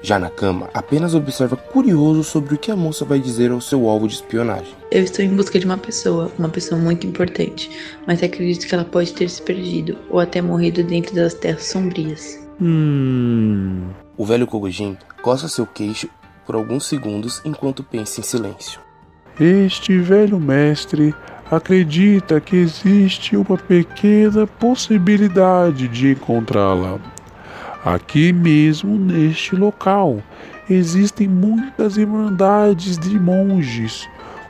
Já 0.00 0.20
na 0.20 0.30
cama, 0.30 0.70
apenas 0.72 1.12
observa 1.12 1.56
curioso 1.56 2.22
sobre 2.22 2.54
o 2.54 2.58
que 2.58 2.70
a 2.70 2.76
moça 2.76 3.04
vai 3.04 3.18
dizer 3.18 3.50
ao 3.50 3.60
seu 3.60 3.88
alvo 3.88 4.06
de 4.06 4.14
espionagem. 4.14 4.72
Eu 4.92 5.02
estou 5.02 5.24
em 5.24 5.34
busca 5.34 5.58
de 5.58 5.66
uma 5.66 5.76
pessoa, 5.76 6.30
uma 6.38 6.48
pessoa 6.48 6.80
muito 6.80 7.04
importante, 7.08 7.68
mas 8.06 8.22
acredito 8.22 8.68
que 8.68 8.72
ela 8.72 8.84
pode 8.84 9.12
ter 9.12 9.28
se 9.28 9.42
perdido 9.42 9.98
ou 10.10 10.20
até 10.20 10.40
morrido 10.40 10.84
dentro 10.84 11.12
das 11.12 11.34
terras 11.34 11.64
sombrias. 11.64 12.38
Hum. 12.62 13.88
O 14.16 14.24
velho 14.24 14.46
Kogujin 14.46 14.96
coça 15.22 15.48
seu 15.48 15.66
queixo 15.66 16.08
por 16.46 16.54
alguns 16.54 16.86
segundos 16.86 17.42
enquanto 17.44 17.82
pensa 17.82 18.20
em 18.20 18.22
silêncio. 18.22 18.80
Este 19.40 19.96
velho 19.96 20.38
mestre 20.38 21.14
acredita 21.50 22.38
que 22.42 22.56
existe 22.56 23.38
uma 23.38 23.56
pequena 23.56 24.46
possibilidade 24.46 25.88
de 25.88 26.12
encontrá-la. 26.12 26.98
Aqui 27.82 28.34
mesmo 28.34 28.98
neste 28.98 29.56
local 29.56 30.22
existem 30.68 31.26
muitas 31.26 31.96
irmandades 31.96 32.98
de 32.98 33.18
monges. 33.18 34.06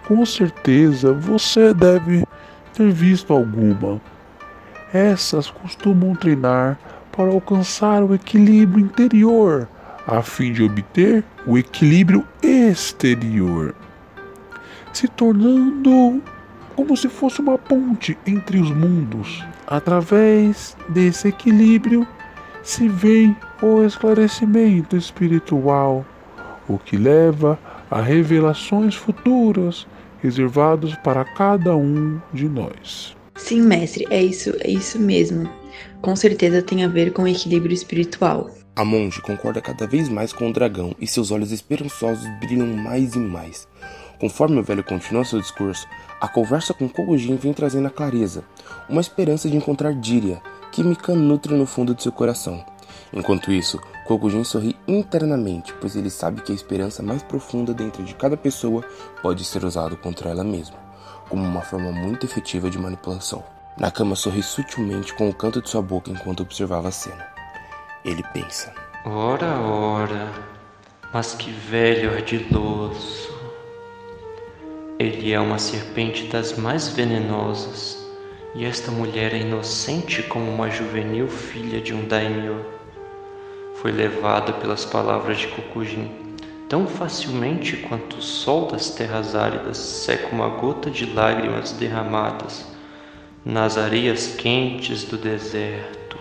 Com 0.09 0.27
certeza 0.27 1.13
você 1.13 1.73
deve 1.73 2.27
ter 2.75 2.91
visto 2.91 3.33
alguma. 3.33 4.01
Essas 4.93 5.49
costumam 5.49 6.17
treinar 6.17 6.77
para 7.13 7.31
alcançar 7.31 8.03
o 8.03 8.13
equilíbrio 8.13 8.85
interior, 8.85 9.69
a 10.05 10.21
fim 10.21 10.53
de 10.53 10.65
obter 10.65 11.23
o 11.47 11.57
equilíbrio 11.57 12.27
exterior, 12.43 13.73
se 14.93 15.09
tornando 15.09 16.23
como 16.75 16.97
se 16.97 17.09
fosse 17.09 17.41
uma 17.41 17.59
ponte 17.59 18.17
entre 18.27 18.59
os 18.59 18.71
mundos. 18.71 19.45
Através 19.67 20.77
desse 20.89 21.29
equilíbrio, 21.29 22.07
se 22.63 22.89
vem 22.89 23.37
o 23.63 23.85
esclarecimento 23.85 24.97
espiritual, 24.97 26.05
o 26.69 26.79
que 26.79 26.97
leva 26.97 27.59
a 27.91 28.01
revelações 28.01 28.95
futuras 28.95 29.87
reservados 30.23 30.95
para 30.97 31.25
cada 31.25 31.77
um 31.77 32.21
de 32.33 32.49
nós. 32.49 33.17
Sim, 33.37 33.63
mestre, 33.63 34.07
é 34.11 34.23
isso, 34.23 34.55
é 34.61 34.71
isso 34.71 34.99
mesmo. 34.99 35.49
Com 36.01 36.15
certeza 36.15 36.63
tem 36.63 36.85
a 36.85 36.89
ver 36.89 37.13
com 37.13 37.23
o 37.23 37.29
equilíbrio 37.29 37.75
espiritual. 37.75 38.51
A 38.77 38.85
monge 38.85 39.21
concorda 39.21 39.61
cada 39.61 39.87
vez 39.87 40.09
mais 40.09 40.33
com 40.33 40.49
o 40.49 40.53
dragão 40.53 40.95
e 41.01 41.07
seus 41.07 41.31
olhos 41.31 41.53
esperançosos 41.53 42.27
brilham 42.39 42.69
mais 42.69 43.15
e 43.15 43.19
mais. 43.19 43.67
Conforme 44.21 44.61
o 44.61 44.63
velho 44.63 44.85
continua 44.85 45.25
seu 45.25 45.41
discurso, 45.41 45.89
a 46.21 46.29
conversa 46.29 46.75
com 46.75 46.87
Kogujin 46.87 47.37
vem 47.37 47.55
trazendo 47.55 47.87
a 47.89 47.91
clareza, 47.91 48.45
uma 48.87 49.01
esperança 49.01 49.49
de 49.49 49.57
encontrar 49.57 49.95
Diria, 49.95 50.43
que 50.71 50.85
Mikan 50.85 51.17
nutre 51.17 51.55
no 51.55 51.65
fundo 51.65 51.95
de 51.95 52.03
seu 52.03 52.13
coração. 52.13 52.63
Enquanto 53.15 53.51
isso, 53.51 53.81
Kokujin 54.07 54.45
sorri 54.45 54.77
internamente, 54.87 55.73
pois 55.81 55.97
ele 55.97 56.11
sabe 56.11 56.43
que 56.43 56.53
a 56.53 56.55
esperança 56.55 57.03
mais 57.03 57.23
profunda 57.23 57.73
dentro 57.73 58.05
de 58.05 58.15
cada 58.15 58.37
pessoa 58.37 58.85
pode 59.23 59.43
ser 59.43 59.65
usada 59.65 59.97
contra 59.97 60.29
ela 60.29 60.45
mesma, 60.45 60.77
como 61.31 61.43
uma 61.43 61.63
forma 61.63 61.91
muito 61.91 62.27
efetiva 62.27 62.69
de 62.69 62.79
manipulação. 62.79 63.43
Nakama 63.79 64.15
sorri 64.15 64.43
sutilmente 64.43 65.15
com 65.15 65.31
o 65.31 65.35
canto 65.35 65.63
de 65.63 65.71
sua 65.71 65.81
boca 65.81 66.11
enquanto 66.11 66.43
observava 66.43 66.89
a 66.89 66.93
cena. 66.93 67.27
Ele 68.05 68.23
pensa: 68.35 68.75
Ora, 69.07 69.59
ora, 69.61 70.31
mas 71.11 71.33
que 71.33 71.51
velho 71.51 72.13
ardiloso. 72.13 73.40
Ele 75.01 75.33
é 75.33 75.41
uma 75.41 75.59
serpente 75.59 76.25
das 76.25 76.59
mais 76.59 76.89
venenosas 76.89 78.07
e 78.55 78.67
esta 78.67 78.91
mulher 78.91 79.33
é 79.33 79.39
inocente 79.39 80.23
como 80.25 80.51
uma 80.53 80.69
juvenil 80.69 81.27
filha 81.27 81.81
de 81.81 81.95
um 81.95 82.07
daimyo. 82.07 82.63
Foi 83.77 83.93
levada 83.93 84.53
pelas 84.53 84.85
palavras 84.85 85.39
de 85.39 85.47
Kokujin, 85.47 86.11
tão 86.69 86.87
facilmente 86.87 87.79
quanto 87.79 88.19
o 88.19 88.23
sol 88.23 88.67
das 88.67 88.91
terras 88.91 89.35
áridas 89.35 89.79
seca 89.79 90.35
uma 90.35 90.49
gota 90.49 90.91
de 90.91 91.07
lágrimas 91.07 91.73
derramadas 91.73 92.67
nas 93.43 93.79
areias 93.79 94.35
quentes 94.37 95.05
do 95.05 95.17
deserto. 95.17 96.19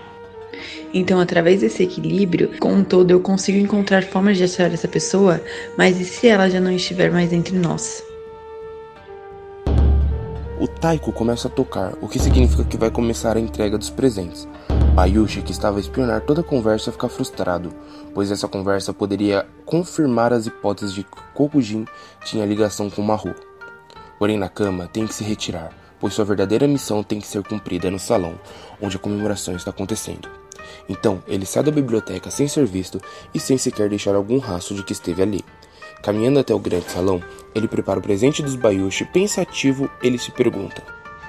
Então, 0.93 1.19
através 1.19 1.59
desse 1.59 1.83
equilíbrio, 1.83 2.57
com 2.59 2.81
todo, 2.81 3.11
eu 3.11 3.19
consigo 3.19 3.57
encontrar 3.57 4.03
formas 4.03 4.37
de 4.37 4.45
achar 4.45 4.73
essa 4.73 4.87
pessoa, 4.87 5.43
mas 5.77 5.99
e 5.99 6.05
se 6.05 6.29
ela 6.29 6.49
já 6.49 6.61
não 6.61 6.71
estiver 6.71 7.11
mais 7.11 7.33
entre 7.33 7.57
nós? 7.57 8.07
O 10.59 10.67
taiko 10.67 11.13
começa 11.13 11.47
a 11.47 11.51
tocar, 11.51 11.93
o 12.01 12.07
que 12.09 12.19
significa 12.19 12.65
que 12.65 12.75
vai 12.75 12.91
começar 12.91 13.37
a 13.37 13.39
entrega 13.39 13.77
dos 13.77 13.89
presentes. 13.89 14.45
Bayushi, 14.93 15.41
que 15.41 15.53
estava 15.53 15.77
a 15.77 15.79
espionar 15.79 16.19
toda 16.19 16.41
a 16.41 16.43
conversa, 16.43 16.91
fica 16.91 17.07
frustrado, 17.07 17.73
pois 18.13 18.29
essa 18.29 18.45
conversa 18.45 18.93
poderia 18.93 19.47
confirmar 19.65 20.33
as 20.33 20.47
hipóteses 20.47 20.93
de 20.93 21.05
que 21.05 21.17
Kokujin 21.33 21.85
tinha 22.25 22.45
ligação 22.45 22.89
com 22.89 23.01
Maru. 23.01 23.33
Porém, 24.17 24.37
Nakama 24.37 24.85
tem 24.85 25.07
que 25.07 25.13
se 25.13 25.23
retirar, 25.23 25.71
pois 25.97 26.13
sua 26.13 26.25
verdadeira 26.25 26.67
missão 26.67 27.03
tem 27.03 27.21
que 27.21 27.27
ser 27.27 27.41
cumprida 27.41 27.89
no 27.89 27.97
salão, 27.97 28.37
onde 28.81 28.97
a 28.97 28.99
comemoração 28.99 29.55
está 29.55 29.69
acontecendo. 29.69 30.27
Então 30.89 31.23
ele 31.25 31.45
sai 31.45 31.63
da 31.63 31.71
biblioteca 31.71 32.29
sem 32.29 32.49
ser 32.49 32.65
visto 32.65 32.99
e 33.33 33.39
sem 33.39 33.57
sequer 33.57 33.87
deixar 33.87 34.13
algum 34.13 34.39
rastro 34.39 34.75
de 34.75 34.83
que 34.83 34.91
esteve 34.91 35.21
ali. 35.21 35.45
Caminhando 36.01 36.39
até 36.39 36.53
o 36.53 36.59
grande 36.59 36.89
salão, 36.89 37.21
ele 37.53 37.67
prepara 37.67 37.99
o 37.99 38.01
presente 38.01 38.41
dos 38.41 38.55
Bayushi. 38.55 39.05
Pensativo, 39.05 39.89
ele 40.01 40.17
se 40.17 40.31
pergunta: 40.31 40.81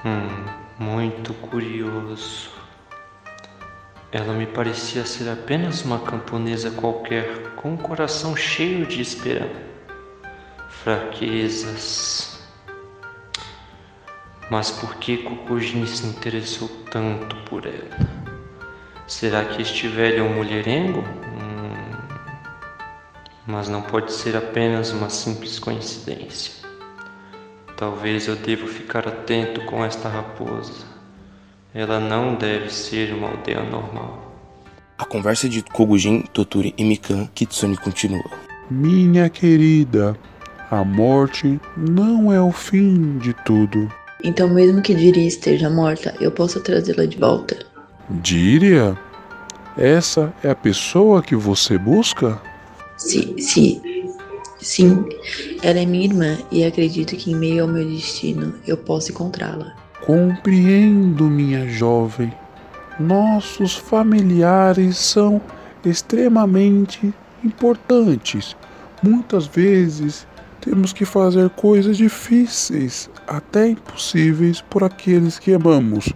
Hum, 0.05 0.45
muito 0.79 1.33
curioso. 1.35 2.49
Ela 4.11 4.33
me 4.33 4.45
parecia 4.45 5.05
ser 5.05 5.29
apenas 5.29 5.83
uma 5.83 5.99
camponesa 5.99 6.69
qualquer, 6.71 7.55
com 7.55 7.73
um 7.73 7.77
coração 7.77 8.35
cheio 8.35 8.85
de 8.85 9.01
esperança. 9.01 9.71
Fraquezas. 10.69 12.39
Mas 14.49 14.69
por 14.69 14.95
que 14.95 15.17
Kokujin 15.17 15.85
se 15.85 16.05
interessou 16.05 16.67
tanto 16.91 17.37
por 17.49 17.65
ela? 17.65 18.21
Será 19.07 19.45
que 19.45 19.61
este 19.61 19.87
velho 19.87 20.19
é 20.19 20.23
um 20.23 20.33
mulherengo? 20.33 21.03
Mas 23.47 23.67
não 23.67 23.81
pode 23.81 24.11
ser 24.11 24.35
apenas 24.35 24.91
uma 24.91 25.09
simples 25.09 25.59
coincidência. 25.59 26.53
Talvez 27.75 28.27
eu 28.27 28.35
deva 28.35 28.67
ficar 28.67 29.07
atento 29.07 29.61
com 29.65 29.83
esta 29.83 30.07
raposa. 30.07 30.85
Ela 31.73 31.99
não 31.99 32.35
deve 32.35 32.69
ser 32.69 33.13
uma 33.13 33.29
aldeia 33.29 33.63
normal. 33.63 34.31
A 34.97 35.05
conversa 35.05 35.49
de 35.49 35.63
Kogujin, 35.63 36.21
Toturi 36.33 36.75
e 36.77 36.83
Mikan 36.83 37.25
Kitsune 37.33 37.75
continua. 37.77 38.29
Minha 38.69 39.29
querida, 39.29 40.15
a 40.69 40.83
morte 40.83 41.59
não 41.75 42.31
é 42.31 42.39
o 42.39 42.51
fim 42.51 43.17
de 43.17 43.33
tudo. 43.45 43.91
Então, 44.23 44.47
mesmo 44.47 44.81
que 44.81 44.93
Diria 44.93 45.27
esteja 45.27 45.69
morta, 45.69 46.13
eu 46.21 46.31
posso 46.31 46.61
trazê-la 46.61 47.05
de 47.05 47.17
volta. 47.17 47.57
Diria? 48.09 48.95
Essa 49.75 50.31
é 50.43 50.49
a 50.51 50.55
pessoa 50.55 51.23
que 51.23 51.35
você 51.35 51.77
busca? 51.77 52.39
Sim, 53.01 53.35
sim, 53.39 53.81
sim, 54.59 55.03
ela 55.63 55.79
é 55.79 55.85
minha 55.87 56.05
irmã 56.05 56.37
e 56.51 56.63
acredito 56.63 57.15
que 57.15 57.31
em 57.31 57.35
meio 57.35 57.63
ao 57.63 57.67
meu 57.67 57.83
destino 57.83 58.53
eu 58.67 58.77
possa 58.77 59.11
encontrá-la. 59.11 59.75
Compreendo, 60.05 61.23
minha 61.23 61.67
jovem. 61.67 62.31
Nossos 62.99 63.75
familiares 63.75 64.97
são 64.97 65.41
extremamente 65.83 67.11
importantes. 67.43 68.55
Muitas 69.01 69.47
vezes 69.47 70.27
temos 70.61 70.93
que 70.93 71.03
fazer 71.03 71.49
coisas 71.49 71.97
difíceis, 71.97 73.09
até 73.27 73.69
impossíveis, 73.69 74.61
por 74.61 74.83
aqueles 74.83 75.39
que 75.39 75.53
amamos. 75.53 76.13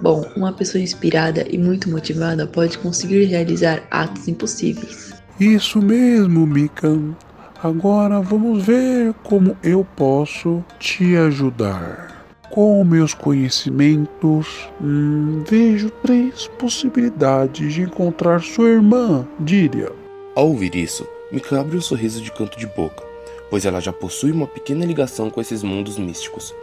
Bom, 0.00 0.24
uma 0.34 0.54
pessoa 0.54 0.82
inspirada 0.82 1.46
e 1.50 1.58
muito 1.58 1.90
motivada 1.90 2.46
pode 2.46 2.78
conseguir 2.78 3.26
realizar 3.26 3.82
atos 3.90 4.26
impossíveis. 4.26 5.13
Isso 5.38 5.82
mesmo, 5.82 6.46
Mikan. 6.46 7.16
Agora 7.60 8.20
vamos 8.20 8.64
ver 8.64 9.12
como 9.24 9.56
eu 9.64 9.84
posso 9.96 10.62
te 10.78 11.16
ajudar. 11.16 12.24
Com 12.50 12.84
meus 12.84 13.14
conhecimentos, 13.14 14.68
hum, 14.80 15.42
vejo 15.44 15.90
três 15.90 16.46
possibilidades 16.56 17.74
de 17.74 17.82
encontrar 17.82 18.42
sua 18.42 18.68
irmã, 18.68 19.26
Diria. 19.40 19.90
Ao 20.36 20.46
ouvir 20.46 20.76
isso, 20.76 21.04
Mikan 21.32 21.62
abre 21.62 21.78
um 21.78 21.80
sorriso 21.80 22.22
de 22.22 22.30
canto 22.30 22.56
de 22.56 22.68
boca, 22.68 23.02
pois 23.50 23.66
ela 23.66 23.80
já 23.80 23.92
possui 23.92 24.30
uma 24.30 24.46
pequena 24.46 24.84
ligação 24.84 25.30
com 25.30 25.40
esses 25.40 25.64
mundos 25.64 25.98
místicos. 25.98 26.54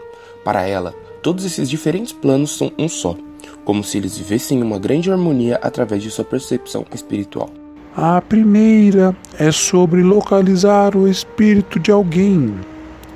Para 0.46 0.66
ela, 0.66 0.96
todos 1.22 1.44
esses 1.44 1.70
diferentes 1.70 2.14
planos 2.14 2.56
são 2.56 2.72
um 2.80 2.88
só, 2.88 3.18
como 3.66 3.84
se 3.84 3.98
eles 3.98 4.18
vivessem 4.18 4.60
em 4.60 4.64
uma 4.64 4.80
grande 4.80 5.12
harmonia 5.12 5.60
através 5.62 6.02
de 6.02 6.10
sua 6.10 6.24
percepção 6.24 6.86
espiritual. 6.94 7.50
A 7.96 8.22
primeira 8.22 9.14
é 9.38 9.52
sobre 9.52 10.02
localizar 10.02 10.96
o 10.96 11.10
espírito 11.10 11.78
de 11.78 11.92
alguém. 11.92 12.56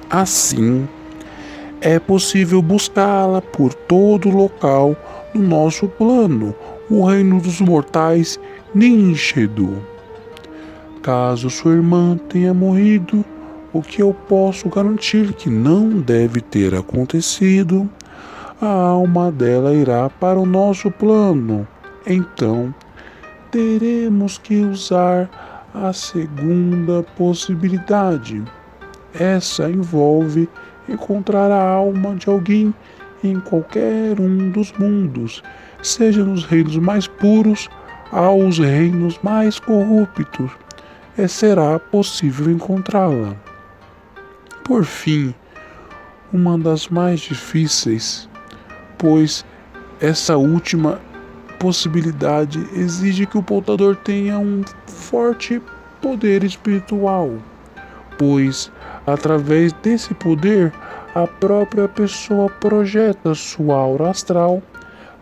Assim, 0.10 0.86
é 1.80 1.98
possível 1.98 2.62
buscá-la 2.62 3.42
por 3.42 3.74
todo 3.74 4.30
local 4.30 4.94
no 5.34 5.42
nosso 5.42 5.88
plano, 5.88 6.54
o 6.90 7.06
reino 7.06 7.40
dos 7.40 7.62
mortais 7.62 8.38
Ninshedu. 8.74 9.78
Caso 11.02 11.50
sua 11.50 11.72
irmã 11.72 12.20
tenha 12.28 12.54
morrido, 12.54 13.24
o 13.72 13.82
que 13.82 14.02
eu 14.02 14.14
posso 14.28 14.68
garantir 14.68 15.32
que 15.34 15.50
não 15.50 16.02
deve 16.02 16.42
ter 16.42 16.76
acontecido, 16.76 17.90
a 18.62 18.68
alma 18.68 19.32
dela 19.32 19.74
irá 19.74 20.10
para 20.10 20.38
o 20.38 20.46
nosso 20.46 20.92
plano. 20.92 21.66
Então, 22.06 22.76
teremos 23.56 24.38
que 24.38 24.58
usar 24.58 25.30
a 25.74 25.94
segunda 25.94 27.02
possibilidade. 27.16 28.44
Essa 29.18 29.70
envolve 29.70 30.50
encontrar 30.90 31.50
a 31.50 31.70
alma 31.70 32.16
de 32.16 32.30
alguém 32.30 32.76
em 33.24 33.40
qualquer 33.40 34.20
um 34.20 34.52
dos 34.52 34.74
mundos, 34.74 35.42
seja 35.82 36.22
nos 36.22 36.44
reinos 36.44 36.76
mais 36.76 37.08
puros 37.08 37.70
aos 38.12 38.60
reinos 38.60 39.18
mais 39.24 39.58
corruptos, 39.58 40.52
e 41.18 41.26
será 41.26 41.80
possível 41.80 42.52
encontrá-la. 42.52 43.38
Por 44.66 44.84
fim, 44.84 45.34
uma 46.34 46.58
das 46.58 46.90
mais 46.90 47.22
difíceis, 47.22 48.30
pois 48.98 49.46
essa 50.02 50.36
última 50.36 51.00
possibilidade 51.60 52.60
exige 52.74 53.26
que 53.26 53.38
o 53.38 53.44
portador 53.44 53.96
tenha 53.96 54.38
um 54.38 54.64
forte 54.86 55.62
poder 56.02 56.44
espiritual, 56.44 57.32
pois 58.18 58.72
através 59.06 59.74
desse 59.74 60.14
poder 60.14 60.72
a 61.14 61.26
própria 61.26 61.88
pessoa 61.88 62.50
projeta 62.50 63.34
sua 63.34 63.76
aura 63.78 64.10
astral 64.10 64.62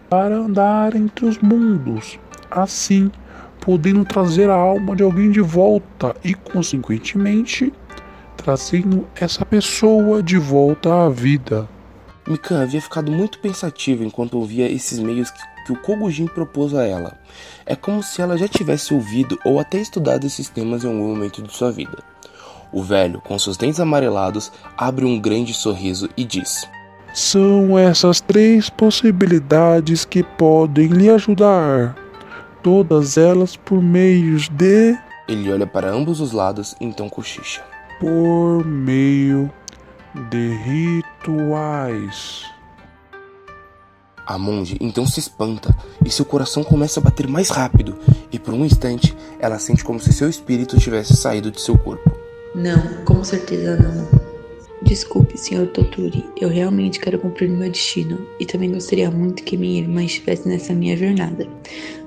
para 0.10 0.36
andar 0.36 0.96
entre 0.96 1.26
os 1.26 1.38
mundos, 1.40 2.20
assim 2.50 3.12
podendo 3.60 4.04
trazer 4.04 4.50
a 4.50 4.56
alma 4.56 4.96
de 4.96 5.04
alguém 5.04 5.32
de 5.32 5.40
volta 5.40 6.16
e, 6.24 6.34
consequentemente, 6.34 7.72
trazendo 8.36 9.08
essa 9.16 9.46
pessoa 9.46 10.22
de 10.22 10.38
volta 10.38 11.06
à 11.06 11.10
vida. 11.10 11.68
Mikan 12.28 12.62
havia 12.62 12.82
ficado 12.82 13.12
muito 13.12 13.40
pensativa 13.40 14.04
enquanto 14.04 14.36
ouvia 14.36 14.72
esses 14.72 15.00
meios 15.00 15.30
que 15.30 15.54
que 15.64 15.72
o 15.72 15.76
Kogujin 15.76 16.28
propôs 16.28 16.74
a 16.74 16.86
ela. 16.86 17.18
É 17.66 17.76
como 17.76 18.04
se 18.04 18.22
ela 18.22 18.38
já 18.38 18.48
tivesse 18.48 18.94
ouvido 18.94 19.40
ou 19.44 19.60
até 19.60 19.80
estudado 19.80 20.26
esses 20.26 20.50
temas 20.50 20.84
em 20.84 20.88
algum 20.88 21.08
momento 21.08 21.42
de 21.42 21.54
sua 21.54 21.72
vida. 21.72 22.04
O 22.72 22.82
velho, 22.82 23.22
com 23.22 23.38
seus 23.38 23.56
dentes 23.56 23.80
amarelados, 23.80 24.52
abre 24.78 25.06
um 25.06 25.20
grande 25.20 25.54
sorriso 25.54 26.10
e 26.18 26.24
diz: 26.24 26.68
São 27.14 27.78
essas 27.78 28.20
três 28.20 28.70
possibilidades 28.70 30.06
que 30.06 30.24
podem 30.24 30.88
lhe 30.88 31.10
ajudar. 31.10 31.96
Todas 32.62 33.18
elas 33.18 33.56
por 33.56 33.82
meios 33.82 34.50
de. 34.50 34.98
Ele 35.28 35.52
olha 35.52 35.68
para 35.68 35.92
ambos 35.92 36.20
os 36.20 36.32
lados, 36.32 36.76
então 36.82 37.08
cochicha. 37.10 37.64
Por 38.00 38.66
meio 38.66 39.52
de 40.30 40.56
rituais. 40.58 42.46
A 44.26 44.38
monge 44.38 44.78
então 44.80 45.06
se 45.06 45.20
espanta 45.20 45.76
e 46.06 46.10
seu 46.10 46.24
coração 46.24 46.64
começa 46.64 47.00
a 47.00 47.04
bater 47.04 47.28
mais 47.28 47.50
rápido, 47.50 47.98
e 48.32 48.40
por 48.40 48.54
um 48.54 48.64
instante 48.64 49.16
ela 49.40 49.60
sente 49.60 49.84
como 49.84 50.00
se 50.00 50.14
seu 50.14 50.30
espírito 50.30 50.80
tivesse 50.80 51.16
saído 51.16 51.52
de 51.52 51.60
seu 51.60 51.78
corpo. 51.78 52.16
Não, 52.56 53.04
com 53.04 53.24
certeza 53.24 53.76
não. 53.78 54.24
Desculpe, 54.84 55.38
Sr. 55.38 55.68
Toturi, 55.68 56.26
eu 56.40 56.50
realmente 56.50 57.00
quero 57.00 57.18
cumprir 57.18 57.50
meu 57.50 57.72
destino 57.72 58.20
e 58.40 58.46
também 58.46 58.72
gostaria 58.72 59.10
muito 59.10 59.44
que 59.44 59.58
minha 59.58 59.82
irmã 59.82 60.04
estivesse 60.04 60.48
nessa 60.48 60.74
minha 60.74 60.96
jornada, 60.96 61.48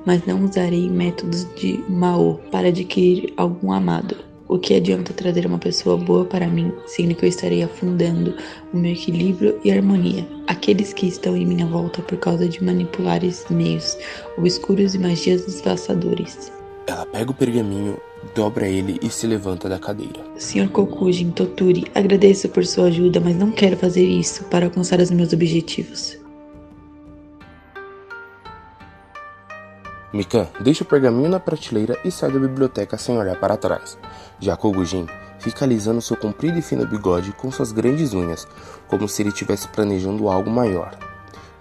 mas 0.04 0.24
não 0.26 0.44
usarei 0.44 0.88
métodos 0.88 1.46
de 1.54 1.82
Mao 1.88 2.40
para 2.52 2.68
adquirir 2.68 3.32
algum 3.36 3.72
amado. 3.72 4.25
O 4.48 4.58
que 4.58 4.74
adianta 4.74 5.12
trazer 5.12 5.44
uma 5.44 5.58
pessoa 5.58 5.96
boa 5.96 6.24
para 6.24 6.46
mim, 6.46 6.72
sendo 6.86 7.16
que 7.16 7.24
eu 7.24 7.28
estarei 7.28 7.64
afundando 7.64 8.32
o 8.72 8.76
meu 8.76 8.92
equilíbrio 8.92 9.58
e 9.64 9.72
harmonia? 9.72 10.26
Aqueles 10.46 10.92
que 10.92 11.08
estão 11.08 11.36
em 11.36 11.44
minha 11.44 11.66
volta 11.66 12.00
por 12.00 12.16
causa 12.18 12.48
de 12.48 12.62
manipular 12.62 13.24
esses 13.24 13.50
meios 13.50 13.98
obscuros 14.38 14.94
e 14.94 14.98
magias 15.00 15.44
devastadores. 15.46 16.52
Ela 16.86 17.04
pega 17.06 17.32
o 17.32 17.34
pergaminho, 17.34 17.98
dobra 18.36 18.68
ele 18.68 19.00
e 19.02 19.10
se 19.10 19.26
levanta 19.26 19.68
da 19.68 19.80
cadeira. 19.80 20.20
Sr. 20.36 20.68
Kokujin 20.68 21.32
Toturi, 21.32 21.90
agradeço 21.92 22.48
por 22.48 22.64
sua 22.64 22.86
ajuda, 22.86 23.18
mas 23.18 23.34
não 23.34 23.50
quero 23.50 23.76
fazer 23.76 24.06
isso 24.06 24.44
para 24.44 24.66
alcançar 24.66 25.00
os 25.00 25.10
meus 25.10 25.32
objetivos. 25.32 26.16
Mikan 30.12 30.46
deixa 30.60 30.84
o 30.84 30.86
pergaminho 30.86 31.28
na 31.28 31.40
prateleira 31.40 31.98
e 32.04 32.10
sai 32.10 32.30
da 32.30 32.38
biblioteca 32.38 32.96
sem 32.96 33.18
olhar 33.18 33.38
para 33.38 33.56
trás. 33.56 33.98
Já 34.38 34.56
Kogujin 34.56 35.06
fica 35.38 35.64
alisando 35.64 36.00
seu 36.00 36.16
comprido 36.16 36.58
e 36.58 36.62
fino 36.62 36.86
bigode 36.86 37.32
com 37.32 37.50
suas 37.50 37.72
grandes 37.72 38.12
unhas, 38.12 38.46
como 38.88 39.08
se 39.08 39.22
ele 39.22 39.30
estivesse 39.30 39.68
planejando 39.68 40.28
algo 40.28 40.50
maior. 40.50 40.96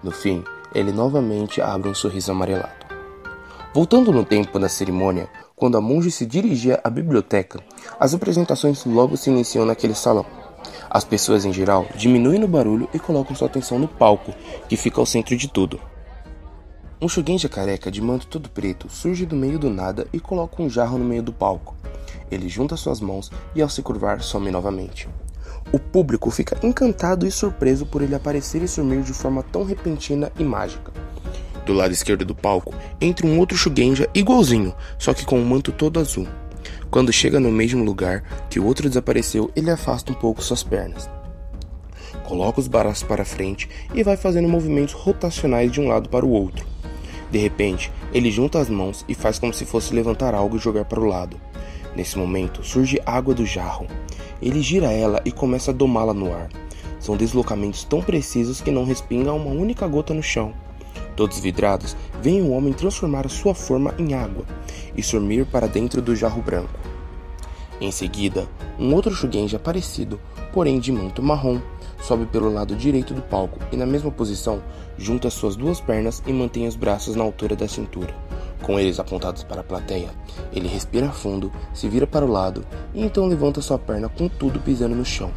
No 0.02 0.10
fim, 0.10 0.44
ele 0.74 0.92
novamente 0.92 1.60
abre 1.60 1.88
um 1.88 1.94
sorriso 1.94 2.32
amarelado. 2.32 2.86
Voltando 3.72 4.12
no 4.12 4.24
tempo 4.24 4.58
da 4.58 4.68
cerimônia, 4.68 5.28
quando 5.54 5.76
a 5.76 5.80
monge 5.80 6.10
se 6.10 6.26
dirigia 6.26 6.80
à 6.82 6.90
biblioteca, 6.90 7.60
as 7.98 8.14
apresentações 8.14 8.84
logo 8.84 9.16
se 9.16 9.30
iniciam 9.30 9.64
naquele 9.64 9.94
salão. 9.94 10.26
As 10.90 11.04
pessoas 11.04 11.44
em 11.44 11.52
geral 11.52 11.86
diminuem 11.94 12.42
o 12.44 12.48
barulho 12.48 12.88
e 12.92 12.98
colocam 12.98 13.36
sua 13.36 13.48
atenção 13.48 13.78
no 13.78 13.88
palco, 13.88 14.32
que 14.68 14.76
fica 14.76 15.00
ao 15.00 15.06
centro 15.06 15.36
de 15.36 15.48
tudo. 15.48 15.80
Um 17.00 17.08
Shugenja 17.08 17.48
careca 17.48 17.90
de 17.90 18.00
manto 18.00 18.26
todo 18.26 18.48
preto 18.48 18.88
surge 18.88 19.26
do 19.26 19.36
meio 19.36 19.58
do 19.58 19.68
nada 19.68 20.06
e 20.12 20.18
coloca 20.18 20.62
um 20.62 20.68
jarro 20.70 20.96
no 20.96 21.04
meio 21.04 21.22
do 21.22 21.32
palco. 21.32 21.74
Ele 22.30 22.48
junta 22.48 22.76
suas 22.76 23.00
mãos 23.00 23.30
e, 23.54 23.62
ao 23.62 23.68
se 23.68 23.82
curvar, 23.82 24.20
some 24.20 24.50
novamente. 24.50 25.08
O 25.72 25.78
público 25.78 26.30
fica 26.30 26.58
encantado 26.64 27.26
e 27.26 27.30
surpreso 27.30 27.86
por 27.86 28.02
ele 28.02 28.14
aparecer 28.14 28.62
e 28.62 28.68
sumir 28.68 29.02
de 29.02 29.12
forma 29.12 29.42
tão 29.42 29.64
repentina 29.64 30.30
e 30.38 30.44
mágica. 30.44 30.92
Do 31.64 31.72
lado 31.72 31.92
esquerdo 31.92 32.24
do 32.24 32.34
palco 32.34 32.72
entra 33.00 33.26
um 33.26 33.38
outro 33.40 33.58
Shugenja 33.58 34.08
igualzinho, 34.14 34.72
só 34.98 35.12
que 35.12 35.24
com 35.24 35.38
um 35.38 35.44
manto 35.44 35.72
todo 35.72 35.98
azul. 35.98 36.26
Quando 36.90 37.12
chega 37.12 37.40
no 37.40 37.50
mesmo 37.50 37.84
lugar 37.84 38.22
que 38.48 38.60
o 38.60 38.64
outro 38.64 38.88
desapareceu, 38.88 39.50
ele 39.56 39.70
afasta 39.70 40.12
um 40.12 40.14
pouco 40.14 40.42
suas 40.42 40.62
pernas. 40.62 41.10
Coloca 42.24 42.60
os 42.60 42.68
braços 42.68 43.02
para 43.02 43.24
frente 43.24 43.68
e 43.92 44.02
vai 44.02 44.16
fazendo 44.16 44.48
movimentos 44.48 44.94
rotacionais 44.94 45.70
de 45.72 45.80
um 45.80 45.88
lado 45.88 46.08
para 46.08 46.24
o 46.24 46.30
outro. 46.30 46.64
De 47.30 47.38
repente, 47.38 47.92
ele 48.12 48.30
junta 48.30 48.60
as 48.60 48.68
mãos 48.68 49.04
e 49.08 49.14
faz 49.14 49.38
como 49.38 49.52
se 49.52 49.64
fosse 49.64 49.92
levantar 49.92 50.34
algo 50.34 50.56
e 50.56 50.60
jogar 50.60 50.84
para 50.84 51.00
o 51.00 51.04
lado. 51.04 51.36
Nesse 51.96 52.18
momento, 52.18 52.62
surge 52.62 53.00
água 53.06 53.32
do 53.32 53.46
jarro. 53.46 53.86
Ele 54.42 54.60
gira 54.60 54.92
ela 54.92 55.22
e 55.24 55.32
começa 55.32 55.70
a 55.70 55.74
domá-la 55.74 56.12
no 56.12 56.30
ar. 56.30 56.50
São 57.00 57.16
deslocamentos 57.16 57.84
tão 57.84 58.02
precisos 58.02 58.60
que 58.60 58.70
não 58.70 58.84
respinga 58.84 59.32
uma 59.32 59.50
única 59.50 59.86
gota 59.86 60.12
no 60.12 60.22
chão. 60.22 60.52
Todos 61.16 61.38
vidrados, 61.38 61.96
veem 62.20 62.42
o 62.42 62.50
homem 62.50 62.74
transformar 62.74 63.26
sua 63.30 63.54
forma 63.54 63.94
em 63.98 64.12
água 64.12 64.44
e 64.94 65.02
sumir 65.02 65.46
para 65.46 65.66
dentro 65.66 66.02
do 66.02 66.14
jarro 66.14 66.42
branco. 66.42 66.78
Em 67.80 67.90
seguida, 67.90 68.46
um 68.78 68.92
outro 68.92 69.14
Shugenja 69.14 69.58
parecido, 69.58 70.20
porém 70.52 70.78
de 70.78 70.92
manto 70.92 71.22
marrom, 71.22 71.58
sobe 72.02 72.26
pelo 72.26 72.52
lado 72.52 72.76
direito 72.76 73.14
do 73.14 73.22
palco 73.22 73.58
e, 73.72 73.76
na 73.76 73.86
mesma 73.86 74.10
posição, 74.10 74.62
junta 74.98 75.30
suas 75.30 75.56
duas 75.56 75.80
pernas 75.80 76.22
e 76.26 76.32
mantém 76.32 76.66
os 76.66 76.76
braços 76.76 77.16
na 77.16 77.24
altura 77.24 77.56
da 77.56 77.66
cintura. 77.66 78.14
Com 78.66 78.80
eles 78.80 78.98
apontados 78.98 79.44
para 79.44 79.60
a 79.60 79.64
plateia, 79.64 80.10
ele 80.52 80.66
respira 80.66 81.08
fundo, 81.12 81.52
se 81.72 81.88
vira 81.88 82.04
para 82.04 82.26
o 82.26 82.28
lado 82.28 82.66
e 82.92 83.00
então 83.00 83.24
levanta 83.24 83.62
sua 83.62 83.78
perna 83.78 84.08
com 84.08 84.26
tudo 84.26 84.58
pisando 84.58 84.96
no 84.96 85.04
chão. 85.04 85.30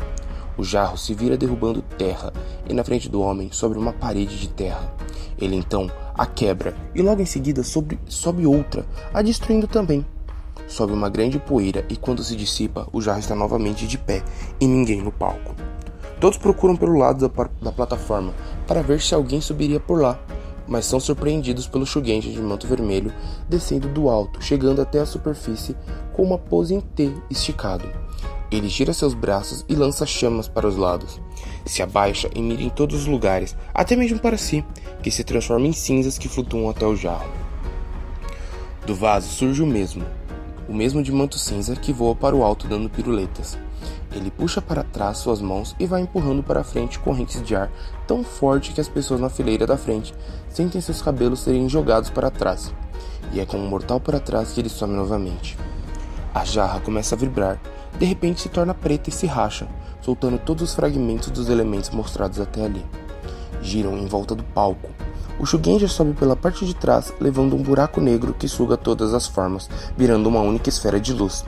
O 0.58 0.64
jarro 0.64 0.98
se 0.98 1.14
vira 1.14 1.38
derrubando 1.38 1.84
terra 1.96 2.34
e 2.68 2.74
na 2.74 2.84
frente 2.84 3.08
do 3.08 3.22
homem 3.22 3.52
sobre 3.52 3.78
uma 3.78 3.94
parede 3.94 4.40
de 4.40 4.50
terra. 4.50 4.92
Ele 5.40 5.56
então 5.56 5.92
a 6.16 6.26
quebra 6.26 6.76
e 6.96 7.04
logo 7.04 7.22
em 7.22 7.26
seguida 7.28 7.62
sobe, 7.62 8.00
sobe 8.08 8.48
outra, 8.48 8.84
a 9.14 9.22
destruindo 9.22 9.68
também. 9.68 10.04
Sobe 10.68 10.92
uma 10.92 11.08
grande 11.08 11.38
poeira 11.38 11.86
e 11.88 11.96
quando 11.96 12.24
se 12.24 12.36
dissipa, 12.36 12.88
o 12.92 13.00
jarro 13.00 13.20
está 13.20 13.36
novamente 13.36 13.86
de 13.86 14.00
pé 14.00 14.24
e 14.60 14.66
ninguém 14.66 15.04
no 15.04 15.12
palco. 15.12 15.54
Todos 16.20 16.40
procuram 16.40 16.76
pelo 16.76 16.98
lado 16.98 17.30
da, 17.30 17.50
da 17.62 17.72
plataforma 17.72 18.34
para 18.68 18.82
ver 18.82 19.00
se 19.00 19.14
alguém 19.14 19.40
subiria 19.40 19.80
por 19.80 20.02
lá, 20.02 20.20
mas 20.70 20.86
são 20.86 21.00
surpreendidos 21.00 21.68
pelo 21.68 21.86
Shugenja 21.86 22.30
de 22.30 22.40
manto 22.40 22.68
vermelho 22.68 23.12
descendo 23.50 23.90
do 23.90 24.10
alto, 24.10 24.42
chegando 24.42 24.82
até 24.82 25.00
a 25.00 25.06
superfície 25.06 25.76
com 26.14 26.24
uma 26.24 26.38
pose 26.38 26.76
em 26.76 26.80
T 26.80 27.12
esticado. 27.30 27.90
Ele 28.52 28.70
gira 28.70 28.94
seus 28.94 29.14
braços 29.14 29.66
e 29.68 29.76
lança 29.76 30.06
chamas 30.06 30.48
para 30.48 30.68
os 30.68 30.76
lados. 30.76 31.20
Se 31.66 31.82
abaixa 31.84 32.30
e 32.36 32.42
mira 32.42 32.64
em 32.64 32.70
todos 32.70 33.02
os 33.02 33.06
lugares, 33.06 33.56
até 33.74 33.96
mesmo 33.96 34.20
para 34.20 34.38
si, 34.38 34.64
que 35.04 35.12
se 35.12 35.24
transforma 35.24 35.68
em 35.68 35.74
cinzas 35.74 36.18
que 36.18 36.30
flutuam 36.30 36.70
até 36.70 36.86
o 36.86 36.96
jarro. 36.96 37.30
Do 38.86 38.96
vaso 38.96 39.28
surge 39.30 39.62
o 39.62 39.68
mesmo, 39.68 40.04
o 40.68 40.74
mesmo 40.74 41.04
de 41.04 41.12
manto 41.12 41.38
cinza 41.38 41.76
que 41.76 41.94
voa 41.94 42.16
para 42.16 42.36
o 42.36 42.44
alto 42.44 42.68
dando 42.68 42.90
piruletas. 42.90 43.58
Ele 44.12 44.32
puxa 44.32 44.62
para 44.62 44.84
trás 44.84 45.20
suas 45.20 45.42
mãos 45.42 45.76
e 45.80 45.86
vai 45.86 46.02
empurrando 46.02 46.42
para 46.42 46.64
frente 46.64 46.98
correntes 47.00 47.44
de 47.44 47.56
ar 47.56 47.72
tão 48.08 48.24
forte 48.24 48.74
que 48.74 48.82
as 48.82 48.90
pessoas 48.90 49.20
na 49.22 49.30
fileira 49.30 49.68
da 49.68 49.78
frente 49.78 50.14
sentem 50.50 50.82
seus 50.82 51.02
cabelos 51.02 51.42
serem 51.42 51.70
jogados 51.70 52.10
para 52.10 52.32
trás. 52.32 52.74
E 53.32 53.40
é 53.40 53.46
com 53.46 53.58
um 53.58 53.68
mortal 53.68 54.00
para 54.00 54.20
trás 54.20 54.52
que 54.52 54.60
ele 54.60 54.70
some 54.70 54.96
novamente. 54.96 55.58
A 56.34 56.44
jarra 56.44 56.80
começa 56.80 57.14
a 57.14 57.18
vibrar, 57.18 57.60
de 58.00 58.06
repente 58.06 58.42
se 58.42 58.50
torna 58.50 58.74
preta 58.74 59.10
e 59.10 59.14
se 59.14 59.28
racha, 59.28 59.68
soltando 60.02 60.40
todos 60.40 60.64
os 60.64 60.76
fragmentos 60.76 61.30
dos 61.30 61.50
elementos 61.50 61.90
mostrados 61.92 62.40
até 62.40 62.66
ali. 62.66 62.86
Giram 63.62 63.98
em 63.98 64.08
volta 64.08 64.34
do 64.34 64.44
palco. 64.44 64.90
O 65.40 65.46
Shugenja 65.46 65.88
sobe 65.88 66.14
pela 66.14 66.36
parte 66.36 66.66
de 66.66 66.74
trás, 66.74 67.14
levando 67.20 67.56
um 67.56 67.62
buraco 67.62 68.02
negro 68.02 68.34
que 68.34 68.48
suga 68.48 68.76
todas 68.76 69.14
as 69.14 69.28
formas, 69.28 69.70
virando 69.96 70.28
uma 70.28 70.42
única 70.42 70.70
esfera 70.70 71.00
de 71.00 71.14
luz. 71.14 71.46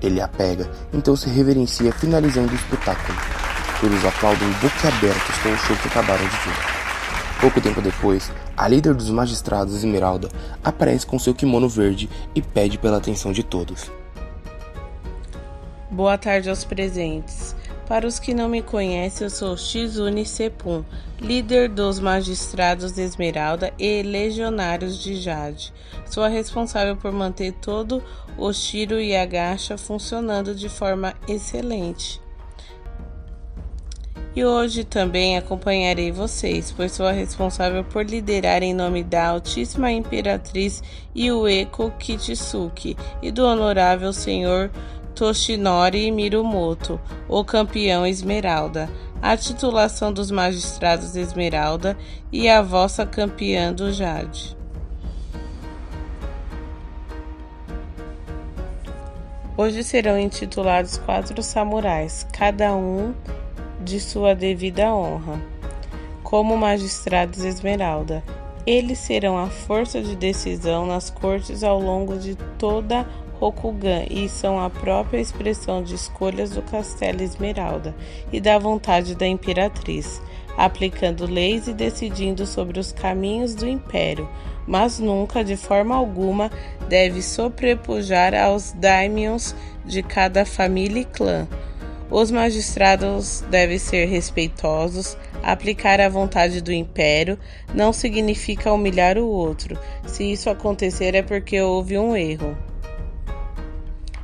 Ele 0.00 0.20
a 0.20 0.28
pega, 0.28 0.70
então 0.92 1.16
se 1.16 1.28
reverencia 1.28 1.92
finalizando 1.92 2.52
o 2.52 2.56
espetáculo. 2.56 3.18
Todos 3.80 4.04
aplaudem 4.04 4.50
boquiabertos 4.60 5.38
com 5.42 5.48
o 5.50 5.56
show 5.58 5.76
que 5.76 5.88
acabaram 5.88 6.24
de 6.24 6.36
ver. 6.36 6.78
Pouco 7.40 7.60
tempo 7.60 7.80
depois, 7.80 8.32
a 8.56 8.66
líder 8.66 8.94
dos 8.94 9.10
magistrados, 9.10 9.76
Esmeralda, 9.76 10.28
aparece 10.64 11.06
com 11.06 11.18
seu 11.18 11.32
kimono 11.32 11.68
verde 11.68 12.10
e 12.34 12.42
pede 12.42 12.78
pela 12.78 12.96
atenção 12.96 13.30
de 13.30 13.44
todos. 13.44 13.90
Boa 15.88 16.18
tarde 16.18 16.50
aos 16.50 16.64
presentes. 16.64 17.54
Para 17.88 18.06
os 18.06 18.18
que 18.18 18.34
não 18.34 18.50
me 18.50 18.60
conhecem, 18.60 19.24
eu 19.24 19.30
sou 19.30 19.56
Shizune 19.56 20.26
Sepun, 20.26 20.84
líder 21.18 21.70
dos 21.70 21.98
magistrados 21.98 22.98
Esmeralda 22.98 23.72
e 23.78 24.02
legionários 24.02 25.02
de 25.02 25.16
Jade. 25.16 25.72
Sou 26.04 26.22
a 26.22 26.28
responsável 26.28 26.96
por 26.96 27.10
manter 27.10 27.52
todo 27.52 28.04
o 28.36 28.52
Shiro 28.52 29.00
e 29.00 29.16
a 29.16 29.24
Gacha 29.24 29.78
funcionando 29.78 30.54
de 30.54 30.68
forma 30.68 31.14
excelente. 31.26 32.20
E 34.36 34.44
hoje 34.44 34.84
também 34.84 35.38
acompanharei 35.38 36.12
vocês, 36.12 36.70
pois 36.70 36.92
sou 36.92 37.06
a 37.06 37.12
responsável 37.12 37.82
por 37.82 38.04
liderar 38.04 38.62
em 38.62 38.74
nome 38.74 39.02
da 39.02 39.28
Altíssima 39.28 39.90
Imperatriz 39.90 40.82
Yueko 41.16 41.90
Kitsuki 41.98 42.96
e 43.22 43.32
do 43.32 43.44
Honorável 43.44 44.12
Senhor 44.12 44.70
Toshinori 45.18 46.12
Mirumoto, 46.12 47.00
o 47.28 47.44
campeão 47.44 48.06
Esmeralda, 48.06 48.88
a 49.20 49.36
titulação 49.36 50.12
dos 50.12 50.30
magistrados 50.30 51.16
Esmeralda 51.16 51.98
e 52.30 52.48
a 52.48 52.62
vossa 52.62 53.04
campeã 53.04 53.72
do 53.72 53.92
Jade. 53.92 54.56
Hoje 59.56 59.82
serão 59.82 60.16
intitulados 60.16 60.98
quatro 60.98 61.42
samurais, 61.42 62.24
cada 62.32 62.72
um 62.76 63.12
de 63.80 63.98
sua 63.98 64.36
devida 64.36 64.94
honra, 64.94 65.42
como 66.22 66.56
magistrados 66.56 67.42
Esmeralda. 67.42 68.22
Eles 68.64 69.00
serão 69.00 69.36
a 69.36 69.48
força 69.48 70.00
de 70.00 70.14
decisão 70.14 70.86
nas 70.86 71.10
cortes 71.10 71.64
ao 71.64 71.80
longo 71.80 72.16
de 72.16 72.36
toda 72.56 73.00
a 73.00 73.27
Rokugan 73.40 74.04
e 74.10 74.28
são 74.28 74.60
a 74.60 74.68
própria 74.68 75.20
expressão 75.20 75.82
de 75.82 75.94
escolhas 75.94 76.50
do 76.50 76.62
Castelo 76.62 77.22
Esmeralda 77.22 77.94
e 78.32 78.40
da 78.40 78.58
vontade 78.58 79.14
da 79.14 79.26
Imperatriz, 79.26 80.20
aplicando 80.56 81.24
leis 81.24 81.68
e 81.68 81.72
decidindo 81.72 82.44
sobre 82.44 82.80
os 82.80 82.92
caminhos 82.92 83.54
do 83.54 83.68
Império, 83.68 84.28
mas 84.66 84.98
nunca, 84.98 85.44
de 85.44 85.56
forma 85.56 85.94
alguma, 85.94 86.50
deve 86.88 87.22
sobrepujar 87.22 88.34
aos 88.34 88.72
daimions 88.72 89.54
de 89.84 90.02
cada 90.02 90.44
família 90.44 91.02
e 91.02 91.04
clã. 91.04 91.46
Os 92.10 92.30
magistrados 92.30 93.44
devem 93.50 93.78
ser 93.78 94.06
respeitosos, 94.06 95.16
aplicar 95.42 96.00
a 96.00 96.08
vontade 96.08 96.62
do 96.62 96.72
império 96.72 97.38
não 97.74 97.92
significa 97.92 98.72
humilhar 98.72 99.18
o 99.18 99.26
outro. 99.26 99.78
Se 100.06 100.24
isso 100.24 100.48
acontecer 100.48 101.14
é 101.14 101.22
porque 101.22 101.60
houve 101.60 101.98
um 101.98 102.16
erro. 102.16 102.56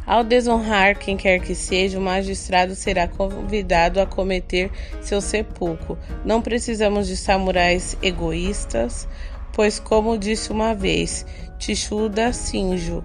Ao 0.07 0.23
desonrar 0.23 0.99
quem 0.99 1.17
quer 1.17 1.41
que 1.41 1.55
seja, 1.55 1.99
o 1.99 2.03
magistrado 2.03 2.75
será 2.75 3.09
convidado 3.09 4.01
a 4.01 4.07
cometer 4.07 4.71
seu 5.01 5.21
sepulcro. 5.21 5.99
Não 6.25 6.43
precisamos 6.43 7.07
de 7.07 7.17
samurais 7.17 7.97
egoístas, 8.03 9.09
pois, 9.53 9.79
como 9.79 10.19
disse 10.19 10.53
uma 10.53 10.75
vez 10.75 11.25
Tichuda 11.59 12.33
Sinjo, 12.33 13.03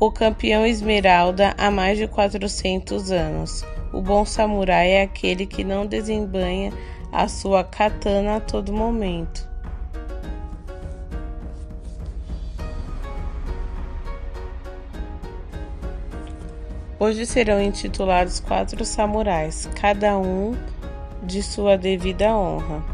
o 0.00 0.10
campeão 0.10 0.66
Esmeralda 0.66 1.54
há 1.58 1.70
mais 1.70 1.98
de 1.98 2.08
400 2.08 3.12
anos. 3.12 3.64
O 3.92 4.00
bom 4.00 4.24
samurai 4.24 4.92
é 4.92 5.02
aquele 5.02 5.46
que 5.46 5.62
não 5.62 5.86
desembanha 5.86 6.72
a 7.12 7.28
sua 7.28 7.62
katana 7.62 8.36
a 8.36 8.40
todo 8.40 8.72
momento. 8.72 9.53
Hoje 16.98 17.26
serão 17.26 17.60
intitulados 17.60 18.38
quatro 18.38 18.84
samurais, 18.84 19.68
cada 19.80 20.16
um 20.16 20.54
de 21.24 21.42
sua 21.42 21.76
devida 21.76 22.36
honra, 22.36 22.84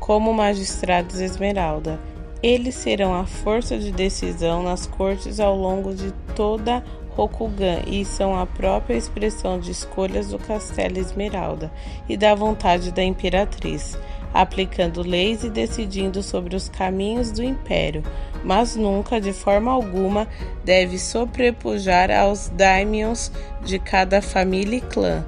como 0.00 0.32
magistrados 0.32 1.20
Esmeralda. 1.20 2.00
Eles 2.42 2.74
serão 2.74 3.14
a 3.14 3.26
força 3.26 3.78
de 3.78 3.92
decisão 3.92 4.62
nas 4.62 4.86
cortes 4.86 5.40
ao 5.40 5.54
longo 5.54 5.94
de 5.94 6.10
toda 6.34 6.82
Rokugan 7.10 7.80
e 7.86 8.02
são 8.02 8.38
a 8.38 8.46
própria 8.46 8.96
expressão 8.96 9.60
de 9.60 9.72
escolhas 9.72 10.28
do 10.28 10.38
Castelo 10.38 10.98
Esmeralda 10.98 11.70
e 12.08 12.16
da 12.16 12.34
vontade 12.34 12.92
da 12.92 13.04
Imperatriz, 13.04 13.98
aplicando 14.32 15.02
leis 15.02 15.44
e 15.44 15.50
decidindo 15.50 16.22
sobre 16.22 16.54
os 16.54 16.68
caminhos 16.68 17.30
do 17.30 17.42
Império, 17.42 18.02
mas 18.44 18.76
nunca, 18.76 19.20
de 19.20 19.32
forma 19.32 19.70
alguma, 19.70 20.28
deve 20.64 20.98
sobrepujar 20.98 22.10
aos 22.10 22.48
daimions 22.48 23.32
de 23.64 23.78
cada 23.78 24.22
família 24.22 24.78
e 24.78 24.80
clã. 24.80 25.24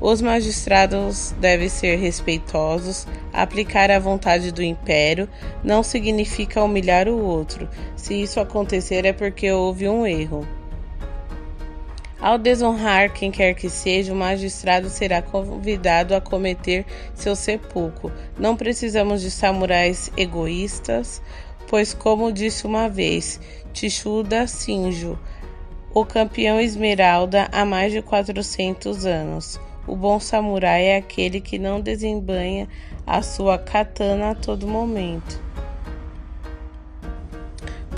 Os 0.00 0.20
magistrados 0.20 1.32
devem 1.40 1.68
ser 1.68 1.94
respeitosos, 1.94 3.06
aplicar 3.32 3.88
a 3.88 4.00
vontade 4.00 4.50
do 4.50 4.60
império 4.60 5.28
não 5.62 5.84
significa 5.84 6.60
humilhar 6.60 7.06
o 7.06 7.22
outro. 7.22 7.68
Se 7.94 8.20
isso 8.20 8.40
acontecer 8.40 9.04
é 9.04 9.12
porque 9.12 9.52
houve 9.52 9.88
um 9.88 10.04
erro. 10.04 10.44
Ao 12.22 12.38
desonrar 12.38 13.12
quem 13.12 13.32
quer 13.32 13.52
que 13.52 13.68
seja, 13.68 14.12
o 14.12 14.16
magistrado 14.16 14.88
será 14.88 15.20
convidado 15.20 16.14
a 16.14 16.20
cometer 16.20 16.86
seu 17.16 17.34
sepulcro. 17.34 18.12
Não 18.38 18.56
precisamos 18.56 19.20
de 19.20 19.28
samurais 19.28 20.08
egoístas, 20.16 21.20
pois, 21.66 21.92
como 21.92 22.30
disse 22.30 22.64
uma 22.64 22.88
vez 22.88 23.40
Tichuda 23.72 24.46
Sinjo, 24.46 25.18
o 25.92 26.04
campeão 26.04 26.60
Esmeralda 26.60 27.48
há 27.50 27.64
mais 27.64 27.92
de 27.92 28.00
400 28.00 29.04
anos. 29.04 29.60
O 29.84 29.96
bom 29.96 30.20
samurai 30.20 30.84
é 30.84 30.96
aquele 30.98 31.40
que 31.40 31.58
não 31.58 31.80
desembanha 31.80 32.68
a 33.04 33.20
sua 33.20 33.58
katana 33.58 34.30
a 34.30 34.34
todo 34.36 34.64
momento. 34.64 35.42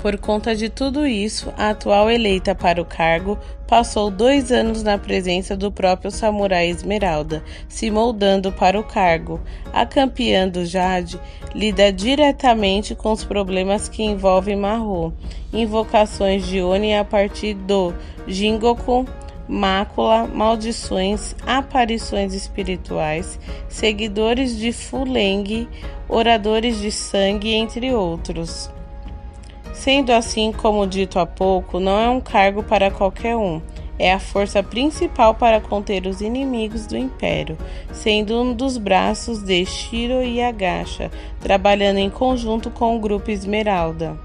Por 0.05 0.19
conta 0.19 0.55
de 0.55 0.69
tudo 0.69 1.07
isso, 1.07 1.51
a 1.57 1.71
atual 1.71 2.11
eleita 2.11 2.53
para 2.53 2.79
o 2.79 2.85
cargo 2.85 3.39
passou 3.67 4.11
dois 4.11 4.51
anos 4.51 4.83
na 4.83 4.99
presença 4.99 5.57
do 5.57 5.71
próprio 5.71 6.11
samurai 6.11 6.67
Esmeralda, 6.67 7.43
se 7.67 7.89
moldando 7.89 8.51
para 8.51 8.79
o 8.79 8.83
cargo. 8.83 9.41
A 9.73 9.83
campeã 9.83 10.47
do 10.47 10.63
Jade 10.63 11.19
lida 11.55 11.91
diretamente 11.91 12.93
com 12.93 13.11
os 13.13 13.23
problemas 13.23 13.89
que 13.89 14.03
envolvem 14.03 14.55
Mahou, 14.55 15.11
invocações 15.51 16.45
de 16.45 16.61
Oni 16.61 16.93
a 16.93 17.03
partir 17.03 17.55
do 17.55 17.91
Jingoku, 18.27 19.07
mácula, 19.47 20.27
maldições, 20.27 21.35
aparições 21.47 22.35
espirituais, 22.35 23.39
seguidores 23.67 24.55
de 24.55 24.71
Fuleng, 24.71 25.67
oradores 26.07 26.79
de 26.79 26.91
sangue, 26.91 27.55
entre 27.55 27.91
outros. 27.91 28.74
Sendo 29.75 30.11
assim, 30.11 30.53
como 30.53 30.87
dito 30.87 31.19
há 31.19 31.25
pouco, 31.25 31.79
não 31.79 31.99
é 31.99 32.09
um 32.09 32.21
cargo 32.21 32.63
para 32.63 32.89
qualquer 32.89 33.35
um. 33.35 33.61
É 33.99 34.11
a 34.11 34.19
força 34.19 34.63
principal 34.63 35.35
para 35.35 35.61
conter 35.61 36.07
os 36.07 36.21
inimigos 36.21 36.87
do 36.87 36.97
Império, 36.97 37.57
sendo 37.91 38.41
um 38.41 38.53
dos 38.53 38.77
braços 38.77 39.43
de 39.43 39.65
Shiro 39.65 40.23
e 40.23 40.41
Agasha, 40.41 41.11
trabalhando 41.39 41.97
em 41.97 42.09
conjunto 42.09 42.71
com 42.71 42.95
o 42.95 42.99
Grupo 42.99 43.29
Esmeralda. 43.29 44.17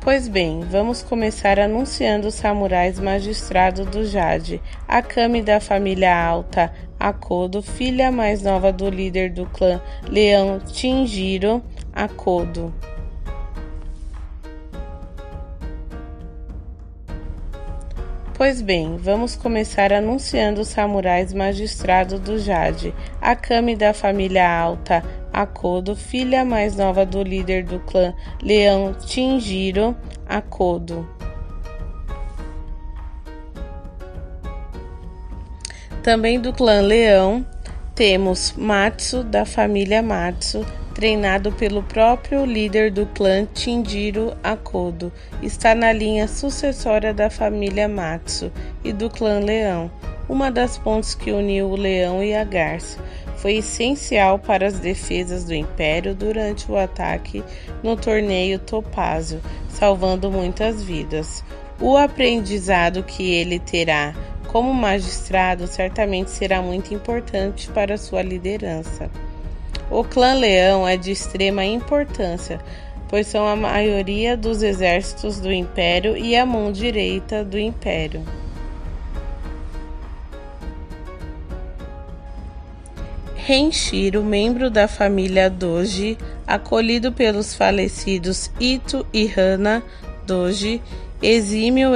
Pois 0.00 0.28
bem, 0.28 0.60
vamos 0.60 1.02
começar 1.02 1.58
anunciando 1.58 2.28
os 2.28 2.34
samurais 2.34 3.00
magistrados 3.00 3.86
do 3.86 4.04
Jade, 4.04 4.60
a 4.86 5.00
Kami 5.00 5.40
da 5.40 5.60
família 5.60 6.14
alta, 6.14 6.70
Akodo, 7.04 7.60
filha 7.60 8.10
mais 8.10 8.42
nova 8.42 8.72
do 8.72 8.88
líder 8.88 9.30
do 9.30 9.44
clã 9.44 9.78
Leão 10.08 10.58
Tinjiro 10.58 11.62
Akodo. 11.92 12.72
Pois 18.32 18.62
bem, 18.62 18.96
vamos 18.96 19.36
começar 19.36 19.92
anunciando 19.92 20.62
os 20.62 20.68
samurais 20.68 21.34
magistrados 21.34 22.18
do 22.20 22.38
Jade, 22.38 22.94
a 23.20 23.36
Kami 23.36 23.76
da 23.76 23.92
família 23.92 24.50
alta, 24.50 25.04
Akodo, 25.30 25.94
filha 25.94 26.42
mais 26.42 26.74
nova 26.74 27.04
do 27.04 27.22
líder 27.22 27.64
do 27.64 27.80
clã 27.80 28.14
Leão 28.42 28.94
Tinjiro 28.94 29.94
Akodo. 30.26 31.13
Também 36.04 36.38
do 36.38 36.52
clã 36.52 36.82
Leão, 36.82 37.46
temos 37.94 38.52
Matsu, 38.58 39.24
da 39.24 39.46
família 39.46 40.02
Matsu, 40.02 40.62
treinado 40.94 41.50
pelo 41.50 41.82
próprio 41.82 42.44
líder 42.44 42.90
do 42.90 43.06
clã 43.06 43.46
Tinjiro 43.54 44.36
Akodo. 44.42 45.10
Está 45.42 45.74
na 45.74 45.94
linha 45.94 46.28
sucessória 46.28 47.14
da 47.14 47.30
família 47.30 47.88
Matsu 47.88 48.52
e 48.84 48.92
do 48.92 49.08
clã 49.08 49.38
Leão, 49.38 49.90
uma 50.28 50.50
das 50.50 50.76
pontes 50.76 51.14
que 51.14 51.32
uniu 51.32 51.70
o 51.70 51.76
leão 51.76 52.22
e 52.22 52.34
a 52.34 52.44
garça 52.44 53.00
foi 53.38 53.56
essencial 53.56 54.38
para 54.38 54.66
as 54.66 54.78
defesas 54.78 55.44
do 55.44 55.54
Império 55.54 56.14
durante 56.14 56.70
o 56.70 56.76
ataque 56.76 57.42
no 57.82 57.96
torneio 57.96 58.58
Topázio, 58.58 59.40
salvando 59.70 60.30
muitas 60.30 60.82
vidas. 60.82 61.42
O 61.80 61.96
aprendizado 61.96 63.02
que 63.02 63.34
ele 63.34 63.58
terá 63.58 64.14
como 64.54 64.72
magistrado 64.72 65.66
certamente 65.66 66.30
será 66.30 66.62
muito 66.62 66.94
importante 66.94 67.68
para 67.72 67.98
sua 67.98 68.22
liderança. 68.22 69.10
O 69.90 70.04
clã 70.04 70.32
Leão 70.34 70.86
é 70.86 70.96
de 70.96 71.10
extrema 71.10 71.64
importância, 71.64 72.60
pois 73.08 73.26
são 73.26 73.48
a 73.48 73.56
maioria 73.56 74.36
dos 74.36 74.62
exércitos 74.62 75.40
do 75.40 75.52
Império 75.52 76.16
e 76.16 76.36
a 76.36 76.46
mão 76.46 76.70
direita 76.70 77.44
do 77.44 77.58
Império. 77.58 78.22
Renshiro, 83.34 84.22
membro 84.22 84.70
da 84.70 84.86
família 84.86 85.50
Doji, 85.50 86.16
acolhido 86.46 87.10
pelos 87.10 87.56
falecidos 87.56 88.52
Ito 88.60 89.04
e 89.12 89.28
Hana 89.36 89.82
Doji, 90.24 90.80
exímio 91.22 91.92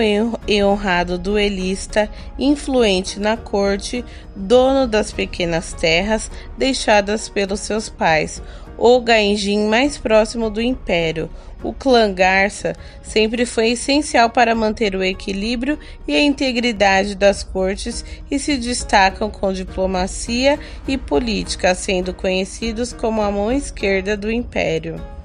e 0.47 0.63
honrado 0.63 1.19
duelista, 1.19 2.09
influente 2.39 3.21
na 3.21 3.37
corte, 3.37 4.05
dono 4.35 4.87
das 4.87 5.13
pequenas 5.13 5.73
terras 5.73 6.31
deixadas 6.57 7.29
pelos 7.29 7.61
seus 7.61 7.89
pais, 7.89 8.43
o 8.77 9.01
Gainjin 9.01 9.67
mais 9.67 9.99
próximo 9.99 10.49
do 10.49 10.61
império, 10.61 11.29
o 11.63 11.73
clã 11.73 12.13
Garça 12.13 12.77
sempre 13.03 13.45
foi 13.45 13.71
essencial 13.71 14.31
para 14.31 14.55
manter 14.55 14.95
o 14.95 15.03
equilíbrio 15.03 15.77
e 16.07 16.15
a 16.15 16.23
integridade 16.23 17.17
das 17.17 17.43
cortes 17.43 18.05
e 18.31 18.39
se 18.39 18.57
destacam 18.57 19.29
com 19.29 19.53
diplomacia 19.53 20.59
e 20.87 20.97
política, 20.97 21.75
sendo 21.75 22.15
conhecidos 22.15 22.93
como 22.93 23.21
a 23.21 23.31
mão 23.31 23.51
esquerda 23.51 24.17
do 24.17 24.31
império. 24.31 25.18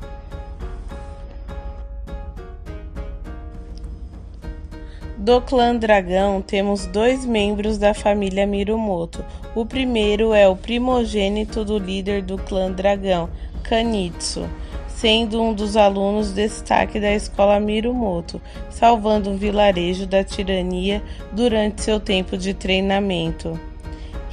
Do 5.24 5.40
clã 5.40 5.74
Dragão 5.74 6.42
temos 6.42 6.86
dois 6.86 7.26
membros 7.26 7.78
da 7.78 7.94
família 7.94 8.46
Mirumoto. 8.46 9.24
O 9.56 9.66
primeiro 9.66 10.34
é 10.34 10.50
o 10.50 10.54
primogênito 10.54 11.64
do 11.64 11.78
líder 11.78 12.22
do 12.22 12.38
clã 12.38 12.70
Dragão, 12.70 13.30
Kanitsu 13.64 14.50
sendo 14.90 15.42
um 15.42 15.54
dos 15.54 15.78
alunos 15.78 16.34
destaque 16.34 17.00
da 17.00 17.14
escola 17.14 17.58
Mirumoto, 17.58 18.42
salvando 18.70 19.32
o 19.32 19.38
vilarejo 19.38 20.06
da 20.06 20.26
tirania 20.26 21.02
durante 21.32 21.82
seu 21.82 22.02
tempo 22.02 22.38
de 22.38 22.54
treinamento. 22.54 23.58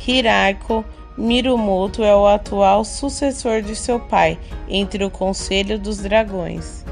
Hirako 0.07 0.85
Mirumoto 1.17 2.03
é 2.03 2.17
o 2.17 2.27
atual 2.27 2.85
sucessor 2.85 3.63
de 3.63 3.77
seu 3.77 4.01
pai 4.01 4.37
entre 4.69 5.05
o 5.05 5.11
Conselho 5.11 5.79
dos 5.79 5.99
Dragões. 5.99 6.85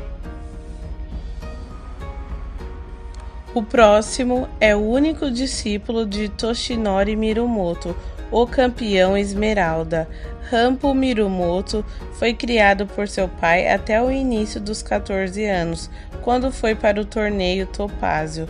O 3.55 3.63
próximo 3.63 4.47
é 4.61 4.77
o 4.77 4.81
único 4.81 5.31
discípulo 5.31 6.05
de 6.05 6.29
Toshinori 6.29 7.17
Mirumoto, 7.17 7.97
o 8.31 8.47
campeão 8.47 9.17
Esmeralda. 9.17 10.07
Rampo 10.51 10.93
Mirumoto 10.95 11.83
foi 12.13 12.35
criado 12.35 12.87
por 12.87 13.09
seu 13.09 13.27
pai 13.27 13.67
até 13.67 14.03
o 14.03 14.11
início 14.11 14.61
dos 14.61 14.83
14 14.83 15.45
anos, 15.47 15.91
quando 16.23 16.53
foi 16.53 16.75
para 16.75 17.01
o 17.01 17.07
torneio 17.07 17.67
Topázio. 17.67 18.47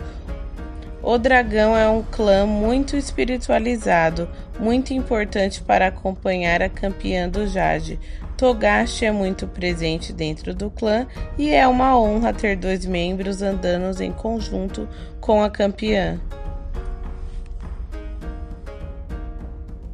O 1.01 1.17
dragão 1.17 1.77
é 1.77 1.87
um 1.87 2.03
clã 2.03 2.45
muito 2.45 2.97
espiritualizado, 2.97 4.27
muito 4.59 4.93
importante 4.93 5.61
para 5.61 5.87
acompanhar 5.87 6.61
a 6.61 6.67
campeã 6.67 7.27
do 7.29 7.47
Jade. 7.47 7.97
Togashi 8.39 9.03
é 9.03 9.11
muito 9.11 9.45
presente 9.47 10.13
dentro 10.13 10.55
do 10.55 10.69
clã 10.69 11.05
e 11.37 11.49
é 11.49 11.67
uma 11.67 11.99
honra 11.99 12.31
ter 12.31 12.55
dois 12.55 12.85
membros 12.85 13.41
andando 13.41 13.99
em 13.99 14.13
conjunto 14.13 14.87
com 15.19 15.43
a 15.43 15.49
campeã. 15.49 16.17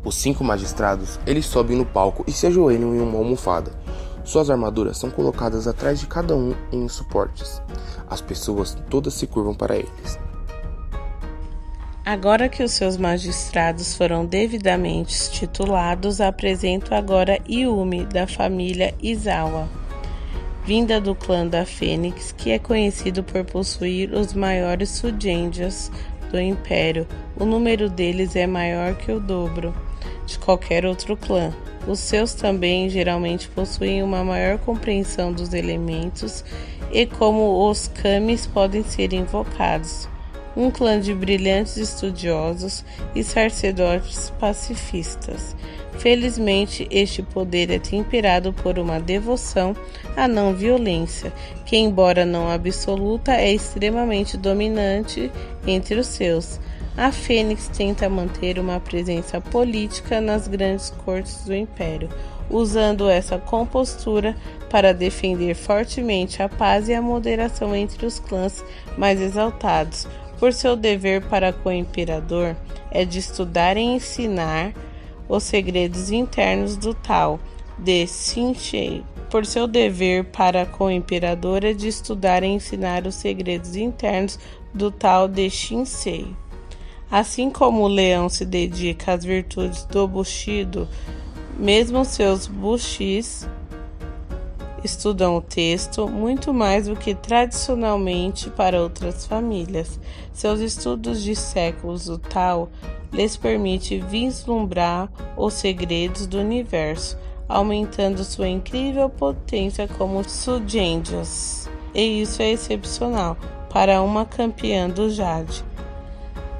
Os 0.04 0.14
cinco 0.14 0.44
magistrados, 0.44 1.20
eles 1.26 1.48
sobem 1.48 1.76
no 1.76 1.88
palco 1.88 2.24
e 2.28 2.32
se 2.32 2.46
ajoelham 2.46 2.94
em 2.94 3.02
uma 3.02 3.18
almofada. 3.18 3.72
Suas 4.24 4.52
armaduras 4.52 5.00
são 5.00 5.10
colocadas 5.10 5.68
atrás 5.68 6.00
de 6.00 6.06
cada 6.06 6.36
um 6.36 6.54
em 6.72 6.88
suportes. 6.88 7.60
As 8.08 8.22
pessoas 8.22 8.78
todas 8.92 9.16
se 9.16 9.26
curvam 9.26 9.56
para 9.56 9.76
eles. 9.76 10.20
Agora 12.06 12.48
que 12.48 12.61
os 12.61 12.72
seus 12.73 12.98
magistrados 12.98 13.95
foram 13.98 14.27
devidamente 14.27 15.32
titulados, 15.32 16.22
apresento 16.22 16.94
agora 16.94 17.40
Yumi, 17.49 18.06
da 18.06 18.27
família 18.27 18.94
Izawa, 19.02 19.68
vinda 20.64 21.02
do 21.02 21.15
clã 21.15 21.48
da 21.48 21.65
Fênix, 21.65 22.32
que 22.32 22.52
é 22.52 22.60
conhecido 22.60 23.23
por 23.23 23.44
possuir 23.44 24.14
os 24.14 24.36
maiores 24.36 24.90
Sujenjas 24.90 25.91
do 26.30 26.40
Império. 26.40 27.07
O 27.36 27.44
número 27.44 27.90
deles 27.90 28.36
é 28.36 28.45
maior 28.45 28.94
que 28.94 29.11
o 29.11 29.19
dobro 29.19 29.73
de 30.27 30.38
qualquer 30.38 30.86
outro 30.86 31.18
clã. 31.18 31.52
Os 31.88 31.98
seus 31.98 32.36
também 32.36 32.88
geralmente 32.88 33.49
possuem 33.49 34.03
uma 34.03 34.23
maior 34.23 34.60
compreensão 34.60 35.34
dos 35.34 35.56
elementos 35.56 36.45
e 36.91 37.07
como 37.07 37.68
os 37.68 37.88
kamis 37.88 38.45
podem 38.45 38.84
ser 38.84 39.11
invocados 39.11 40.07
um 40.56 40.72
clã 40.72 40.99
de 40.99 41.14
brilhantes 41.14 41.77
estudiosos 41.77 42.86
e 43.14 43.23
sacerdotes 43.23 44.30
pacifistas. 44.40 45.56
Felizmente, 45.98 46.88
este 46.91 47.22
poder 47.22 47.72
é 47.72 47.80
temperado 47.80 48.52
por 48.52 48.77
uma 48.77 48.99
devoção 48.99 49.76
à 50.15 50.27
não 50.27 50.53
violência, 50.53 51.32
que, 51.65 51.77
embora 51.77 52.26
não 52.26 52.49
absoluta, 52.49 53.34
é 53.34 53.53
extremamente 53.53 54.38
dominante 54.38 55.32
entre 55.65 55.95
os 55.95 56.07
seus. 56.07 56.60
A 56.98 57.11
Fênix 57.11 57.68
tenta 57.68 58.07
manter 58.07 58.57
uma 58.57 58.80
presença 58.80 59.41
política 59.41 60.22
nas 60.22 60.48
grandes 60.48 60.91
cortes 61.03 61.44
do 61.44 61.53
Império, 61.53 62.10
usando 62.49 63.10
essa 63.10 63.38
compostura 63.38 64.36
para 64.69 64.94
defender 64.94 65.56
fortemente 65.56 66.41
a 66.41 66.48
paz 66.48 66.88
e 66.88 66.94
a 66.94 67.02
moderação 67.02 67.76
entre 67.76 68.06
os 68.06 68.19
clãs 68.19 68.64
mais 68.98 69.19
exaltados, 69.19 70.07
por 70.40 70.53
seu 70.53 70.76
dever 70.76 71.22
para 71.24 71.53
com 71.53 71.70
o 71.70 71.74
imperador 71.74 72.56
é 72.91 73.06
de 73.06 73.20
estudar 73.20 73.78
e 73.78 73.82
ensinar 73.82 74.74
os 75.28 75.44
segredos 75.44 76.12
internos 76.12 76.78
do 76.78 76.94
tal 76.94 77.40
de 77.78 78.06
Xinshei. 78.07 79.03
Por 79.30 79.45
seu 79.45 79.68
dever 79.68 80.26
para 80.26 80.66
com 80.66 80.86
o 80.86 80.91
imperador 80.91 81.64
é 81.64 81.74
de 81.74 81.88
estudar 81.88 82.44
e 82.44 82.48
ensinar 82.48 83.06
os 83.06 83.16
segredos 83.16 83.76
internos 83.76 84.40
do 84.74 84.91
tal 84.91 85.28
de 85.28 85.49
Shinsei. 85.49 86.28
Assim 87.10 87.49
como 87.49 87.84
o 87.84 87.88
leão 87.88 88.30
se 88.30 88.45
dedica 88.45 89.14
às 89.14 89.24
virtudes 89.24 89.84
do 89.86 90.07
Bushido, 90.07 90.88
mesmo 91.57 92.03
seus 92.03 92.48
Bushis 92.48 93.48
estudam 94.86 95.36
o 95.36 95.41
texto 95.41 96.07
muito 96.07 96.53
mais 96.53 96.88
do 96.88 96.95
que 96.95 97.14
tradicionalmente 97.14 98.49
para 98.49 98.82
outras 98.82 99.26
famílias. 99.26 99.99
Seus 100.32 100.60
estudos 100.60 101.22
de 101.22 101.36
séculos 101.36 102.06
do 102.06 102.18
Tao 102.18 102.70
lhes 103.12 103.36
permite 103.36 103.99
vislumbrar 103.99 105.10
os 105.36 105.53
segredos 105.56 106.26
do 106.28 106.40
universo, 106.40 107.18
aumentando 107.49 108.24
sua 108.24 108.48
incrível 108.48 109.10
potência 109.10 109.88
como 109.88 110.28
Sujenjas. 110.28 111.70
E 111.94 112.22
isso 112.22 112.41
é 112.41 112.52
excepcional 112.52 113.38
para 113.70 114.02
uma 114.02 114.26
campeã 114.26 114.90
do 114.90 115.10
Jade. 115.10 115.64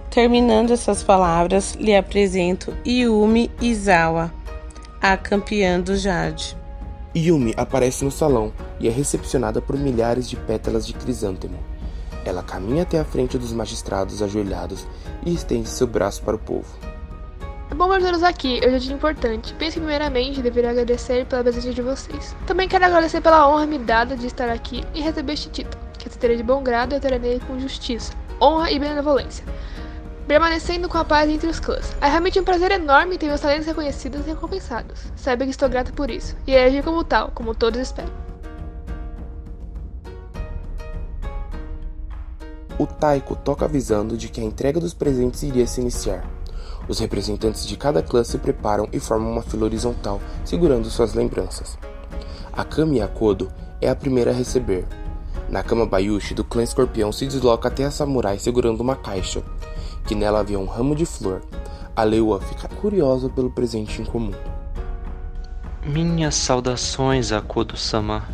Terminando 0.10 0.72
essas 0.72 1.03
palavras, 1.03 1.76
lhe 1.76 1.95
apresento 1.95 2.73
Yumi 2.85 3.52
Izawa, 3.61 4.34
a 5.02 5.18
campeã 5.18 5.80
do 5.80 5.95
Jade. 5.97 6.57
Yumi 7.15 7.53
aparece 7.55 8.03
no 8.03 8.11
salão 8.11 8.51
e 8.79 8.87
é 8.87 8.91
recepcionada 8.91 9.61
por 9.61 9.77
milhares 9.77 10.29
de 10.29 10.35
pétalas 10.35 10.85
de 10.85 10.93
crisântemo. 10.93 11.57
Ela 12.25 12.43
caminha 12.43 12.83
até 12.83 12.99
a 12.99 13.05
frente 13.05 13.37
dos 13.37 13.53
magistrados 13.53 14.21
ajoelhados 14.21 14.85
e 15.25 15.33
estende 15.33 15.69
seu 15.69 15.87
braço 15.87 16.21
para 16.23 16.35
o 16.35 16.39
povo. 16.39 16.67
Bom 17.73 17.89
ver 17.89 18.01
todos 18.01 18.23
aqui, 18.23 18.59
hoje 18.65 18.75
é 18.75 18.79
dia 18.79 18.93
importante. 18.93 19.53
Penso 19.53 19.73
que 19.73 19.79
primeiramente 19.79 20.41
deveria 20.41 20.71
agradecer 20.71 21.25
pela 21.25 21.43
presença 21.43 21.73
de 21.73 21.81
vocês. 21.81 22.35
Também 22.45 22.67
quero 22.67 22.85
agradecer 22.85 23.21
pela 23.21 23.47
honra 23.49 23.65
me 23.65 23.77
dada 23.77 24.15
de 24.15 24.27
estar 24.27 24.49
aqui 24.49 24.83
e 24.93 25.01
receber 25.01 25.33
este 25.33 25.49
título, 25.49 25.83
que 25.97 26.07
aceitarei 26.07 26.37
de 26.37 26.43
bom 26.43 26.63
grado 26.63 26.93
e 26.93 26.95
eu 26.95 27.01
terei 27.01 27.39
com 27.47 27.59
justiça, 27.59 28.13
honra 28.41 28.71
e 28.71 28.79
benevolência 28.79 29.43
permanecendo 30.27 30.89
com 30.89 30.97
a 30.97 31.06
paz 31.06 31.30
entre 31.30 31.47
os 31.47 31.60
clãs. 31.60 31.95
É 32.02 32.07
realmente 32.07 32.39
um 32.39 32.43
prazer 32.43 32.72
enorme 32.72 33.18
ter 33.18 33.27
meus 33.27 33.41
talentos 33.41 33.68
reconhecidos 33.68 34.26
e 34.26 34.30
recompensados. 34.30 35.06
Saiba 35.15 35.45
que 35.45 35.52
estou 35.52 35.69
grata 35.69 35.91
por 35.91 36.10
isso, 36.10 36.35
e 36.47 36.56
agir 36.56 36.84
como 36.84 37.03
tal, 37.03 37.31
como 37.34 37.53
todos 37.53 37.80
esperam. 37.80 38.11
O 42.77 42.85
taiko 42.85 43.35
toca 43.38 43.65
avisando 43.65 44.18
de 44.18 44.27
que 44.27 44.41
a 44.41 44.43
entrega 44.43 44.80
dos 44.81 44.93
presentes 44.93 45.43
iria 45.43 45.65
se 45.65 45.80
iniciar. 45.80 46.26
Os 46.88 46.99
representantes 46.99 47.65
de 47.65 47.77
cada 47.77 48.03
clã 48.03 48.23
se 48.23 48.38
preparam 48.38 48.88
e 48.91 48.99
formam 48.99 49.31
uma 49.31 49.41
fila 49.41 49.65
horizontal, 49.65 50.19
segurando 50.43 50.89
suas 50.89 51.14
lembranças. 51.14 51.77
A 52.52 52.64
Kami 52.64 53.02
Akodo 53.02 53.52
é 53.81 53.89
a 53.89 53.95
primeira 53.95 54.31
a 54.31 54.34
receber. 54.34 54.85
Nakama 55.49 55.85
Bayushi 55.85 56.34
do 56.34 56.43
clã 56.43 56.64
Escorpião 56.64 57.11
se 57.11 57.27
desloca 57.27 57.69
até 57.69 57.85
a 57.85 57.91
samurai 57.91 58.38
segurando 58.39 58.81
uma 58.81 58.95
caixa, 58.95 59.41
que 60.06 60.15
nela 60.15 60.40
havia 60.40 60.60
um 60.60 60.65
ramo 60.65 60.95
de 60.95 61.06
flor. 61.06 61.41
A 61.95 62.03
leoa 62.03 62.40
fica 62.40 62.68
curiosa 62.68 63.30
pelo 63.30 63.49
presente 63.49 64.02
em 64.02 64.06
comum. 64.06 64.34
Minhas 65.84 66.36
saudações 66.36 67.32
a 67.32 67.41
Kodo-sama 67.41 68.27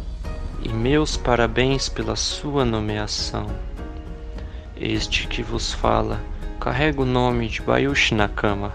e 0.63 0.69
meus 0.69 1.17
parabéns 1.17 1.89
pela 1.89 2.15
sua 2.15 2.65
nomeação. 2.65 3.47
Este 4.75 5.27
que 5.27 5.43
vos 5.43 5.73
fala 5.73 6.19
carrega 6.59 7.01
o 7.01 7.05
nome 7.05 7.47
de 7.47 7.61
Bayushi 7.61 8.15
Nakama 8.15 8.73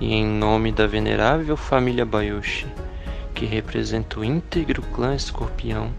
e 0.00 0.14
em 0.14 0.26
nome 0.26 0.72
da 0.72 0.86
venerável 0.86 1.56
família 1.56 2.04
Bayushi, 2.04 2.66
que 3.34 3.44
representa 3.44 4.20
o 4.20 4.24
íntegro 4.24 4.82
clã 4.94 5.14
Escorpião, 5.14 5.90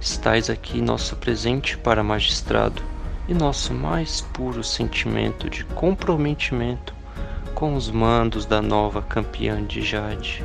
estais 0.00 0.48
aqui 0.48 0.80
nosso 0.80 1.16
presente 1.16 1.76
para 1.76 2.02
magistrado 2.02 2.89
e 3.30 3.34
nosso 3.34 3.72
mais 3.72 4.20
puro 4.20 4.64
sentimento 4.64 5.48
de 5.48 5.62
comprometimento 5.62 6.92
com 7.54 7.76
os 7.76 7.88
mandos 7.88 8.44
da 8.44 8.60
nova 8.60 9.00
campeã 9.00 9.64
de 9.64 9.80
Jade. 9.82 10.44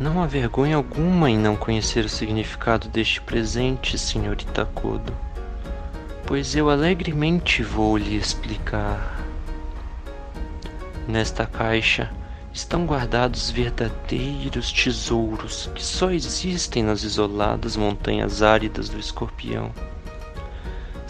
Não 0.00 0.20
há 0.20 0.26
vergonha 0.26 0.74
alguma 0.74 1.30
em 1.30 1.38
não 1.38 1.54
conhecer 1.54 2.04
o 2.04 2.08
significado 2.08 2.88
deste 2.88 3.20
presente, 3.20 3.96
senhorita 3.96 4.64
Kodo, 4.74 5.14
pois 6.26 6.56
eu 6.56 6.68
alegremente 6.68 7.62
vou 7.62 7.96
lhe 7.96 8.16
explicar. 8.16 9.20
Nesta 11.06 11.46
caixa 11.46 12.10
estão 12.52 12.86
guardados 12.86 13.52
verdadeiros 13.52 14.72
tesouros 14.72 15.70
que 15.72 15.82
só 15.82 16.10
existem 16.10 16.82
nas 16.82 17.04
isoladas 17.04 17.76
montanhas 17.76 18.42
áridas 18.42 18.88
do 18.88 18.98
escorpião 18.98 19.70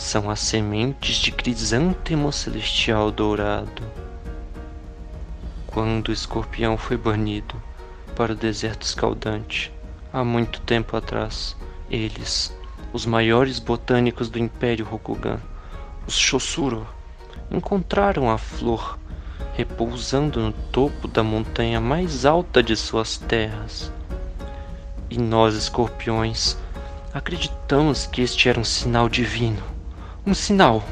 são 0.02 0.28
as 0.28 0.40
sementes 0.40 1.16
de 1.16 1.30
crisântemo 1.30 2.32
celestial 2.32 3.10
dourado. 3.12 3.82
Quando 5.68 6.08
o 6.08 6.12
escorpião 6.12 6.76
foi 6.76 6.96
banido 6.96 7.54
para 8.16 8.32
o 8.32 8.36
deserto 8.36 8.82
escaldante, 8.82 9.72
há 10.12 10.24
muito 10.24 10.60
tempo 10.62 10.96
atrás, 10.96 11.56
eles, 11.88 12.54
os 12.92 13.06
maiores 13.06 13.60
botânicos 13.60 14.28
do 14.28 14.40
Império 14.40 14.84
Rokugan, 14.84 15.40
os 16.06 16.18
Shosuro, 16.18 16.86
encontraram 17.48 18.28
a 18.28 18.36
flor 18.36 18.98
repousando 19.54 20.40
no 20.40 20.52
topo 20.52 21.06
da 21.06 21.22
montanha 21.22 21.80
mais 21.80 22.26
alta 22.26 22.60
de 22.60 22.76
suas 22.76 23.16
terras. 23.16 23.92
E 25.08 25.16
nós, 25.16 25.54
escorpiões, 25.54 26.56
acreditamos 27.14 28.04
que 28.06 28.20
este 28.20 28.48
era 28.48 28.58
um 28.58 28.64
sinal 28.64 29.08
divino 29.08 29.71
um 30.24 30.34
sinal 30.34 30.84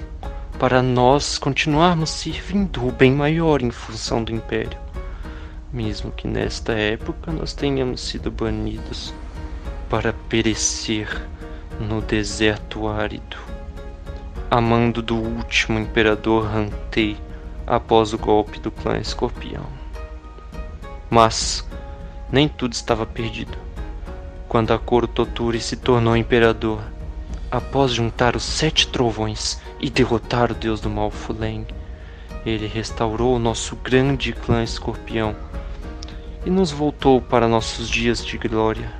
para 0.58 0.82
nós 0.82 1.38
continuarmos 1.38 2.10
servindo 2.10 2.84
o 2.86 2.90
bem 2.90 3.12
maior 3.12 3.62
em 3.62 3.70
função 3.70 4.24
do 4.24 4.32
Império, 4.32 4.78
mesmo 5.72 6.10
que 6.10 6.26
nesta 6.26 6.72
época 6.72 7.30
nós 7.30 7.54
tenhamos 7.54 8.00
sido 8.00 8.28
banidos 8.28 9.14
para 9.88 10.12
perecer 10.28 11.08
no 11.78 12.02
deserto 12.02 12.88
árido, 12.88 13.36
amando 14.50 15.00
do 15.00 15.14
último 15.14 15.78
imperador 15.78 16.44
Hantei 16.46 17.16
após 17.64 18.12
o 18.12 18.18
golpe 18.18 18.58
do 18.58 18.72
clã 18.72 18.98
Escorpião. 18.98 19.66
Mas 21.08 21.64
nem 22.32 22.48
tudo 22.48 22.72
estava 22.72 23.06
perdido. 23.06 23.56
Quando 24.48 24.72
a 24.72 24.78
Koro 24.78 25.06
Toturi 25.06 25.60
se 25.60 25.76
tornou 25.76 26.16
imperador, 26.16 26.80
após 27.50 27.92
juntar 27.92 28.36
os 28.36 28.44
sete 28.44 28.86
trovões 28.86 29.60
e 29.80 29.90
derrotar 29.90 30.52
o 30.52 30.54
deus 30.54 30.80
do 30.80 30.88
mal 30.88 31.10
Fuleng, 31.10 31.66
Ele 32.46 32.66
restaurou 32.66 33.36
o 33.36 33.40
nosso 33.40 33.74
grande 33.76 34.32
clã 34.32 34.62
escorpião 34.62 35.34
e 36.46 36.50
nos 36.50 36.70
voltou 36.70 37.20
para 37.20 37.48
nossos 37.48 37.88
dias 37.88 38.24
de 38.24 38.38
glória. 38.38 38.92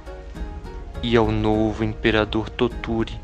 E 1.03 1.17
ao 1.17 1.31
novo 1.31 1.85
imperador 1.85 2.51
Toturi, 2.51 3.19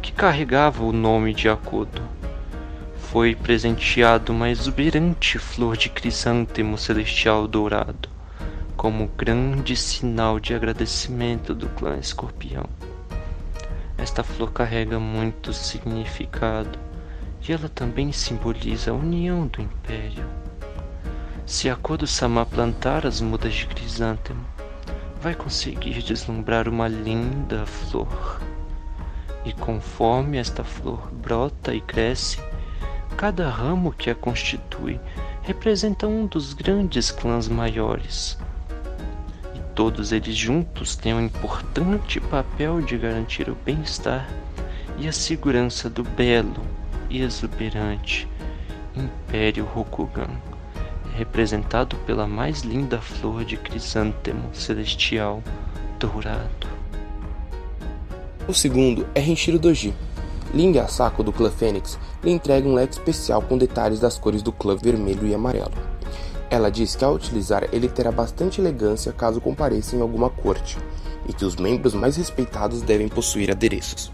que 0.00 0.12
carregava 0.12 0.84
o 0.84 0.92
nome 0.92 1.34
de 1.34 1.48
Akodo, 1.48 2.00
foi 2.96 3.34
presenteado 3.34 4.32
uma 4.32 4.48
exuberante 4.48 5.38
flor 5.38 5.76
de 5.76 5.88
crisântemo 5.88 6.78
celestial 6.78 7.46
dourado, 7.46 8.08
como 8.76 9.08
grande 9.08 9.74
sinal 9.76 10.38
de 10.38 10.54
agradecimento 10.54 11.54
do 11.54 11.68
clã 11.70 11.98
escorpião. 11.98 12.64
Esta 13.98 14.22
flor 14.22 14.52
carrega 14.52 15.00
muito 15.00 15.52
significado 15.52 16.78
e 17.46 17.52
ela 17.52 17.68
também 17.68 18.12
simboliza 18.12 18.92
a 18.92 18.94
união 18.94 19.46
do 19.48 19.60
império. 19.60 20.24
Se 21.44 21.68
a 21.68 21.74
Kodo-sama 21.74 22.46
plantar 22.46 23.04
as 23.04 23.20
mudas 23.20 23.54
de 23.54 23.66
crisântemo, 23.66 24.46
vai 25.20 25.34
conseguir 25.34 26.00
deslumbrar 26.02 26.68
uma 26.68 26.86
linda 26.86 27.66
flor. 27.66 28.40
E 29.44 29.52
conforme 29.52 30.38
esta 30.38 30.62
flor 30.62 31.10
brota 31.12 31.74
e 31.74 31.80
cresce, 31.80 32.40
cada 33.16 33.50
ramo 33.50 33.92
que 33.92 34.10
a 34.10 34.14
constitui 34.14 35.00
representa 35.42 36.06
um 36.06 36.26
dos 36.26 36.52
grandes 36.52 37.10
clãs 37.10 37.48
maiores. 37.48 38.38
Todos 39.78 40.10
eles 40.10 40.34
juntos 40.34 40.96
têm 40.96 41.14
um 41.14 41.20
importante 41.20 42.18
papel 42.18 42.80
de 42.80 42.98
garantir 42.98 43.48
o 43.48 43.54
bem-estar 43.64 44.28
e 44.98 45.06
a 45.06 45.12
segurança 45.12 45.88
do 45.88 46.02
belo 46.02 46.64
e 47.08 47.22
exuberante 47.22 48.26
Império 48.96 49.64
Rokugan 49.64 50.30
representado 51.14 51.94
pela 51.98 52.26
mais 52.26 52.62
linda 52.62 53.00
flor 53.00 53.44
de 53.44 53.56
crisântemo 53.56 54.52
celestial 54.52 55.44
dourado. 56.00 56.66
O 58.48 58.52
segundo 58.52 59.06
é 59.14 59.20
Renshiro 59.20 59.60
Doji. 59.60 59.94
Ling 60.52 60.76
Asako 60.80 61.22
do 61.22 61.32
clã 61.32 61.52
Fênix 61.52 61.96
lhe 62.24 62.32
entrega 62.32 62.66
um 62.66 62.74
leque 62.74 62.94
especial 62.94 63.40
com 63.42 63.56
detalhes 63.56 64.00
das 64.00 64.18
cores 64.18 64.42
do 64.42 64.50
clã 64.50 64.74
vermelho 64.74 65.24
e 65.24 65.32
amarelo. 65.32 65.97
Ela 66.50 66.70
diz 66.70 66.96
que 66.96 67.04
ao 67.04 67.14
utilizar 67.14 67.68
ele 67.72 67.88
terá 67.88 68.10
bastante 68.10 68.60
elegância 68.60 69.12
caso 69.12 69.40
compareça 69.40 69.96
em 69.96 70.00
alguma 70.00 70.30
corte, 70.30 70.78
e 71.28 71.32
que 71.32 71.44
os 71.44 71.56
membros 71.56 71.92
mais 71.92 72.16
respeitados 72.16 72.80
devem 72.80 73.08
possuir 73.08 73.50
adereços. 73.50 74.10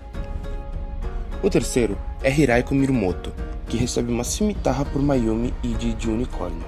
O 1.42 1.48
terceiro 1.48 1.96
é 2.22 2.32
Hiraiko 2.32 2.74
Mirumoto, 2.74 3.32
que 3.68 3.76
recebe 3.76 4.10
uma 4.10 4.24
cimitarra 4.24 4.84
por 4.84 5.00
Mayumi 5.00 5.54
Ide 5.62 5.94
de 5.94 6.10
unicórnio. 6.10 6.64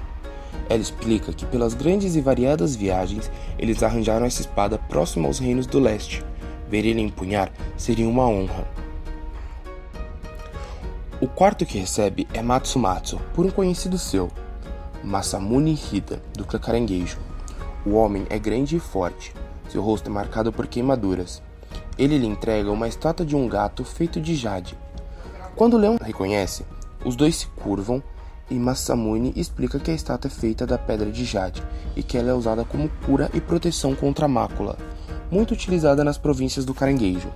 Ela 0.69 0.81
explica 0.81 1.33
que 1.33 1.45
pelas 1.45 1.73
grandes 1.73 2.15
e 2.15 2.21
variadas 2.21 2.75
viagens, 2.75 3.31
eles 3.57 3.81
arranjaram 3.83 4.25
essa 4.25 4.41
espada 4.41 4.77
próxima 4.77 5.27
aos 5.27 5.39
reinos 5.39 5.65
do 5.65 5.79
leste. 5.79 6.23
Ver 6.69 6.85
ele 6.85 7.01
empunhar 7.01 7.51
seria 7.77 8.07
uma 8.07 8.27
honra. 8.27 8.67
O 11.19 11.27
quarto 11.27 11.65
que 11.65 11.79
recebe 11.79 12.27
é 12.33 12.41
Matsumatsu, 12.41 13.19
por 13.33 13.45
um 13.45 13.49
conhecido 13.49 13.97
seu, 13.97 14.29
Masamune 15.03 15.73
Hida, 15.73 16.21
do 16.33 16.45
Caranguejo. 16.45 17.17
O 17.85 17.91
homem 17.91 18.25
é 18.29 18.37
grande 18.37 18.75
e 18.75 18.79
forte, 18.79 19.33
seu 19.69 19.81
rosto 19.81 20.09
é 20.09 20.13
marcado 20.13 20.51
por 20.51 20.67
queimaduras. 20.67 21.41
Ele 21.97 22.17
lhe 22.17 22.27
entrega 22.27 22.71
uma 22.71 22.87
estátua 22.87 23.25
de 23.25 23.35
um 23.35 23.47
gato 23.47 23.83
feito 23.83 24.19
de 24.19 24.35
jade. 24.35 24.77
Quando 25.55 25.75
o 25.75 25.77
leão 25.77 25.97
reconhece, 26.01 26.65
os 27.05 27.15
dois 27.15 27.37
se 27.37 27.47
curvam 27.47 28.01
e 28.49 28.55
Masamune 28.55 29.33
explica 29.35 29.79
que 29.79 29.91
a 29.91 29.93
estátua 29.93 30.29
é 30.29 30.31
feita 30.31 30.65
da 30.65 30.77
pedra 30.77 31.11
de 31.11 31.25
jade 31.25 31.63
e 31.95 32.03
que 32.03 32.17
ela 32.17 32.29
é 32.29 32.33
usada 32.33 32.63
como 32.63 32.89
cura 33.05 33.29
e 33.33 33.41
proteção 33.41 33.95
contra 33.95 34.25
a 34.25 34.29
mácula, 34.29 34.77
muito 35.31 35.53
utilizada 35.53 36.03
nas 36.03 36.17
províncias 36.17 36.65
do 36.65 36.73
Caranguejo. 36.73 37.29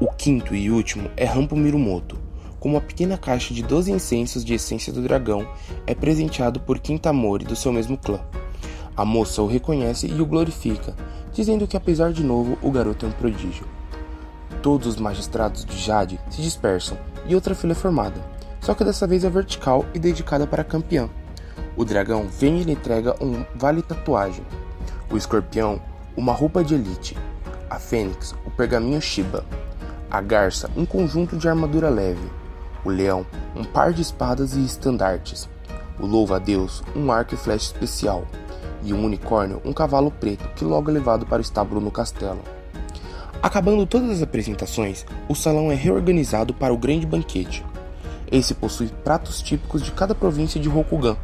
O 0.00 0.12
quinto 0.12 0.54
e 0.54 0.70
último 0.70 1.10
é 1.16 1.24
Rampo 1.24 1.56
Mirumoto. 1.56 2.25
Com 2.66 2.70
uma 2.70 2.80
pequena 2.80 3.16
caixa 3.16 3.54
de 3.54 3.62
12 3.62 3.92
incensos 3.92 4.44
de 4.44 4.52
essência 4.52 4.92
do 4.92 5.00
dragão, 5.00 5.46
é 5.86 5.94
presenteado 5.94 6.58
por 6.58 6.80
Quintamori 6.80 7.44
do 7.44 7.54
seu 7.54 7.72
mesmo 7.72 7.96
clã. 7.96 8.18
A 8.96 9.04
moça 9.04 9.40
o 9.40 9.46
reconhece 9.46 10.08
e 10.08 10.20
o 10.20 10.26
glorifica, 10.26 10.92
dizendo 11.32 11.68
que 11.68 11.76
apesar 11.76 12.12
de 12.12 12.24
novo, 12.24 12.58
o 12.60 12.72
garoto 12.72 13.06
é 13.06 13.08
um 13.08 13.12
prodígio. 13.12 13.64
Todos 14.62 14.88
os 14.88 14.96
magistrados 14.96 15.64
de 15.64 15.78
Jade 15.78 16.18
se 16.28 16.42
dispersam 16.42 16.98
e 17.28 17.36
outra 17.36 17.54
fila 17.54 17.70
é 17.70 17.76
formada 17.76 18.20
só 18.60 18.74
que 18.74 18.82
dessa 18.82 19.06
vez 19.06 19.22
é 19.22 19.30
vertical 19.30 19.84
e 19.94 19.98
dedicada 20.00 20.44
para 20.44 20.64
campeã. 20.64 21.08
O 21.76 21.84
dragão 21.84 22.26
vem 22.26 22.62
e 22.62 22.64
lhe 22.64 22.72
entrega 22.72 23.14
um 23.24 23.44
vale 23.54 23.80
tatuagem. 23.80 24.44
O 25.08 25.16
escorpião, 25.16 25.80
uma 26.16 26.32
roupa 26.32 26.64
de 26.64 26.74
elite. 26.74 27.16
A 27.70 27.78
fênix, 27.78 28.34
o 28.44 28.50
pergaminho 28.50 29.00
Shiba. 29.00 29.44
A 30.10 30.20
garça, 30.20 30.68
um 30.76 30.84
conjunto 30.84 31.36
de 31.36 31.48
armadura 31.48 31.88
leve. 31.88 32.28
O 32.86 32.88
leão, 32.88 33.26
um 33.56 33.64
par 33.64 33.92
de 33.92 34.00
espadas 34.00 34.54
e 34.54 34.64
estandartes. 34.64 35.48
O 35.98 36.06
louva-a-Deus, 36.06 36.84
um 36.94 37.10
arco 37.10 37.34
e 37.34 37.36
flecha 37.36 37.64
especial. 37.64 38.24
E 38.84 38.92
o 38.92 38.96
um 38.96 39.04
unicórnio, 39.04 39.60
um 39.64 39.72
cavalo 39.72 40.08
preto, 40.08 40.48
que 40.54 40.64
logo 40.64 40.88
é 40.88 40.92
levado 40.92 41.26
para 41.26 41.38
o 41.38 41.40
estábulo 41.40 41.80
no 41.80 41.90
castelo. 41.90 42.38
Acabando 43.42 43.84
todas 43.86 44.08
as 44.10 44.22
apresentações, 44.22 45.04
o 45.28 45.34
salão 45.34 45.72
é 45.72 45.74
reorganizado 45.74 46.54
para 46.54 46.72
o 46.72 46.78
grande 46.78 47.04
banquete. 47.04 47.66
Esse 48.30 48.54
possui 48.54 48.86
pratos 49.02 49.42
típicos 49.42 49.82
de 49.82 49.90
cada 49.90 50.14
província 50.14 50.60
de 50.60 50.68
Rokugan. 50.68 51.16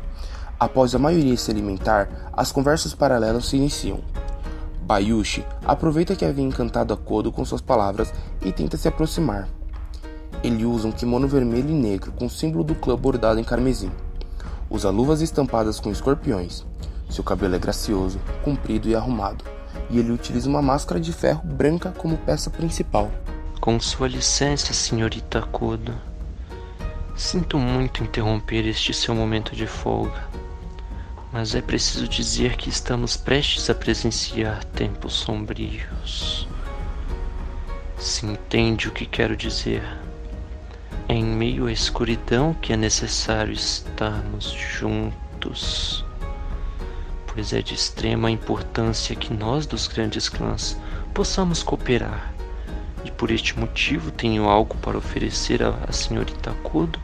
Após 0.58 0.96
a 0.96 0.98
maioria 0.98 1.36
se 1.36 1.48
alimentar, 1.52 2.32
as 2.32 2.50
conversas 2.50 2.92
paralelas 2.92 3.46
se 3.46 3.56
iniciam. 3.56 4.00
Bayushi 4.82 5.46
aproveita 5.64 6.16
que 6.16 6.24
havia 6.24 6.44
encantado 6.44 6.92
a 6.92 7.30
com 7.30 7.44
suas 7.44 7.60
palavras 7.60 8.12
e 8.44 8.50
tenta 8.50 8.76
se 8.76 8.88
aproximar. 8.88 9.48
Ele 10.42 10.64
usa 10.64 10.88
um 10.88 10.92
kimono 10.92 11.28
vermelho 11.28 11.70
e 11.70 11.74
negro 11.74 12.10
com 12.12 12.26
o 12.26 12.30
símbolo 12.30 12.64
do 12.64 12.74
clã 12.74 12.96
bordado 12.96 13.38
em 13.38 13.44
carmesim. 13.44 13.90
Usa 14.68 14.90
luvas 14.90 15.20
estampadas 15.20 15.78
com 15.78 15.90
escorpiões. 15.90 16.64
Seu 17.08 17.22
cabelo 17.22 17.54
é 17.54 17.58
gracioso, 17.58 18.18
comprido 18.42 18.88
e 18.88 18.94
arrumado, 18.94 19.44
e 19.90 19.98
ele 19.98 20.10
utiliza 20.10 20.48
uma 20.48 20.62
máscara 20.62 20.98
de 20.98 21.12
ferro 21.12 21.42
branca 21.44 21.92
como 21.96 22.16
peça 22.16 22.50
principal. 22.50 23.10
Com 23.60 23.78
sua 23.78 24.08
licença, 24.08 24.72
senhorita 24.72 25.42
Kodo. 25.42 25.94
Sinto 27.14 27.58
muito 27.58 28.02
interromper 28.02 28.66
este 28.66 28.92
seu 28.92 29.14
momento 29.14 29.54
de 29.54 29.66
folga, 29.66 30.26
mas 31.30 31.54
é 31.54 31.60
preciso 31.60 32.08
dizer 32.08 32.56
que 32.56 32.68
estamos 32.68 33.16
prestes 33.16 33.70
a 33.70 33.74
presenciar 33.74 34.64
tempos 34.64 35.12
sombrios. 35.12 36.48
Se 37.98 38.26
entende 38.26 38.88
o 38.88 38.90
que 38.90 39.06
quero 39.06 39.36
dizer? 39.36 40.01
Em 41.08 41.24
meio 41.24 41.66
à 41.66 41.72
escuridão 41.72 42.54
que 42.54 42.72
é 42.72 42.76
necessário 42.76 43.52
estarmos 43.52 44.50
juntos, 44.52 46.04
pois 47.26 47.52
é 47.52 47.60
de 47.60 47.74
extrema 47.74 48.30
importância 48.30 49.16
que 49.16 49.32
nós 49.32 49.66
dos 49.66 49.88
grandes 49.88 50.28
clãs 50.28 50.78
possamos 51.12 51.62
cooperar 51.62 52.32
e 53.04 53.10
por 53.10 53.30
este 53.30 53.58
motivo 53.58 54.10
tenho 54.10 54.48
algo 54.48 54.76
para 54.76 54.96
oferecer 54.96 55.62
à 55.62 55.92
senhorita 55.92 56.52
Kodo 56.62 56.98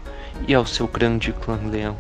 e 0.46 0.54
ao 0.54 0.64
seu 0.64 0.86
grande 0.86 1.32
clã 1.32 1.58
leão. 1.68 1.96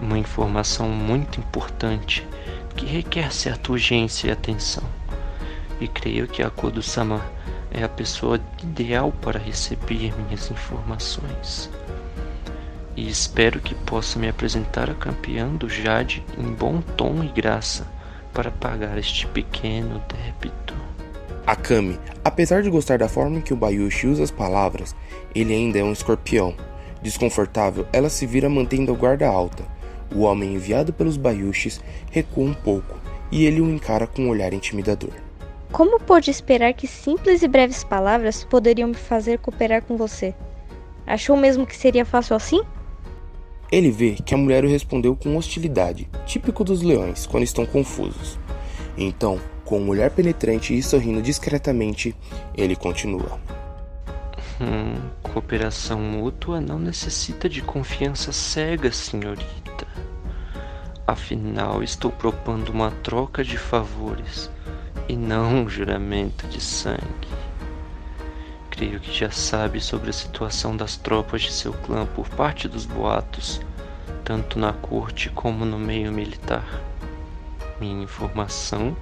Uma 0.00 0.18
informação 0.18 0.88
muito 0.88 1.38
importante 1.38 2.26
que 2.74 2.86
requer 2.86 3.32
certa 3.32 3.72
urgência 3.72 4.28
e 4.28 4.30
atenção. 4.30 4.84
E 5.78 5.86
creio 5.86 6.26
que 6.26 6.42
a 6.42 6.50
Kodo-sama 6.50 7.22
é 7.70 7.82
a 7.84 7.88
pessoa 7.88 8.40
ideal 8.62 9.12
para 9.22 9.38
receber 9.38 10.12
minhas 10.18 10.50
informações. 10.50 11.70
E 12.96 13.08
espero 13.08 13.60
que 13.60 13.74
possa 13.74 14.18
me 14.18 14.28
apresentar 14.28 14.90
a 14.90 14.94
campeã 14.94 15.48
do 15.48 15.68
Jade 15.68 16.24
em 16.36 16.52
bom 16.52 16.80
tom 16.80 17.22
e 17.22 17.28
graça 17.28 17.86
para 18.32 18.50
pagar 18.50 18.98
este 18.98 19.26
pequeno 19.28 20.02
débito. 20.08 20.74
Akami, 21.46 21.98
apesar 22.24 22.62
de 22.62 22.70
gostar 22.70 22.98
da 22.98 23.08
forma 23.08 23.38
em 23.38 23.40
que 23.40 23.52
o 23.52 23.56
Bayushi 23.56 24.06
usa 24.06 24.22
as 24.22 24.30
palavras, 24.30 24.94
ele 25.34 25.54
ainda 25.54 25.78
é 25.78 25.84
um 25.84 25.92
escorpião. 25.92 26.54
Desconfortável, 27.02 27.86
ela 27.92 28.10
se 28.10 28.26
vira 28.26 28.48
mantendo 28.48 28.92
a 28.92 28.96
guarda 28.96 29.26
alta. 29.26 29.64
O 30.14 30.22
homem 30.22 30.54
enviado 30.54 30.92
pelos 30.92 31.16
Bayushis 31.16 31.80
recua 32.10 32.44
um 32.44 32.54
pouco 32.54 32.98
e 33.32 33.46
ele 33.46 33.60
o 33.60 33.70
encara 33.70 34.06
com 34.06 34.22
um 34.22 34.28
olhar 34.28 34.52
intimidador. 34.52 35.29
Como 35.72 36.00
pôde 36.00 36.30
esperar 36.30 36.74
que 36.74 36.86
simples 36.86 37.42
e 37.42 37.48
breves 37.48 37.84
palavras 37.84 38.42
poderiam 38.42 38.88
me 38.88 38.94
fazer 38.94 39.38
cooperar 39.38 39.82
com 39.82 39.96
você? 39.96 40.34
Achou 41.06 41.36
mesmo 41.36 41.66
que 41.66 41.76
seria 41.76 42.04
fácil 42.04 42.34
assim? 42.34 42.60
Ele 43.70 43.90
vê 43.90 44.14
que 44.14 44.34
a 44.34 44.36
mulher 44.36 44.64
o 44.64 44.68
respondeu 44.68 45.14
com 45.14 45.36
hostilidade, 45.36 46.08
típico 46.26 46.64
dos 46.64 46.82
leões 46.82 47.24
quando 47.24 47.44
estão 47.44 47.64
confusos. 47.64 48.36
Então, 48.98 49.40
com 49.64 49.80
um 49.80 49.88
olhar 49.88 50.10
penetrante 50.10 50.76
e 50.76 50.82
sorrindo 50.82 51.22
discretamente, 51.22 52.16
ele 52.52 52.74
continua. 52.74 53.38
Hum, 54.60 55.00
cooperação 55.22 56.00
mútua 56.00 56.60
não 56.60 56.80
necessita 56.80 57.48
de 57.48 57.62
confiança 57.62 58.32
cega, 58.32 58.90
senhorita. 58.90 59.86
Afinal, 61.06 61.80
estou 61.80 62.10
propondo 62.10 62.70
uma 62.70 62.90
troca 62.90 63.44
de 63.44 63.56
favores 63.56 64.50
e 65.10 65.16
não 65.16 65.64
um 65.64 65.68
juramento 65.68 66.46
de 66.46 66.60
sangue. 66.60 67.28
Creio 68.70 69.00
que 69.00 69.12
já 69.12 69.28
sabe 69.28 69.80
sobre 69.80 70.10
a 70.10 70.12
situação 70.12 70.76
das 70.76 70.96
tropas 70.96 71.42
de 71.42 71.52
seu 71.52 71.72
clã 71.72 72.06
por 72.06 72.28
parte 72.28 72.68
dos 72.68 72.86
boatos, 72.86 73.60
tanto 74.22 74.56
na 74.56 74.72
corte 74.72 75.28
como 75.28 75.64
no 75.64 75.80
meio 75.80 76.12
militar. 76.12 76.64
Minha 77.80 78.04
informação 78.04 78.96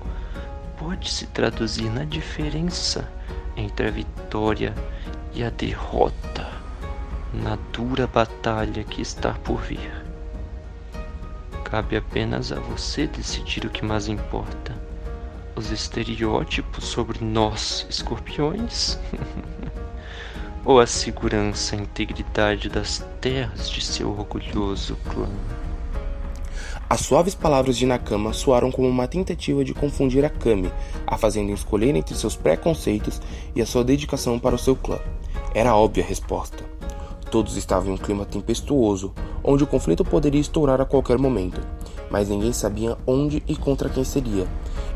pode 0.78 1.10
se 1.10 1.26
traduzir 1.26 1.90
na 1.90 2.04
diferença 2.04 3.12
entre 3.54 3.88
a 3.88 3.90
vitória 3.90 4.74
e 5.34 5.44
a 5.44 5.50
derrota 5.50 6.48
na 7.34 7.58
dura 7.70 8.06
batalha 8.06 8.82
que 8.82 9.02
está 9.02 9.34
por 9.34 9.60
vir. 9.60 9.92
Cabe 11.64 11.98
apenas 11.98 12.50
a 12.50 12.58
você 12.58 13.06
decidir 13.06 13.66
o 13.66 13.70
que 13.70 13.84
mais 13.84 14.08
importa: 14.08 14.87
os 15.58 15.72
estereótipos 15.72 16.84
sobre 16.84 17.24
nós, 17.24 17.84
escorpiões, 17.90 18.96
ou 20.64 20.78
a 20.78 20.86
segurança 20.86 21.74
e 21.74 21.80
integridade 21.80 22.68
das 22.68 23.04
terras 23.20 23.68
de 23.68 23.84
seu 23.84 24.10
orgulhoso 24.10 24.96
clã. 25.10 25.28
As 26.88 27.00
suaves 27.00 27.34
palavras 27.34 27.76
de 27.76 27.86
Nakama 27.86 28.32
soaram 28.32 28.70
como 28.70 28.88
uma 28.88 29.08
tentativa 29.08 29.64
de 29.64 29.74
confundir 29.74 30.24
a 30.24 30.30
Kami, 30.30 30.70
a 31.04 31.18
fazendo 31.18 31.52
escolher 31.52 31.94
entre 31.96 32.14
seus 32.14 32.36
preconceitos 32.36 33.20
e 33.54 33.60
a 33.60 33.66
sua 33.66 33.82
dedicação 33.82 34.38
para 34.38 34.54
o 34.54 34.58
seu 34.58 34.76
clã. 34.76 35.00
Era 35.52 35.74
óbvia 35.74 36.04
a 36.04 36.06
resposta. 36.06 36.64
Todos 37.32 37.56
estavam 37.56 37.90
em 37.90 37.94
um 37.94 37.98
clima 37.98 38.24
tempestuoso, 38.24 39.12
onde 39.42 39.64
o 39.64 39.66
conflito 39.66 40.04
poderia 40.04 40.40
estourar 40.40 40.80
a 40.80 40.86
qualquer 40.86 41.18
momento, 41.18 41.60
mas 42.10 42.28
ninguém 42.28 42.52
sabia 42.52 42.96
onde 43.06 43.42
e 43.46 43.54
contra 43.54 43.90
quem 43.90 44.04
seria, 44.04 44.46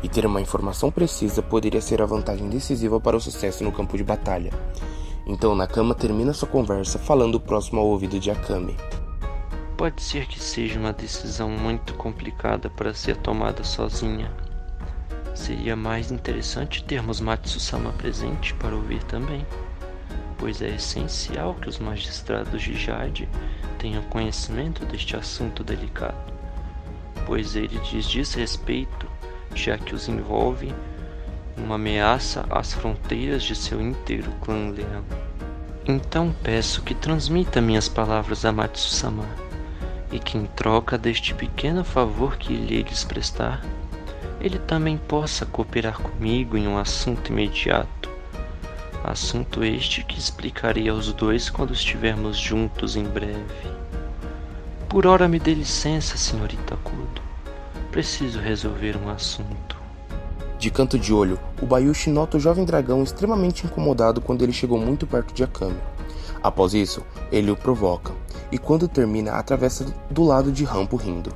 e 0.03 0.09
ter 0.09 0.25
uma 0.25 0.41
informação 0.41 0.91
precisa 0.91 1.41
poderia 1.41 1.81
ser 1.81 2.01
a 2.01 2.05
vantagem 2.05 2.49
decisiva 2.49 2.99
para 2.99 3.15
o 3.15 3.21
sucesso 3.21 3.63
no 3.63 3.71
campo 3.71 3.97
de 3.97 4.03
batalha. 4.03 4.51
Então 5.25 5.55
Nakama 5.55 5.95
termina 5.95 6.33
sua 6.33 6.49
conversa 6.49 6.99
falando 6.99 7.39
próximo 7.39 7.79
ao 7.79 7.87
ouvido 7.87 8.19
de 8.19 8.29
Akame. 8.29 8.75
Pode 9.77 10.03
ser 10.03 10.27
que 10.27 10.39
seja 10.39 10.77
uma 10.79 10.91
decisão 10.91 11.49
muito 11.49 11.93
complicada 11.93 12.69
para 12.69 12.93
ser 12.93 13.15
tomada 13.17 13.63
sozinha. 13.63 14.31
Seria 15.33 15.75
mais 15.75 16.11
interessante 16.11 16.83
termos 16.83 17.19
Matsu-sama 17.19 17.91
presente 17.93 18.53
para 18.55 18.75
ouvir 18.75 19.01
também, 19.05 19.45
pois 20.37 20.61
é 20.61 20.75
essencial 20.75 21.55
que 21.55 21.69
os 21.69 21.79
magistrados 21.79 22.61
de 22.61 22.75
Jade 22.75 23.27
tenham 23.79 24.03
conhecimento 24.03 24.85
deste 24.85 25.15
assunto 25.15 25.63
delicado, 25.63 26.33
pois 27.25 27.55
ele 27.55 27.79
diz 27.79 28.33
respeito, 28.33 29.07
já 29.55 29.77
que 29.77 29.95
os 29.95 30.07
envolve 30.07 30.73
uma 31.57 31.75
ameaça 31.75 32.45
às 32.49 32.73
fronteiras 32.73 33.43
de 33.43 33.55
seu 33.55 33.81
íntegro 33.81 34.31
clã 34.41 34.69
leão. 34.69 35.03
Então 35.85 36.33
peço 36.41 36.81
que 36.81 36.95
transmita 36.95 37.61
minhas 37.61 37.87
palavras 37.87 38.45
a 38.45 38.51
Matsu-sama 38.51 39.25
e 40.11 40.19
que 40.19 40.37
em 40.37 40.45
troca 40.45 40.97
deste 40.97 41.33
pequeno 41.33 41.83
favor 41.83 42.37
que 42.37 42.53
lhe 42.53 42.83
lhes 42.83 43.03
prestar, 43.03 43.63
ele 44.39 44.59
também 44.59 44.97
possa 44.97 45.45
cooperar 45.45 45.99
comigo 45.99 46.57
em 46.57 46.67
um 46.67 46.77
assunto 46.77 47.31
imediato. 47.31 48.09
Assunto 49.03 49.63
este 49.63 50.03
que 50.03 50.19
explicarei 50.19 50.87
aos 50.87 51.11
dois 51.13 51.49
quando 51.49 51.73
estivermos 51.73 52.37
juntos 52.37 52.95
em 52.95 53.03
breve. 53.03 53.71
Por 54.87 55.07
ora 55.07 55.27
me 55.27 55.39
dê 55.39 55.53
licença, 55.53 56.15
senhorita 56.15 56.77
Kudo. 56.77 57.22
Preciso 57.93 58.39
resolver 58.39 58.97
um 58.97 59.07
assunto. 59.07 59.77
De 60.57 60.71
canto 60.71 60.97
de 60.97 61.13
olho, 61.13 61.39
o 61.61 61.65
Bayushi 61.67 62.09
nota 62.09 62.37
o 62.37 62.39
jovem 62.39 62.65
dragão 62.65 63.03
extremamente 63.03 63.67
incomodado 63.67 64.19
quando 64.19 64.41
ele 64.41 64.51
chegou 64.51 64.79
muito 64.79 65.05
perto 65.05 65.31
de 65.31 65.43
Akame. 65.43 65.77
Após 66.41 66.73
isso, 66.73 67.03
ele 67.31 67.51
o 67.51 67.55
provoca, 67.55 68.11
e 68.51 68.57
quando 68.57 68.87
termina, 68.87 69.33
atravessa 69.33 69.85
do 70.09 70.23
lado 70.23 70.51
de 70.51 70.63
Rampo 70.63 70.95
rindo. 70.95 71.31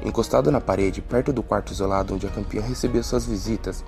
Encostado 0.00 0.52
na 0.52 0.60
parede, 0.60 1.02
perto 1.02 1.32
do 1.32 1.42
quarto 1.42 1.72
isolado 1.72 2.14
onde 2.14 2.28
a 2.28 2.30
campeã 2.30 2.62
recebia 2.62 3.02
suas 3.02 3.26
visitas, 3.26 3.84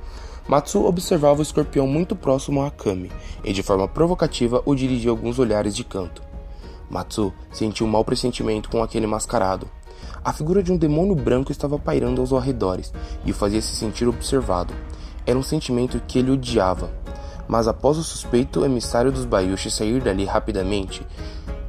Matsu 0.48 0.84
observava 0.86 1.38
o 1.38 1.42
escorpião 1.42 1.86
muito 1.86 2.16
próximo 2.16 2.60
a 2.60 2.66
Akame 2.66 3.12
e, 3.44 3.52
de 3.52 3.62
forma 3.62 3.86
provocativa, 3.86 4.60
o 4.66 4.74
dirigia 4.74 5.12
alguns 5.12 5.38
olhares 5.38 5.76
de 5.76 5.84
canto. 5.84 6.24
Matsu 6.90 7.32
sentiu 7.52 7.86
um 7.86 7.88
mau 7.88 8.04
pressentimento 8.04 8.68
com 8.68 8.82
aquele 8.82 9.06
mascarado. 9.06 9.70
A 10.22 10.32
figura 10.32 10.62
de 10.62 10.70
um 10.70 10.76
demônio 10.76 11.14
branco 11.14 11.50
estava 11.50 11.78
pairando 11.78 12.20
aos 12.20 12.32
arredores 12.32 12.92
e 13.24 13.30
o 13.30 13.34
fazia 13.34 13.62
se 13.62 13.74
sentir 13.74 14.06
observado. 14.06 14.74
Era 15.26 15.38
um 15.38 15.42
sentimento 15.42 16.00
que 16.06 16.18
ele 16.18 16.30
odiava. 16.30 16.90
Mas 17.48 17.66
após 17.66 17.96
o 17.96 18.04
suspeito 18.04 18.64
emissário 18.64 19.10
dos 19.10 19.24
Bayushi 19.24 19.70
sair 19.70 20.00
dali 20.00 20.24
rapidamente, 20.24 21.04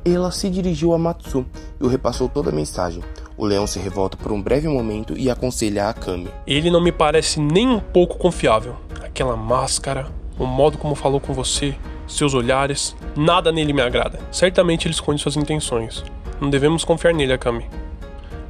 ela 0.03 0.31
se 0.31 0.49
dirigiu 0.49 0.93
a 0.93 0.97
Matsu 0.97 1.45
e 1.79 1.83
o 1.83 1.87
repassou 1.87 2.27
toda 2.27 2.49
a 2.49 2.53
mensagem. 2.53 3.03
O 3.37 3.45
leão 3.45 3.65
se 3.65 3.79
revolta 3.79 4.17
por 4.17 4.31
um 4.31 4.41
breve 4.41 4.67
momento 4.67 5.17
e 5.17 5.29
aconselha 5.29 5.89
a 5.89 5.93
Kami. 5.93 6.29
Ele 6.45 6.69
não 6.69 6.81
me 6.81 6.91
parece 6.91 7.39
nem 7.39 7.67
um 7.69 7.79
pouco 7.79 8.17
confiável. 8.17 8.75
Aquela 9.01 9.37
máscara, 9.37 10.07
o 10.37 10.45
modo 10.45 10.77
como 10.77 10.93
falou 10.93 11.19
com 11.19 11.33
você, 11.33 11.75
seus 12.05 12.33
olhares, 12.33 12.95
nada 13.15 13.51
nele 13.51 13.73
me 13.73 13.81
agrada. 13.81 14.19
Certamente 14.31 14.87
ele 14.87 14.93
esconde 14.93 15.21
suas 15.21 15.37
intenções. 15.37 16.03
Não 16.39 16.49
devemos 16.49 16.83
confiar 16.83 17.13
nele, 17.13 17.33
Akami. 17.33 17.65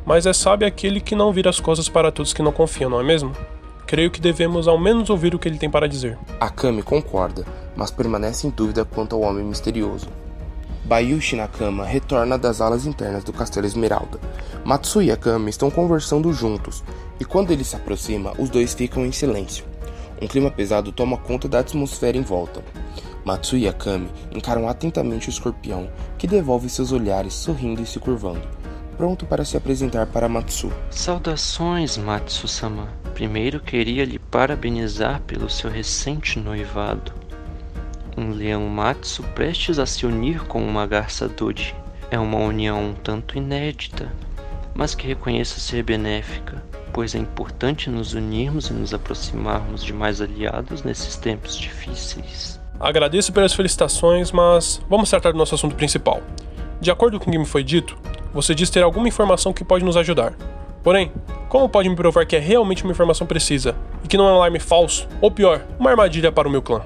Mas 0.06 0.26
é 0.26 0.34
sábio 0.34 0.68
aquele 0.68 0.99
que 0.99 1.15
não 1.15 1.32
vira 1.32 1.49
as 1.49 1.60
costas 1.60 1.88
para 1.88 2.11
todos 2.11 2.34
que 2.34 2.41
não 2.41 2.52
confiam, 2.52 2.90
não 2.90 2.99
é 2.99 3.03
mesmo? 3.03 3.32
Creio 3.86 4.10
que 4.10 4.22
devemos 4.22 4.68
ao 4.68 4.80
menos 4.80 5.10
ouvir 5.10 5.36
o 5.36 5.40
que 5.40 5.48
ele 5.48 5.57
tem 5.57 5.69
para 5.69 5.88
dizer. 5.88 6.18
Akami 6.40 6.82
concorda, 6.82 7.45
mas 7.76 7.91
permanece 7.91 8.48
em 8.48 8.49
dúvida 8.49 8.86
quanto 8.86 9.15
ao 9.15 9.22
homem 9.22 9.45
misterioso. 9.45 10.07
Bayushi 10.86 11.36
Nakama 11.36 11.86
retorna 11.86 12.38
das 12.38 12.60
alas 12.60 12.86
internas 12.86 13.23
do 13.23 13.32
Castelo 13.32 13.65
Esmeralda. 13.65 14.19
Matsu 14.64 15.02
e 15.02 15.11
Akame 15.11 15.49
estão 15.49 15.69
conversando 15.69 16.34
juntos, 16.34 16.84
e 17.19 17.26
quando 17.26 17.52
ele 17.52 17.64
se 17.64 17.76
aproxima, 17.76 18.34
os 18.38 18.49
dois 18.49 18.73
ficam 18.73 19.06
em 19.06 19.11
silêncio. 19.11 19.64
Um 20.22 20.28
clima 20.28 20.52
pesado 20.52 20.91
toma 20.91 21.18
conta 21.18 21.48
da 21.48 21.60
atmosfera 21.60 22.18
em 22.18 22.22
volta. 22.22 22.64
Matsu 23.23 23.57
e 23.57 23.68
Akame 23.68 24.10
encaram 24.32 24.68
atentamente 24.68 25.30
o 25.30 25.32
escorpião, 25.32 25.90
que 26.18 26.28
devolve 26.28 26.69
seus 26.69 26.91
olhares 26.91 27.34
sorrindo 27.34 27.82
e 27.82 27.86
se 27.86 27.99
curvando, 27.99 28.48
pronto 29.02 29.26
para 29.26 29.44
se 29.44 29.57
apresentar 29.57 30.06
para 30.06 30.30
Matsu. 30.30 30.72
Saudações, 30.91 31.98
Matsu-sama. 31.98 32.88
Primeiro 33.15 33.60
queria 33.60 34.06
lhe 34.06 34.19
parabenizar 34.19 35.22
pelo 35.22 35.49
seu 35.49 35.72
recente 35.72 36.38
noivado. 36.38 37.11
Um 38.15 38.30
leão 38.30 38.68
Matsu 38.68 39.23
prestes 39.34 39.80
a 39.80 39.88
se 39.88 40.06
unir 40.06 40.44
com 40.44 40.64
uma 40.64 40.86
garça 40.86 41.28
Doji. 41.28 41.73
É 42.11 42.19
uma 42.19 42.38
união 42.38 42.90
um 42.90 42.94
tanto 42.94 43.40
inédita, 43.40 44.07
mas 44.76 44.94
que 44.94 45.07
reconheço 45.07 45.60
ser 45.60 45.82
benéfica, 45.82 46.64
pois 46.94 47.15
é 47.15 47.18
importante 47.18 47.90
nos 47.90 48.14
unirmos 48.14 48.69
e 48.69 48.73
nos 48.73 48.94
aproximarmos 48.94 49.84
de 49.84 49.94
mais 49.94 50.22
aliados 50.22 50.84
nesses 50.84 51.15
tempos 51.15 51.57
difíceis. 51.57 52.61
Agradeço 52.80 53.34
pelas 53.34 53.53
felicitações, 53.53 54.32
mas 54.32 54.80
vamos 54.88 55.10
tratar 55.10 55.32
do 55.32 55.40
nosso 55.40 55.56
assunto 55.56 55.76
principal. 55.76 56.22
De 56.80 56.91
acordo 56.91 57.19
com 57.19 57.30
o 57.30 57.34
que 57.34 57.40
me 57.40 57.45
foi 57.45 57.64
dito, 57.64 57.98
você 58.34 58.56
diz 58.56 58.70
ter 58.70 58.84
alguma 58.84 59.08
informação 59.08 59.53
que 59.53 59.64
pode 59.64 59.84
nos 59.84 59.98
ajudar. 59.98 60.34
Porém, 60.84 61.12
como 61.49 61.70
pode 61.70 61.90
me 61.90 61.95
provar 61.95 62.26
que 62.26 62.36
é 62.36 62.40
realmente 62.40 62.84
uma 62.84 62.91
informação 62.91 63.28
precisa 63.28 63.76
e 64.03 64.08
que 64.08 64.18
não 64.18 64.28
é 64.28 64.32
um 64.32 64.36
alarme 64.36 64.60
falso, 64.60 65.08
ou 65.20 65.30
pior, 65.30 65.66
uma 65.80 65.91
armadilha 65.91 66.32
para 66.32 66.48
o 66.48 66.52
meu 66.52 66.62
clã? 66.62 66.82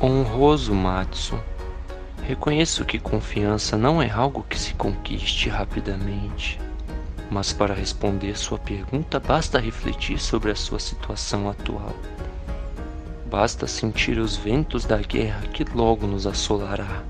Honroso 0.00 0.74
Matsu. 0.74 1.38
Reconheço 2.22 2.84
que 2.84 2.98
confiança 2.98 3.76
não 3.76 4.02
é 4.02 4.10
algo 4.10 4.44
que 4.48 4.58
se 4.58 4.74
conquiste 4.74 5.48
rapidamente. 5.48 6.60
Mas 7.30 7.52
para 7.52 7.74
responder 7.74 8.36
sua 8.36 8.58
pergunta, 8.58 9.18
basta 9.18 9.58
refletir 9.58 10.18
sobre 10.18 10.50
a 10.50 10.54
sua 10.54 10.78
situação 10.78 11.48
atual. 11.48 11.92
Basta 13.30 13.66
sentir 13.66 14.18
os 14.18 14.36
ventos 14.36 14.84
da 14.84 14.98
guerra 14.98 15.42
que 15.52 15.64
logo 15.74 16.06
nos 16.06 16.26
assolará. 16.26 17.02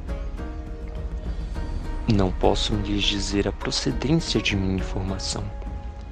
Não 2.15 2.33
posso 2.33 2.75
lhes 2.75 3.03
dizer 3.03 3.47
a 3.47 3.53
procedência 3.53 4.41
de 4.41 4.57
minha 4.57 4.77
informação, 4.77 5.45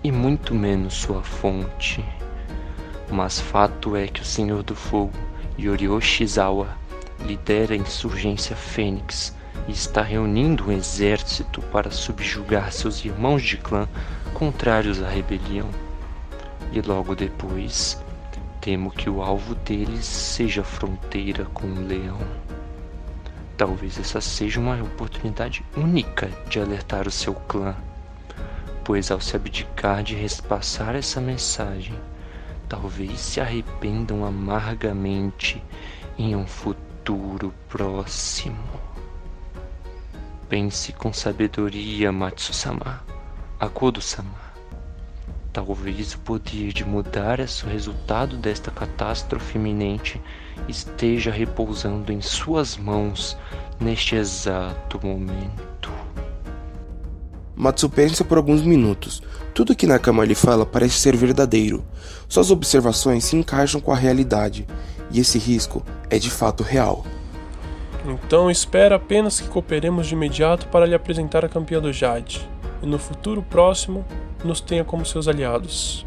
e 0.05 0.13
muito 0.13 0.55
menos 0.55 0.93
sua 0.93 1.23
fonte. 1.23 2.05
Mas 3.11 3.41
fato 3.41 3.97
é 3.97 4.07
que 4.07 4.21
o 4.21 4.25
Senhor 4.25 4.63
do 4.63 4.75
Fogo 4.75 5.15
Yorioshi 5.59 6.27
Zawa 6.27 6.69
lidera 7.25 7.73
a 7.73 7.79
insurgência 7.79 8.55
Fênix 8.55 9.35
e 9.67 9.73
está 9.73 10.03
reunindo 10.03 10.69
um 10.69 10.73
exército 10.73 11.63
para 11.63 11.91
subjugar 11.91 12.73
seus 12.73 13.03
irmãos 13.03 13.43
de 13.43 13.57
clã 13.57 13.89
contrários 14.35 15.03
à 15.03 15.09
rebelião. 15.09 15.71
E 16.73 16.81
logo 16.83 17.15
depois, 17.15 17.99
temo 18.61 18.91
que 18.91 19.09
o 19.09 19.23
alvo 19.23 19.55
deles 19.55 20.05
seja 20.05 20.61
a 20.61 20.65
fronteira 20.65 21.47
com 21.55 21.67
o 21.69 21.87
leão. 21.87 22.19
Talvez 23.57 23.99
essa 23.99 24.21
seja 24.21 24.61
uma 24.61 24.81
oportunidade 24.83 25.65
única 25.77 26.29
de 26.49 26.61
alertar 26.61 27.09
o 27.09 27.11
seu 27.11 27.35
clã, 27.35 27.75
pois 28.85 29.11
ao 29.11 29.21
se 29.21 29.35
abdicar 29.35 30.03
de 30.03 30.15
repassar 30.15 30.95
essa 30.95 31.21
mensagem, 31.21 31.99
talvez 32.69 33.19
se 33.19 33.41
arrependam 33.41 34.25
amargamente 34.25 35.63
em 36.19 36.37
um 36.37 36.47
futuro 36.47 37.53
próximo. 37.69 38.63
Pense 40.49 40.93
com 40.93 41.13
sabedoria, 41.13 42.13
Matsu-sama, 42.13 43.03
Akodo-sama. 43.59 44.46
Talvez 45.57 46.13
o 46.13 46.19
poder 46.19 46.71
de 46.71 46.85
mudar 46.85 47.41
o 47.41 47.67
resultado 47.67 48.37
desta 48.37 48.71
catástrofe 48.71 49.57
iminente 49.57 50.21
esteja 50.69 51.31
repousando 51.31 52.13
em 52.13 52.21
suas 52.21 52.77
mãos 52.77 53.39
neste 53.81 54.17
exato 54.17 55.01
momento. 55.03 55.91
Matsu 57.55 57.89
pensa 57.89 58.23
por 58.23 58.37
alguns 58.37 58.61
minutos. 58.61 59.23
Tudo 59.55 59.75
que 59.75 59.87
Nakama 59.87 60.27
lhe 60.27 60.35
fala 60.35 60.67
parece 60.67 60.99
ser 60.99 61.17
verdadeiro. 61.17 61.83
Suas 62.29 62.51
observações 62.51 63.25
se 63.25 63.35
encaixam 63.35 63.81
com 63.81 63.93
a 63.93 63.97
realidade, 63.97 64.67
e 65.11 65.21
esse 65.21 65.39
risco 65.39 65.83
é 66.11 66.19
de 66.19 66.29
fato 66.29 66.63
real. 66.63 67.03
Então 68.05 68.51
espera 68.51 68.97
apenas 68.97 69.41
que 69.41 69.49
cooperemos 69.49 70.07
de 70.07 70.13
imediato 70.13 70.69
para 70.69 70.85
lhe 70.85 70.95
apresentar 70.95 71.47
a 71.47 71.49
campeã 71.49 71.81
do 71.81 71.95
Jade, 71.95 72.47
e 72.83 72.87
no 72.87 72.99
futuro 72.99 73.43
próximo 73.43 74.05
nos 74.45 74.61
tenha 74.61 74.85
como 74.85 75.05
seus 75.05 75.29
aliados. 75.29 76.07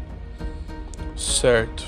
Certo. 1.16 1.84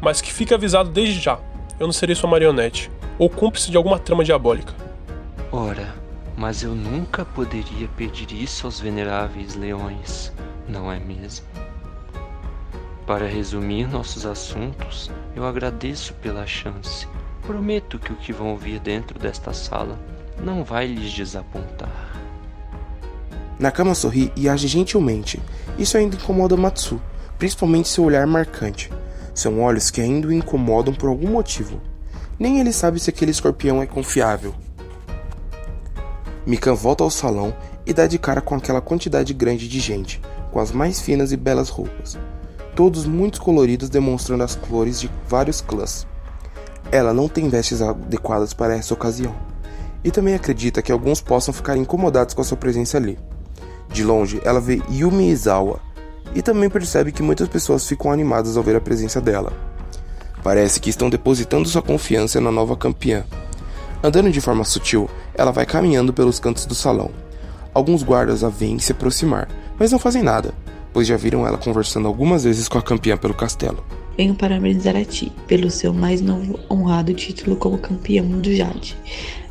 Mas 0.00 0.20
que 0.20 0.32
fique 0.32 0.54
avisado 0.54 0.90
desde 0.90 1.20
já: 1.20 1.38
eu 1.78 1.86
não 1.86 1.92
serei 1.92 2.14
sua 2.14 2.30
marionete, 2.30 2.90
ou 3.18 3.28
cúmplice 3.28 3.70
de 3.70 3.76
alguma 3.76 3.98
trama 3.98 4.24
diabólica. 4.24 4.74
Ora, 5.50 5.94
mas 6.36 6.62
eu 6.62 6.74
nunca 6.74 7.24
poderia 7.24 7.88
pedir 7.96 8.32
isso 8.32 8.66
aos 8.66 8.80
veneráveis 8.80 9.54
leões, 9.54 10.32
não 10.68 10.90
é 10.90 10.98
mesmo? 10.98 11.46
Para 13.06 13.26
resumir 13.26 13.86
nossos 13.86 14.24
assuntos, 14.24 15.10
eu 15.36 15.46
agradeço 15.46 16.14
pela 16.14 16.46
chance 16.46 17.06
Prometo 17.46 17.98
que 17.98 18.10
o 18.10 18.16
que 18.16 18.32
vão 18.32 18.52
ouvir 18.52 18.78
dentro 18.80 19.18
desta 19.18 19.52
sala 19.52 19.98
não 20.42 20.64
vai 20.64 20.86
lhes 20.86 21.12
desapontar. 21.12 22.13
Nakama 23.58 23.94
sorri 23.94 24.32
e 24.36 24.48
age 24.48 24.66
gentilmente. 24.66 25.40
Isso 25.78 25.96
ainda 25.96 26.16
incomoda 26.16 26.56
Matsu, 26.56 27.00
principalmente 27.38 27.88
seu 27.88 28.04
olhar 28.04 28.26
marcante. 28.26 28.90
São 29.34 29.60
olhos 29.60 29.90
que 29.90 30.00
ainda 30.00 30.28
o 30.28 30.32
incomodam 30.32 30.94
por 30.94 31.08
algum 31.08 31.28
motivo. 31.28 31.80
Nem 32.38 32.60
ele 32.60 32.72
sabe 32.72 32.98
se 32.98 33.10
aquele 33.10 33.30
escorpião 33.30 33.82
é 33.82 33.86
confiável. 33.86 34.54
Mikan 36.46 36.74
volta 36.74 37.02
ao 37.02 37.10
salão 37.10 37.54
e 37.86 37.92
dá 37.92 38.06
de 38.06 38.18
cara 38.18 38.40
com 38.40 38.54
aquela 38.54 38.80
quantidade 38.80 39.32
grande 39.32 39.68
de 39.68 39.80
gente, 39.80 40.20
com 40.50 40.60
as 40.60 40.70
mais 40.72 41.00
finas 41.00 41.32
e 41.32 41.36
belas 41.36 41.68
roupas, 41.68 42.18
todos 42.74 43.06
muito 43.06 43.40
coloridos 43.40 43.88
demonstrando 43.88 44.44
as 44.44 44.54
cores 44.54 45.00
de 45.00 45.10
vários 45.28 45.60
clãs. 45.60 46.06
Ela 46.92 47.14
não 47.14 47.28
tem 47.28 47.48
vestes 47.48 47.80
adequadas 47.80 48.52
para 48.52 48.76
essa 48.76 48.94
ocasião, 48.94 49.34
e 50.02 50.10
também 50.10 50.34
acredita 50.34 50.82
que 50.82 50.92
alguns 50.92 51.20
possam 51.20 51.54
ficar 51.54 51.76
incomodados 51.76 52.34
com 52.34 52.42
a 52.42 52.44
sua 52.44 52.58
presença 52.58 52.98
ali. 52.98 53.18
De 53.88 54.02
longe, 54.02 54.40
ela 54.44 54.60
vê 54.60 54.82
Yumi 54.90 55.30
Izawa, 55.30 55.80
e 56.34 56.42
também 56.42 56.68
percebe 56.68 57.12
que 57.12 57.22
muitas 57.22 57.48
pessoas 57.48 57.86
ficam 57.86 58.10
animadas 58.10 58.56
ao 58.56 58.62
ver 58.62 58.76
a 58.76 58.80
presença 58.80 59.20
dela. 59.20 59.52
Parece 60.42 60.80
que 60.80 60.90
estão 60.90 61.08
depositando 61.08 61.68
sua 61.68 61.80
confiança 61.80 62.40
na 62.40 62.50
nova 62.50 62.76
campeã. 62.76 63.24
Andando 64.02 64.30
de 64.30 64.40
forma 64.40 64.64
sutil, 64.64 65.08
ela 65.34 65.50
vai 65.50 65.64
caminhando 65.64 66.12
pelos 66.12 66.38
cantos 66.38 66.66
do 66.66 66.74
salão. 66.74 67.10
Alguns 67.72 68.02
guardas 68.02 68.44
a 68.44 68.48
veem 68.48 68.78
se 68.78 68.92
aproximar, 68.92 69.48
mas 69.78 69.90
não 69.90 69.98
fazem 69.98 70.22
nada, 70.22 70.52
pois 70.92 71.06
já 71.06 71.16
viram 71.16 71.46
ela 71.46 71.56
conversando 71.56 72.06
algumas 72.06 72.44
vezes 72.44 72.68
com 72.68 72.78
a 72.78 72.82
campeã 72.82 73.16
pelo 73.16 73.32
castelo. 73.32 73.82
Venho 74.16 74.34
parabenizar 74.34 74.94
a 74.94 75.04
ti 75.04 75.32
pelo 75.46 75.70
seu 75.70 75.92
mais 75.92 76.20
novo 76.20 76.58
honrado 76.70 77.12
título 77.14 77.56
como 77.56 77.78
campeão 77.78 78.26
do 78.26 78.54
Jade. 78.54 78.96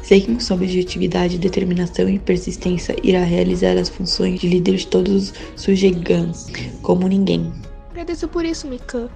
Sei 0.03 0.19
que 0.19 0.33
com 0.33 0.39
sua 0.39 0.57
objetividade, 0.57 1.37
determinação 1.37 2.09
e 2.09 2.19
persistência 2.19 2.93
irá 3.01 3.23
realizar 3.23 3.77
as 3.77 3.87
funções 3.87 4.37
de 4.37 4.49
líder 4.49 4.75
de 4.75 4.87
todos 4.87 5.31
os 5.31 5.33
Sujegans, 5.55 6.47
como 6.81 7.07
ninguém. 7.07 7.49
Agradeço 7.89 8.27
por 8.27 8.43
isso, 8.43 8.67
Mikan. 8.67 9.09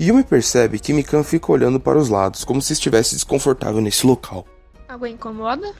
Yumi 0.00 0.22
percebe 0.22 0.78
que 0.78 0.92
Mikan 0.92 1.24
fica 1.24 1.50
olhando 1.50 1.80
para 1.80 1.98
os 1.98 2.08
lados, 2.08 2.44
como 2.44 2.62
se 2.62 2.72
estivesse 2.72 3.16
desconfortável 3.16 3.80
nesse 3.80 4.06
local. 4.06 4.46
Algo 4.88 5.06
incomoda? 5.06 5.74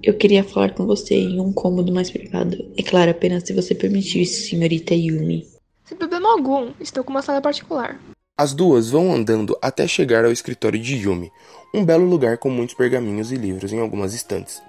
Eu 0.00 0.16
queria 0.16 0.44
falar 0.44 0.74
com 0.74 0.86
você 0.86 1.16
em 1.16 1.40
um 1.40 1.52
cômodo 1.52 1.92
mais 1.92 2.08
privado. 2.08 2.56
É 2.76 2.82
claro, 2.84 3.10
apenas 3.10 3.42
se 3.42 3.52
você 3.52 3.74
permitir, 3.74 4.24
senhorita 4.26 4.94
Yumi. 4.94 5.44
Sem 5.84 5.98
problema 5.98 6.30
algum, 6.30 6.70
estou 6.80 7.02
com 7.02 7.10
uma 7.10 7.22
sala 7.22 7.40
particular. 7.40 7.98
As 8.40 8.54
duas 8.54 8.88
vão 8.88 9.12
andando 9.12 9.58
até 9.60 9.84
chegar 9.88 10.24
ao 10.24 10.30
escritório 10.30 10.78
de 10.78 10.94
Yumi, 10.94 11.32
um 11.74 11.84
belo 11.84 12.08
lugar 12.08 12.38
com 12.38 12.48
muitos 12.48 12.76
pergaminhos 12.76 13.32
e 13.32 13.34
livros 13.34 13.72
em 13.72 13.80
algumas 13.80 14.14
estantes, 14.14 14.62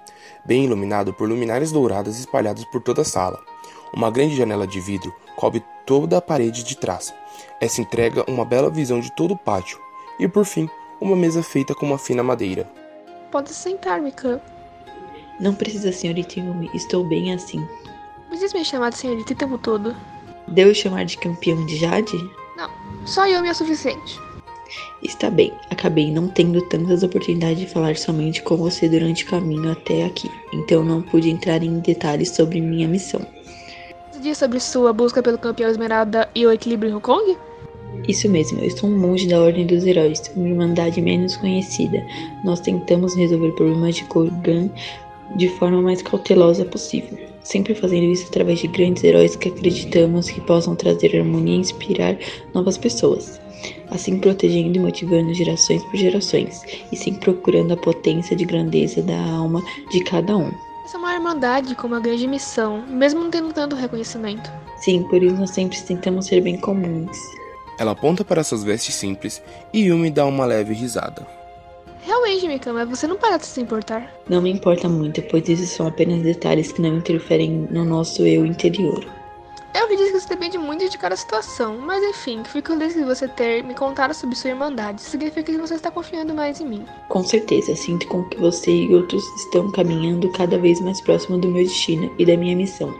bem 0.44 0.64
iluminado 0.64 1.14
por 1.14 1.28
luminárias 1.28 1.70
douradas 1.70 2.18
espalhadas 2.18 2.64
por 2.64 2.82
toda 2.82 3.02
a 3.02 3.04
sala. 3.04 3.40
Uma 3.94 4.10
grande 4.10 4.36
janela 4.36 4.66
de 4.66 4.80
vidro 4.80 5.14
cobre 5.36 5.62
toda 5.86 6.18
a 6.18 6.20
parede 6.20 6.64
de 6.64 6.76
trás. 6.76 7.14
Essa 7.60 7.80
entrega 7.80 8.28
uma 8.28 8.44
bela 8.44 8.70
visão 8.70 8.98
de 8.98 9.14
todo 9.14 9.34
o 9.34 9.38
pátio. 9.38 9.78
E 10.18 10.26
por 10.26 10.44
fim, 10.44 10.68
uma 11.00 11.14
mesa 11.14 11.40
feita 11.40 11.72
com 11.72 11.86
uma 11.86 11.96
fina 11.96 12.24
madeira. 12.24 12.68
Pode 13.30 13.50
sentar, 13.50 14.00
Mika. 14.00 14.42
Não 15.38 15.54
precisa, 15.54 15.92
senhorita 15.92 16.40
Yumi. 16.40 16.68
Estou 16.74 17.04
bem 17.04 17.32
assim. 17.32 17.64
Precisa 18.30 18.58
me 18.58 18.64
chamar 18.64 18.90
de 18.90 18.98
senhorita 18.98 19.32
o 19.32 19.36
tempo 19.36 19.58
todo. 19.58 19.94
Devo 20.48 20.74
chamar 20.74 21.04
de 21.04 21.16
campeão 21.16 21.64
de 21.66 21.76
Jade? 21.76 22.39
Só 23.04 23.26
Yumi 23.26 23.48
é 23.48 23.54
suficiente. 23.54 24.20
Está 25.02 25.30
bem, 25.30 25.52
acabei 25.70 26.12
não 26.12 26.28
tendo 26.28 26.60
tantas 26.68 27.02
oportunidades 27.02 27.58
de 27.58 27.66
falar 27.66 27.96
somente 27.96 28.42
com 28.42 28.56
você 28.56 28.88
durante 28.88 29.24
o 29.24 29.28
caminho 29.28 29.72
até 29.72 30.04
aqui, 30.04 30.30
então 30.52 30.84
não 30.84 31.02
pude 31.02 31.30
entrar 31.30 31.62
em 31.62 31.80
detalhes 31.80 32.30
sobre 32.30 32.60
minha 32.60 32.86
missão. 32.86 33.20
Você 34.12 34.20
diz 34.20 34.38
sobre 34.38 34.60
sua 34.60 34.92
busca 34.92 35.22
pelo 35.22 35.38
campeão 35.38 35.70
Esmeralda 35.70 36.28
e 36.34 36.46
o 36.46 36.52
equilíbrio 36.52 36.90
em 36.90 36.94
Hong 36.94 37.02
Kong? 37.02 37.36
Isso 38.06 38.28
mesmo, 38.28 38.60
eu 38.60 38.70
sou 38.70 38.88
um 38.88 38.98
monge 38.98 39.26
da 39.26 39.40
Ordem 39.40 39.66
dos 39.66 39.84
Heróis, 39.84 40.22
uma 40.36 40.48
irmandade 40.48 41.00
menos 41.00 41.36
conhecida. 41.36 42.04
Nós 42.44 42.60
tentamos 42.60 43.16
resolver 43.16 43.52
problemas 43.52 43.96
de 43.96 44.04
Kogan 44.04 44.70
de 45.36 45.48
forma 45.48 45.80
mais 45.80 46.02
cautelosa 46.02 46.64
possível, 46.64 47.18
sempre 47.50 47.74
fazendo 47.74 48.04
isso 48.04 48.26
através 48.28 48.60
de 48.60 48.68
grandes 48.68 49.02
heróis 49.02 49.34
que 49.34 49.48
acreditamos 49.48 50.30
que 50.30 50.40
possam 50.40 50.76
trazer 50.76 51.18
harmonia 51.18 51.56
e 51.56 51.58
inspirar 51.58 52.16
novas 52.54 52.78
pessoas, 52.78 53.40
assim 53.90 54.18
protegendo 54.18 54.76
e 54.76 54.80
motivando 54.80 55.34
gerações 55.34 55.82
por 55.84 55.96
gerações, 55.96 56.62
e 56.92 56.96
sempre 56.96 57.20
procurando 57.20 57.72
a 57.72 57.76
potência 57.76 58.36
de 58.36 58.44
grandeza 58.44 59.02
da 59.02 59.18
alma 59.18 59.60
de 59.90 60.02
cada 60.04 60.36
um. 60.36 60.50
Essa 60.84 60.96
é 60.96 60.98
uma 60.98 61.14
irmandade 61.14 61.74
com 61.74 61.88
uma 61.88 62.00
grande 62.00 62.26
missão, 62.26 62.84
mesmo 62.86 63.20
não 63.20 63.30
tendo 63.30 63.52
tanto 63.52 63.74
reconhecimento. 63.74 64.50
Sim, 64.78 65.02
por 65.04 65.22
isso 65.22 65.36
nós 65.36 65.50
sempre 65.50 65.80
tentamos 65.82 66.26
ser 66.26 66.40
bem 66.40 66.56
comuns. 66.56 67.18
Ela 67.78 67.92
aponta 67.92 68.24
para 68.24 68.44
suas 68.44 68.62
vestes 68.62 68.94
simples 68.94 69.42
e 69.72 69.86
Yumi 69.86 70.10
dá 70.10 70.24
uma 70.24 70.44
leve 70.44 70.72
risada. 70.74 71.39
Realmente, 72.02 72.48
Mika, 72.48 72.72
mas 72.72 72.88
você 72.88 73.06
não 73.06 73.16
parece 73.16 73.46
se 73.46 73.60
importar. 73.60 74.12
Não 74.28 74.40
me 74.40 74.50
importa 74.50 74.88
muito, 74.88 75.22
pois 75.22 75.48
esses 75.48 75.70
são 75.70 75.86
apenas 75.86 76.22
detalhes 76.22 76.72
que 76.72 76.80
não 76.80 76.96
interferem 76.96 77.68
no 77.70 77.84
nosso 77.84 78.26
eu 78.26 78.46
interior. 78.46 79.04
Eu 79.72 79.84
acredito 79.84 80.10
que 80.10 80.16
isso 80.18 80.28
depende 80.28 80.58
muito 80.58 80.88
de 80.88 80.98
cada 80.98 81.14
situação, 81.14 81.78
mas 81.78 82.02
enfim, 82.02 82.42
fico 82.42 82.72
feliz 82.72 82.94
de 82.94 83.04
você 83.04 83.28
ter 83.28 83.62
me 83.62 83.72
contado 83.72 84.12
sobre 84.12 84.34
sua 84.34 84.50
irmandade. 84.50 85.00
Significa 85.00 85.52
que 85.52 85.58
você 85.58 85.74
está 85.74 85.92
confiando 85.92 86.34
mais 86.34 86.60
em 86.60 86.66
mim. 86.66 86.84
Com 87.08 87.22
certeza, 87.22 87.76
sinto 87.76 88.06
com 88.08 88.24
que 88.24 88.36
você 88.36 88.70
e 88.70 88.94
outros 88.94 89.24
estão 89.36 89.70
caminhando 89.70 90.28
cada 90.32 90.58
vez 90.58 90.80
mais 90.80 91.00
próximo 91.00 91.38
do 91.38 91.48
meu 91.48 91.62
destino 91.62 92.12
e 92.18 92.26
da 92.26 92.36
minha 92.36 92.56
missão. 92.56 92.92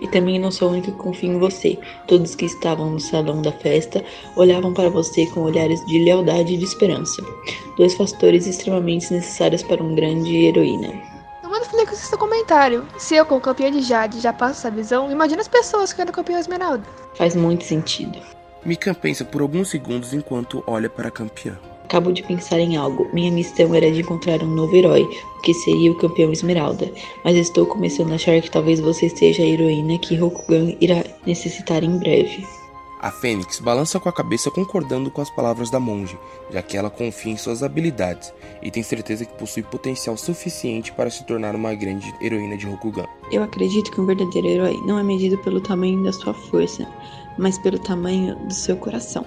E 0.00 0.08
também 0.08 0.38
não 0.40 0.50
sou 0.50 0.68
o 0.68 0.72
único 0.72 0.90
que 0.90 0.98
confio 0.98 1.32
em 1.32 1.38
você. 1.38 1.78
Todos 2.08 2.34
que 2.34 2.46
estavam 2.46 2.90
no 2.90 3.00
salão 3.00 3.40
da 3.40 3.52
festa 3.52 4.04
olhavam 4.34 4.74
para 4.74 4.90
você 4.90 5.26
com 5.26 5.42
olhares 5.42 5.84
de 5.86 6.00
lealdade 6.00 6.54
e 6.54 6.58
de 6.58 6.64
esperança. 6.64 7.22
Dois 7.76 7.94
fatores 7.94 8.46
extremamente 8.46 9.12
necessários 9.12 9.62
para 9.62 9.82
um 9.82 9.94
grande 9.94 10.34
heroína. 10.34 11.15
Mando 11.56 11.70
feliz 11.70 11.88
com 11.88 11.96
seu 11.96 12.18
comentário. 12.18 12.86
Se 12.98 13.16
eu, 13.16 13.24
como 13.24 13.40
campeã 13.40 13.72
de 13.72 13.80
Jade, 13.80 14.20
já 14.20 14.30
passo 14.30 14.58
essa 14.60 14.70
visão, 14.70 15.10
imagina 15.10 15.40
as 15.40 15.48
pessoas 15.48 15.90
que 15.90 16.02
eram 16.02 16.12
campeã 16.12 16.38
Esmeralda. 16.38 16.84
Faz 17.14 17.34
muito 17.34 17.64
sentido. 17.64 18.18
Mikan 18.62 18.92
pensa 18.92 19.24
por 19.24 19.40
alguns 19.40 19.70
segundos 19.70 20.12
enquanto 20.12 20.62
olha 20.66 20.90
para 20.90 21.08
a 21.08 21.10
campeã. 21.10 21.58
Acabo 21.84 22.12
de 22.12 22.22
pensar 22.24 22.58
em 22.58 22.76
algo. 22.76 23.08
Minha 23.14 23.32
missão 23.32 23.74
era 23.74 23.90
de 23.90 24.02
encontrar 24.02 24.42
um 24.42 24.54
novo 24.54 24.76
herói, 24.76 25.08
o 25.38 25.40
que 25.40 25.54
seria 25.54 25.90
o 25.90 25.96
campeão 25.96 26.30
Esmeralda. 26.30 26.92
Mas 27.24 27.36
estou 27.36 27.64
começando 27.64 28.12
a 28.12 28.16
achar 28.16 28.38
que 28.42 28.50
talvez 28.50 28.78
você 28.78 29.08
seja 29.08 29.42
a 29.42 29.46
heroína 29.46 29.98
que 29.98 30.14
Rokugan 30.14 30.76
irá 30.78 31.02
necessitar 31.24 31.82
em 31.82 31.96
breve. 31.96 32.46
A 33.06 33.10
Fênix 33.12 33.60
balança 33.60 34.00
com 34.00 34.08
a 34.08 34.12
cabeça 34.12 34.50
concordando 34.50 35.12
com 35.12 35.22
as 35.22 35.30
palavras 35.30 35.70
da 35.70 35.78
monge, 35.78 36.18
já 36.50 36.60
que 36.60 36.76
ela 36.76 36.90
confia 36.90 37.32
em 37.32 37.36
suas 37.36 37.62
habilidades 37.62 38.34
e 38.60 38.68
tem 38.68 38.82
certeza 38.82 39.24
que 39.24 39.32
possui 39.34 39.62
potencial 39.62 40.16
suficiente 40.16 40.90
para 40.90 41.08
se 41.08 41.22
tornar 41.22 41.54
uma 41.54 41.72
grande 41.72 42.12
heroína 42.20 42.56
de 42.56 42.66
Rokugan. 42.66 43.06
Eu 43.30 43.44
acredito 43.44 43.92
que 43.92 44.00
um 44.00 44.06
verdadeiro 44.06 44.48
herói 44.48 44.76
não 44.84 44.98
é 44.98 45.04
medido 45.04 45.38
pelo 45.38 45.60
tamanho 45.60 46.02
da 46.02 46.12
sua 46.12 46.34
força, 46.34 46.84
mas 47.38 47.56
pelo 47.58 47.78
tamanho 47.78 48.34
do 48.34 48.52
seu 48.52 48.76
coração. 48.76 49.24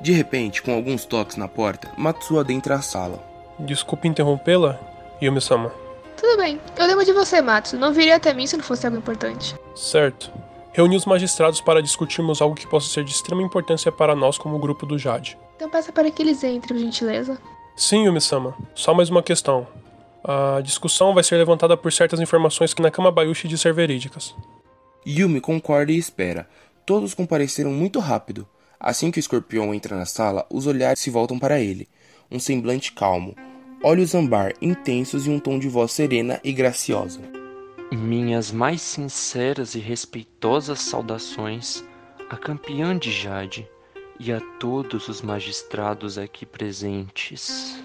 De 0.00 0.12
repente, 0.12 0.62
com 0.62 0.72
alguns 0.72 1.04
toques 1.04 1.36
na 1.36 1.48
porta, 1.48 1.92
Matsu 1.98 2.38
adentra 2.38 2.76
a 2.76 2.80
sala. 2.80 3.22
Desculpe 3.58 4.08
interrompê-la, 4.08 4.80
Yumi-sama. 5.20 5.70
Tudo 6.16 6.38
bem, 6.38 6.58
eu 6.78 6.86
lembro 6.86 7.04
de 7.04 7.12
você, 7.12 7.42
Matsu. 7.42 7.76
Não 7.76 7.92
viria 7.92 8.16
até 8.16 8.32
mim 8.32 8.46
se 8.46 8.56
não 8.56 8.64
fosse 8.64 8.86
algo 8.86 8.96
importante. 8.96 9.54
Certo. 9.74 10.32
Reuni 10.78 10.94
os 10.94 11.06
magistrados 11.06 11.60
para 11.60 11.82
discutirmos 11.82 12.40
algo 12.40 12.54
que 12.54 12.64
possa 12.64 12.88
ser 12.88 13.02
de 13.02 13.10
extrema 13.10 13.42
importância 13.42 13.90
para 13.90 14.14
nós 14.14 14.38
como 14.38 14.60
grupo 14.60 14.86
do 14.86 14.96
Jade. 14.96 15.36
Então 15.56 15.68
peça 15.68 15.90
para 15.90 16.08
que 16.08 16.22
eles 16.22 16.44
entrem, 16.44 16.60
por 16.60 16.78
gentileza. 16.78 17.36
Sim, 17.74 18.04
Yumi-sama. 18.04 18.56
Só 18.76 18.94
mais 18.94 19.10
uma 19.10 19.20
questão. 19.20 19.66
A 20.22 20.60
discussão 20.60 21.12
vai 21.12 21.24
ser 21.24 21.36
levantada 21.36 21.76
por 21.76 21.92
certas 21.92 22.20
informações 22.20 22.72
que 22.72 22.80
Nakama 22.80 23.10
Bayushi 23.10 23.48
diz 23.48 23.60
ser 23.60 23.74
verídicas. 23.74 24.36
Yumi 25.04 25.40
concorda 25.40 25.90
e 25.90 25.98
espera. 25.98 26.48
Todos 26.86 27.12
compareceram 27.12 27.72
muito 27.72 27.98
rápido. 27.98 28.46
Assim 28.78 29.10
que 29.10 29.18
o 29.18 29.20
escorpião 29.20 29.74
entra 29.74 29.96
na 29.96 30.06
sala, 30.06 30.46
os 30.48 30.68
olhares 30.68 31.00
se 31.00 31.10
voltam 31.10 31.40
para 31.40 31.58
ele. 31.58 31.88
Um 32.30 32.38
semblante 32.38 32.92
calmo, 32.92 33.34
olhos 33.82 34.14
ambar 34.14 34.52
intensos 34.62 35.26
e 35.26 35.30
um 35.30 35.40
tom 35.40 35.58
de 35.58 35.68
voz 35.68 35.90
serena 35.90 36.40
e 36.44 36.52
graciosa. 36.52 37.37
Minhas 37.96 38.52
mais 38.52 38.82
sinceras 38.82 39.74
e 39.74 39.78
respeitosas 39.78 40.80
saudações 40.80 41.82
à 42.28 42.36
campeã 42.36 42.96
de 42.96 43.10
Jade 43.10 43.68
e 44.20 44.30
a 44.30 44.40
todos 44.60 45.08
os 45.08 45.22
magistrados 45.22 46.18
aqui 46.18 46.44
presentes. 46.44 47.82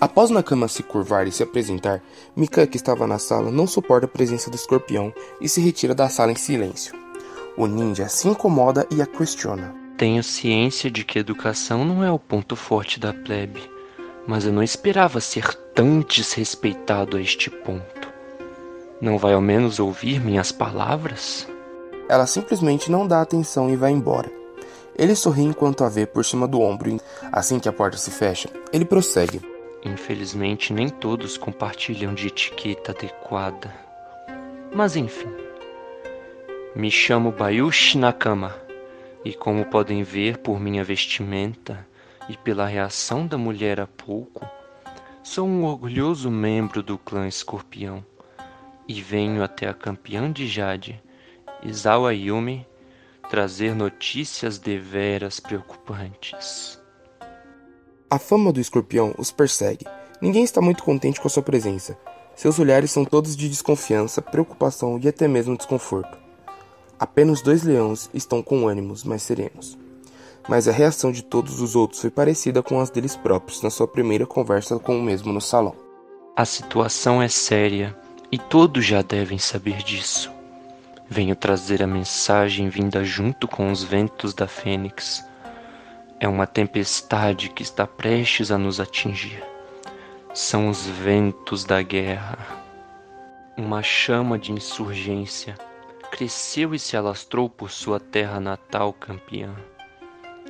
Após 0.00 0.30
Nakama 0.30 0.66
se 0.66 0.82
curvar 0.82 1.26
e 1.26 1.32
se 1.32 1.42
apresentar, 1.42 2.02
Mika, 2.34 2.66
que 2.66 2.76
estava 2.76 3.06
na 3.06 3.18
sala, 3.18 3.50
não 3.50 3.66
suporta 3.66 4.06
a 4.06 4.08
presença 4.08 4.50
do 4.50 4.56
escorpião 4.56 5.12
e 5.40 5.48
se 5.48 5.60
retira 5.60 5.94
da 5.94 6.08
sala 6.08 6.32
em 6.32 6.36
silêncio. 6.36 6.96
O 7.56 7.66
ninja 7.66 8.08
se 8.08 8.28
incomoda 8.28 8.86
e 8.90 9.00
a 9.00 9.06
questiona. 9.06 9.74
Tenho 9.96 10.22
ciência 10.22 10.90
de 10.90 11.04
que 11.04 11.18
educação 11.18 11.84
não 11.84 12.02
é 12.02 12.10
o 12.10 12.18
ponto 12.18 12.54
forte 12.54 12.98
da 13.00 13.12
plebe, 13.12 13.60
mas 14.26 14.44
eu 14.44 14.52
não 14.52 14.62
esperava 14.62 15.20
ser 15.20 15.54
tão 15.74 16.00
desrespeitado 16.00 17.16
a 17.16 17.20
este 17.20 17.50
ponto. 17.50 17.97
Não 19.00 19.16
vai 19.16 19.32
ao 19.32 19.40
menos 19.40 19.78
ouvir 19.78 20.18
minhas 20.18 20.50
palavras? 20.50 21.46
Ela 22.08 22.26
simplesmente 22.26 22.90
não 22.90 23.06
dá 23.06 23.22
atenção 23.22 23.70
e 23.70 23.76
vai 23.76 23.92
embora. 23.92 24.28
Ele 24.96 25.14
sorri 25.14 25.44
enquanto 25.44 25.84
a 25.84 25.88
vê 25.88 26.04
por 26.04 26.24
cima 26.24 26.48
do 26.48 26.60
ombro. 26.60 26.98
Assim 27.30 27.60
que 27.60 27.68
a 27.68 27.72
porta 27.72 27.96
se 27.96 28.10
fecha, 28.10 28.50
ele 28.72 28.84
prossegue. 28.84 29.40
Infelizmente, 29.84 30.72
nem 30.72 30.88
todos 30.88 31.38
compartilham 31.38 32.12
de 32.12 32.26
etiqueta 32.26 32.90
adequada. 32.90 33.72
Mas 34.74 34.96
enfim. 34.96 35.32
Me 36.74 36.90
chamo 36.90 37.30
Bayushi 37.30 37.98
Nakama, 37.98 38.52
e 39.24 39.32
como 39.32 39.64
podem 39.64 40.02
ver 40.02 40.38
por 40.38 40.58
minha 40.58 40.82
vestimenta 40.82 41.86
e 42.28 42.36
pela 42.36 42.66
reação 42.66 43.28
da 43.28 43.38
mulher 43.38 43.80
há 43.80 43.86
pouco, 43.86 44.44
sou 45.22 45.46
um 45.46 45.64
orgulhoso 45.64 46.28
membro 46.30 46.82
do 46.82 46.98
clã 46.98 47.28
Escorpião 47.28 48.04
e 48.88 49.02
venho 49.02 49.42
até 49.42 49.68
a 49.68 49.74
campeã 49.74 50.32
de 50.32 50.48
Jade, 50.48 51.00
Isawa 51.62 52.14
Yumi, 52.14 52.66
trazer 53.28 53.74
notícias 53.74 54.58
deveras 54.58 55.38
preocupantes. 55.38 56.80
A 58.10 58.18
fama 58.18 58.50
do 58.50 58.58
escorpião 58.58 59.14
os 59.18 59.30
persegue. 59.30 59.84
Ninguém 60.20 60.42
está 60.42 60.62
muito 60.62 60.82
contente 60.82 61.20
com 61.20 61.28
a 61.28 61.30
sua 61.30 61.42
presença. 61.42 61.98
Seus 62.34 62.58
olhares 62.58 62.90
são 62.90 63.04
todos 63.04 63.36
de 63.36 63.48
desconfiança, 63.48 64.22
preocupação 64.22 64.98
e 65.02 65.06
até 65.06 65.28
mesmo 65.28 65.56
desconforto. 65.56 66.16
Apenas 66.98 67.42
dois 67.42 67.62
leões 67.62 68.08
estão 68.14 68.42
com 68.42 68.66
ânimos 68.66 69.04
mais 69.04 69.22
serenos. 69.22 69.76
Mas 70.48 70.66
a 70.66 70.72
reação 70.72 71.12
de 71.12 71.22
todos 71.22 71.60
os 71.60 71.76
outros 71.76 72.00
foi 72.00 72.10
parecida 72.10 72.62
com 72.62 72.80
as 72.80 72.88
deles 72.88 73.14
próprios 73.14 73.60
na 73.60 73.68
sua 73.68 73.86
primeira 73.86 74.26
conversa 74.26 74.78
com 74.78 74.98
o 74.98 75.02
mesmo 75.02 75.32
no 75.32 75.40
salão. 75.40 75.76
A 76.34 76.46
situação 76.46 77.20
é 77.20 77.28
séria 77.28 77.94
e 78.30 78.38
todos 78.38 78.84
já 78.84 79.00
devem 79.00 79.38
saber 79.38 79.78
disso. 79.78 80.30
Venho 81.08 81.34
trazer 81.34 81.82
a 81.82 81.86
mensagem 81.86 82.68
vinda 82.68 83.02
junto 83.02 83.48
com 83.48 83.72
os 83.72 83.82
ventos 83.82 84.34
da 84.34 84.46
Fênix. 84.46 85.24
É 86.20 86.28
uma 86.28 86.46
tempestade 86.46 87.48
que 87.48 87.62
está 87.62 87.86
prestes 87.86 88.50
a 88.50 88.58
nos 88.58 88.78
atingir. 88.78 89.42
São 90.34 90.68
os 90.68 90.86
ventos 90.86 91.64
da 91.64 91.80
guerra. 91.80 92.38
Uma 93.56 93.82
chama 93.82 94.38
de 94.38 94.52
insurgência 94.52 95.56
cresceu 96.10 96.74
e 96.74 96.78
se 96.78 96.96
alastrou 96.96 97.48
por 97.48 97.70
sua 97.70 97.98
terra 97.98 98.38
natal 98.38 98.92
campeã. 98.92 99.54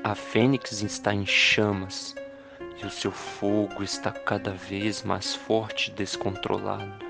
A 0.02 0.14
Fênix 0.14 0.82
está 0.82 1.14
em 1.14 1.26
chamas 1.26 2.14
e 2.82 2.86
o 2.86 2.90
seu 2.90 3.12
fogo 3.12 3.82
está 3.82 4.10
cada 4.10 4.50
vez 4.50 5.02
mais 5.02 5.34
forte 5.34 5.90
e 5.90 5.94
descontrolado. 5.94 7.07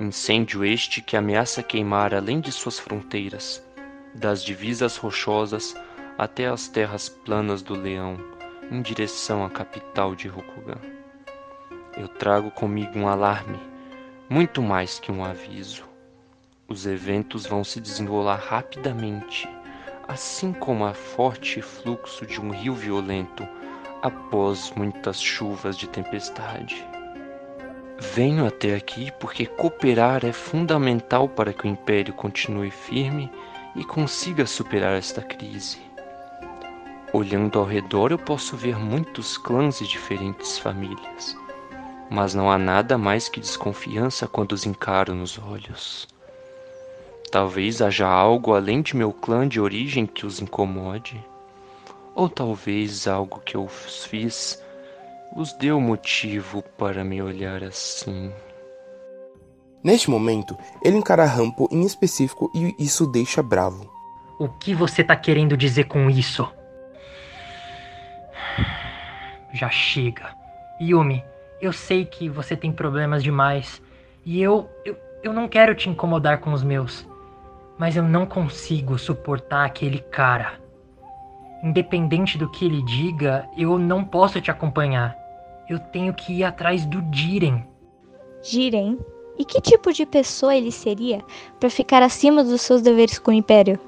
Incêndio 0.00 0.64
este 0.64 1.00
que 1.00 1.16
ameaça 1.16 1.62
queimar 1.62 2.12
além 2.12 2.40
de 2.40 2.50
suas 2.50 2.80
fronteiras, 2.80 3.64
das 4.12 4.42
divisas 4.42 4.96
rochosas 4.96 5.76
até 6.18 6.48
as 6.48 6.66
terras 6.66 7.08
planas 7.08 7.62
do 7.62 7.74
Leão, 7.74 8.18
em 8.72 8.82
direção 8.82 9.44
à 9.44 9.50
capital 9.50 10.16
de 10.16 10.26
Rokugan. 10.26 10.80
Eu 11.96 12.08
trago 12.08 12.50
comigo 12.50 12.98
um 12.98 13.06
alarme, 13.06 13.56
muito 14.28 14.60
mais 14.60 14.98
que 14.98 15.12
um 15.12 15.24
aviso. 15.24 15.84
Os 16.66 16.86
eventos 16.86 17.46
vão 17.46 17.62
se 17.62 17.80
desenrolar 17.80 18.42
rapidamente, 18.44 19.48
assim 20.08 20.52
como 20.52 20.84
a 20.84 20.92
forte 20.92 21.62
fluxo 21.62 22.26
de 22.26 22.40
um 22.40 22.50
rio 22.50 22.74
violento 22.74 23.46
após 24.02 24.72
muitas 24.72 25.22
chuvas 25.22 25.76
de 25.76 25.86
tempestade. 25.86 26.84
Venho 27.98 28.46
até 28.46 28.74
aqui 28.74 29.12
porque 29.20 29.46
cooperar 29.46 30.24
é 30.24 30.32
fundamental 30.32 31.28
para 31.28 31.52
que 31.52 31.64
o 31.64 31.70
Império 31.70 32.12
continue 32.12 32.70
firme 32.70 33.30
e 33.76 33.84
consiga 33.84 34.46
superar 34.46 34.96
esta 34.96 35.22
crise. 35.22 35.78
Olhando 37.12 37.60
ao 37.60 37.64
redor, 37.64 38.10
eu 38.10 38.18
posso 38.18 38.56
ver 38.56 38.76
muitos 38.76 39.38
clãs 39.38 39.80
e 39.80 39.86
diferentes 39.86 40.58
famílias, 40.58 41.36
mas 42.10 42.34
não 42.34 42.50
há 42.50 42.58
nada 42.58 42.98
mais 42.98 43.28
que 43.28 43.38
desconfiança 43.38 44.26
quando 44.26 44.52
os 44.52 44.66
encaro 44.66 45.14
nos 45.14 45.38
olhos. 45.38 46.08
Talvez 47.30 47.80
haja 47.80 48.08
algo 48.08 48.54
além 48.54 48.82
de 48.82 48.96
meu 48.96 49.12
clã 49.12 49.46
de 49.46 49.60
origem 49.60 50.06
que 50.06 50.26
os 50.26 50.40
incomode, 50.40 51.24
ou 52.14 52.28
talvez 52.28 53.06
algo 53.06 53.40
que 53.40 53.56
eu 53.56 53.68
fiz 53.68 54.63
os 55.34 55.52
deu 55.52 55.80
motivo 55.80 56.62
para 56.78 57.02
me 57.04 57.20
olhar 57.20 57.62
assim. 57.64 58.32
Neste 59.82 60.08
momento, 60.08 60.56
ele 60.82 60.96
encara 60.96 61.24
Rampo 61.24 61.68
em 61.70 61.82
específico 61.82 62.50
e 62.54 62.74
isso 62.78 63.06
deixa 63.06 63.42
bravo. 63.42 63.92
O 64.38 64.48
que 64.48 64.74
você 64.74 65.04
tá 65.04 65.14
querendo 65.14 65.56
dizer 65.56 65.84
com 65.84 66.08
isso? 66.08 66.48
Já 69.52 69.68
chega. 69.68 70.34
Yumi, 70.80 71.22
eu 71.60 71.72
sei 71.72 72.04
que 72.04 72.28
você 72.28 72.56
tem 72.56 72.72
problemas 72.72 73.22
demais. 73.22 73.82
E 74.24 74.40
eu, 74.40 74.68
eu. 74.84 74.96
Eu 75.22 75.32
não 75.32 75.48
quero 75.48 75.74
te 75.74 75.88
incomodar 75.88 76.40
com 76.40 76.52
os 76.52 76.62
meus. 76.62 77.08
Mas 77.78 77.96
eu 77.96 78.02
não 78.02 78.26
consigo 78.26 78.98
suportar 78.98 79.64
aquele 79.64 79.98
cara. 79.98 80.60
Independente 81.62 82.36
do 82.36 82.50
que 82.50 82.66
ele 82.66 82.82
diga, 82.82 83.48
eu 83.56 83.78
não 83.78 84.04
posso 84.04 84.38
te 84.38 84.50
acompanhar. 84.50 85.16
Eu 85.68 85.78
tenho 85.78 86.12
que 86.12 86.32
ir 86.32 86.44
atrás 86.44 86.84
do 86.86 87.02
Jiren. 87.12 87.64
Jiren? 88.42 88.98
E 89.38 89.44
que 89.44 89.60
tipo 89.60 89.92
de 89.92 90.06
pessoa 90.06 90.54
ele 90.54 90.70
seria 90.70 91.22
para 91.58 91.68
ficar 91.68 92.02
acima 92.02 92.44
dos 92.44 92.62
seus 92.62 92.82
deveres 92.82 93.18
com 93.18 93.30
o 93.30 93.34
Império? 93.34 93.78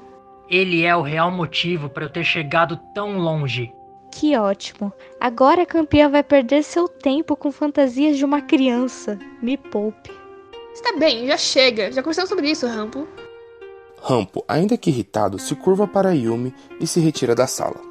Ele 0.49 0.83
é 0.83 0.95
o 0.95 1.01
real 1.01 1.31
motivo 1.31 1.89
para 1.89 2.05
eu 2.05 2.09
ter 2.09 2.23
chegado 2.23 2.79
tão 2.93 3.17
longe. 3.17 3.71
Que 4.11 4.35
ótimo. 4.37 4.91
Agora 5.19 5.63
a 5.63 5.65
campeã 5.65 6.09
vai 6.09 6.23
perder 6.23 6.63
seu 6.63 6.87
tempo 6.87 7.35
com 7.35 7.51
fantasias 7.51 8.17
de 8.17 8.25
uma 8.25 8.41
criança. 8.41 9.19
Me 9.41 9.57
poupe. 9.57 10.11
Está 10.73 10.97
bem, 10.97 11.27
já 11.27 11.37
chega. 11.37 11.91
Já 11.91 12.01
conversamos 12.01 12.29
sobre 12.29 12.49
isso, 12.49 12.65
Rampo. 12.67 13.07
Rampo, 14.01 14.43
ainda 14.47 14.77
que 14.77 14.89
irritado, 14.89 15.37
se 15.39 15.55
curva 15.55 15.87
para 15.87 16.15
Yumi 16.15 16.53
e 16.79 16.87
se 16.87 16.99
retira 16.99 17.35
da 17.35 17.47
sala. 17.47 17.81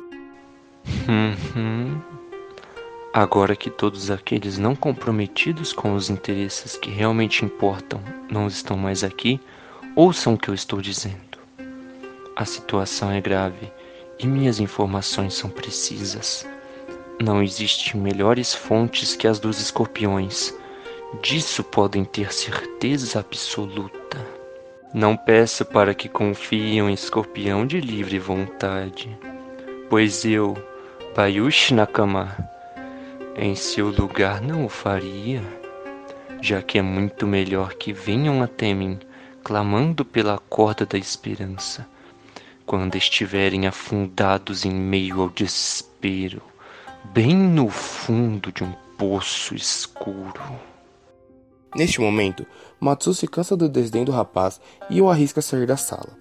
Agora 3.17 3.57
que 3.57 3.71
todos 3.71 4.11
aqueles 4.11 4.59
não 4.59 4.77
comprometidos 4.77 5.73
com 5.73 5.95
os 5.95 6.11
interesses 6.11 6.77
que 6.77 6.91
realmente 6.91 7.47
importam 7.47 7.99
não 8.31 8.47
estão 8.47 8.77
mais 8.77 9.03
aqui, 9.03 9.41
ouçam 9.95 10.35
o 10.35 10.39
que 10.39 10.51
eu 10.51 10.55
estou 10.55 10.83
dizendo. 10.83 11.39
A 12.37 12.45
situação 12.45 13.11
é 13.11 13.19
grave 13.19 13.73
e 14.19 14.27
minhas 14.27 14.61
informações 14.61 15.33
são 15.33 15.49
precisas. 15.49 16.47
Não 17.19 17.43
existem 17.43 17.99
melhores 17.99 18.55
fontes 18.55 19.17
que 19.17 19.27
as 19.27 19.41
dos 19.41 19.59
escorpiões. 19.63 20.53
Disso 21.23 21.65
podem 21.65 22.05
ter 22.05 22.31
certeza 22.35 23.21
absoluta. 23.21 24.19
Não 24.93 25.17
peço 25.17 25.65
para 25.65 25.95
que 25.95 26.07
confiem 26.07 26.81
em 26.81 26.93
escorpião 26.93 27.67
de 27.67 27.81
livre 27.81 28.19
vontade, 28.19 29.19
pois 29.89 30.23
eu, 30.27 30.55
Bayushi 31.17 31.73
Nakama, 31.73 32.55
em 33.39 33.55
seu 33.55 33.91
lugar 33.91 34.41
não 34.41 34.65
o 34.65 34.69
faria, 34.69 35.43
já 36.41 36.63
que 36.63 36.79
é 36.79 36.83
muito 36.83 37.27
melhor 37.27 37.75
que 37.75 37.93
venham 37.93 38.43
até 38.43 38.73
mim, 38.73 38.99
clamando 39.45 40.07
pela 40.07 40.39
corda 40.39 40.87
da 40.87 40.97
esperança, 40.97 41.87
quando 42.65 42.97
estiverem 42.97 43.67
afundados 43.67 44.65
em 44.65 44.73
meio 44.73 45.21
ao 45.21 45.29
desespero, 45.29 46.41
bem 47.05 47.37
no 47.37 47.69
fundo 47.69 48.51
de 48.51 48.65
um 48.65 48.73
poço 48.97 49.55
escuro. 49.55 50.41
Neste 51.75 52.01
momento, 52.01 52.47
Matsu 52.81 53.13
se 53.13 53.29
cansa 53.29 53.55
do 53.55 53.69
desdém 53.69 54.03
do 54.03 54.13
rapaz 54.13 54.59
e 54.89 55.03
o 55.03 55.11
arrisca 55.11 55.41
a 55.41 55.43
sair 55.43 55.67
da 55.67 55.77
sala. 55.77 56.17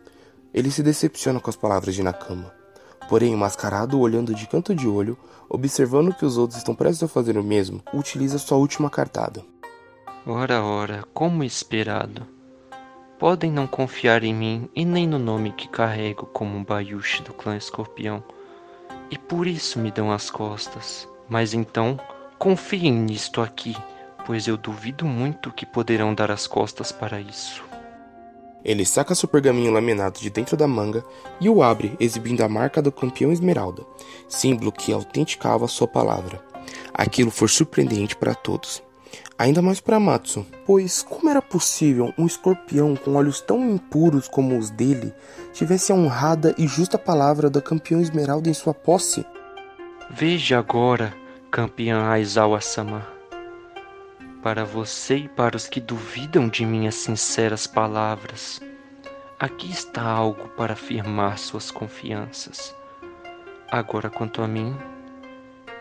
Ele 0.54 0.70
se 0.70 0.84
decepciona 0.84 1.40
com 1.40 1.50
as 1.50 1.56
palavras 1.56 1.96
de 1.96 2.04
Nakama. 2.04 2.54
Porém, 3.08 3.34
o 3.34 3.38
mascarado, 3.38 4.00
olhando 4.00 4.34
de 4.34 4.48
canto 4.48 4.76
de 4.76 4.88
olho, 4.88 5.18
observando 5.50 6.14
que 6.14 6.26
os 6.26 6.38
outros 6.38 6.58
estão 6.58 6.76
prestes 6.76 7.04
a 7.04 7.08
fazer 7.08 7.38
o 7.38 7.44
mesmo, 7.44 7.82
utiliza 7.94 8.38
sua 8.38 8.58
última 8.58 8.90
cartada. 8.90 9.44
Ora, 10.26 10.64
ora, 10.64 11.04
como 11.14 11.44
esperado. 11.44 12.26
Podem 13.20 13.52
não 13.52 13.68
confiar 13.68 14.24
em 14.24 14.34
mim 14.34 14.70
e 14.76 14.84
nem 14.84 15.08
no 15.08 15.20
nome 15.20 15.52
que 15.52 15.68
carrego 15.68 16.26
como 16.26 16.58
um 16.58 16.64
Bayushi 16.64 17.24
do 17.24 17.34
clã 17.34 17.56
Escorpião, 17.56 18.24
e 19.10 19.18
por 19.18 19.48
isso 19.48 19.80
me 19.80 19.92
dão 19.92 20.12
as 20.12 20.30
costas. 20.30 21.08
Mas 21.30 21.54
então, 21.54 22.00
confiem 22.38 22.92
nisto 22.92 23.42
aqui, 23.42 23.76
pois 24.26 24.48
eu 24.48 24.58
duvido 24.58 25.06
muito 25.06 25.52
que 25.52 25.66
poderão 25.66 26.14
dar 26.14 26.32
as 26.32 26.48
costas 26.48 26.92
para 26.92 27.20
isso. 27.22 27.64
Ele 28.66 28.84
saca 28.84 29.14
seu 29.14 29.30
pergaminho 29.30 29.72
laminado 29.72 30.20
de 30.20 30.30
dentro 30.32 30.58
da 30.58 30.68
manga 30.68 31.06
e 31.40 31.48
o 31.48 31.62
abre, 31.62 31.96
exibindo 32.00 32.42
a 32.42 32.50
marca 32.50 32.82
do 32.82 32.92
campeão 32.92 33.32
esmeralda, 33.32 33.84
símbolo 34.28 34.72
que 34.72 34.92
autenticava 34.92 35.68
sua 35.68 35.88
palavra. 35.88 36.44
Aquilo 36.92 37.30
foi 37.30 37.48
surpreendente 37.48 38.16
para 38.16 38.34
todos. 38.34 38.82
Ainda 39.38 39.62
mais 39.62 39.80
para 39.80 40.00
Matsu, 40.00 40.46
pois 40.66 41.04
como 41.04 41.30
era 41.30 41.42
possível 41.42 42.12
um 42.18 42.26
escorpião 42.26 42.96
com 42.96 43.16
olhos 43.16 43.40
tão 43.40 43.70
impuros 43.70 44.28
como 44.28 44.58
os 44.58 44.72
dele 44.72 45.14
tivesse 45.54 45.92
a 45.92 45.96
honrada 45.96 46.56
e 46.58 46.68
justa 46.68 46.98
palavra 46.98 47.50
do 47.50 47.62
campeão 47.62 48.02
esmeralda 48.02 48.50
em 48.50 48.54
sua 48.54 48.74
posse? 48.74 49.26
Veja 50.10 50.58
agora, 50.58 51.14
campeão 51.52 52.04
Aizawa-sama. 52.04 53.15
Para 54.46 54.64
você 54.64 55.16
e 55.18 55.28
para 55.28 55.58
os 55.58 55.68
que 55.68 55.80
duvidam 55.80 56.48
de 56.48 56.64
minhas 56.68 56.94
sinceras 56.94 57.66
palavras, 57.66 58.62
aqui 59.40 59.72
está 59.72 60.04
algo 60.04 60.50
para 60.50 60.74
afirmar 60.74 61.40
suas 61.40 61.72
confianças. 61.72 62.72
Agora, 63.72 64.08
quanto 64.08 64.44
a 64.44 64.48
mim, 64.48 64.78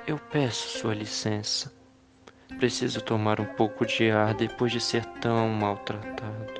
eu 0.07 0.19
peço 0.33 0.79
sua 0.79 0.95
licença. 0.95 1.71
Preciso 2.59 3.03
tomar 3.03 3.39
um 3.39 3.45
pouco 3.45 3.85
de 3.85 4.11
ar 4.11 4.33
depois 4.33 4.73
de 4.73 4.81
ser 4.81 5.05
tão 5.21 5.47
maltratado. 5.51 6.55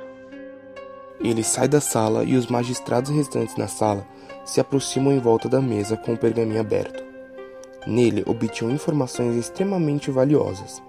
Ele 1.19 1.43
sai 1.43 1.69
da 1.69 1.81
sala 1.81 2.23
e 2.23 2.37
os 2.37 2.49
magistrados 2.49 3.11
restantes 3.13 3.57
na 3.57 3.67
sala 3.67 4.07
se 4.45 4.61
aproximam 4.61 5.11
em 5.11 5.21
volta 5.21 5.49
da 5.49 5.63
mesa 5.63 5.97
com 5.97 6.13
o 6.13 6.19
pergaminho 6.19 6.61
aberto. 6.61 7.03
Nele 7.87 8.23
obtinham 8.27 8.71
informações 8.71 9.37
extremamente 9.37 10.11
valiosas. 10.11 10.83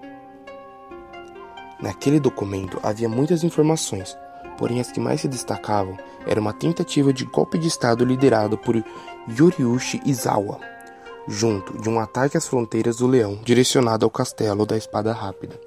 Naquele 1.80 2.18
documento 2.18 2.80
havia 2.82 3.08
muitas 3.08 3.44
informações, 3.44 4.16
porém 4.58 4.80
as 4.80 4.90
que 4.90 5.00
mais 5.00 5.20
se 5.20 5.28
destacavam 5.28 5.96
era 6.26 6.40
uma 6.40 6.52
tentativa 6.52 7.12
de 7.12 7.24
golpe 7.24 7.58
de 7.58 7.68
Estado 7.68 8.04
liderado 8.04 8.56
por 8.56 8.82
Yoriushi 9.28 10.00
Izawa, 10.04 10.58
junto 11.28 11.80
de 11.80 11.88
um 11.88 12.00
ataque 12.00 12.36
às 12.36 12.46
fronteiras 12.46 12.96
do 12.96 13.06
Leão 13.06 13.38
direcionado 13.44 14.04
ao 14.04 14.10
castelo 14.10 14.64
da 14.64 14.76
Espada 14.76 15.12
Rápida, 15.12 15.60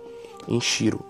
em 0.48 0.60
Shiro, 0.60 1.06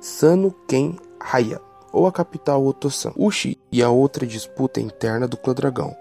Sano 0.00 0.54
Ken 0.68 0.96
Haya, 1.18 1.60
ou 1.92 2.06
a 2.06 2.12
capital 2.12 2.64
Otosan, 2.64 3.12
Ushi 3.16 3.58
e 3.72 3.82
a 3.82 3.88
outra 3.88 4.26
disputa 4.26 4.80
interna 4.80 5.26
do 5.26 5.36
clã 5.36 5.54
Dragão, 5.54 5.96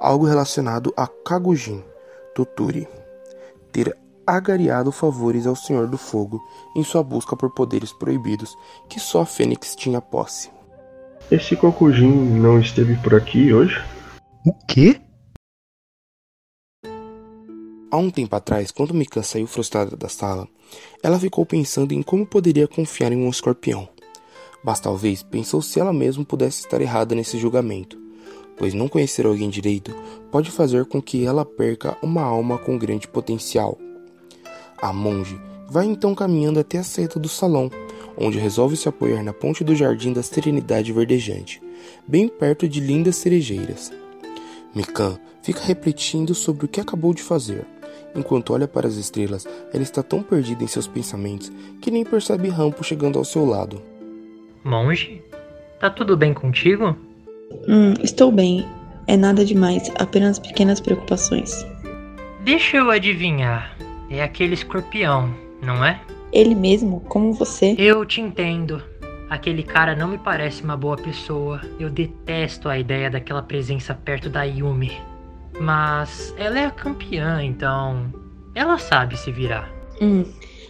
algo 0.00 0.24
relacionado 0.24 0.92
a 0.96 1.06
Kagujin, 1.06 1.84
Toturi, 2.34 2.88
ter 3.70 3.96
agariado 4.26 4.90
favores 4.92 5.46
ao 5.46 5.56
Senhor 5.56 5.86
do 5.86 5.98
Fogo 5.98 6.42
em 6.76 6.82
sua 6.82 7.02
busca 7.02 7.36
por 7.36 7.50
poderes 7.54 7.92
proibidos 7.92 8.56
que 8.88 9.00
só 9.00 9.22
a 9.22 9.26
Fênix 9.26 9.74
tinha 9.74 10.00
posse. 10.00 10.50
Esse 11.30 11.56
Kokujin 11.56 12.38
não 12.38 12.60
esteve 12.60 12.96
por 12.96 13.14
aqui 13.14 13.52
hoje? 13.52 13.82
O 14.46 14.52
quê? 14.66 15.00
Há 17.90 17.96
um 17.96 18.10
tempo 18.10 18.34
atrás, 18.34 18.70
quando 18.70 18.92
Mika 18.92 19.22
saiu 19.22 19.46
frustrada 19.46 19.96
da 19.96 20.08
sala, 20.08 20.48
ela 21.02 21.18
ficou 21.18 21.46
pensando 21.46 21.92
em 21.92 22.02
como 22.02 22.26
poderia 22.26 22.66
confiar 22.66 23.12
em 23.12 23.24
um 23.24 23.30
escorpião. 23.30 23.88
Mas 24.64 24.80
talvez 24.80 25.22
pensou 25.22 25.62
se 25.62 25.78
ela 25.78 25.92
mesma 25.92 26.24
pudesse 26.24 26.60
estar 26.60 26.80
errada 26.80 27.14
nesse 27.14 27.38
julgamento, 27.38 27.96
pois 28.56 28.74
não 28.74 28.88
conhecer 28.88 29.26
alguém 29.26 29.48
direito 29.48 29.94
pode 30.30 30.50
fazer 30.50 30.84
com 30.86 31.00
que 31.00 31.24
ela 31.24 31.44
perca 31.44 31.96
uma 32.02 32.22
alma 32.22 32.58
com 32.58 32.76
grande 32.76 33.06
potencial. 33.06 33.78
A 34.84 34.92
monge 34.92 35.40
vai 35.66 35.86
então 35.86 36.14
caminhando 36.14 36.60
até 36.60 36.76
a 36.76 36.82
saída 36.82 37.18
do 37.18 37.26
salão, 37.26 37.70
onde 38.18 38.38
resolve 38.38 38.76
se 38.76 38.86
apoiar 38.86 39.22
na 39.22 39.32
ponte 39.32 39.64
do 39.64 39.74
Jardim 39.74 40.12
da 40.12 40.22
Serenidade 40.22 40.92
Verdejante, 40.92 41.62
bem 42.06 42.28
perto 42.28 42.68
de 42.68 42.80
lindas 42.80 43.16
cerejeiras. 43.16 43.90
Mikan 44.74 45.18
fica 45.42 45.62
refletindo 45.62 46.34
sobre 46.34 46.66
o 46.66 46.68
que 46.68 46.82
acabou 46.82 47.14
de 47.14 47.22
fazer. 47.22 47.64
Enquanto 48.14 48.52
olha 48.52 48.68
para 48.68 48.86
as 48.86 48.96
estrelas, 48.96 49.46
ela 49.72 49.82
está 49.82 50.02
tão 50.02 50.22
perdida 50.22 50.62
em 50.62 50.66
seus 50.66 50.86
pensamentos 50.86 51.50
que 51.80 51.90
nem 51.90 52.04
percebe 52.04 52.50
Rampo 52.50 52.84
chegando 52.84 53.18
ao 53.18 53.24
seu 53.24 53.46
lado. 53.46 53.80
Monge? 54.62 55.22
Tá 55.80 55.88
tudo 55.88 56.14
bem 56.14 56.34
contigo? 56.34 56.94
Hum, 57.66 57.94
estou 58.02 58.30
bem. 58.30 58.68
É 59.06 59.16
nada 59.16 59.46
demais, 59.46 59.90
apenas 59.94 60.38
pequenas 60.38 60.78
preocupações. 60.78 61.64
Deixa 62.44 62.76
eu 62.76 62.90
adivinhar. 62.90 63.74
É 64.14 64.22
aquele 64.22 64.54
escorpião, 64.54 65.34
não 65.62 65.84
é? 65.84 66.00
Ele 66.32 66.54
mesmo, 66.54 67.00
como 67.00 67.32
você. 67.32 67.74
Eu 67.78 68.04
te 68.04 68.20
entendo. 68.20 68.82
Aquele 69.28 69.62
cara 69.62 69.96
não 69.96 70.08
me 70.08 70.18
parece 70.18 70.62
uma 70.62 70.76
boa 70.76 70.96
pessoa. 70.96 71.60
Eu 71.78 71.90
detesto 71.90 72.68
a 72.68 72.78
ideia 72.78 73.10
daquela 73.10 73.42
presença 73.42 73.94
perto 73.94 74.30
da 74.30 74.44
Yumi. 74.44 74.92
Mas 75.58 76.34
ela 76.36 76.58
é 76.58 76.66
a 76.66 76.70
campeã, 76.70 77.42
então. 77.42 78.12
Ela 78.54 78.78
sabe 78.78 79.16
se 79.16 79.32
virar. 79.32 79.72
Hum. 80.00 80.24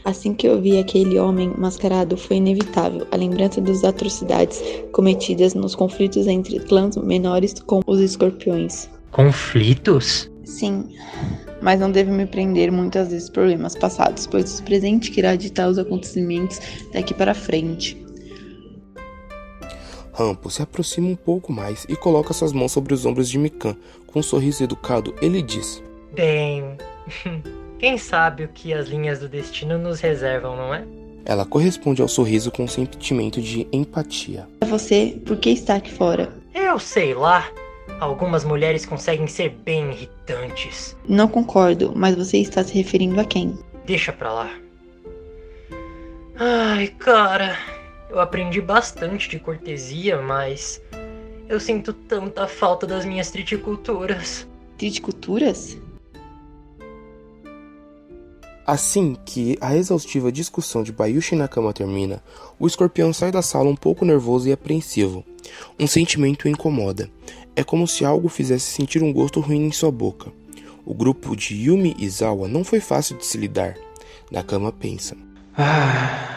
Assim 0.04 0.34
que 0.34 0.46
eu 0.46 0.60
vi 0.60 0.78
aquele 0.78 1.18
homem 1.18 1.52
mascarado, 1.56 2.16
foi 2.16 2.36
inevitável 2.36 3.06
a 3.10 3.16
lembrança 3.16 3.60
das 3.60 3.84
atrocidades 3.84 4.62
cometidas 4.92 5.54
nos 5.54 5.74
conflitos 5.74 6.26
entre 6.26 6.60
clãs 6.60 6.96
menores 6.96 7.54
com 7.54 7.80
os 7.86 8.00
escorpiões. 8.00 8.90
Conflitos? 9.10 10.30
Sim, 10.44 10.96
mas 11.62 11.80
não 11.80 11.90
devo 11.90 12.12
me 12.12 12.26
prender 12.26 12.70
muitas 12.70 13.08
vezes 13.08 13.30
problemas 13.30 13.74
passados, 13.74 14.26
pois 14.26 14.58
o 14.58 14.62
presente 14.62 15.10
que 15.10 15.20
irá 15.20 15.34
ditar 15.34 15.68
os 15.68 15.78
acontecimentos 15.78 16.60
daqui 16.92 17.14
para 17.14 17.34
frente. 17.34 18.04
Rampo 20.12 20.48
se 20.48 20.62
aproxima 20.62 21.08
um 21.08 21.16
pouco 21.16 21.52
mais 21.52 21.84
e 21.88 21.96
coloca 21.96 22.32
suas 22.32 22.52
mãos 22.52 22.70
sobre 22.70 22.94
os 22.94 23.04
ombros 23.04 23.28
de 23.28 23.36
Mikan. 23.36 23.76
Com 24.06 24.20
um 24.20 24.22
sorriso 24.22 24.62
educado, 24.62 25.12
ele 25.20 25.42
diz: 25.42 25.82
Bem, 26.12 26.76
quem 27.80 27.98
sabe 27.98 28.44
o 28.44 28.48
que 28.48 28.72
as 28.72 28.86
linhas 28.86 29.18
do 29.18 29.28
destino 29.28 29.76
nos 29.76 30.00
reservam, 30.00 30.56
não 30.56 30.72
é? 30.72 30.84
Ela 31.24 31.44
corresponde 31.44 32.00
ao 32.00 32.06
sorriso 32.06 32.52
com 32.52 32.64
um 32.64 32.68
sentimento 32.68 33.40
de 33.40 33.66
empatia. 33.72 34.46
É 34.60 34.66
você, 34.66 35.20
por 35.24 35.36
que 35.38 35.50
está 35.50 35.76
aqui 35.76 35.90
fora? 35.90 36.32
Eu 36.54 36.78
sei 36.78 37.14
lá. 37.14 37.48
Algumas 38.04 38.44
mulheres 38.44 38.84
conseguem 38.84 39.26
ser 39.26 39.48
bem 39.64 39.90
irritantes. 39.90 40.94
Não 41.08 41.26
concordo, 41.26 41.94
mas 41.96 42.14
você 42.14 42.36
está 42.36 42.62
se 42.62 42.74
referindo 42.74 43.18
a 43.18 43.24
quem? 43.24 43.58
Deixa 43.86 44.12
pra 44.12 44.30
lá. 44.30 44.50
Ai, 46.36 46.88
cara, 46.98 47.56
eu 48.10 48.20
aprendi 48.20 48.60
bastante 48.60 49.26
de 49.30 49.38
cortesia, 49.38 50.20
mas 50.20 50.82
eu 51.48 51.58
sinto 51.58 51.94
tanta 51.94 52.46
falta 52.46 52.86
das 52.86 53.06
minhas 53.06 53.30
triticulturas. 53.30 54.46
Triticulturas? 54.76 55.78
Assim 58.66 59.16
que 59.24 59.56
a 59.62 59.74
exaustiva 59.74 60.30
discussão 60.30 60.82
de 60.82 60.92
Bayushi 60.92 61.36
Nakama 61.36 61.72
termina, 61.72 62.22
o 62.58 62.66
escorpião 62.66 63.14
sai 63.14 63.32
da 63.32 63.40
sala 63.40 63.70
um 63.70 63.76
pouco 63.76 64.04
nervoso 64.04 64.46
e 64.46 64.52
apreensivo. 64.52 65.24
Um 65.78 65.86
sentimento 65.86 66.44
o 66.44 66.48
incomoda. 66.48 67.10
É 67.56 67.62
como 67.62 67.86
se 67.86 68.04
algo 68.04 68.28
fizesse 68.28 68.72
sentir 68.72 69.02
um 69.02 69.12
gosto 69.12 69.40
ruim 69.40 69.66
em 69.66 69.72
sua 69.72 69.90
boca. 69.90 70.32
O 70.84 70.92
grupo 70.92 71.36
de 71.36 71.54
Yumi 71.54 71.94
e 71.98 72.08
Zawa 72.08 72.48
não 72.48 72.64
foi 72.64 72.80
fácil 72.80 73.16
de 73.16 73.24
se 73.24 73.38
lidar. 73.38 73.76
Nakama 74.30 74.72
pensa. 74.72 75.16
Ah, 75.56 76.36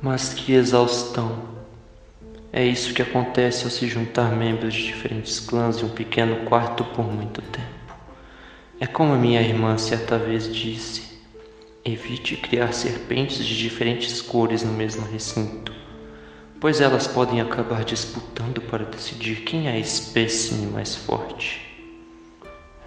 mas 0.00 0.32
que 0.32 0.52
exaustão. 0.52 1.54
É 2.52 2.64
isso 2.64 2.94
que 2.94 3.02
acontece 3.02 3.64
ao 3.64 3.70
se 3.70 3.88
juntar 3.88 4.30
membros 4.36 4.72
de 4.72 4.84
diferentes 4.84 5.40
clãs 5.40 5.82
em 5.82 5.86
um 5.86 5.88
pequeno 5.88 6.44
quarto 6.46 6.84
por 6.84 7.04
muito 7.04 7.42
tempo. 7.42 7.66
É 8.78 8.86
como 8.86 9.16
minha 9.16 9.42
irmã 9.42 9.76
certa 9.76 10.16
vez 10.16 10.52
disse: 10.54 11.02
evite 11.84 12.36
criar 12.36 12.72
serpentes 12.72 13.44
de 13.44 13.58
diferentes 13.58 14.22
cores 14.22 14.62
no 14.62 14.72
mesmo 14.72 15.04
recinto, 15.04 15.72
pois 16.64 16.80
elas 16.80 17.06
podem 17.06 17.42
acabar 17.42 17.84
disputando 17.84 18.58
para 18.62 18.86
decidir 18.86 19.44
quem 19.44 19.68
é 19.68 19.72
a 19.72 19.78
espécime 19.78 20.66
mais 20.68 20.94
forte. 20.96 21.60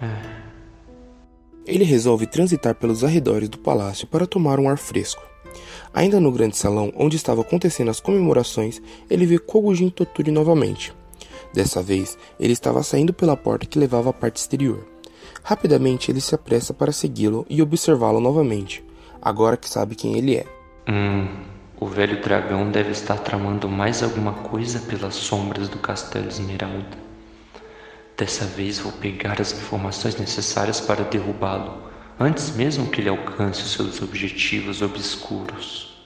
É. 0.02 0.08
Ele 1.64 1.84
resolve 1.84 2.26
transitar 2.26 2.74
pelos 2.74 3.04
arredores 3.04 3.48
do 3.48 3.56
palácio 3.56 4.04
para 4.08 4.26
tomar 4.26 4.58
um 4.58 4.68
ar 4.68 4.78
fresco. 4.78 5.22
Ainda 5.94 6.18
no 6.18 6.32
grande 6.32 6.56
salão 6.56 6.92
onde 6.96 7.14
estavam 7.14 7.44
acontecendo 7.44 7.88
as 7.88 8.00
comemorações, 8.00 8.82
ele 9.08 9.24
vê 9.24 9.38
Kogujin 9.38 9.90
Toturi 9.90 10.32
novamente. 10.32 10.92
Dessa 11.54 11.80
vez, 11.80 12.18
ele 12.40 12.54
estava 12.54 12.82
saindo 12.82 13.12
pela 13.12 13.36
porta 13.36 13.64
que 13.64 13.78
levava 13.78 14.10
à 14.10 14.12
parte 14.12 14.38
exterior. 14.38 14.84
Rapidamente 15.44 16.10
ele 16.10 16.20
se 16.20 16.34
apressa 16.34 16.74
para 16.74 16.90
segui-lo 16.90 17.46
e 17.48 17.62
observá-lo 17.62 18.18
novamente, 18.18 18.84
agora 19.22 19.56
que 19.56 19.70
sabe 19.70 19.94
quem 19.94 20.18
ele 20.18 20.34
é. 20.34 20.46
Hum, 20.88 21.57
o 21.80 21.86
velho 21.86 22.20
dragão 22.20 22.70
deve 22.70 22.90
estar 22.90 23.18
tramando 23.18 23.68
mais 23.68 24.02
alguma 24.02 24.32
coisa 24.32 24.80
pelas 24.80 25.14
sombras 25.14 25.68
do 25.68 25.78
Castelo 25.78 26.26
Esmeralda. 26.26 27.08
Dessa 28.16 28.44
vez 28.44 28.80
vou 28.80 28.90
pegar 28.90 29.40
as 29.40 29.52
informações 29.52 30.16
necessárias 30.16 30.80
para 30.80 31.04
derrubá-lo, 31.04 31.82
antes 32.18 32.50
mesmo 32.56 32.88
que 32.88 33.00
ele 33.00 33.08
alcance 33.08 33.62
os 33.62 33.72
seus 33.72 34.02
objetivos 34.02 34.82
obscuros. 34.82 35.96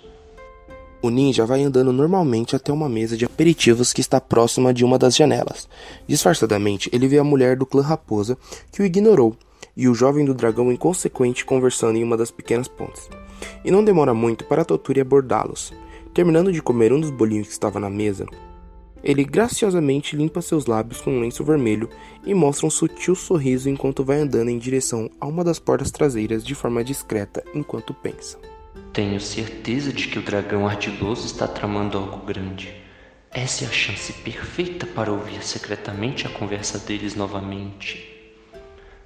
O 1.00 1.08
ninja 1.08 1.46
vai 1.46 1.62
andando 1.62 1.90
normalmente 1.90 2.54
até 2.54 2.70
uma 2.70 2.88
mesa 2.88 3.16
de 3.16 3.24
aperitivos 3.24 3.94
que 3.94 4.02
está 4.02 4.20
próxima 4.20 4.74
de 4.74 4.84
uma 4.84 4.98
das 4.98 5.16
janelas. 5.16 5.68
Disfarçadamente, 6.06 6.90
ele 6.92 7.08
vê 7.08 7.18
a 7.18 7.24
mulher 7.24 7.56
do 7.56 7.64
clã 7.64 7.82
Raposa, 7.82 8.36
que 8.70 8.82
o 8.82 8.84
ignorou, 8.84 9.34
e 9.74 9.88
o 9.88 9.94
jovem 9.94 10.24
do 10.24 10.34
dragão 10.34 10.70
inconsequente 10.70 11.46
conversando 11.46 11.96
em 11.96 12.04
uma 12.04 12.16
das 12.16 12.30
pequenas 12.30 12.68
pontes. 12.68 13.08
E 13.64 13.70
não 13.70 13.84
demora 13.84 14.14
muito 14.14 14.44
para 14.44 14.64
Toturi 14.64 15.00
abordá-los. 15.00 15.72
Terminando 16.14 16.52
de 16.52 16.60
comer 16.60 16.92
um 16.92 17.00
dos 17.00 17.10
bolinhos 17.10 17.46
que 17.46 17.52
estava 17.52 17.80
na 17.80 17.88
mesa, 17.88 18.26
ele 19.02 19.24
graciosamente 19.24 20.14
limpa 20.14 20.40
seus 20.40 20.66
lábios 20.66 21.00
com 21.00 21.10
um 21.10 21.20
lenço 21.20 21.42
vermelho 21.42 21.88
e 22.24 22.32
mostra 22.32 22.66
um 22.66 22.70
sutil 22.70 23.16
sorriso 23.16 23.68
enquanto 23.68 24.04
vai 24.04 24.18
andando 24.18 24.48
em 24.48 24.58
direção 24.58 25.10
a 25.20 25.26
uma 25.26 25.42
das 25.42 25.58
portas 25.58 25.90
traseiras 25.90 26.44
de 26.44 26.54
forma 26.54 26.84
discreta 26.84 27.42
enquanto 27.52 27.92
pensa. 27.92 28.38
Tenho 28.92 29.20
certeza 29.20 29.92
de 29.92 30.06
que 30.06 30.18
o 30.18 30.22
dragão 30.22 30.68
ardiloso 30.68 31.26
está 31.26 31.48
tramando 31.48 31.98
algo 31.98 32.24
grande. 32.24 32.72
Essa 33.32 33.64
é 33.64 33.66
a 33.66 33.72
chance 33.72 34.12
perfeita 34.12 34.86
para 34.86 35.10
ouvir 35.10 35.42
secretamente 35.42 36.26
a 36.26 36.30
conversa 36.30 36.78
deles 36.78 37.16
novamente. 37.16 38.08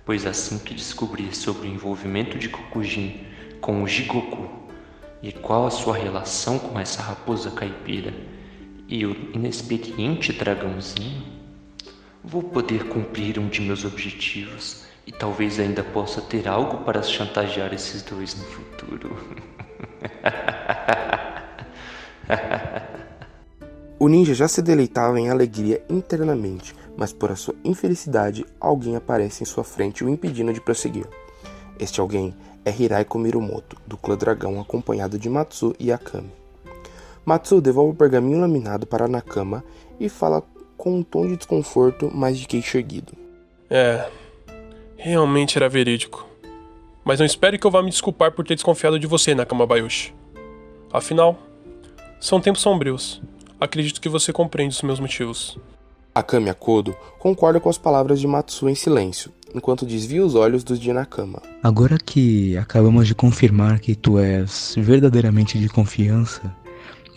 Pois 0.04 0.26
assim 0.26 0.58
que 0.58 0.74
descobrir 0.74 1.34
sobre 1.34 1.68
o 1.68 1.70
envolvimento 1.70 2.36
de 2.36 2.48
Kokujin 2.48 3.18
com 3.60 3.82
o 3.82 3.88
Jigoku 3.88 4.48
e 5.22 5.32
qual 5.32 5.66
a 5.66 5.70
sua 5.70 5.96
relação 5.96 6.58
com 6.58 6.78
essa 6.78 7.02
raposa 7.02 7.50
caipira 7.50 8.12
e 8.88 9.04
o 9.04 9.16
inexperiente 9.34 10.32
dragãozinho, 10.32 11.22
vou 12.22 12.42
poder 12.42 12.88
cumprir 12.88 13.38
um 13.38 13.48
de 13.48 13.60
meus 13.60 13.84
objetivos 13.84 14.84
e 15.06 15.12
talvez 15.12 15.60
ainda 15.60 15.84
possa 15.84 16.20
ter 16.20 16.48
algo 16.48 16.84
para 16.84 17.02
chantagear 17.02 17.72
esses 17.72 18.02
dois 18.02 18.36
no 18.36 18.44
futuro. 18.44 19.16
o 23.98 24.08
ninja 24.08 24.34
já 24.34 24.46
se 24.48 24.62
deleitava 24.62 25.18
em 25.18 25.30
alegria 25.30 25.82
internamente, 25.88 26.74
mas 26.96 27.12
por 27.12 27.36
sua 27.36 27.54
infelicidade, 27.64 28.44
alguém 28.60 28.96
aparece 28.96 29.42
em 29.42 29.46
sua 29.46 29.64
frente 29.64 30.04
o 30.04 30.08
impedindo 30.08 30.52
de 30.52 30.60
prosseguir. 30.60 31.08
Este 31.78 32.00
alguém 32.00 32.34
é 32.66 32.74
Hiraiko 32.76 33.16
Mirumoto, 33.16 33.76
do 33.86 33.96
clã 33.96 34.16
Dragão, 34.16 34.60
acompanhado 34.60 35.16
de 35.16 35.30
Matsu 35.30 35.72
e 35.78 35.92
Akami. 35.92 36.32
Matsu 37.24 37.60
devolve 37.60 37.92
o 37.92 37.96
pergaminho 37.96 38.40
laminado 38.40 38.84
para 38.88 39.06
Nakama 39.06 39.62
e 40.00 40.08
fala 40.08 40.42
com 40.76 40.98
um 40.98 41.02
tom 41.04 41.28
de 41.28 41.36
desconforto, 41.36 42.10
mas 42.12 42.36
de 42.36 42.46
queixo 42.48 42.76
erguido. 42.76 43.12
É, 43.70 44.08
realmente 44.96 45.56
era 45.56 45.68
verídico. 45.68 46.26
Mas 47.04 47.20
não 47.20 47.26
espere 47.26 47.56
que 47.56 47.64
eu 47.64 47.70
vá 47.70 47.80
me 47.84 47.90
desculpar 47.90 48.32
por 48.32 48.44
ter 48.44 48.56
desconfiado 48.56 48.98
de 48.98 49.06
você, 49.06 49.32
Nakama 49.32 49.64
Bayushi. 49.64 50.12
Afinal, 50.92 51.38
são 52.18 52.40
tempos 52.40 52.62
sombrios. 52.62 53.22
Acredito 53.60 54.00
que 54.00 54.08
você 54.08 54.32
compreende 54.32 54.74
os 54.74 54.82
meus 54.82 54.98
motivos. 54.98 55.56
Akami 56.12 56.50
Akodo 56.50 56.96
concorda 57.20 57.60
com 57.60 57.68
as 57.68 57.78
palavras 57.78 58.18
de 58.18 58.26
Matsu 58.26 58.68
em 58.68 58.74
silêncio, 58.74 59.30
enquanto 59.56 59.86
desvia 59.86 60.24
os 60.24 60.34
olhos 60.34 60.62
dos 60.62 60.78
de 60.78 60.92
Nakama. 60.92 61.42
Agora 61.62 61.98
que 61.98 62.56
acabamos 62.56 63.06
de 63.06 63.14
confirmar 63.14 63.80
que 63.80 63.94
tu 63.94 64.18
és 64.18 64.74
verdadeiramente 64.76 65.58
de 65.58 65.68
confiança, 65.68 66.54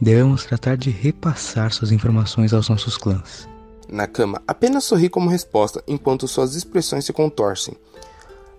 devemos 0.01 0.45
tratar 0.45 0.77
de 0.77 0.89
repassar 0.89 1.71
suas 1.71 1.91
informações 1.91 2.53
aos 2.53 2.69
nossos 2.69 2.97
clãs. 2.97 3.47
Nakama 3.87 4.41
apenas 4.47 4.83
sorri 4.83 5.09
como 5.09 5.29
resposta 5.29 5.83
enquanto 5.87 6.27
suas 6.27 6.55
expressões 6.55 7.05
se 7.05 7.13
contorcem, 7.13 7.75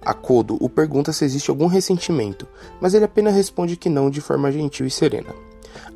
Akodo 0.02 0.56
o 0.60 0.68
pergunta 0.68 1.12
se 1.12 1.24
existe 1.24 1.50
algum 1.50 1.66
ressentimento, 1.66 2.48
mas 2.80 2.94
ele 2.94 3.04
apenas 3.04 3.34
responde 3.34 3.76
que 3.76 3.90
não 3.90 4.08
de 4.08 4.20
forma 4.20 4.50
gentil 4.50 4.86
e 4.86 4.90
serena. 4.90 5.34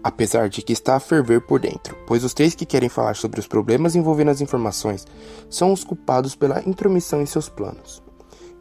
Apesar 0.03 0.49
de 0.49 0.63
que 0.63 0.73
está 0.73 0.97
a 0.97 1.01
ferver 1.01 1.41
por 1.41 1.61
dentro, 1.61 1.97
pois 2.07 2.25
os 2.25 2.35
três 2.35 2.55
que 2.55 2.67
querem 2.67 2.89
falar 2.89 3.17
sobre 3.17 3.41
os 3.41 3.47
problemas 3.47 3.95
envolvendo 3.95 4.31
as 4.31 4.41
informações 4.41 5.07
são 5.49 5.73
os 5.73 5.85
culpados 5.85 6.35
pela 6.35 6.63
intromissão 6.69 7.21
em 7.21 7.27
seus 7.27 7.49
planos. 7.49 8.03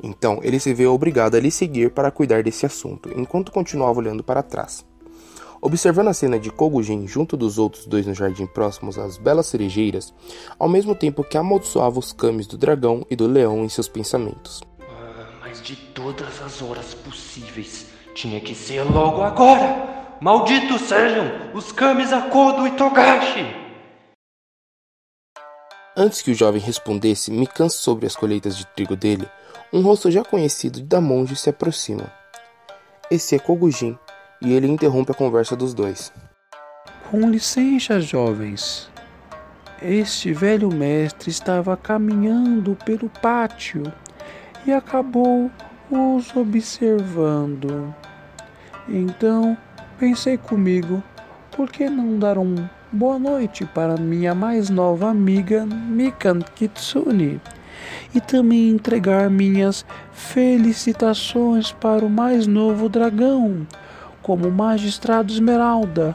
Então 0.01 0.39
ele 0.43 0.59
se 0.59 0.73
vê 0.73 0.85
obrigado 0.85 1.35
a 1.35 1.39
lhe 1.39 1.51
seguir 1.51 1.91
para 1.91 2.11
cuidar 2.11 2.43
desse 2.43 2.65
assunto, 2.65 3.09
enquanto 3.17 3.51
continuava 3.51 3.99
olhando 3.99 4.23
para 4.23 4.43
trás. 4.43 4.85
Observando 5.61 6.09
a 6.09 6.13
cena 6.13 6.37
de 6.37 6.51
Kogujin 6.51 7.07
junto 7.07 7.37
dos 7.37 7.57
outros 7.57 7.85
dois 7.85 8.05
no 8.05 8.13
jardim 8.13 8.45
próximos 8.45 8.97
às 8.97 9.17
belas 9.17 9.45
cerejeiras, 9.47 10.13
ao 10.59 10.67
mesmo 10.67 10.93
tempo 10.93 11.23
que 11.23 11.37
amaldiçoava 11.37 11.99
os 11.99 12.11
cames 12.11 12.47
do 12.47 12.57
dragão 12.57 13.05
e 13.09 13.15
do 13.15 13.27
leão 13.27 13.63
em 13.63 13.69
seus 13.69 13.87
pensamentos 13.87 14.61
de 15.61 15.75
todas 15.75 16.41
as 16.41 16.61
horas 16.61 16.93
possíveis. 16.93 17.87
Tinha 18.13 18.39
que 18.39 18.53
ser 18.53 18.83
logo 18.83 19.21
agora! 19.21 20.02
Malditos 20.23 20.83
sejam 20.83 21.51
os 21.53 21.73
Kamis 21.73 22.13
Akodo 22.13 22.65
e 22.65 22.71
Togashi! 22.71 23.45
Antes 25.97 26.21
que 26.21 26.31
o 26.31 26.33
jovem 26.33 26.61
respondesse 26.61 27.29
Mikan 27.29 27.67
sobre 27.67 28.05
as 28.05 28.15
colheitas 28.15 28.55
de 28.55 28.65
trigo 28.67 28.95
dele, 28.95 29.29
um 29.73 29.81
rosto 29.81 30.09
já 30.09 30.23
conhecido 30.23 30.79
da 30.79 31.01
monge 31.01 31.35
se 31.35 31.49
aproxima. 31.49 32.09
Esse 33.11 33.35
é 33.35 33.39
Kogujin, 33.39 33.99
e 34.41 34.53
ele 34.53 34.65
interrompe 34.65 35.11
a 35.11 35.13
conversa 35.13 35.57
dos 35.57 35.73
dois. 35.73 36.13
Com 37.11 37.29
licença, 37.29 37.99
jovens. 37.99 38.89
Este 39.81 40.31
velho 40.31 40.69
mestre 40.69 41.31
estava 41.31 41.75
caminhando 41.75 42.77
pelo 42.85 43.09
pátio 43.09 43.91
e 44.65 44.71
acabou 44.71 45.51
os 45.91 46.33
observando. 46.33 47.93
Então 48.87 49.57
pensei 50.03 50.37
comigo, 50.37 51.01
por 51.55 51.71
que 51.71 51.89
não 51.89 52.19
dar 52.19 52.37
um 52.37 52.55
boa 52.91 53.17
noite 53.17 53.65
para 53.65 53.95
minha 53.95 54.35
mais 54.35 54.69
nova 54.69 55.09
amiga 55.09 55.65
Mikan 55.65 56.39
Kitsune? 56.39 57.39
E 58.13 58.19
também 58.19 58.67
entregar 58.67 59.29
minhas 59.29 59.85
felicitações 60.11 61.71
para 61.71 62.03
o 62.05 62.09
mais 62.09 62.45
novo 62.45 62.89
dragão, 62.89 63.65
como 64.21 64.51
Magistrado 64.51 65.31
Esmeralda, 65.31 66.13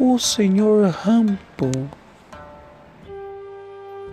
o 0.00 0.18
Senhor 0.18 0.88
Rampo. 0.88 1.70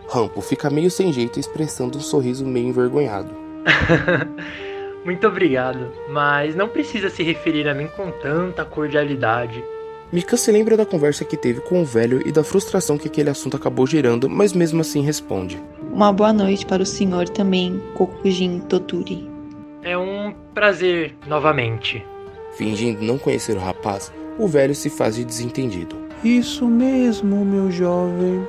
Rampo 0.09 0.41
fica 0.41 0.69
meio 0.69 0.91
sem 0.91 1.13
jeito, 1.13 1.39
expressando 1.39 1.97
um 1.97 2.01
sorriso 2.01 2.45
meio 2.45 2.67
envergonhado. 2.67 3.33
Muito 5.03 5.25
obrigado, 5.27 5.91
mas 6.09 6.55
não 6.55 6.67
precisa 6.67 7.09
se 7.09 7.23
referir 7.23 7.67
a 7.67 7.73
mim 7.73 7.87
com 7.95 8.11
tanta 8.11 8.63
cordialidade. 8.63 9.63
Mika 10.11 10.35
se 10.35 10.51
lembra 10.51 10.75
da 10.75 10.85
conversa 10.85 11.23
que 11.23 11.37
teve 11.37 11.61
com 11.61 11.81
o 11.81 11.85
velho 11.85 12.21
e 12.27 12.31
da 12.31 12.43
frustração 12.43 12.97
que 12.97 13.07
aquele 13.07 13.29
assunto 13.29 13.55
acabou 13.55 13.87
gerando, 13.87 14.29
mas 14.29 14.51
mesmo 14.53 14.81
assim 14.81 15.01
responde. 15.01 15.61
Uma 15.91 16.11
boa 16.11 16.33
noite 16.33 16.65
para 16.65 16.83
o 16.83 16.85
senhor 16.85 17.29
também, 17.29 17.81
Kokujin 17.95 18.59
Toturi. 18.59 19.29
É 19.83 19.97
um 19.97 20.33
prazer 20.53 21.15
novamente. 21.25 22.05
Fingindo 22.55 23.01
não 23.03 23.17
conhecer 23.17 23.55
o 23.55 23.59
rapaz, 23.59 24.11
o 24.37 24.47
velho 24.47 24.75
se 24.75 24.89
faz 24.89 25.15
de 25.15 25.23
desentendido. 25.23 25.95
Isso 26.23 26.67
mesmo, 26.67 27.43
meu 27.45 27.71
jovem. 27.71 28.45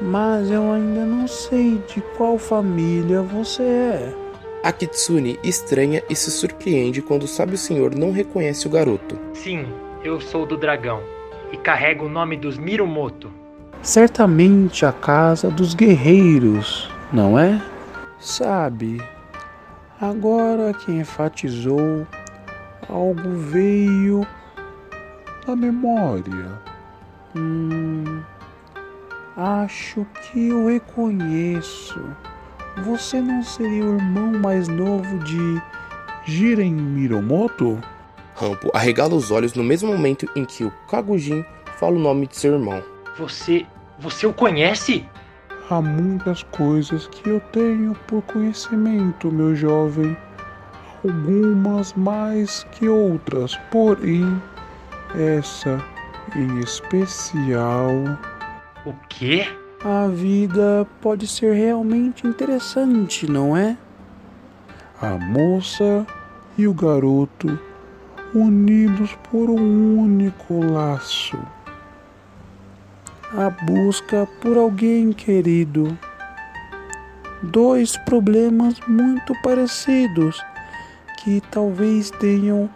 mas 0.00 0.50
eu 0.50 0.72
ainda 0.72 1.04
não 1.04 1.28
sei 1.28 1.80
de 1.92 2.00
qual 2.16 2.38
família 2.38 3.22
você 3.22 3.62
é. 3.62 4.21
A 4.62 4.70
Kitsune 4.70 5.40
estranha 5.42 6.04
e 6.08 6.14
se 6.14 6.30
surpreende 6.30 7.02
quando 7.02 7.26
sabe 7.26 7.54
o 7.54 7.58
senhor 7.58 7.96
não 7.96 8.12
reconhece 8.12 8.68
o 8.68 8.70
garoto. 8.70 9.18
Sim, 9.34 9.66
eu 10.04 10.20
sou 10.20 10.46
do 10.46 10.56
dragão 10.56 11.02
e 11.50 11.56
carrego 11.56 12.06
o 12.06 12.08
nome 12.08 12.36
dos 12.36 12.56
Mirumoto. 12.58 13.28
Certamente 13.82 14.86
a 14.86 14.92
casa 14.92 15.50
dos 15.50 15.74
guerreiros, 15.74 16.88
não 17.12 17.36
é? 17.36 17.60
Sabe, 18.20 19.02
agora 20.00 20.72
que 20.72 20.92
enfatizou, 20.92 22.06
algo 22.88 23.30
veio 23.34 24.24
na 25.44 25.56
memória. 25.56 26.60
Hum, 27.34 28.22
acho 29.36 30.06
que 30.20 30.50
eu 30.50 30.68
reconheço. 30.68 32.00
Você 32.78 33.20
não 33.20 33.42
seria 33.42 33.84
o 33.84 33.96
irmão 33.96 34.32
mais 34.32 34.66
novo 34.66 35.18
de 35.20 35.62
Jiren 36.24 36.72
Miromoto? 36.72 37.78
Rampo 38.34 38.70
arregala 38.72 39.14
os 39.14 39.30
olhos 39.30 39.52
no 39.52 39.62
mesmo 39.62 39.92
momento 39.92 40.26
em 40.34 40.44
que 40.44 40.64
o 40.64 40.72
Kagujin 40.88 41.44
fala 41.78 41.96
o 41.96 41.98
nome 41.98 42.26
de 42.26 42.36
seu 42.36 42.54
irmão. 42.54 42.82
Você. 43.18 43.66
você 43.98 44.26
o 44.26 44.32
conhece? 44.32 45.06
Há 45.68 45.80
muitas 45.82 46.42
coisas 46.44 47.06
que 47.08 47.28
eu 47.28 47.40
tenho 47.52 47.94
por 48.06 48.22
conhecimento, 48.22 49.30
meu 49.30 49.54
jovem. 49.54 50.16
Algumas 51.04 51.92
mais 51.94 52.64
que 52.72 52.88
outras, 52.88 53.56
porém, 53.70 54.40
essa 55.14 55.82
em 56.34 56.58
especial. 56.60 57.92
O 58.86 58.94
quê? 59.08 59.46
A 59.84 60.06
vida 60.06 60.86
pode 61.00 61.26
ser 61.26 61.54
realmente 61.54 62.24
interessante, 62.24 63.28
não 63.28 63.56
é? 63.56 63.76
A 65.00 65.18
moça 65.18 66.06
e 66.56 66.68
o 66.68 66.72
garoto 66.72 67.58
unidos 68.34 69.16
por 69.30 69.50
um 69.50 69.98
único 69.98 70.64
laço. 70.64 71.36
A 73.36 73.50
busca 73.50 74.28
por 74.40 74.56
alguém 74.56 75.12
querido. 75.12 75.98
Dois 77.42 77.96
problemas 77.96 78.78
muito 78.86 79.34
parecidos 79.42 80.40
que 81.24 81.40
talvez 81.50 82.10
tenham 82.10 82.70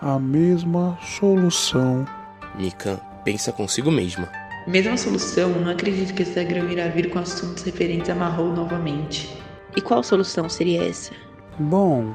a 0.00 0.18
mesma 0.18 0.96
solução. 1.02 2.06
Mikan 2.54 3.00
pensa 3.24 3.52
consigo 3.52 3.90
mesma. 3.90 4.41
Mesma 4.66 4.96
solução, 4.96 5.50
não 5.50 5.72
acredito 5.72 6.14
que 6.14 6.22
esse 6.22 6.32
dragão 6.34 6.70
irá 6.70 6.86
vir 6.86 7.10
com 7.10 7.18
assuntos 7.18 7.64
referentes 7.64 8.08
a 8.08 8.14
Marrou 8.14 8.52
novamente. 8.52 9.36
E 9.76 9.80
qual 9.80 10.04
solução 10.04 10.48
seria 10.48 10.84
essa? 10.88 11.12
Bom, 11.58 12.14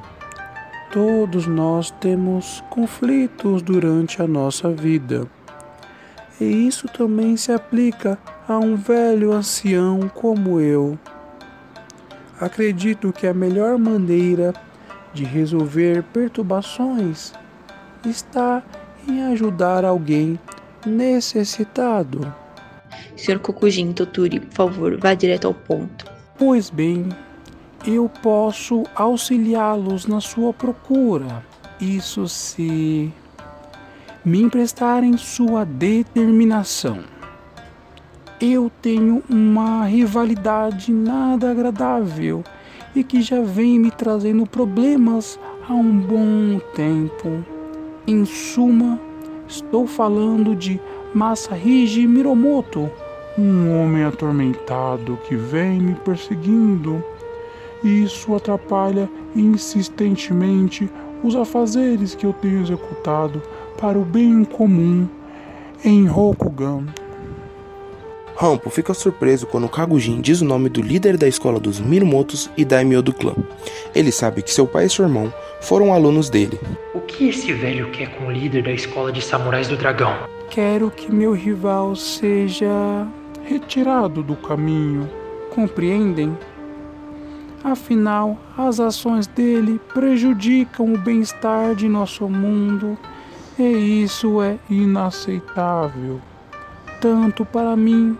todos 0.92 1.46
nós 1.46 1.92
temos 1.92 2.64
conflitos 2.70 3.62
durante 3.62 4.22
a 4.22 4.28
nossa 4.28 4.72
vida. 4.72 5.28
E 6.40 6.46
isso 6.46 6.88
também 6.88 7.36
se 7.36 7.52
aplica 7.52 8.18
a 8.48 8.58
um 8.58 8.78
velho 8.78 9.34
ancião 9.34 10.10
como 10.14 10.62
eu. 10.62 10.98
Acredito 12.40 13.12
que 13.12 13.28
a 13.28 13.34
melhor 13.34 13.78
maneira 13.78 14.54
de 15.14 15.26
resolver 15.26 16.02
perturbações 16.14 17.34
está 18.06 18.64
em 19.06 19.24
ajudar 19.34 19.84
alguém 19.84 20.40
necessitado. 20.88 22.34
Sr. 23.16 23.40
Kokujin 23.40 23.94
Toturi, 23.94 24.40
por 24.40 24.54
favor, 24.54 24.98
vá 24.98 25.14
direto 25.14 25.48
ao 25.48 25.54
ponto. 25.54 26.06
Pois 26.38 26.70
bem, 26.70 27.10
eu 27.86 28.10
posso 28.22 28.84
auxiliá-los 28.96 30.06
na 30.08 30.22
sua 30.22 30.54
procura. 30.54 31.44
Isso 31.80 32.28
se 32.28 33.12
me 34.24 34.42
emprestarem 34.42 35.18
sua 35.18 35.64
determinação. 35.66 37.00
Eu 38.40 38.72
tenho 38.82 39.24
uma 39.30 39.86
rivalidade 39.86 40.92
nada 40.92 41.50
agradável 41.50 42.44
e 42.96 43.04
que 43.04 43.22
já 43.22 43.42
vem 43.42 43.80
me 43.80 43.90
trazendo 43.90 44.46
problemas 44.46 45.40
há 45.68 45.74
um 45.74 45.98
bom 46.00 46.60
tempo. 46.76 47.44
Em 48.06 48.26
suma, 48.26 49.00
estou 49.48 49.88
falando 49.88 50.56
de 50.56 50.80
Masahiji 51.14 52.08
Miromoto, 52.08 52.90
um 53.38 53.80
homem 53.80 54.04
atormentado 54.04 55.18
que 55.28 55.36
vem 55.36 55.80
me 55.80 55.96
perseguindo. 55.96 57.04
Isso 57.84 58.36
atrapalha 58.36 59.10
insistentemente 59.36 60.90
os 61.24 61.36
afazeres 61.36 62.16
que 62.16 62.26
eu 62.26 62.34
tenho 62.34 62.62
executado 62.62 63.42
para 63.80 63.98
o 63.98 64.04
bem 64.04 64.44
comum 64.44 65.08
em 65.84 66.06
Rokugan. 66.06 66.86
Rampo 68.40 68.70
fica 68.70 68.94
surpreso 68.94 69.48
quando 69.48 69.68
Kagujin 69.68 70.22
diz 70.22 70.42
o 70.42 70.46
nome 70.46 70.70
do 70.70 70.80
líder 70.80 71.18
da 71.18 71.28
escola 71.28 71.60
dos 71.60 71.80
Mirumotos 71.80 72.52
e 72.56 72.64
Daimyo 72.64 73.02
do 73.02 73.12
clã. 73.12 73.34
Ele 73.96 74.12
sabe 74.12 74.44
que 74.44 74.54
seu 74.54 74.68
pai 74.68 74.86
e 74.86 74.90
seu 74.92 75.06
irmão 75.06 75.34
foram 75.60 75.92
alunos 75.92 76.30
dele. 76.30 76.60
O 76.94 77.00
que 77.00 77.30
esse 77.30 77.52
velho 77.52 77.90
quer 77.90 78.16
com 78.16 78.28
o 78.28 78.32
líder 78.32 78.62
da 78.62 78.72
escola 78.72 79.12
de 79.12 79.24
samurais 79.24 79.68
do 79.68 79.76
dragão? 79.76 80.16
Quero 80.52 80.92
que 80.92 81.12
meu 81.12 81.34
rival 81.34 81.96
seja 81.96 83.08
retirado 83.44 84.22
do 84.22 84.36
caminho. 84.36 85.10
Compreendem? 85.50 86.38
Afinal, 87.64 88.38
as 88.56 88.80
ações 88.80 89.26
dele 89.26 89.82
prejudicam 89.96 90.94
o 90.94 90.98
bem-estar 91.00 91.74
de 91.74 91.90
nosso 91.90 92.30
mundo 92.30 92.96
e 93.58 94.04
isso 94.04 94.44
é 94.44 94.60
inaceitável, 94.70 96.22
tanto 97.00 97.46
para 97.46 97.76
mim 97.76 98.18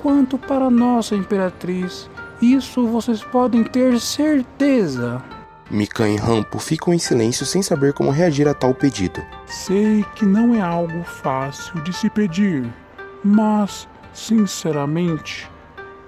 quanto 0.00 0.38
para 0.38 0.70
nossa 0.70 1.14
imperatriz. 1.14 2.08
Isso 2.40 2.86
vocês 2.86 3.22
podem 3.22 3.64
ter 3.64 3.98
certeza. 4.00 5.22
Mikan 5.70 6.08
e 6.08 6.16
Rampo 6.16 6.58
ficam 6.58 6.94
em 6.94 6.98
silêncio 6.98 7.44
sem 7.44 7.62
saber 7.62 7.92
como 7.92 8.10
reagir 8.10 8.48
a 8.48 8.54
tal 8.54 8.72
pedido. 8.72 9.20
Sei 9.46 10.04
que 10.14 10.24
não 10.24 10.54
é 10.54 10.60
algo 10.60 11.02
fácil 11.04 11.80
de 11.82 11.92
se 11.92 12.08
pedir, 12.08 12.72
mas, 13.22 13.86
sinceramente, 14.14 15.50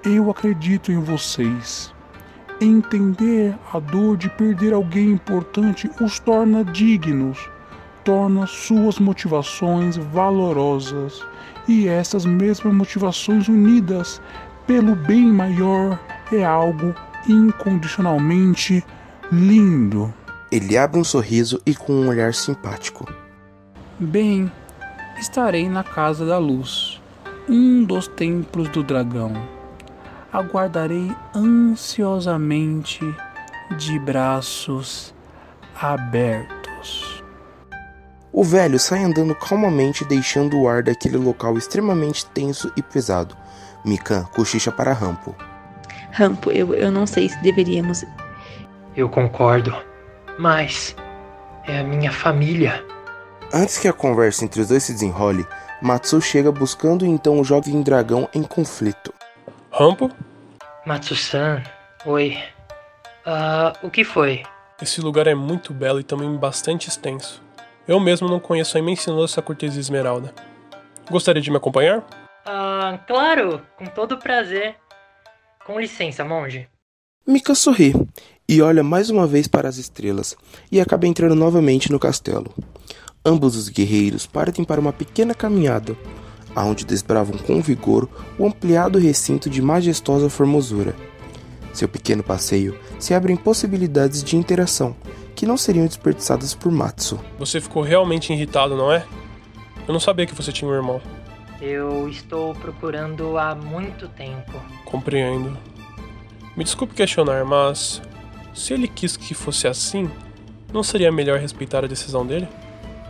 eu 0.02 0.30
acredito 0.30 0.90
em 0.90 0.98
vocês. 0.98 1.92
Entender 2.58 3.54
a 3.72 3.78
dor 3.78 4.16
de 4.16 4.30
perder 4.30 4.72
alguém 4.72 5.10
importante 5.10 5.90
os 6.00 6.18
torna 6.18 6.64
dignos, 6.64 7.50
torna 8.04 8.46
suas 8.46 8.98
motivações 8.98 9.96
valorosas 9.96 11.22
e 11.68 11.88
essas 11.88 12.24
mesmas 12.24 12.74
motivações 12.74 13.48
unidas 13.48 14.20
pelo 14.66 14.94
bem 14.94 15.26
maior 15.26 15.98
é 16.32 16.44
algo 16.44 16.94
incondicionalmente 17.28 18.84
lindo. 19.32 20.12
Ele 20.50 20.76
abre 20.76 20.98
um 20.98 21.04
sorriso 21.04 21.60
e 21.64 21.74
com 21.74 21.92
um 21.92 22.08
olhar 22.08 22.34
simpático. 22.34 23.06
Bem, 23.98 24.50
estarei 25.18 25.68
na 25.68 25.84
Casa 25.84 26.24
da 26.24 26.38
Luz, 26.38 27.00
um 27.48 27.84
dos 27.84 28.08
templos 28.08 28.68
do 28.68 28.82
dragão. 28.82 29.32
Aguardarei 30.32 31.12
ansiosamente 31.34 33.00
de 33.76 33.98
braços 33.98 35.14
abertos. 35.80 36.59
O 38.32 38.44
velho 38.44 38.78
sai 38.78 39.02
andando 39.02 39.34
calmamente, 39.34 40.04
deixando 40.04 40.60
o 40.60 40.68
ar 40.68 40.82
daquele 40.82 41.16
local 41.16 41.58
extremamente 41.58 42.24
tenso 42.26 42.72
e 42.76 42.82
pesado. 42.82 43.36
Mikan 43.84 44.24
cochicha 44.24 44.70
para 44.70 44.92
Rampo. 44.92 45.34
Rampo, 46.12 46.50
eu, 46.50 46.74
eu 46.74 46.92
não 46.92 47.06
sei 47.06 47.28
se 47.28 47.42
deveríamos. 47.42 48.04
Eu 48.96 49.08
concordo, 49.08 49.74
mas 50.38 50.94
é 51.66 51.80
a 51.80 51.84
minha 51.84 52.12
família. 52.12 52.84
Antes 53.52 53.78
que 53.78 53.88
a 53.88 53.92
conversa 53.92 54.44
entre 54.44 54.60
os 54.60 54.68
dois 54.68 54.84
se 54.84 54.92
desenrole, 54.92 55.44
Matsu 55.82 56.20
chega 56.20 56.52
buscando 56.52 57.04
então 57.04 57.40
o 57.40 57.44
jovem 57.44 57.82
dragão 57.82 58.28
em 58.32 58.42
conflito. 58.42 59.12
Rampo? 59.72 60.10
Matsu-san, 60.86 61.62
oi. 62.06 62.38
Ah, 63.26 63.72
o 63.82 63.90
que 63.90 64.04
foi? 64.04 64.42
Esse 64.80 65.00
lugar 65.00 65.26
é 65.26 65.34
muito 65.34 65.74
belo 65.74 65.98
e 66.00 66.04
também 66.04 66.34
bastante 66.36 66.88
extenso. 66.88 67.42
Eu 67.90 67.98
mesmo 67.98 68.28
não 68.28 68.38
conheço 68.38 68.76
a 68.76 68.80
imensidão 68.80 69.26
cortesia 69.44 69.80
esmeralda. 69.80 70.32
Gostaria 71.10 71.42
de 71.42 71.50
me 71.50 71.56
acompanhar? 71.56 72.06
Ah, 72.46 73.00
claro, 73.04 73.60
com 73.76 73.84
todo 73.84 74.16
prazer. 74.16 74.76
Com 75.66 75.80
licença, 75.80 76.24
monge. 76.24 76.68
Mika 77.26 77.52
sorri 77.52 77.92
e 78.48 78.62
olha 78.62 78.84
mais 78.84 79.10
uma 79.10 79.26
vez 79.26 79.48
para 79.48 79.68
as 79.68 79.76
estrelas 79.76 80.36
e 80.70 80.80
acaba 80.80 81.04
entrando 81.04 81.34
novamente 81.34 81.90
no 81.90 81.98
castelo. 81.98 82.54
Ambos 83.24 83.56
os 83.56 83.68
guerreiros 83.68 84.24
partem 84.24 84.64
para 84.64 84.80
uma 84.80 84.92
pequena 84.92 85.34
caminhada. 85.34 85.96
aonde 86.54 86.84
desbravam 86.84 87.36
com 87.38 87.60
vigor 87.60 88.08
o 88.38 88.46
ampliado 88.46 89.00
recinto 89.00 89.50
de 89.50 89.60
majestosa 89.60 90.30
formosura. 90.30 90.94
Seu 91.72 91.88
pequeno 91.88 92.22
passeio 92.22 92.78
se 93.00 93.14
abre 93.14 93.32
em 93.32 93.36
possibilidades 93.36 94.22
de 94.22 94.36
interação 94.36 94.94
que 95.40 95.46
não 95.46 95.56
seriam 95.56 95.86
desperdiçadas 95.86 96.52
por 96.52 96.70
Matsu. 96.70 97.18
Você 97.38 97.62
ficou 97.62 97.82
realmente 97.82 98.30
irritado, 98.30 98.76
não 98.76 98.92
é? 98.92 99.06
Eu 99.88 99.92
não 99.94 99.98
sabia 99.98 100.26
que 100.26 100.34
você 100.34 100.52
tinha 100.52 100.70
um 100.70 100.74
irmão. 100.74 101.00
Eu 101.62 102.10
estou 102.10 102.54
procurando 102.56 103.38
há 103.38 103.54
muito 103.54 104.06
tempo. 104.06 104.60
Compreendo. 104.84 105.56
Me 106.54 106.62
desculpe 106.62 106.92
questionar, 106.92 107.42
mas 107.46 108.02
se 108.52 108.74
ele 108.74 108.86
quis 108.86 109.16
que 109.16 109.32
fosse 109.32 109.66
assim, 109.66 110.10
não 110.74 110.82
seria 110.82 111.10
melhor 111.10 111.38
respeitar 111.38 111.86
a 111.86 111.88
decisão 111.88 112.26
dele? 112.26 112.46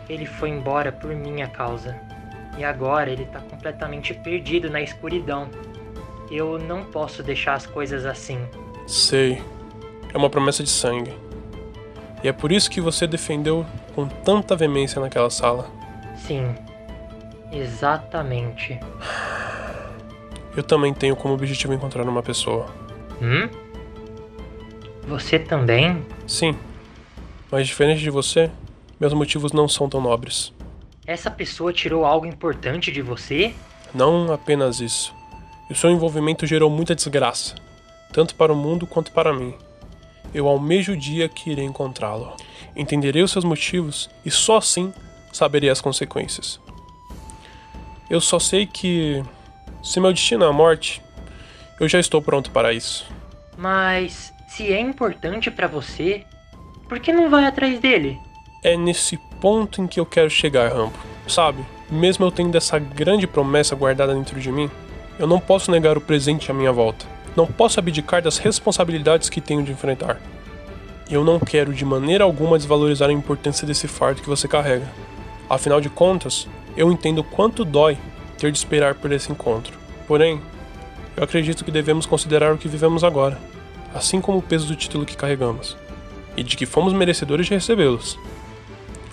Ele 0.07 0.25
foi 0.25 0.51
embora 0.51 0.89
por 0.89 1.13
minha 1.13 1.47
causa. 1.47 1.99
E 2.57 2.63
agora 2.63 3.11
ele 3.11 3.25
tá 3.25 3.41
completamente 3.41 4.13
perdido 4.13 4.69
na 4.69 4.81
escuridão. 4.81 5.49
Eu 6.31 6.57
não 6.57 6.85
posso 6.85 7.21
deixar 7.21 7.55
as 7.55 7.65
coisas 7.65 8.05
assim. 8.05 8.39
Sei. 8.87 9.43
É 10.13 10.17
uma 10.17 10.29
promessa 10.29 10.63
de 10.63 10.69
sangue. 10.69 11.13
E 12.23 12.27
é 12.27 12.31
por 12.31 12.51
isso 12.51 12.69
que 12.69 12.79
você 12.79 13.07
defendeu 13.07 13.65
com 13.95 14.07
tanta 14.07 14.55
veemência 14.55 15.01
naquela 15.01 15.29
sala. 15.29 15.69
Sim. 16.15 16.55
Exatamente. 17.51 18.79
Eu 20.55 20.63
também 20.63 20.93
tenho 20.93 21.15
como 21.15 21.33
objetivo 21.33 21.73
encontrar 21.73 22.03
uma 22.03 22.21
pessoa. 22.21 22.67
Hum? 23.21 23.49
Você 25.07 25.39
também? 25.39 26.05
Sim. 26.27 26.55
Mas 27.51 27.67
diferente 27.67 28.01
de 28.01 28.09
você, 28.09 28.51
meus 28.99 29.13
motivos 29.13 29.51
não 29.51 29.67
são 29.67 29.89
tão 29.89 29.99
nobres. 29.99 30.53
Essa 31.05 31.31
pessoa 31.31 31.73
tirou 31.73 32.05
algo 32.05 32.25
importante 32.25 32.91
de 32.91 33.01
você? 33.01 33.53
Não 33.93 34.31
apenas 34.31 34.79
isso. 34.79 35.13
E 35.69 35.73
o 35.73 35.75
seu 35.75 35.89
envolvimento 35.89 36.45
gerou 36.45 36.69
muita 36.69 36.95
desgraça, 36.95 37.55
tanto 38.13 38.35
para 38.35 38.53
o 38.53 38.55
mundo 38.55 38.85
quanto 38.85 39.11
para 39.11 39.33
mim. 39.33 39.53
Eu 40.33 40.47
almejo 40.47 40.93
o 40.93 40.97
dia 40.97 41.27
que 41.27 41.51
irei 41.51 41.65
encontrá-lo. 41.65 42.35
Entenderei 42.75 43.21
os 43.21 43.31
seus 43.31 43.43
motivos 43.43 44.09
e 44.25 44.31
só 44.31 44.57
assim 44.57 44.93
saberei 45.31 45.69
as 45.69 45.81
consequências. 45.81 46.59
Eu 48.09 48.19
só 48.19 48.39
sei 48.39 48.65
que, 48.65 49.23
se 49.83 49.99
meu 49.99 50.11
destino 50.11 50.43
é 50.43 50.47
a 50.47 50.53
morte, 50.53 51.01
eu 51.79 51.87
já 51.87 51.99
estou 51.99 52.21
pronto 52.21 52.51
para 52.51 52.73
isso. 52.73 53.09
Mas 53.57 54.33
se 54.47 54.71
é 54.71 54.79
importante 54.79 55.49
para 55.49 55.67
você, 55.67 56.25
por 56.87 56.99
que 56.99 57.13
não 57.13 57.29
vai 57.29 57.45
atrás 57.45 57.79
dele? 57.79 58.19
É 58.63 58.75
nesse 58.75 59.17
ponto 59.39 59.81
em 59.81 59.87
que 59.87 59.99
eu 59.99 60.05
quero 60.05 60.29
chegar, 60.29 60.71
Rambo. 60.71 60.93
Sabe, 61.27 61.65
mesmo 61.89 62.25
eu 62.25 62.31
tendo 62.31 62.55
essa 62.55 62.77
grande 62.77 63.25
promessa 63.25 63.75
guardada 63.75 64.13
dentro 64.13 64.39
de 64.39 64.51
mim, 64.51 64.69
eu 65.17 65.25
não 65.25 65.39
posso 65.39 65.71
negar 65.71 65.97
o 65.97 66.01
presente 66.01 66.51
à 66.51 66.53
minha 66.53 66.71
volta. 66.71 67.05
Não 67.35 67.47
posso 67.47 67.79
abdicar 67.79 68.21
das 68.21 68.37
responsabilidades 68.37 69.29
que 69.29 69.39
tenho 69.39 69.63
de 69.63 69.71
enfrentar. 69.71 70.19
Eu 71.09 71.23
não 71.23 71.39
quero 71.39 71.73
de 71.73 71.85
maneira 71.85 72.23
alguma 72.23 72.57
desvalorizar 72.57 73.09
a 73.09 73.13
importância 73.13 73.65
desse 73.65 73.87
fardo 73.87 74.21
que 74.21 74.29
você 74.29 74.47
carrega. 74.47 74.87
Afinal 75.49 75.81
de 75.81 75.89
contas, 75.89 76.47
eu 76.75 76.91
entendo 76.91 77.23
quanto 77.23 77.65
dói 77.65 77.97
ter 78.37 78.51
de 78.51 78.57
esperar 78.57 78.95
por 78.95 79.11
esse 79.11 79.31
encontro. 79.31 79.77
Porém, 80.07 80.41
eu 81.15 81.23
acredito 81.23 81.65
que 81.65 81.71
devemos 81.71 82.05
considerar 82.05 82.53
o 82.53 82.57
que 82.57 82.67
vivemos 82.67 83.03
agora, 83.03 83.37
assim 83.93 84.21
como 84.21 84.37
o 84.37 84.41
peso 84.41 84.67
do 84.67 84.75
título 84.75 85.05
que 85.05 85.17
carregamos, 85.17 85.77
e 86.35 86.43
de 86.43 86.55
que 86.55 86.65
fomos 86.65 86.93
merecedores 86.93 87.45
de 87.45 87.53
recebê-los. 87.53 88.17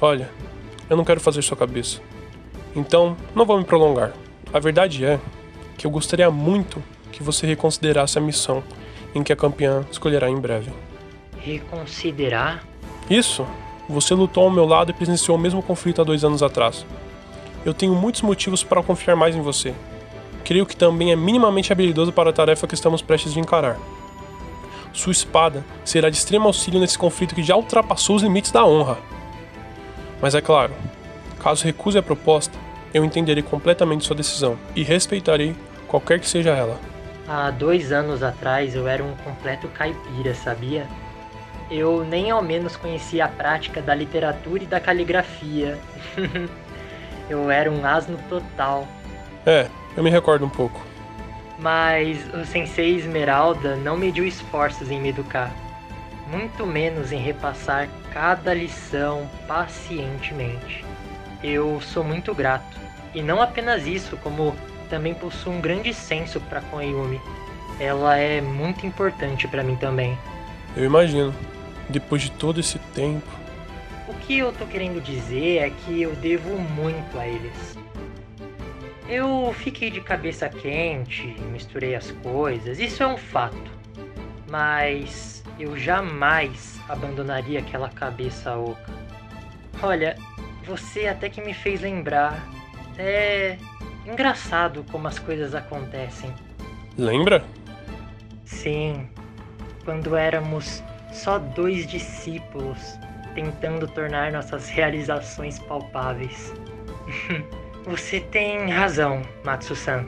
Olha, 0.01 0.31
eu 0.89 0.97
não 0.97 1.05
quero 1.05 1.20
fazer 1.20 1.43
sua 1.43 1.57
cabeça. 1.57 2.01
Então, 2.74 3.16
não 3.35 3.45
vou 3.45 3.59
me 3.59 3.65
prolongar. 3.65 4.12
A 4.53 4.59
verdade 4.59 5.05
é 5.05 5.19
que 5.77 5.86
eu 5.86 5.90
gostaria 5.90 6.31
muito 6.31 6.82
que 7.12 7.22
você 7.22 7.47
reconsiderasse 7.47 8.18
a 8.18 8.20
missão 8.20 8.62
em 9.14 9.22
que 9.22 9.32
a 9.32 9.36
campeã 9.36 9.85
escolherá 9.90 10.28
em 10.28 10.40
breve. 10.40 10.70
Reconsiderar? 11.39 12.64
Isso! 13.09 13.47
Você 13.89 14.14
lutou 14.14 14.44
ao 14.44 14.51
meu 14.51 14.66
lado 14.66 14.90
e 14.90 14.94
presenciou 14.94 15.36
o 15.36 15.40
mesmo 15.40 15.62
conflito 15.62 16.02
há 16.02 16.05
dois 16.05 16.22
anos 16.22 16.43
atrás. 16.43 16.85
Eu 17.64 17.72
tenho 17.72 17.94
muitos 17.94 18.20
motivos 18.20 18.62
para 18.62 18.82
confiar 18.82 19.16
mais 19.16 19.35
em 19.35 19.40
você. 19.40 19.74
Creio 20.44 20.66
que 20.66 20.76
também 20.76 21.10
é 21.10 21.16
minimamente 21.16 21.72
habilidoso 21.72 22.12
para 22.12 22.30
a 22.30 22.32
tarefa 22.32 22.66
que 22.66 22.74
estamos 22.74 23.01
prestes 23.01 23.32
de 23.32 23.40
encarar. 23.40 23.78
Sua 24.93 25.12
espada 25.12 25.64
será 25.85 26.10
de 26.10 26.16
extremo 26.16 26.47
auxílio 26.47 26.80
nesse 26.80 26.98
conflito 26.98 27.35
que 27.35 27.43
já 27.43 27.56
ultrapassou 27.56 28.16
os 28.16 28.22
limites 28.22 28.51
da 28.51 28.64
honra. 28.64 28.98
Mas 30.20 30.35
é 30.35 30.40
claro, 30.40 30.72
caso 31.39 31.64
recuse 31.64 31.97
a 31.97 32.02
proposta, 32.02 32.59
eu 32.93 33.05
entenderei 33.05 33.43
completamente 33.43 34.05
sua 34.05 34.16
decisão 34.16 34.59
e 34.74 34.82
respeitarei 34.82 35.55
qualquer 35.86 36.18
que 36.18 36.28
seja 36.28 36.51
ela. 36.51 36.78
Há 37.28 37.50
dois 37.50 37.92
anos 37.92 38.22
atrás 38.22 38.74
eu 38.74 38.88
era 38.88 39.05
um 39.05 39.14
completo 39.16 39.68
caipira, 39.68 40.34
sabia? 40.34 40.86
Eu 41.70 42.02
nem 42.02 42.30
ao 42.30 42.42
menos 42.42 42.74
conhecia 42.74 43.26
a 43.26 43.28
prática 43.28 43.82
da 43.82 43.94
literatura 43.94 44.62
e 44.62 44.66
da 44.66 44.80
caligrafia. 44.80 45.78
eu 47.28 47.50
era 47.50 47.70
um 47.70 47.84
asno 47.84 48.18
total. 48.30 48.88
É, 49.44 49.68
eu 49.94 50.02
me 50.02 50.09
recordo 50.09 50.46
um 50.46 50.48
pouco. 50.48 50.80
Mas 51.59 52.18
o 52.32 52.46
Sensei 52.46 52.96
Esmeralda 52.96 53.76
não 53.76 53.96
mediu 53.96 54.24
esforços 54.24 54.90
em 54.90 54.98
me 54.98 55.10
educar, 55.10 55.52
muito 56.28 56.64
menos 56.64 57.12
em 57.12 57.18
repassar 57.18 57.88
cada 58.10 58.55
lição 58.55 59.28
pacientemente. 59.46 60.82
Eu 61.42 61.78
sou 61.80 62.02
muito 62.02 62.34
grato, 62.34 62.78
e 63.14 63.20
não 63.20 63.42
apenas 63.42 63.86
isso, 63.86 64.16
como 64.18 64.55
também 64.89 65.15
possuo 65.15 65.52
um 65.52 65.60
grande 65.60 65.93
senso 65.94 66.40
para 66.40 66.60
com 66.62 66.78
a 66.78 66.82
Yumi. 66.82 67.20
Ela 67.78 68.16
é 68.16 68.40
muito 68.40 68.86
importante 68.86 69.47
para 69.47 69.62
mim 69.62 69.77
também. 69.77 70.19
Eu 70.77 70.85
imagino. 70.85 71.35
Depois 71.89 72.23
de 72.23 72.31
todo 72.32 72.60
esse 72.60 72.78
tempo. 72.94 73.28
O 74.06 74.15
que 74.15 74.39
eu 74.39 74.52
tô 74.52 74.66
querendo 74.66 75.01
dizer 75.01 75.59
é 75.59 75.70
que 75.70 76.02
eu 76.02 76.15
devo 76.16 76.59
muito 76.59 77.19
a 77.19 77.27
eles. 77.27 77.78
Eu 79.09 79.55
fiquei 79.55 79.90
de 79.90 80.01
cabeça 80.01 80.48
quente, 80.48 81.35
misturei 81.51 81.94
as 81.94 82.10
coisas, 82.10 82.78
isso 82.78 83.02
é 83.02 83.06
um 83.06 83.16
fato. 83.16 83.70
Mas 84.51 85.43
eu 85.59 85.78
jamais 85.78 86.78
abandonaria 86.89 87.60
aquela 87.60 87.89
cabeça 87.89 88.55
oca. 88.56 88.93
Olha, 89.82 90.16
você 90.65 91.06
até 91.06 91.28
que 91.31 91.40
me 91.40 91.55
fez 91.55 91.81
lembrar. 91.81 92.47
É 92.98 93.56
engraçado 94.09 94.85
como 94.90 95.06
as 95.06 95.18
coisas 95.18 95.55
acontecem. 95.55 96.35
Lembra? 96.97 97.44
Sim, 98.44 99.09
quando 99.85 100.16
éramos 100.16 100.82
só 101.12 101.39
dois 101.39 101.86
discípulos 101.86 102.98
tentando 103.35 103.86
tornar 103.86 104.32
nossas 104.32 104.68
realizações 104.68 105.59
palpáveis. 105.60 106.52
Você 107.86 108.20
tem 108.20 108.68
razão, 108.70 109.22
Matsu-san. 109.44 110.06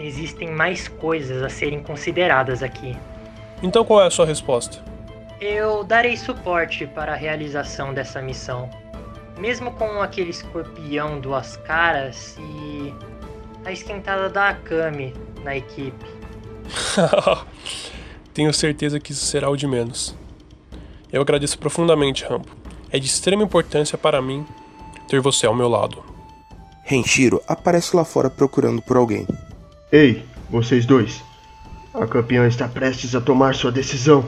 Existem 0.00 0.50
mais 0.50 0.88
coisas 0.88 1.42
a 1.42 1.48
serem 1.48 1.82
consideradas 1.82 2.62
aqui. 2.62 2.96
Então 3.62 3.84
qual 3.84 4.02
é 4.02 4.06
a 4.06 4.10
sua 4.10 4.26
resposta? 4.26 4.82
Eu 5.40 5.84
darei 5.84 6.16
suporte 6.16 6.86
para 6.86 7.12
a 7.12 7.16
realização 7.16 7.94
dessa 7.94 8.20
missão. 8.20 8.68
Mesmo 9.38 9.70
com 9.72 10.02
aquele 10.02 10.30
escorpião 10.30 11.20
duas 11.20 11.56
caras 11.58 12.36
e 12.38 12.92
a 13.68 13.72
esquentada 13.72 14.30
da 14.30 14.48
Akami 14.48 15.12
na 15.44 15.54
equipe. 15.54 16.06
Tenho 18.32 18.52
certeza 18.52 18.98
que 18.98 19.12
isso 19.12 19.26
será 19.26 19.50
o 19.50 19.56
de 19.56 19.66
menos. 19.66 20.16
Eu 21.12 21.20
agradeço 21.20 21.58
profundamente, 21.58 22.24
Rambo. 22.24 22.48
É 22.90 22.98
de 22.98 23.06
extrema 23.06 23.42
importância 23.42 23.98
para 23.98 24.22
mim 24.22 24.46
ter 25.06 25.20
você 25.20 25.46
ao 25.46 25.54
meu 25.54 25.68
lado. 25.68 26.02
Renshiro 26.82 27.42
aparece 27.46 27.94
lá 27.94 28.04
fora 28.06 28.30
procurando 28.30 28.80
por 28.80 28.96
alguém. 28.96 29.26
Ei, 29.92 30.24
vocês 30.48 30.86
dois. 30.86 31.22
A 31.92 32.06
campeã 32.06 32.46
está 32.46 32.66
prestes 32.68 33.14
a 33.14 33.20
tomar 33.20 33.54
sua 33.54 33.70
decisão. 33.70 34.24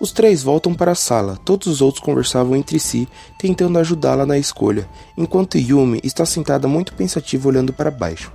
Os 0.00 0.10
três 0.10 0.42
voltam 0.42 0.74
para 0.74 0.90
a 0.90 0.96
sala, 0.96 1.38
todos 1.44 1.68
os 1.68 1.80
outros 1.80 2.02
conversavam 2.02 2.56
entre 2.56 2.80
si, 2.80 3.08
tentando 3.38 3.78
ajudá-la 3.78 4.26
na 4.26 4.36
escolha, 4.36 4.88
enquanto 5.16 5.56
Yumi 5.56 6.00
está 6.02 6.26
sentada 6.26 6.66
muito 6.66 6.92
pensativa 6.94 7.48
olhando 7.48 7.72
para 7.72 7.90
baixo. 7.92 8.32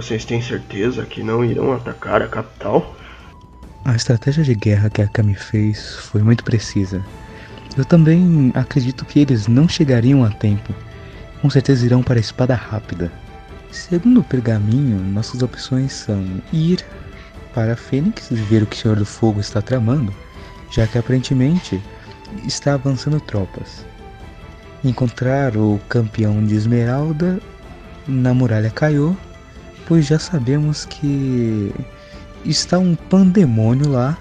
Vocês 0.00 0.24
têm 0.24 0.40
certeza 0.40 1.04
que 1.04 1.22
não 1.22 1.44
irão 1.44 1.74
atacar 1.74 2.22
a 2.22 2.26
capital? 2.26 2.96
A 3.84 3.94
estratégia 3.94 4.42
de 4.42 4.54
guerra 4.54 4.88
que 4.88 5.02
a 5.02 5.06
Kami 5.06 5.34
fez 5.34 5.96
foi 5.96 6.22
muito 6.22 6.42
precisa. 6.42 7.04
Eu 7.76 7.84
também 7.84 8.50
acredito 8.54 9.04
que 9.04 9.20
eles 9.20 9.46
não 9.46 9.68
chegariam 9.68 10.24
a 10.24 10.30
tempo. 10.30 10.74
Com 11.42 11.50
certeza 11.50 11.84
irão 11.84 12.02
para 12.02 12.18
a 12.18 12.20
espada 12.20 12.54
rápida. 12.54 13.12
Segundo 13.70 14.20
o 14.20 14.24
pergaminho, 14.24 14.98
nossas 14.98 15.42
opções 15.42 15.92
são 15.92 16.24
ir 16.50 16.82
para 17.54 17.76
Fênix 17.76 18.30
e 18.30 18.36
ver 18.36 18.62
o 18.62 18.66
que 18.66 18.76
o 18.76 18.78
Senhor 18.78 18.96
do 18.96 19.04
Fogo 19.04 19.38
está 19.38 19.60
tramando, 19.60 20.14
já 20.70 20.86
que 20.86 20.96
aparentemente 20.96 21.78
está 22.46 22.72
avançando 22.72 23.20
tropas. 23.20 23.84
Encontrar 24.82 25.58
o 25.58 25.78
campeão 25.90 26.42
de 26.42 26.54
Esmeralda 26.54 27.38
na 28.08 28.32
muralha 28.32 28.70
Kaiô 28.70 29.14
pois 29.90 30.06
já 30.06 30.20
sabemos 30.20 30.84
que 30.84 31.74
está 32.44 32.78
um 32.78 32.94
pandemônio 32.94 33.90
lá, 33.90 34.16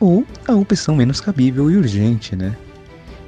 ou 0.00 0.26
a 0.48 0.52
opção 0.52 0.96
menos 0.96 1.20
cabível 1.20 1.70
e 1.70 1.76
urgente, 1.76 2.34
né? 2.34 2.56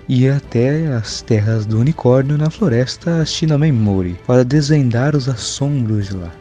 Ir 0.09 0.33
até 0.33 0.89
as 0.89 1.23
terras 1.23 1.67
do 1.67 1.79
unicórnio 1.79 2.37
na 2.37 2.51
floresta 2.51 3.25
Shinamemori 3.25 4.19
para 4.27 4.45
desvendar 4.45 5.15
os 5.15 5.29
assombros 5.29 6.09
de 6.09 6.17
lá. 6.17 6.33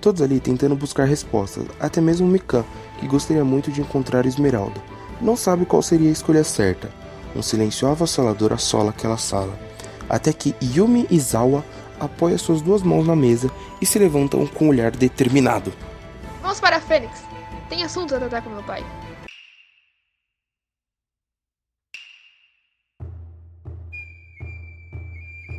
Todos 0.00 0.22
ali 0.22 0.38
tentando 0.38 0.76
buscar 0.76 1.04
respostas, 1.04 1.64
até 1.80 2.00
mesmo 2.00 2.28
Mikan, 2.28 2.64
que 3.00 3.08
gostaria 3.08 3.44
muito 3.44 3.72
de 3.72 3.80
encontrar 3.80 4.24
Esmeralda. 4.24 4.80
Não 5.20 5.36
sabe 5.36 5.66
qual 5.66 5.82
seria 5.82 6.08
a 6.08 6.12
escolha 6.12 6.44
certa. 6.44 6.88
Um 7.34 7.42
silêncio 7.42 7.88
avassalador 7.88 8.52
assola 8.52 8.90
aquela 8.90 9.16
sala, 9.16 9.58
até 10.08 10.32
que 10.32 10.54
Yumi 10.62 11.08
Izawa 11.10 11.64
apoia 12.02 12.36
suas 12.36 12.60
duas 12.60 12.82
mãos 12.82 13.06
na 13.06 13.14
mesa 13.14 13.48
e 13.80 13.86
se 13.86 13.98
levantam 13.98 14.44
com 14.46 14.66
um 14.66 14.68
olhar 14.68 14.90
determinado. 14.90 15.72
Vamos 16.40 16.58
para 16.58 16.76
a 16.76 16.80
Fênix. 16.80 17.22
Tem 17.68 17.84
assunto 17.84 18.14
a 18.14 18.18
tratar 18.18 18.42
com 18.42 18.50
meu 18.50 18.62
pai. 18.64 18.84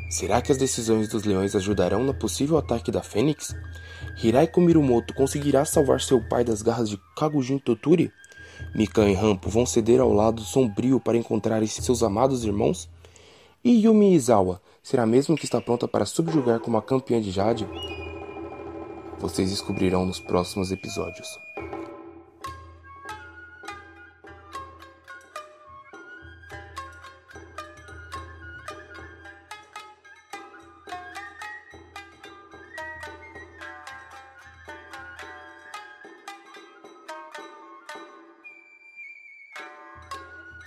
Será 0.09 0.41
que 0.41 0.51
as 0.51 0.57
decisões 0.57 1.07
dos 1.07 1.23
leões 1.23 1.55
ajudarão 1.55 2.03
no 2.03 2.13
possível 2.13 2.57
ataque 2.57 2.91
da 2.91 3.01
Fênix? 3.01 3.55
Hiraiko 4.21 4.61
Mirumoto 4.61 5.13
conseguirá 5.13 5.65
salvar 5.65 6.01
seu 6.01 6.21
pai 6.27 6.43
das 6.43 6.61
garras 6.61 6.89
de 6.89 6.99
Kagujin 7.17 7.57
Toturi? 7.57 8.11
Mikan 8.75 9.09
e 9.09 9.13
Rampo 9.13 9.49
vão 9.49 9.65
ceder 9.65 9.99
ao 9.99 10.13
lado 10.13 10.41
sombrio 10.41 10.99
para 10.99 11.17
encontrar 11.17 11.65
seus 11.65 12.03
amados 12.03 12.43
irmãos? 12.45 12.87
E 13.63 13.85
Yumi 13.85 14.13
Izawa 14.13 14.61
será 14.83 15.05
mesmo 15.05 15.37
que 15.37 15.45
está 15.45 15.61
pronta 15.61 15.87
para 15.87 16.05
subjugar 16.05 16.59
como 16.59 16.77
a 16.77 16.81
campeã 16.83 17.21
de 17.21 17.31
Jade? 17.31 17.67
Vocês 19.17 19.49
descobrirão 19.49 20.05
nos 20.05 20.19
próximos 20.19 20.71
episódios. 20.71 21.42